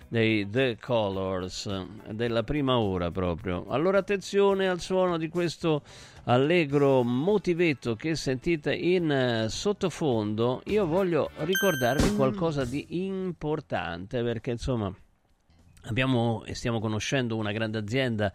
dei 0.10 0.50
The 0.50 0.78
Colors 0.82 1.86
della 2.10 2.44
prima 2.44 2.78
ora 2.78 3.10
proprio. 3.10 3.66
Allora 3.70 4.00
attenzione 4.00 4.68
al 4.68 4.82
suono 4.82 5.18
di 5.18 5.30
questo 5.30 5.82
allegro 6.26 7.04
motivetto 7.04 7.96
che 7.96 8.16
sentite 8.16 8.74
in 8.74 9.12
eh, 9.12 9.50
sottofondo. 9.50 10.62
Io 10.66 10.86
voglio 10.86 11.32
ricordarvi 11.38 12.16
qualcosa 12.16 12.66
di 12.66 13.06
importante 13.06 14.24
perché 14.24 14.52
insomma 14.52 14.94
abbiamo 15.84 16.44
e 16.46 16.56
stiamo 16.56 16.80
conoscendo 16.80 17.36
una 17.36 17.52
grande 17.52 17.78
azienda 17.78 18.32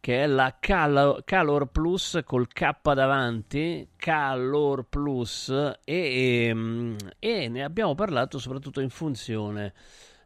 che 0.00 0.22
è 0.22 0.26
la 0.26 0.56
Cal- 0.60 1.22
Calor 1.24 1.68
Plus 1.68 2.20
col 2.26 2.46
K 2.46 2.92
davanti, 2.92 3.88
Calor 3.96 4.84
Plus, 4.86 5.48
e, 5.82 6.46
ehm, 6.46 6.96
e 7.18 7.48
ne 7.48 7.64
abbiamo 7.64 7.94
parlato 7.94 8.38
soprattutto 8.38 8.82
in 8.82 8.90
funzione 8.90 9.72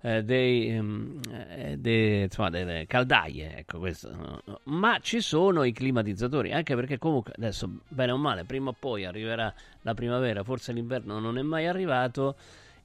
eh, 0.08 0.24
dei, 0.24 0.68
ehm, 0.70 1.20
eh, 1.30 1.76
de- 1.76 2.22
insomma, 2.22 2.48
delle 2.48 2.86
caldaie, 2.86 3.58
ecco 3.58 3.78
questo. 3.78 4.42
Ma 4.64 4.98
ci 5.00 5.20
sono 5.20 5.64
i 5.64 5.72
climatizzatori, 5.72 6.52
anche 6.52 6.74
perché 6.74 6.96
comunque 6.96 7.32
adesso, 7.36 7.80
bene 7.88 8.12
o 8.12 8.16
male, 8.16 8.44
prima 8.44 8.70
o 8.70 8.76
poi 8.78 9.04
arriverà 9.04 9.52
la 9.82 9.94
primavera, 9.94 10.42
forse 10.44 10.72
l'inverno 10.72 11.18
non 11.18 11.36
è 11.36 11.42
mai 11.42 11.66
arrivato. 11.66 12.36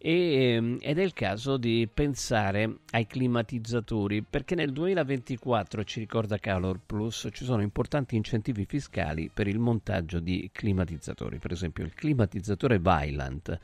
E, 0.06 0.34
ehm, 0.56 0.78
ed 0.82 1.00
è 1.00 1.02
il 1.02 1.14
caso 1.14 1.56
di 1.56 1.88
pensare 1.91 2.80
ai 2.91 3.08
climatizzatori 3.08 4.22
perché 4.22 4.54
nel 4.54 4.74
2024 4.74 5.86
ci 5.86 6.02
ricorda 6.02 6.38
Calor 6.40 6.78
Plus 6.86 7.30
ci 7.32 7.45
sono 7.45 7.62
importanti 7.62 8.18
incentivi 8.18 8.66
fiscali 8.66 9.32
per 9.34 9.48
il 9.48 9.60
montaggio 9.60 10.20
di 10.20 10.50
climatizzatori 10.52 11.38
per 11.38 11.54
esempio 11.54 11.86
il 11.86 11.94
climatizzatore 11.94 12.80
Vylant 12.80 13.58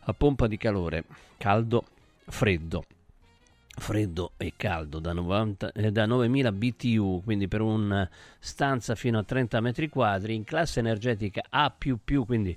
a 0.00 0.14
pompa 0.14 0.46
di 0.46 0.56
calore 0.56 1.04
caldo 1.36 1.84
freddo 2.24 2.84
freddo 3.74 4.32
e 4.36 4.52
caldo 4.56 4.98
da, 4.98 5.12
90 5.12 5.72
eh, 5.72 5.90
da 5.90 6.06
9000 6.06 6.52
BTU, 6.52 7.22
quindi 7.24 7.48
per 7.48 7.60
una 7.60 8.08
stanza 8.38 8.94
fino 8.94 9.18
a 9.18 9.24
30 9.24 9.60
metri 9.60 9.88
quadri 9.88 10.34
in 10.34 10.44
classe 10.44 10.80
energetica 10.80 11.42
A++, 11.48 11.72
quindi 12.26 12.56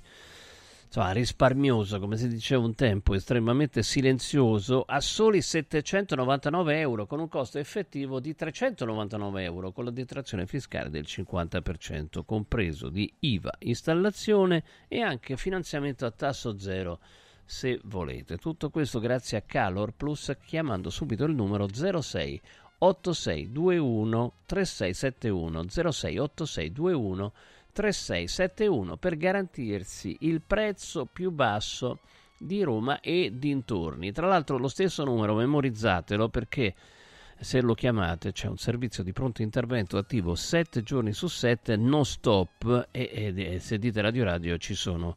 insomma, 0.86 1.12
risparmioso, 1.12 1.98
come 1.98 2.16
si 2.16 2.28
diceva 2.28 2.64
un 2.64 2.74
tempo, 2.74 3.14
estremamente 3.14 3.82
silenzioso, 3.82 4.84
a 4.86 5.00
soli 5.00 5.42
799 5.42 6.78
euro 6.80 7.06
con 7.06 7.20
un 7.20 7.28
costo 7.28 7.58
effettivo 7.58 8.20
di 8.20 8.34
399 8.34 9.42
euro 9.42 9.72
con 9.72 9.84
la 9.84 9.90
detrazione 9.90 10.46
fiscale 10.46 10.90
del 10.90 11.04
50%, 11.06 12.24
compreso 12.24 12.88
di 12.88 13.12
IVA, 13.20 13.52
installazione 13.60 14.62
e 14.88 15.00
anche 15.00 15.36
finanziamento 15.36 16.06
a 16.06 16.10
tasso 16.10 16.58
zero 16.58 17.00
se 17.46 17.80
volete. 17.84 18.36
Tutto 18.36 18.68
questo 18.70 18.98
grazie 18.98 19.38
a 19.38 19.42
Calor 19.42 19.92
Plus 19.96 20.36
chiamando 20.44 20.90
subito 20.90 21.24
il 21.24 21.34
numero 21.34 21.66
06 21.72 22.40
8621 22.78 24.32
3671 24.44 25.92
06 25.92 26.18
8621 26.18 27.32
3671 27.72 28.96
per 28.96 29.16
garantirsi 29.16 30.16
il 30.20 30.40
prezzo 30.40 31.06
più 31.06 31.30
basso 31.30 32.00
di 32.38 32.62
Roma 32.62 33.00
e 33.00 33.32
dintorni. 33.34 34.12
Tra 34.12 34.26
l'altro 34.26 34.58
lo 34.58 34.68
stesso 34.68 35.04
numero 35.04 35.34
memorizzatelo 35.34 36.28
perché 36.28 36.74
se 37.38 37.60
lo 37.60 37.74
chiamate 37.74 38.32
c'è 38.32 38.48
un 38.48 38.56
servizio 38.56 39.02
di 39.02 39.12
pronto 39.12 39.42
intervento 39.42 39.98
attivo 39.98 40.34
7 40.34 40.82
giorni 40.82 41.12
su 41.12 41.28
7 41.28 41.76
non 41.76 42.04
stop 42.04 42.88
e, 42.90 43.10
ed- 43.12 43.38
e 43.38 43.58
se 43.58 43.78
dite 43.78 44.00
Radio 44.00 44.24
Radio 44.24 44.56
ci 44.56 44.74
sono 44.74 45.16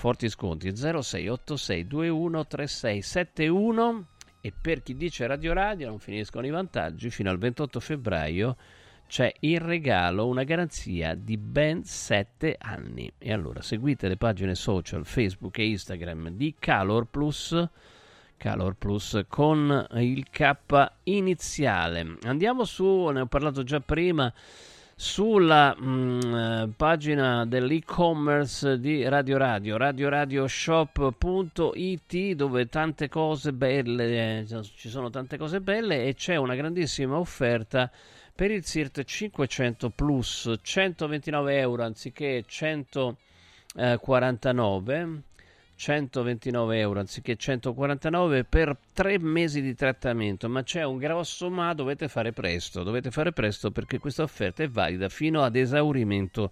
forti 0.00 0.30
sconti 0.30 0.74
068621 0.74 2.46
3671 2.46 4.06
e 4.40 4.50
per 4.58 4.82
chi 4.82 4.96
dice 4.96 5.26
Radio 5.26 5.52
Radio 5.52 5.88
non 5.88 5.98
finiscono 5.98 6.46
i 6.46 6.50
vantaggi 6.50 7.10
fino 7.10 7.28
al 7.28 7.36
28 7.36 7.80
febbraio 7.80 8.56
c'è 9.06 9.30
in 9.40 9.58
regalo 9.58 10.26
una 10.26 10.44
garanzia 10.44 11.14
di 11.14 11.36
ben 11.36 11.84
7 11.84 12.56
anni. 12.58 13.12
E 13.18 13.30
allora 13.30 13.60
seguite 13.60 14.08
le 14.08 14.16
pagine 14.16 14.54
social 14.54 15.04
Facebook 15.04 15.58
e 15.58 15.66
Instagram 15.66 16.30
di 16.30 16.54
Calor 16.58 17.04
Plus, 17.04 17.62
Calor 18.38 18.76
Plus 18.76 19.24
con 19.28 19.86
il 19.96 20.30
K 20.30 20.92
iniziale. 21.02 22.16
Andiamo 22.22 22.64
su, 22.64 23.08
ne 23.08 23.20
ho 23.20 23.26
parlato 23.26 23.64
già 23.64 23.80
prima, 23.80 24.32
sulla 25.00 25.74
mm, 25.80 26.20
eh, 26.20 26.68
pagina 26.76 27.46
dell'e-commerce 27.46 28.78
di 28.78 29.08
Radio 29.08 29.38
Radio, 29.38 29.78
radioradioshop.it 29.78 32.32
dove 32.34 32.68
tante 32.68 33.08
cose 33.08 33.54
belle, 33.54 34.40
eh, 34.40 34.46
ci 34.76 34.90
sono 34.90 35.08
tante 35.08 35.38
cose 35.38 35.62
belle 35.62 36.04
e 36.04 36.12
c'è 36.12 36.36
una 36.36 36.54
grandissima 36.54 37.16
offerta 37.16 37.90
per 38.34 38.50
il 38.50 38.62
SIRT 38.62 39.02
500 39.02 39.88
Plus 39.88 40.52
129 40.60 41.58
euro 41.58 41.82
anziché 41.82 42.44
149 42.46 45.22
129 45.80 46.78
euro 46.78 47.00
anziché 47.00 47.36
149 47.36 48.44
per 48.44 48.76
tre 48.92 49.18
mesi 49.18 49.62
di 49.62 49.74
trattamento 49.74 50.46
ma 50.46 50.62
c'è 50.62 50.84
un 50.84 50.98
grosso 50.98 51.48
ma 51.48 51.72
dovete 51.72 52.06
fare 52.08 52.32
presto 52.32 52.82
dovete 52.82 53.10
fare 53.10 53.32
presto 53.32 53.70
perché 53.70 53.98
questa 53.98 54.22
offerta 54.22 54.62
è 54.62 54.68
valida 54.68 55.08
fino 55.08 55.42
ad 55.42 55.56
esaurimento 55.56 56.50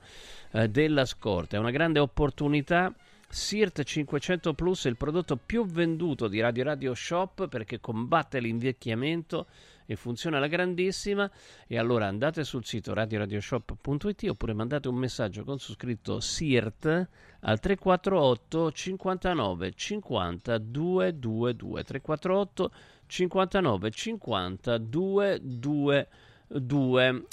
eh, 0.53 0.69
della 0.69 1.05
scorta. 1.05 1.57
È 1.57 1.61
una 1.61 1.71
grande 1.71 1.99
opportunità. 1.99 2.93
SIRT 3.31 3.83
500 3.83 4.55
Plus 4.55 4.87
è 4.87 4.89
il 4.89 4.97
prodotto 4.97 5.37
più 5.37 5.67
venduto 5.67 6.29
di 6.29 6.41
Radio 6.41 6.65
Radio 6.65 6.95
Shop 6.95 7.47
perché 7.49 7.79
combatte 7.79 8.41
l'invecchiamento 8.41 9.47
e 9.91 9.97
funziona 9.97 10.37
alla 10.37 10.49
grandissima. 10.49 11.31
E 11.67 11.79
allora 11.79 12.07
andate 12.07 12.45
sul 12.45 12.67
sito 12.67 12.93
radioradioshop.it 12.93 14.29
oppure 14.29 14.53
mandate 14.53 14.89
un 14.89 14.97
messaggio 14.97 15.45
con 15.45 15.59
su 15.59 15.73
scritto 15.73 16.21
SIRT 16.21 17.09
al 17.41 17.59
348 17.59 18.71
59 18.71 19.73
50 19.75 20.59
222 20.59 21.85
348 21.85 22.71
59 23.07 23.91
50 23.91 24.77
222 24.77 26.09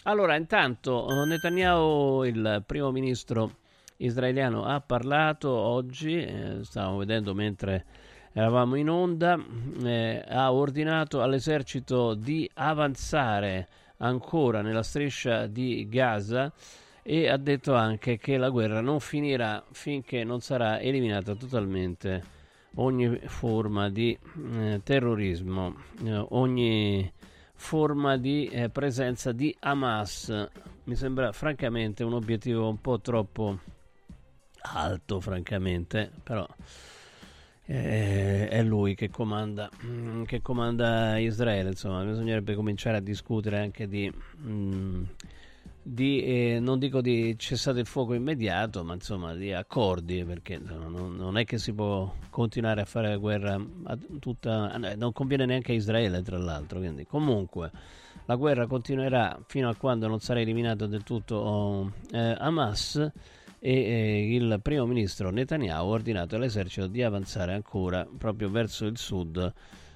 allora 0.03 0.35
intanto 0.35 1.09
eh, 1.09 1.25
Netanyahu 1.25 2.23
il 2.23 2.63
primo 2.65 2.91
ministro 2.91 3.57
israeliano 3.97 4.63
ha 4.63 4.79
parlato 4.79 5.49
oggi 5.49 6.21
eh, 6.21 6.59
stavamo 6.61 6.99
vedendo 6.99 7.33
mentre 7.33 7.85
eravamo 8.37 8.75
in 8.75 8.89
onda, 8.89 9.41
eh, 9.81 10.21
ha 10.27 10.51
ordinato 10.51 11.21
all'esercito 11.21 12.15
di 12.15 12.49
avanzare 12.55 13.65
ancora 13.99 14.61
nella 14.61 14.83
striscia 14.83 15.47
di 15.47 15.87
Gaza 15.87 16.51
e 17.01 17.29
ha 17.29 17.37
detto 17.37 17.75
anche 17.75 18.17
che 18.17 18.35
la 18.35 18.49
guerra 18.49 18.81
non 18.81 18.99
finirà 18.99 19.63
finché 19.71 20.25
non 20.25 20.41
sarà 20.41 20.81
eliminata 20.81 21.33
totalmente 21.33 22.23
ogni 22.75 23.17
forma 23.23 23.89
di 23.89 24.17
eh, 24.51 24.81
terrorismo, 24.83 25.73
eh, 26.03 26.25
ogni 26.31 27.09
forma 27.53 28.17
di 28.17 28.47
eh, 28.47 28.67
presenza 28.67 29.31
di 29.31 29.55
Hamas. 29.61 30.49
Mi 30.83 30.95
sembra 30.95 31.31
francamente 31.31 32.03
un 32.03 32.11
obiettivo 32.11 32.67
un 32.67 32.81
po' 32.81 32.99
troppo 32.99 33.59
alto, 34.59 35.21
francamente, 35.21 36.11
però 36.21 36.45
eh, 37.65 38.47
è 38.47 38.63
lui 38.63 38.95
che 38.95 39.09
comanda, 39.09 39.69
mm, 39.85 40.23
che 40.23 40.41
comanda 40.41 41.17
Israele. 41.17 41.69
Insomma, 41.69 42.03
bisognerebbe 42.03 42.55
cominciare 42.55 42.97
a 42.97 43.01
discutere 43.01 43.59
anche 43.59 43.87
di. 43.87 44.11
mm, 44.45 45.03
di, 45.87 46.23
eh, 46.23 46.59
non 46.59 46.79
dico 46.79 46.99
di 46.99 47.37
cessate 47.37 47.81
il 47.81 47.85
fuoco 47.85 48.15
immediato, 48.15 48.83
ma 48.83 48.95
insomma 48.95 49.35
di 49.35 49.53
accordi, 49.53 50.23
perché 50.25 50.53
insomma, 50.55 50.87
non, 50.87 51.37
è 51.37 51.45
che 51.45 51.59
si 51.59 51.73
può 51.73 52.11
continuare 52.31 52.81
a 52.81 52.85
fare 52.85 53.09
la 53.09 53.17
guerra 53.17 53.63
tutta, 54.19 54.73
eh, 54.73 54.95
non 54.95 55.13
conviene 55.13 55.45
neanche 55.45 55.73
a 55.73 55.75
Israele 55.75 56.23
tra 56.23 56.39
l'altro, 56.39 56.79
quindi 56.79 57.05
comunque 57.05 57.69
la 58.25 58.35
guerra 58.35 58.65
continuerà 58.65 59.39
fino 59.45 59.69
a 59.69 59.75
quando 59.75 60.07
non 60.07 60.19
sarà 60.19 60.39
eliminato 60.39 60.87
del 60.87 61.03
tutto 61.03 61.91
eh, 62.11 62.35
Hamas 62.39 63.11
e 63.65 63.73
eh, 63.73 64.35
il 64.35 64.59
primo 64.61 64.85
ministro 64.85 65.31
Netanyahu 65.31 65.87
ha 65.87 65.91
ordinato 65.91 66.35
all'esercito 66.35 66.85
di 66.85 67.01
avanzare 67.01 67.55
ancora 67.55 68.07
proprio 68.15 68.51
verso 68.51 68.85
il 68.85 68.95
sud 68.95 69.51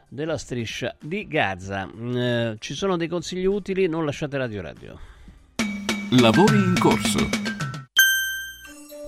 della 0.08 0.40
striscia 0.40 0.96
di 1.00 1.28
Gaza. 1.28 1.86
Mm, 1.86 2.18
eh, 2.18 2.56
ci 2.58 2.74
sono 2.74 2.98
dei 2.98 3.08
consigli 3.08 3.46
utili, 3.46 3.86
non 3.86 4.06
lasciate 4.06 4.38
Radio 4.38 4.64
Radio. 4.64 5.00
Lavori 6.20 6.58
in 6.58 6.74
corso. 6.80 7.59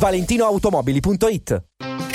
ValentinoAutomobili.it 0.00 1.60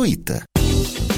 dumplingbar.it. 0.00 0.69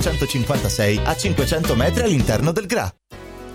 956 0.00 1.00
a 1.04 1.14
500 1.14 1.76
metri 1.76 2.02
all'interno 2.02 2.52
del 2.52 2.66
GRA. 2.66 2.99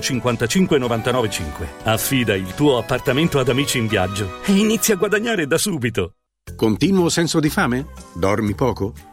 55 0.00 0.78
99 0.78 1.30
5. 1.30 1.68
Affida 1.84 2.34
il 2.34 2.54
tuo 2.54 2.78
appartamento 2.78 3.38
ad 3.38 3.48
Amici 3.48 3.78
in 3.78 3.86
Viaggio 3.86 4.42
e 4.44 4.52
inizia 4.52 4.94
a 4.94 4.96
guadagnare 4.98 5.46
da 5.46 5.58
subito. 5.58 6.14
Continuo 6.56 7.08
senso 7.08 7.40
di 7.40 7.48
fame? 7.48 7.86
Dormi 8.14 8.54
poco? 8.54 8.92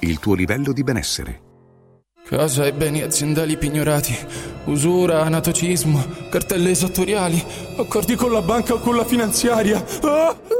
il 0.00 0.18
tuo 0.18 0.34
livello 0.34 0.72
di 0.72 0.82
benessere. 0.82 1.40
Casa 2.24 2.64
e 2.64 2.72
beni 2.72 3.02
aziendali 3.02 3.56
pignorati, 3.56 4.16
usura, 4.66 5.22
anatocismo, 5.22 6.28
cartelle 6.30 6.70
esattoriali, 6.70 7.42
accordi 7.76 8.14
con 8.14 8.30
la 8.32 8.42
banca 8.42 8.74
o 8.74 8.78
con 8.78 8.94
la 8.94 9.04
finanziaria. 9.04 9.84
Ah! 10.02 10.59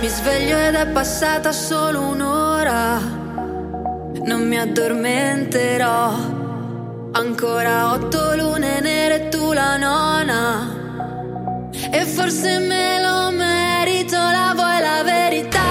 Mi 0.00 0.08
sveglio 0.08 0.56
ed 0.56 0.74
è 0.76 0.86
passata 0.86 1.52
solo 1.52 2.00
un'ora. 2.00 2.98
Non 4.24 4.48
mi 4.48 4.58
addormenterò. 4.58 6.14
Ancora 7.12 7.92
otto 7.92 8.34
lune 8.34 8.80
nere 8.80 9.26
e 9.26 9.28
tu 9.28 9.52
la 9.52 9.76
nona. 9.76 11.70
E 11.90 12.06
forse 12.06 12.60
me 12.60 12.98
lo 13.02 13.30
merito, 13.30 14.16
la 14.16 14.52
vuoi 14.54 14.80
la 14.80 15.02
verità? 15.02 15.68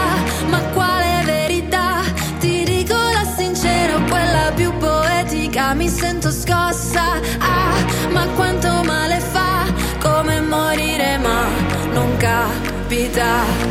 Ma 0.47 0.59
quale 0.73 1.23
verità? 1.25 2.01
Ti 2.39 2.63
dico 2.65 2.93
la 2.93 3.25
sincera, 3.35 3.97
quella 4.07 4.51
più 4.53 4.71
poetica. 4.77 5.73
Mi 5.73 5.87
sento 5.87 6.29
scossa. 6.29 7.19
Ah, 7.39 7.83
ma 8.11 8.27
quanto 8.35 8.83
male 8.83 9.19
fa? 9.21 9.65
Come 9.99 10.39
morire, 10.39 11.17
ma 11.17 11.47
non 11.93 12.15
capita. 12.17 13.68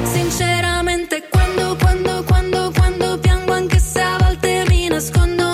Volte 5.00 5.26
mi 5.26 5.47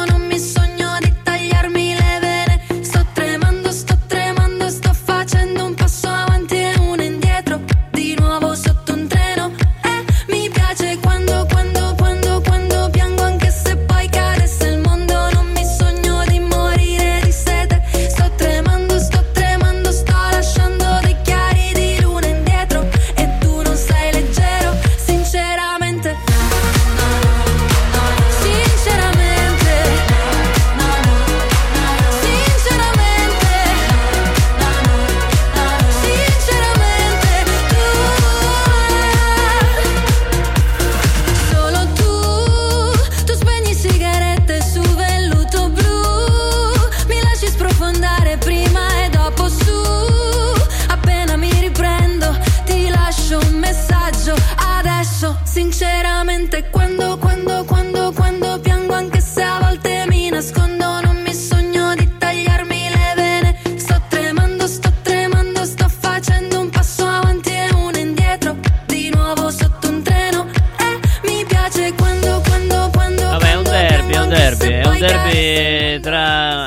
derby, 74.34 74.68
è 74.68 74.86
un 74.86 74.98
derby, 74.98 76.00
tra 76.00 76.20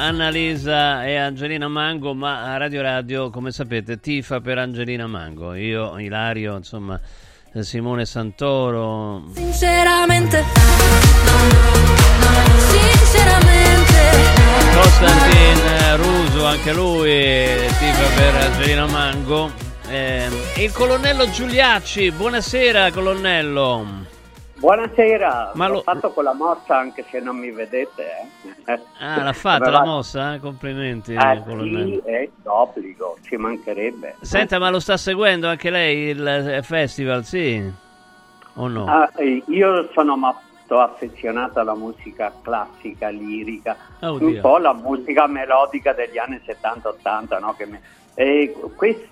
Annalisa 0.06 1.06
e 1.06 1.18
Angelina 1.18 1.68
Mango, 1.68 2.14
ma 2.14 2.54
a 2.54 2.58
Radio 2.58 2.82
Radio, 2.82 3.30
come 3.30 3.52
sapete, 3.52 4.00
tifa 4.00 4.40
per 4.40 4.58
Angelina 4.58 5.06
Mango. 5.06 5.54
Io, 5.54 6.00
Ilario, 6.00 6.56
insomma, 6.56 7.00
Simone 7.60 8.06
Santoro. 8.06 9.24
Sinceramente. 9.34 10.46
Sinceramente. 12.70 13.96
Costantin 14.74 15.96
Ruso, 15.98 16.46
anche 16.46 16.74
lui 16.74 17.26
tifa 17.80 18.08
per 18.16 18.36
Angelina 18.36 18.86
Mango. 18.86 19.52
Eh, 19.90 20.28
il 20.58 20.72
colonnello 20.72 21.30
Giuliacci, 21.30 22.12
buonasera 22.12 22.92
colonnello. 22.92 24.07
Buonasera, 24.60 25.52
Ma 25.54 25.68
l'ho 25.68 25.74
lo- 25.76 25.82
fatto 25.82 26.12
con 26.12 26.24
la 26.24 26.34
mossa 26.34 26.78
anche 26.78 27.06
se 27.12 27.20
non 27.20 27.38
mi 27.38 27.52
vedete. 27.52 28.06
Eh. 28.66 28.80
Ah, 29.00 29.22
l'ha 29.24 29.34
fatta 29.34 29.66
Aveva- 29.66 29.80
la 29.80 29.86
mossa? 29.86 30.34
eh? 30.34 30.40
Complimenti, 30.40 31.14
colonnello. 31.14 31.86
sì, 31.86 32.02
è 32.10 32.30
d'obbligo, 32.42 33.18
ci 33.22 33.36
mancherebbe. 33.38 34.16
Senta, 34.22 34.58
ma 34.58 34.72
lo 34.72 34.80
sta 34.80 34.98
seguendo 34.98 35.48
anche 35.48 35.70
lei 35.70 36.10
il 36.10 36.26
eh, 36.28 36.62
festival, 36.64 37.24
sì? 37.24 37.72
O 38.56 38.68
no? 38.68 38.86
Ah, 38.88 39.12
eh, 39.18 39.44
io 39.48 39.90
sono 39.94 40.18
molto 40.18 40.80
affezionato 40.80 41.60
alla 41.60 41.76
musica 41.76 42.34
classica, 42.42 43.10
lirica, 43.10 43.78
Ah, 44.00 44.12
oddio. 44.12 44.28
un 44.28 44.40
po' 44.42 44.58
la 44.58 44.74
musica 44.74 45.28
melodica 45.28 45.94
degli 45.94 46.18
anni 46.18 46.42
70-80, 46.44 47.38
no? 47.38 47.56
Mi- 47.68 47.80
e 48.16 48.56
questi- 48.76 49.08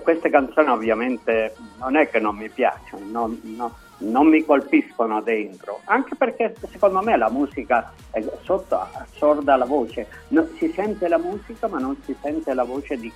queste 0.00 0.30
canzoni 0.30 0.68
ovviamente 0.68 1.56
non 1.80 1.96
è 1.96 2.08
che 2.08 2.20
non 2.20 2.36
mi 2.36 2.48
piacciono, 2.48 3.04
no- 3.10 3.36
no- 3.42 3.76
non 3.98 4.26
mi 4.28 4.44
colpiscono 4.44 5.20
dentro, 5.22 5.80
anche 5.84 6.14
perché 6.16 6.54
secondo 6.70 7.00
me 7.02 7.16
la 7.16 7.30
musica 7.30 7.92
è 8.10 8.22
sotto 8.42 8.78
assorda 8.92 9.56
la 9.56 9.64
voce, 9.64 10.06
No, 10.28 10.46
si 10.58 10.68
sente 10.74 11.08
la 11.08 11.18
musica 11.18 11.66
ma 11.68 11.78
non 11.78 11.96
si 12.04 12.14
sente 12.20 12.52
la 12.54 12.64
voce 12.64 12.96
di 12.96 13.12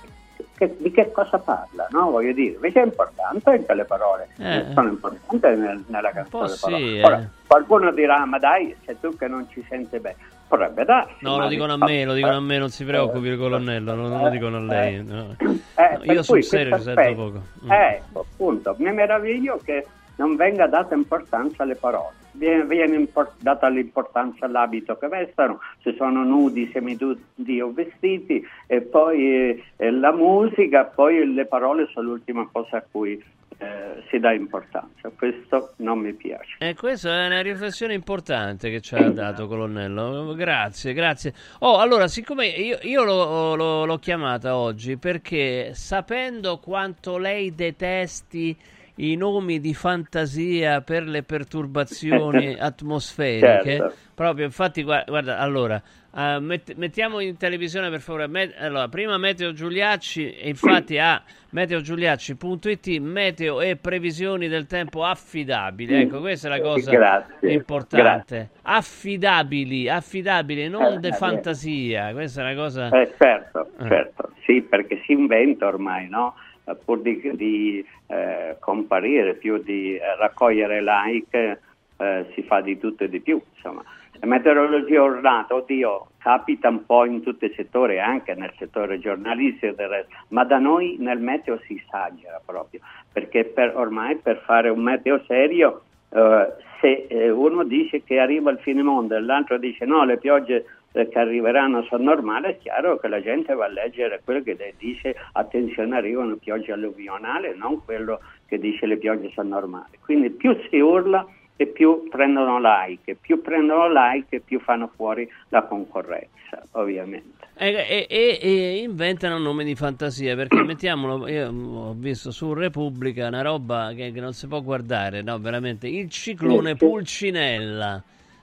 che, 0.57 0.75
di 0.77 0.91
che 0.91 1.11
cosa 1.11 1.37
parla, 1.39 1.87
no? 1.91 2.09
Voglio 2.11 2.33
dire, 2.33 2.53
invece 2.55 2.81
è 2.81 2.85
importante 2.85 3.49
anche 3.49 3.73
le 3.73 3.85
parole, 3.85 4.27
Eh. 4.37 4.65
sono 4.73 4.89
importanti 4.89 5.37
nel- 5.59 5.83
nella 5.87 6.11
canzone. 6.11 6.49
sì, 6.49 7.01
Ora, 7.03 7.19
eh. 7.19 7.27
qualcuno 7.47 7.91
dirà, 7.91 8.25
ma 8.25 8.37
dai, 8.39 8.75
sei 8.85 8.97
tu 8.99 9.15
che 9.15 9.27
non 9.27 9.47
ci 9.49 9.63
senti 9.69 9.99
bene. 9.99 10.17
Potrebbe 10.47 10.83
darsi. 10.83 11.13
No, 11.19 11.37
lo 11.39 11.47
dicono 11.47 11.73
a 11.73 11.77
me, 11.77 12.03
lo 12.03 12.13
dicono 12.13 12.35
a 12.35 12.39
me, 12.41 12.57
non 12.57 12.69
si 12.69 12.83
preoccupi 12.83 13.27
il 13.27 13.37
colonnello, 13.37 13.93
non, 13.95 14.21
lo 14.21 14.29
dicono 14.29 14.57
a 14.57 14.61
lei. 14.61 15.03
no. 15.03 15.35
Eh, 15.39 15.97
No, 16.03 16.13
io 16.13 16.23
sul 16.23 16.43
serio 16.43 16.75
ci 16.77 16.83
sento 16.83 17.13
poco. 17.15 17.41
Mm. 17.65 17.71
Eh, 17.71 18.01
appunto, 18.13 18.75
mi 18.79 18.91
meraviglio 18.91 19.59
che 19.63 19.85
non 20.21 20.35
venga 20.35 20.67
data 20.67 20.93
importanza 20.93 21.63
alle 21.63 21.73
parole. 21.75 22.13
Viene, 22.33 22.63
viene 22.65 22.95
impor- 22.95 23.33
data 23.39 23.67
l'importanza 23.67 24.45
all'abito 24.45 24.95
che 24.97 25.07
vestono, 25.07 25.59
se 25.81 25.95
sono 25.97 26.23
nudi, 26.23 26.69
semidudi 26.71 27.59
o 27.59 27.73
vestiti, 27.73 28.45
e 28.67 28.81
poi 28.81 29.49
eh, 29.49 29.63
eh, 29.77 29.91
la 29.91 30.13
musica, 30.13 30.85
poi 30.85 31.33
le 31.33 31.45
parole 31.45 31.87
sono 31.91 32.09
l'ultima 32.09 32.47
cosa 32.51 32.77
a 32.77 32.83
cui 32.89 33.21
eh, 33.57 34.03
si 34.09 34.19
dà 34.19 34.31
importanza. 34.31 35.09
Questo 35.15 35.73
non 35.77 35.99
mi 35.99 36.13
piace. 36.13 36.55
E 36.59 36.75
questa 36.75 37.09
è 37.23 37.25
una 37.25 37.41
riflessione 37.41 37.93
importante 37.95 38.69
che 38.69 38.79
ci 38.79 38.93
ha 38.95 39.09
dato 39.09 39.47
colonnello. 39.47 40.33
Grazie, 40.35 40.93
grazie. 40.93 41.33
Oh, 41.59 41.79
allora, 41.79 42.07
siccome 42.07 42.45
io, 42.47 42.77
io 42.83 43.03
l'ho, 43.03 43.55
l'ho- 43.55 43.85
l'ho 43.85 43.97
chiamata 43.97 44.55
oggi 44.55 44.97
perché 44.97 45.71
sapendo 45.73 46.59
quanto 46.59 47.17
lei 47.17 47.53
detesti 47.53 48.55
i 49.03 49.15
nomi 49.15 49.59
di 49.59 49.73
fantasia 49.73 50.81
per 50.81 51.03
le 51.07 51.23
perturbazioni 51.23 52.55
atmosferiche. 52.59 53.77
Certo. 53.77 53.93
Proprio, 54.13 54.45
infatti, 54.45 54.83
gua- 54.83 55.03
guarda, 55.07 55.39
allora, 55.39 55.81
eh, 56.15 56.37
met- 56.39 56.75
mettiamo 56.75 57.19
in 57.21 57.37
televisione 57.37 57.89
per 57.89 58.01
favore. 58.01 58.27
me- 58.27 58.53
allora, 58.57 58.87
prima 58.87 59.17
Meteo 59.17 59.51
Giuliacci, 59.53 60.31
e 60.33 60.49
infatti 60.49 60.99
a 60.99 61.19
meteogiuliacci.it, 61.49 62.87
meteo 62.99 63.61
e 63.61 63.75
previsioni 63.77 64.47
del 64.47 64.67
tempo 64.67 65.03
affidabili. 65.03 65.93
Ecco, 66.01 66.19
questa 66.19 66.47
è 66.47 66.51
la 66.51 66.61
cosa 66.61 66.91
Grazie, 66.91 67.51
importante. 67.53 68.49
Affidabili, 68.61 69.89
affidabili, 69.89 70.67
non 70.69 70.93
Eh, 70.93 70.99
de 70.99 71.07
eh, 71.07 71.13
fantasia. 71.13 72.11
Questa 72.13 72.41
è 72.41 72.43
una 72.53 72.61
cosa. 72.61 72.89
Eh, 72.89 73.13
certo, 73.17 73.71
Eh. 73.79 73.87
certo, 73.87 74.31
sì, 74.45 74.61
perché 74.61 75.01
si 75.05 75.13
inventa 75.13 75.65
ormai, 75.65 76.07
no? 76.07 76.35
Eh, 76.65 76.75
Pur 76.75 77.01
di, 77.01 77.31
di, 77.35 77.85
eh, 78.07 78.55
comparire, 78.59 79.35
più 79.35 79.57
di 79.57 79.95
eh, 79.95 80.15
raccogliere 80.17 80.81
like, 80.81 81.59
eh, 81.97 82.25
si 82.33 82.43
fa 82.43 82.61
di 82.61 82.77
tutto 82.77 83.03
e 83.03 83.09
di 83.09 83.19
più, 83.19 83.41
insomma. 83.55 83.83
Meteorologia 84.23 85.01
ornata, 85.01 85.55
oddio, 85.55 86.09
capita 86.19 86.69
un 86.69 86.85
po' 86.85 87.05
in 87.05 87.23
tutti 87.23 87.45
i 87.45 87.53
settori, 87.55 87.99
anche 87.99 88.35
nel 88.35 88.53
settore 88.57 88.99
giornalistico, 88.99 89.73
del 89.73 89.87
resto, 89.87 90.13
ma 90.27 90.43
da 90.43 90.59
noi 90.59 90.97
nel 90.99 91.19
meteo 91.19 91.59
si 91.65 91.81
esagera 91.83 92.39
proprio, 92.45 92.81
perché 93.11 93.45
per- 93.45 93.75
ormai 93.75 94.17
per 94.17 94.43
fare 94.45 94.69
un 94.69 94.81
meteo 94.81 95.23
serio, 95.25 95.81
eh, 96.09 96.53
se 96.79 97.07
eh, 97.07 97.29
uno 97.31 97.63
dice 97.63 98.03
che 98.03 98.19
arriva 98.19 98.51
il 98.51 98.59
fine 98.59 98.83
mondo 98.83 99.15
e 99.15 99.21
l'altro 99.21 99.57
dice 99.57 99.85
no, 99.85 100.03
le 100.03 100.17
piogge 100.17 100.65
eh, 100.93 101.07
che 101.07 101.19
arriveranno 101.19 101.83
sono 101.83 102.03
normali, 102.03 102.47
è 102.47 102.57
chiaro 102.57 102.97
che 102.97 103.07
la 103.07 103.21
gente 103.21 103.53
va 103.53 103.65
a 103.65 103.69
leggere 103.69 104.21
quello 104.23 104.41
che 104.41 104.73
dice 104.77 105.15
attenzione 105.33 105.95
arrivano 105.95 106.35
piogge 106.35 106.71
alluvionali, 106.71 107.53
non 107.55 107.83
quello 107.83 108.19
che 108.47 108.57
dice 108.59 108.85
le 108.85 108.97
piogge 108.97 109.31
sono 109.33 109.49
normali. 109.49 109.97
Quindi 110.03 110.29
più 110.29 110.55
si 110.69 110.79
urla 110.79 111.25
e 111.55 111.67
più 111.67 112.07
prendono 112.09 112.59
like, 112.59 113.15
più 113.15 113.41
prendono 113.41 113.87
like 113.91 114.37
e 114.37 114.39
più 114.39 114.59
fanno 114.59 114.91
fuori 114.95 115.29
la 115.49 115.61
concorrenza, 115.63 116.61
ovviamente. 116.71 117.39
E, 117.55 117.67
e- 117.87 118.07
e- 118.09 118.39
e 118.41 118.77
inventano 118.81 119.37
nomi 119.37 119.63
di 119.63 119.75
fantasia 119.75 120.35
perché 120.35 120.61
mettiamolo. 120.63 121.27
Io 121.27 121.49
ho 121.49 121.93
visto 121.95 122.31
su 122.31 122.53
Repubblica 122.53 123.27
una 123.27 123.43
roba 123.43 123.91
che, 123.95 124.11
che 124.11 124.19
non 124.19 124.33
si 124.33 124.47
può 124.47 124.61
guardare, 124.61 125.21
no? 125.21 125.37
Veramente 125.37 125.87
il 125.87 126.09
ciclone 126.09 126.75
Pulcinella. 126.75 128.01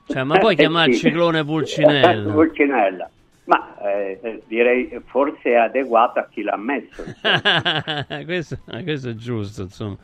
Cioè, 0.08 0.22
ma 0.24 0.38
puoi 0.38 0.54
Eh, 0.54 0.56
chiamare 0.56 0.92
sì. 0.92 1.06
ciclone 1.08 1.44
Pulcinella? 1.44 2.32
Pulcinella. 2.32 3.10
Ma 3.44 3.74
eh, 3.80 4.18
eh, 4.22 4.42
direi 4.46 5.00
forse 5.06 5.40
è 5.50 5.54
adeguato 5.54 6.18
a 6.18 6.26
chi 6.30 6.42
l'ha 6.42 6.56
messo. 6.58 7.02
questo, 8.26 8.58
eh, 8.70 8.82
questo 8.82 9.08
è 9.10 9.14
giusto, 9.14 9.62
insomma. 9.62 9.96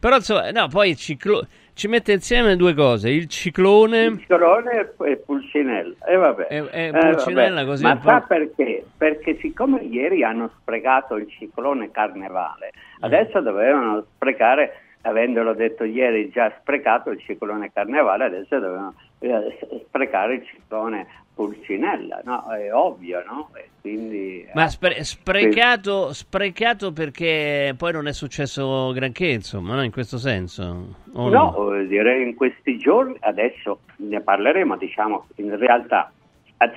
Però, 0.00 0.16
insomma, 0.16 0.50
no, 0.50 0.66
poi 0.66 0.90
il 0.90 0.96
ciclo- 0.96 1.46
ci 1.74 1.86
mette 1.86 2.10
insieme 2.12 2.56
due 2.56 2.74
cose: 2.74 3.08
il 3.10 3.28
ciclone. 3.28 4.18
Ciclone 4.18 4.90
e 5.04 5.16
Pulcinella. 5.16 5.94
E 6.08 6.16
vabbè. 6.16 6.46
E- 6.50 6.68
e 6.72 6.86
Eh, 6.88 6.90
Pulcinella 6.90 7.54
vabbè. 7.60 7.66
così 7.66 7.82
Ma 7.84 7.92
un 7.92 7.98
po'- 8.00 8.08
sa 8.08 8.20
perché? 8.22 8.84
Perché 8.96 9.36
siccome 9.40 9.80
ieri 9.82 10.24
hanno 10.24 10.50
sprecato 10.60 11.14
il 11.14 11.28
ciclone 11.30 11.92
Carnevale, 11.92 12.72
Mm. 12.74 13.04
adesso 13.04 13.40
dovevano 13.40 14.04
sprecare, 14.16 14.72
avendolo 15.02 15.54
detto 15.54 15.84
ieri 15.84 16.30
già 16.30 16.52
sprecato 16.60 17.10
il 17.10 17.20
ciclone 17.20 17.70
Carnevale, 17.72 18.24
adesso 18.24 18.58
dovevano 18.58 18.94
eh, 19.18 19.58
sprecare 19.86 20.34
il 20.34 20.46
ciclone 20.46 21.06
Pulcinella, 21.34 22.20
no? 22.24 22.50
È 22.50 22.72
ovvio, 22.72 23.22
no? 23.24 23.50
E 23.54 23.68
quindi... 23.80 24.44
Ma 24.54 24.64
eh, 24.64 24.68
spre- 24.68 25.04
sprecato, 25.04 26.12
sprecato 26.12 26.92
perché 26.92 27.74
poi 27.76 27.92
non 27.92 28.08
è 28.08 28.12
successo 28.12 28.90
granché, 28.92 29.28
insomma, 29.28 29.76
no? 29.76 29.84
in 29.84 29.92
questo 29.92 30.18
senso. 30.18 30.94
o 31.12 31.28
No, 31.28 31.74
eh, 31.74 31.86
direi 31.86 32.24
in 32.24 32.34
questi 32.34 32.76
giorni, 32.76 33.16
adesso 33.20 33.80
ne 33.98 34.20
parleremo, 34.20 34.76
diciamo, 34.76 35.26
in 35.36 35.56
realtà 35.56 36.10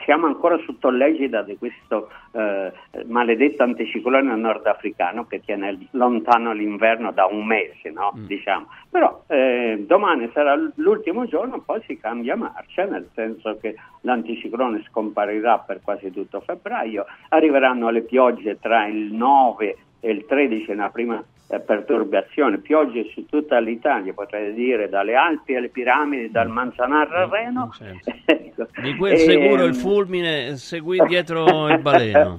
siamo 0.05 0.27
ancora 0.27 0.57
sotto 0.65 0.89
l'egida 0.89 1.41
di 1.41 1.57
questo 1.57 2.09
eh, 2.33 2.71
maledetto 3.05 3.63
anticiclone 3.63 4.35
nordafricano 4.35 5.25
che 5.25 5.41
tiene 5.41 5.87
lontano 5.91 6.53
l'inverno 6.53 7.11
da 7.11 7.25
un 7.25 7.45
mese, 7.45 7.89
no? 7.89 8.13
diciamo. 8.15 8.67
Però 8.89 9.23
eh, 9.27 9.83
domani 9.87 10.29
sarà 10.33 10.55
l'ultimo 10.75 11.25
giorno, 11.25 11.61
poi 11.61 11.81
si 11.87 11.97
cambia 11.97 12.35
marcia, 12.35 12.85
nel 12.85 13.09
senso 13.13 13.57
che 13.59 13.75
l'anticiclone 14.01 14.83
scomparirà 14.89 15.59
per 15.59 15.81
quasi 15.81 16.11
tutto 16.11 16.41
febbraio, 16.41 17.05
arriveranno 17.29 17.89
le 17.89 18.01
piogge 18.01 18.59
tra 18.59 18.85
il 18.85 19.13
9 19.13 19.77
e 19.99 20.11
il 20.11 20.25
13, 20.25 20.71
una 20.71 20.89
prima 20.89 21.23
eh, 21.51 21.59
perturbazione, 21.59 22.59
piogge 22.59 23.09
su 23.13 23.25
tutta 23.25 23.59
l'Italia, 23.59 24.13
potrei 24.13 24.53
dire 24.53 24.87
dalle 24.89 25.15
Alpi 25.15 25.55
alle 25.55 25.67
Piramidi, 25.69 26.31
dal 26.31 26.47
Manzanarro 26.49 27.15
al 27.17 27.29
Reno. 27.29 27.71
Ecco. 28.25 28.67
Di 28.81 28.95
quel 28.95 29.13
E- 29.13 29.17
sicuro 29.17 29.63
il 29.65 29.75
fulmine 29.75 30.55
seguì 30.57 30.99
dietro 31.07 31.69
il 31.69 31.79
baleno. 31.79 32.35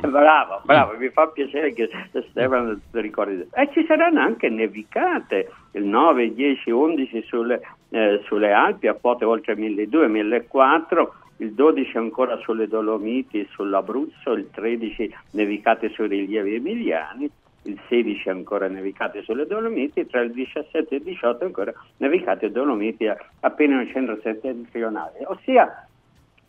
bravo, 0.00 0.60
bravo, 0.64 0.96
mi 0.96 1.08
fa 1.08 1.26
piacere 1.28 1.72
che 1.72 1.88
Stefano 2.30 2.78
ti 2.90 3.00
ricordi. 3.00 3.46
E 3.52 3.68
ci 3.72 3.84
saranno 3.86 4.20
anche 4.20 4.48
nevicate 4.48 5.50
il 5.72 5.84
9, 5.84 6.34
10, 6.34 6.70
11 6.70 7.22
sulle, 7.26 7.60
eh, 7.90 8.20
sulle 8.26 8.52
Alpi, 8.52 8.86
a 8.86 8.94
quote 8.94 9.24
oltre 9.24 9.56
1200, 9.56 10.08
1400, 10.08 11.14
il 11.38 11.52
12 11.52 11.96
ancora 11.96 12.36
sulle 12.38 12.68
Dolomiti, 12.68 13.46
sull'Abruzzo, 13.50 14.32
il 14.34 14.48
13 14.52 15.12
nevicate 15.32 15.88
sui 15.90 16.06
rilievi 16.06 16.54
emiliani, 16.54 17.28
il 17.64 17.78
16 17.88 18.28
ancora 18.28 18.68
nevicate 18.68 19.22
sulle 19.22 19.46
Dolomiti, 19.46 20.06
tra 20.06 20.20
il 20.20 20.32
17 20.32 20.94
e 20.94 20.96
il 20.96 21.02
18 21.02 21.44
ancora 21.44 21.72
nevicate 21.98 22.50
Dolomiti 22.50 23.10
appena 23.40 23.76
nel 23.76 23.90
centro 23.90 24.18
settentrionale. 24.22 25.24
Ossia 25.26 25.86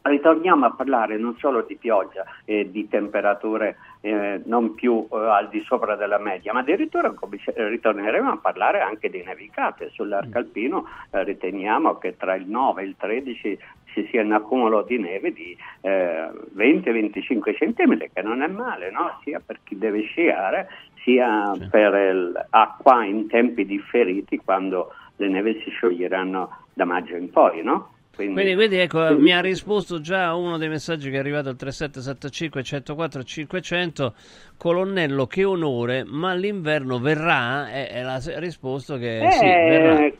ritorniamo 0.10 0.66
a 0.66 0.72
parlare 0.72 1.18
non 1.18 1.36
solo 1.38 1.62
di 1.62 1.76
pioggia 1.76 2.24
e 2.46 2.70
di 2.70 2.88
temperature 2.88 3.78
eh, 4.02 4.42
non 4.46 4.76
più 4.76 5.08
eh, 5.12 5.16
al 5.16 5.50
di 5.50 5.64
sopra 5.66 5.96
della 5.96 6.20
media, 6.20 6.54
ma 6.54 6.60
addirittura 6.60 7.12
eh, 7.12 7.68
ritorneremo 7.70 8.32
a 8.32 8.38
parlare 8.38 8.82
anche 8.82 9.10
di 9.10 9.24
nevicate. 9.24 9.90
Sull'arco 9.90 10.38
alpino 10.38 10.88
eh, 11.12 11.24
riteniamo 11.24 11.98
che 11.98 12.16
tra 12.18 12.36
il 12.36 12.48
9 12.48 12.82
e 12.82 12.86
il 12.86 12.96
13 12.98 13.60
ci 13.94 14.08
sia 14.12 14.22
un 14.22 14.34
accumulo 14.34 14.84
di 14.84 15.00
neve 15.00 15.32
di 15.32 15.58
eh, 15.82 16.30
20-25 16.56 17.56
centimetri, 17.56 18.12
che 18.14 18.22
non 18.22 18.42
è 18.42 18.48
male, 18.48 18.92
no? 18.92 19.20
sia 19.24 19.42
per 19.44 19.60
chi 19.64 19.78
deve 19.78 20.02
sciare, 20.02 20.68
sia 21.06 21.54
per 21.70 22.38
l'acqua 22.50 23.06
in 23.06 23.28
tempi 23.28 23.66
differiti 23.66 24.42
quando 24.44 24.92
le 25.18 25.30
neve 25.30 25.62
si 25.64 25.70
scioglieranno 25.70 26.64
da 26.74 26.84
maggio 26.84 27.16
in 27.16 27.30
poi. 27.30 27.64
No? 27.64 27.92
Quindi, 28.16 28.56
quindi, 28.56 28.78
ecco, 28.78 29.18
mi 29.20 29.34
ha 29.34 29.42
risposto 29.42 30.00
già 30.00 30.34
uno 30.36 30.58
dei 30.58 30.70
messaggi 30.70 31.10
che 31.10 31.18
è 31.18 31.20
arrivato 31.20 31.50
al 31.50 31.58
3775 31.58 32.64
104 32.64 33.24
500. 33.24 34.14
Colonnello, 34.58 35.28
che 35.28 35.44
onore, 35.44 36.06
ma 36.06 36.34
l'inverno 36.34 36.98
verrà? 36.98 37.70
E, 37.70 37.90
e 37.92 38.02
l'ha 38.02 38.20
risposto 38.40 38.98
che 38.98 39.20
Eh, 39.20 39.32
sì, 39.32 39.46
verrà. 39.46 40.06
Eh. 40.06 40.14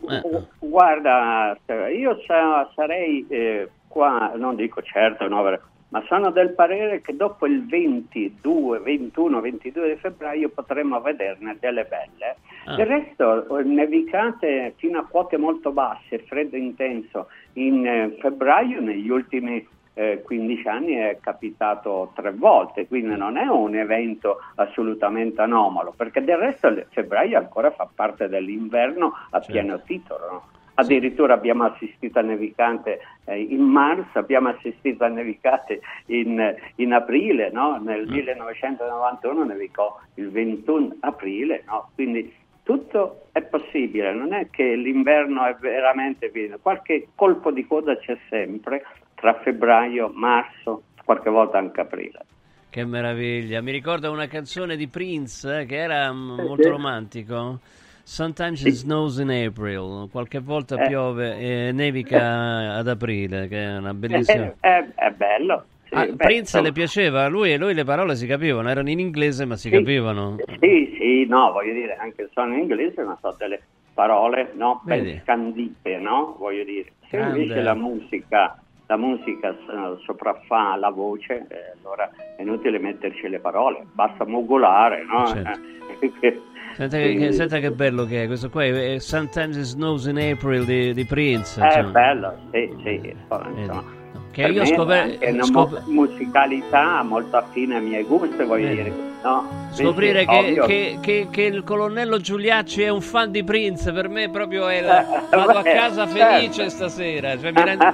Guarda, 0.60 1.58
io 1.98 2.22
sa- 2.28 2.70
sarei 2.76 3.26
eh, 3.30 3.70
qua, 3.88 4.34
non 4.36 4.58
dico 4.58 4.82
certo, 4.82 5.26
no, 5.30 5.42
ma 5.90 6.04
sono 6.08 6.32
del 6.32 6.54
parere 6.54 7.02
che 7.02 7.16
dopo 7.16 7.46
il 7.46 7.66
22, 7.66 8.80
21, 8.80 9.40
22 9.40 9.94
di 9.94 10.00
febbraio 10.00 10.50
potremo 10.50 11.00
vederne 11.00 11.58
delle 11.60 11.86
belle. 11.86 12.38
Ah. 12.66 12.76
Del 12.76 12.88
resto, 12.88 13.58
eh, 13.58 13.64
nevicate 13.64 14.74
fino 14.78 15.00
a 15.00 15.06
quote 15.06 15.38
molto 15.38 15.72
basse, 15.72 16.20
freddo 16.20 16.58
intenso, 16.58 17.28
in 17.54 17.86
eh, 17.86 18.18
febbraio 18.20 18.82
negli 18.82 19.10
ultimi 19.10 19.66
eh, 19.96 20.22
15 20.24 20.68
anni 20.68 20.94
è 20.94 21.18
capitato 21.22 22.12
tre 22.14 22.32
volte, 22.32 22.88
quindi 22.88 23.16
non 23.16 23.38
è 23.38 23.46
un 23.46 23.76
evento 23.76 24.40
assolutamente 24.56 25.42
anomalo, 25.42 25.94
perché 25.96 26.24
del 26.24 26.38
resto 26.38 26.74
febbraio 26.90 27.38
ancora 27.38 27.72
fa 27.72 27.88
parte 27.94 28.28
dell'inverno 28.28 29.14
a 29.30 29.40
pieno 29.40 29.82
titolo. 29.82 30.54
Addirittura 30.76 31.34
abbiamo 31.34 31.64
assistito 31.64 32.20
a 32.20 32.22
nevicate 32.22 33.00
eh, 33.26 33.40
in 33.40 33.62
marzo, 33.62 34.20
abbiamo 34.20 34.50
assistito 34.50 35.04
a 35.04 35.08
nevicate 35.08 35.82
in, 36.08 36.56
in 36.76 36.94
aprile, 36.94 37.50
no? 37.52 37.78
nel 37.78 38.08
1991 38.08 39.44
nevicò 39.46 40.00
il 40.16 40.30
21 40.30 40.98
aprile, 41.00 41.64
no? 41.66 41.92
quindi 41.96 42.34
tutto 42.64 43.28
è 43.32 43.42
possibile, 43.44 44.14
non 44.14 44.34
è 44.34 44.50
che 44.50 44.76
l'inverno 44.76 45.46
è 45.46 45.56
veramente 45.60 46.30
pieno, 46.30 46.58
qualche 46.62 47.10
colpo 47.16 47.52
di 47.52 47.66
coda 47.66 47.98
c'è 47.98 48.18
sempre 48.30 48.84
tra 49.14 49.34
febbraio, 49.36 50.12
marzo, 50.14 50.84
qualche 51.04 51.30
volta 51.30 51.58
anche 51.58 51.82
aprile. 51.82 52.26
Che 52.70 52.84
meraviglia. 52.84 53.62
Mi 53.62 53.72
ricorda 53.72 54.10
una 54.10 54.28
canzone 54.28 54.76
di 54.76 54.88
Prince 54.88 55.62
eh, 55.62 55.66
che 55.66 55.78
era 55.78 56.12
mm, 56.12 56.40
Eh, 56.40 56.44
molto 56.44 56.70
romantico. 56.70 57.60
Sometimes 58.08 58.62
it 58.64 58.74
snows 58.76 59.18
in 59.18 59.32
April, 59.32 60.08
qualche 60.12 60.40
volta 60.40 60.76
Eh. 60.80 60.88
piove 60.88 61.38
e 61.40 61.72
nevica 61.72 62.76
ad 62.76 62.88
aprile, 62.88 63.48
che 63.48 63.58
è 63.64 63.78
una 63.78 63.96
bellissima... 63.96 64.54
È, 64.60 64.68
è- 64.68 64.86
è 64.94 65.10
bello, 65.10 65.66
Ah, 65.90 66.06
beh, 66.06 66.16
Prince 66.16 66.40
insomma. 66.42 66.64
le 66.66 66.72
piaceva? 66.72 67.28
Lui 67.28 67.52
e 67.54 67.58
lui 67.58 67.74
le 67.74 67.84
parole 67.84 68.16
si 68.16 68.28
capivano, 68.28 68.70
erano 68.70 68.90
in 68.92 69.00
inglese 69.00 69.46
ma 69.46 69.56
si 69.56 69.70
Sì. 69.70 69.74
capivano. 69.76 70.36
Sì, 70.60 70.96
sì, 71.00 71.26
no, 71.28 71.52
voglio 71.52 71.74
dire, 71.74 71.96
anche 71.96 72.30
sono 72.34 72.54
in 72.54 72.60
inglese, 72.60 73.02
ma 73.02 73.18
so 73.22 73.34
delle 73.40 73.62
parole, 73.96 74.52
no, 74.54 74.82
ben 74.84 75.22
scandite, 75.24 75.98
no, 75.98 76.36
voglio 76.38 76.64
dire. 76.64 76.92
Se 77.10 77.18
Grande. 77.18 77.40
invece 77.42 77.62
la 77.62 77.74
musica, 77.74 78.56
la 78.86 78.98
musica 78.98 79.50
eh, 79.50 79.98
sopraffa 80.04 80.76
la 80.76 80.90
voce, 80.90 81.46
eh, 81.50 81.74
allora 81.82 82.08
è 82.38 82.42
inutile 82.44 82.78
metterci 82.78 83.28
le 83.30 83.40
parole, 83.40 83.84
basta 83.94 84.26
mogolare, 84.28 85.04
no? 85.06 85.26
Certo. 85.26 85.60
Eh, 86.78 86.90
Senta 86.90 86.98
che, 86.98 87.32
senta 87.32 87.60
che 87.60 87.72
bello 87.72 88.04
che 88.06 88.24
è 88.24 88.28
questo 88.28 88.50
qua, 88.50 88.66
è 88.66 88.98
Sometimes 89.00 89.56
It 89.56 89.64
Snows 89.64 90.06
in 90.08 90.18
April 90.20 90.66
di, 90.66 90.94
di 90.94 91.06
Prince. 91.06 91.62
È 91.62 91.66
insomma. 91.66 91.90
bello, 91.90 92.34
sì, 92.52 92.76
sì, 92.84 93.14
insomma, 93.16 93.84
Che 94.32 94.42
per 94.42 94.52
io 94.52 94.66
scopre- 94.66 95.00
anche 95.00 95.30
una 95.30 95.44
scop- 95.44 95.84
musicalità 95.86 97.02
molto 97.04 97.38
affine 97.38 97.76
ai 97.78 97.82
miei 97.82 98.04
gusti, 98.04 98.44
voglio 98.44 98.68
Vedi. 98.68 98.84
dire, 98.84 98.94
no? 99.24 99.48
Scoprire 99.72 100.26
che, 100.26 100.62
che- 100.68 100.98
che- 101.02 101.28
che 101.32 101.42
il 101.44 101.64
colonnello 101.64 102.18
Giuliacci 102.20 102.82
è 102.82 102.90
un 102.90 103.00
fan 103.02 103.32
di 103.32 103.44
Prince, 103.46 103.94
per 103.94 104.10
me 104.10 104.30
proprio 104.30 104.68
è 104.68 104.82
la- 104.82 105.02
Eh, 105.30 105.30
vado 105.36 105.58
a 105.60 105.64
casa 105.64 106.06
certo. 106.08 106.34
felice 106.34 106.70
stasera, 106.70 107.40
cioè 107.40 107.52
mi 107.54 107.64
rende, 107.64 107.94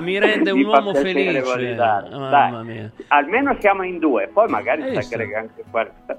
mi 0.00 0.18
rende 0.18 0.50
un 0.50 0.58
Mi 0.58 0.64
uomo 0.64 0.94
felice. 0.94 1.74
Dai, 1.76 2.64
mia. 2.64 2.90
Almeno 3.06 3.56
siamo 3.60 3.84
in 3.84 4.00
due, 4.00 4.28
poi 4.32 4.48
magari 4.48 4.82
Hai 4.82 5.00
si 5.00 5.14
aggrega 5.14 5.38
anche 5.38 5.62
questa. 5.70 6.18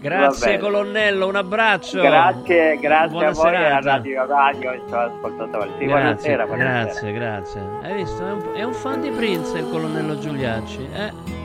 Grazie 0.00 0.58
colonnello, 0.58 1.26
un 1.26 1.36
abbraccio. 1.36 2.00
Grazie, 2.00 2.78
grazie 2.78 3.10
Buona 3.10 3.28
a 3.28 3.32
voi 3.32 3.52
e 3.52 3.56
a 3.56 3.60
serata. 3.60 3.90
Radio 3.90 4.26
Radio 4.26 4.72
e. 4.72 5.72
Sì, 5.78 5.84
grazie, 5.84 5.86
buonasera, 5.86 6.46
buonasera. 6.46 6.82
grazie, 6.82 7.12
grazie. 7.12 7.60
Hai 7.82 7.94
visto? 7.94 8.26
È 8.26 8.30
un, 8.30 8.42
è 8.54 8.62
un 8.62 8.72
fan 8.72 9.00
di 9.00 9.10
Prince 9.10 9.58
il 9.58 9.68
colonnello 9.70 10.18
Giuliacci. 10.18 10.88
Eh? 10.92 11.42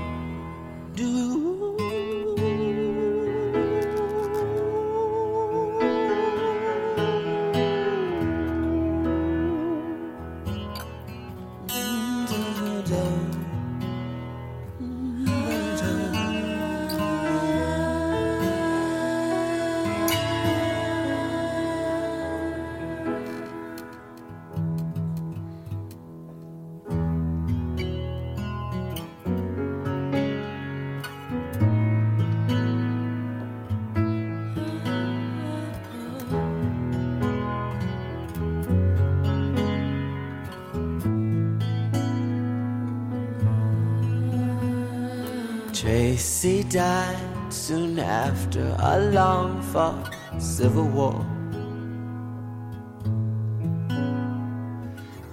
After 48.10 48.76
a 48.80 49.00
long 49.12 49.62
fought 49.62 50.12
civil 50.40 50.88
war. 50.88 51.24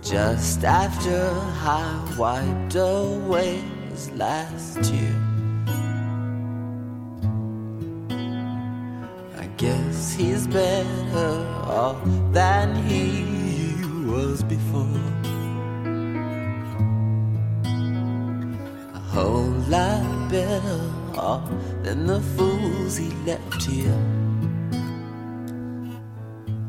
Just 0.03 0.63
after 0.63 1.19
I 1.79 2.15
wiped 2.19 2.75
away 2.77 3.63
his 3.89 4.11
last 4.11 4.83
tear. 4.85 5.17
I 9.43 9.47
guess 9.57 10.15
he's 10.15 10.47
better 10.47 11.33
off 11.65 12.03
than 12.33 12.77
he 12.85 13.03
was 14.05 14.43
before. 14.43 15.03
A 18.95 19.03
whole 19.15 19.57
lot 19.75 20.31
better 20.31 20.96
than 21.83 22.07
the 22.07 22.21
fools 22.37 22.97
he 22.97 23.09
left 23.25 23.63
here. 23.65 23.89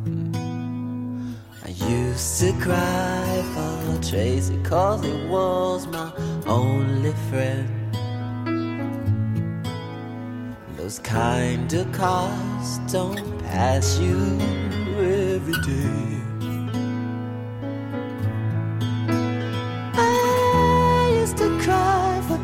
Hmm. 0.05 1.33
I 1.65 1.69
used 1.69 2.39
to 2.39 2.53
cry 2.53 3.43
for 3.53 4.01
Tracy 4.01 4.57
cause 4.63 5.03
he 5.03 5.25
was 5.25 5.85
my 5.87 6.11
only 6.47 7.13
friend. 7.29 7.67
Those 10.77 10.99
kind 10.99 11.73
of 11.73 11.91
cars 11.91 12.79
don't 12.91 13.39
pass 13.39 13.99
you 13.99 14.39
every 14.97 15.61
day. 15.63 16.16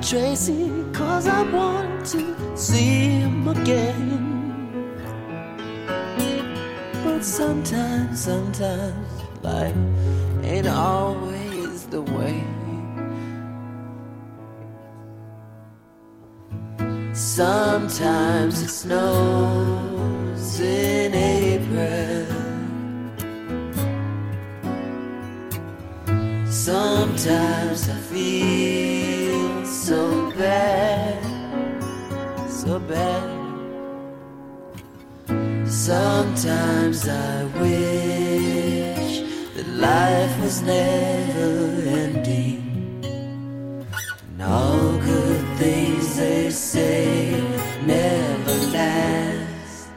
Tracy 0.04 0.70
cause 0.92 1.28
I 1.28 1.44
want 1.44 2.06
to 2.08 2.58
see 2.58 3.22
him 3.22 3.48
again. 3.48 4.94
But 7.06 7.24
sometimes, 7.24 8.20
sometimes 8.20 9.08
life 9.42 9.74
ain't 10.44 10.68
always 10.68 11.86
the 11.86 12.02
way. 12.02 12.44
Sometimes 17.14 18.62
it 18.62 18.70
snows 18.70 20.60
in 20.60 21.14
April. 21.14 22.26
Sometimes 26.52 27.90
I 27.90 27.98
feel 28.12 28.93
bad. 32.88 33.44
Sometimes 35.68 37.08
I 37.08 37.46
wish 37.60 39.22
that 39.56 39.68
life 39.68 40.42
was 40.42 40.62
never 40.62 41.82
ending. 41.88 43.04
And 43.04 44.42
all 44.42 44.98
good 44.98 45.46
things 45.58 46.18
they 46.18 46.50
say 46.50 47.32
never 47.86 48.56
last. 48.72 49.90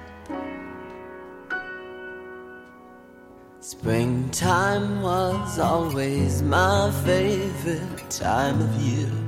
Springtime 3.61 5.03
was 5.03 5.59
always 5.59 6.43
my 6.43 6.91
favorite 7.05 8.11
time 8.11 8.61
of 8.61 8.75
year. 8.81 9.26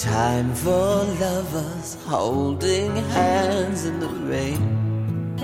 Time 0.00 0.54
for 0.54 1.04
lovers 1.20 1.98
holding 2.06 2.96
hands 3.12 3.84
in 3.84 4.00
the 4.00 4.08
rain. 4.08 5.36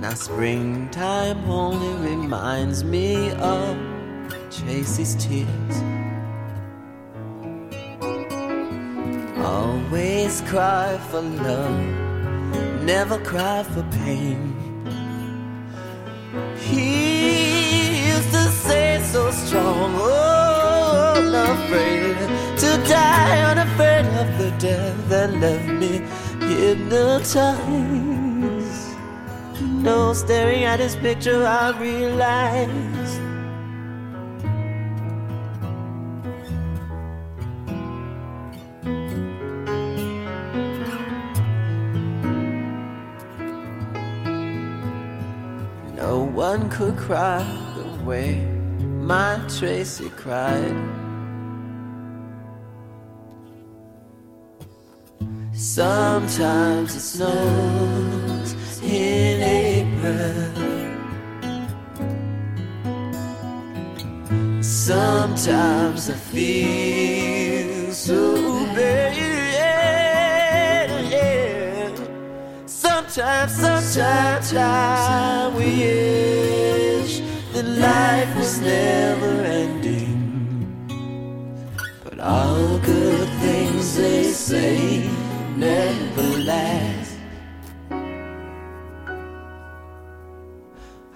Now, 0.00 0.14
springtime 0.14 1.50
only 1.50 2.08
reminds 2.08 2.84
me 2.84 3.32
of 3.32 3.76
Tracy's 4.48 5.16
tears. 5.16 5.76
Always 9.38 10.40
cry 10.42 11.00
for 11.10 11.20
love, 11.20 11.80
never 12.84 13.18
cry 13.24 13.64
for 13.64 13.82
pain. 14.04 14.54
He 16.60 18.06
used 18.06 18.30
to 18.30 18.44
say 18.66 19.02
so 19.02 19.32
strong, 19.32 19.94
oh, 19.96 20.37
unafraid 21.68 22.16
to 22.58 22.88
die, 22.88 23.42
unafraid 23.42 24.06
of 24.06 24.38
the 24.38 24.50
death 24.58 25.08
that 25.08 25.32
left 25.34 25.66
me 25.66 26.00
hypnotized. 26.46 27.58
No, 29.60 30.12
staring 30.12 30.64
at 30.64 30.80
his 30.80 30.96
picture, 30.96 31.46
I 31.46 31.78
realized. 31.78 33.20
No 45.96 46.22
one 46.22 46.70
could 46.70 46.96
cry 46.96 47.44
the 47.76 48.04
way 48.04 48.46
my 48.80 49.40
Tracy 49.48 50.10
cried. 50.10 51.07
Sometimes 55.60 56.94
it 56.94 57.00
snows 57.00 58.54
in 58.80 59.42
April. 59.42 60.52
Sometimes 64.62 66.10
I 66.10 66.14
feel 66.14 67.92
so 67.92 68.66
bad. 68.76 69.18
Sometimes, 72.66 73.52
sometimes 73.52 74.54
I 74.54 75.48
wish 75.56 77.20
that 77.52 77.64
life 77.64 78.36
was 78.36 78.60
never 78.60 79.42
ending. 79.42 80.86
But 82.04 82.20
all 82.20 82.78
good 82.78 83.28
things 83.40 83.96
they 83.96 84.22
say 84.22 85.27
never 85.58 86.38
last. 86.38 87.18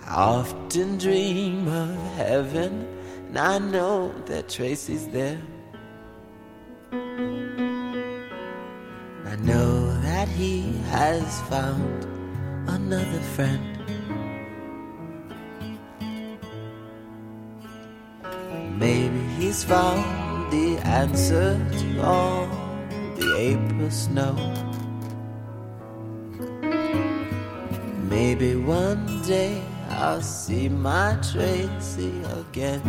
I 0.06 0.14
often 0.14 0.98
dream 0.98 1.68
of 1.68 1.96
heaven, 2.16 2.86
and 3.28 3.38
I 3.38 3.58
know 3.58 4.12
that 4.26 4.48
Tracy's 4.48 5.06
there. 5.08 5.40
I 9.32 9.36
know 9.36 10.00
that 10.00 10.28
he 10.28 10.72
has 10.90 11.40
found 11.42 12.04
another 12.68 13.20
friend. 13.36 13.68
Maybe 18.78 19.20
he's 19.38 19.62
found 19.62 20.52
the 20.52 20.78
answer 20.78 21.56
to 21.78 22.02
all 22.02 22.61
the 23.22 23.36
April 23.36 23.90
snow. 23.90 24.34
Maybe 28.10 28.56
one 28.56 29.22
day 29.22 29.62
I'll 29.90 30.20
see 30.22 30.68
my 30.68 31.16
Tracy 31.30 32.12
again. 32.40 32.82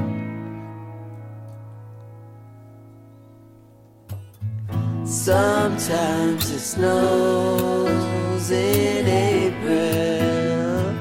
Sometimes 5.06 6.50
it 6.50 6.60
snows 6.60 8.50
in 8.52 9.06
April. 9.38 10.96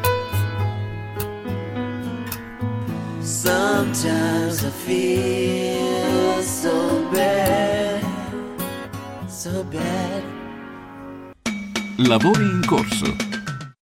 Sometimes 3.22 4.64
I 4.64 4.70
feel 4.86 6.42
so 6.42 7.10
bad. 7.12 7.81
Lavori 11.96 12.44
in 12.44 12.64
corso. 12.64 13.31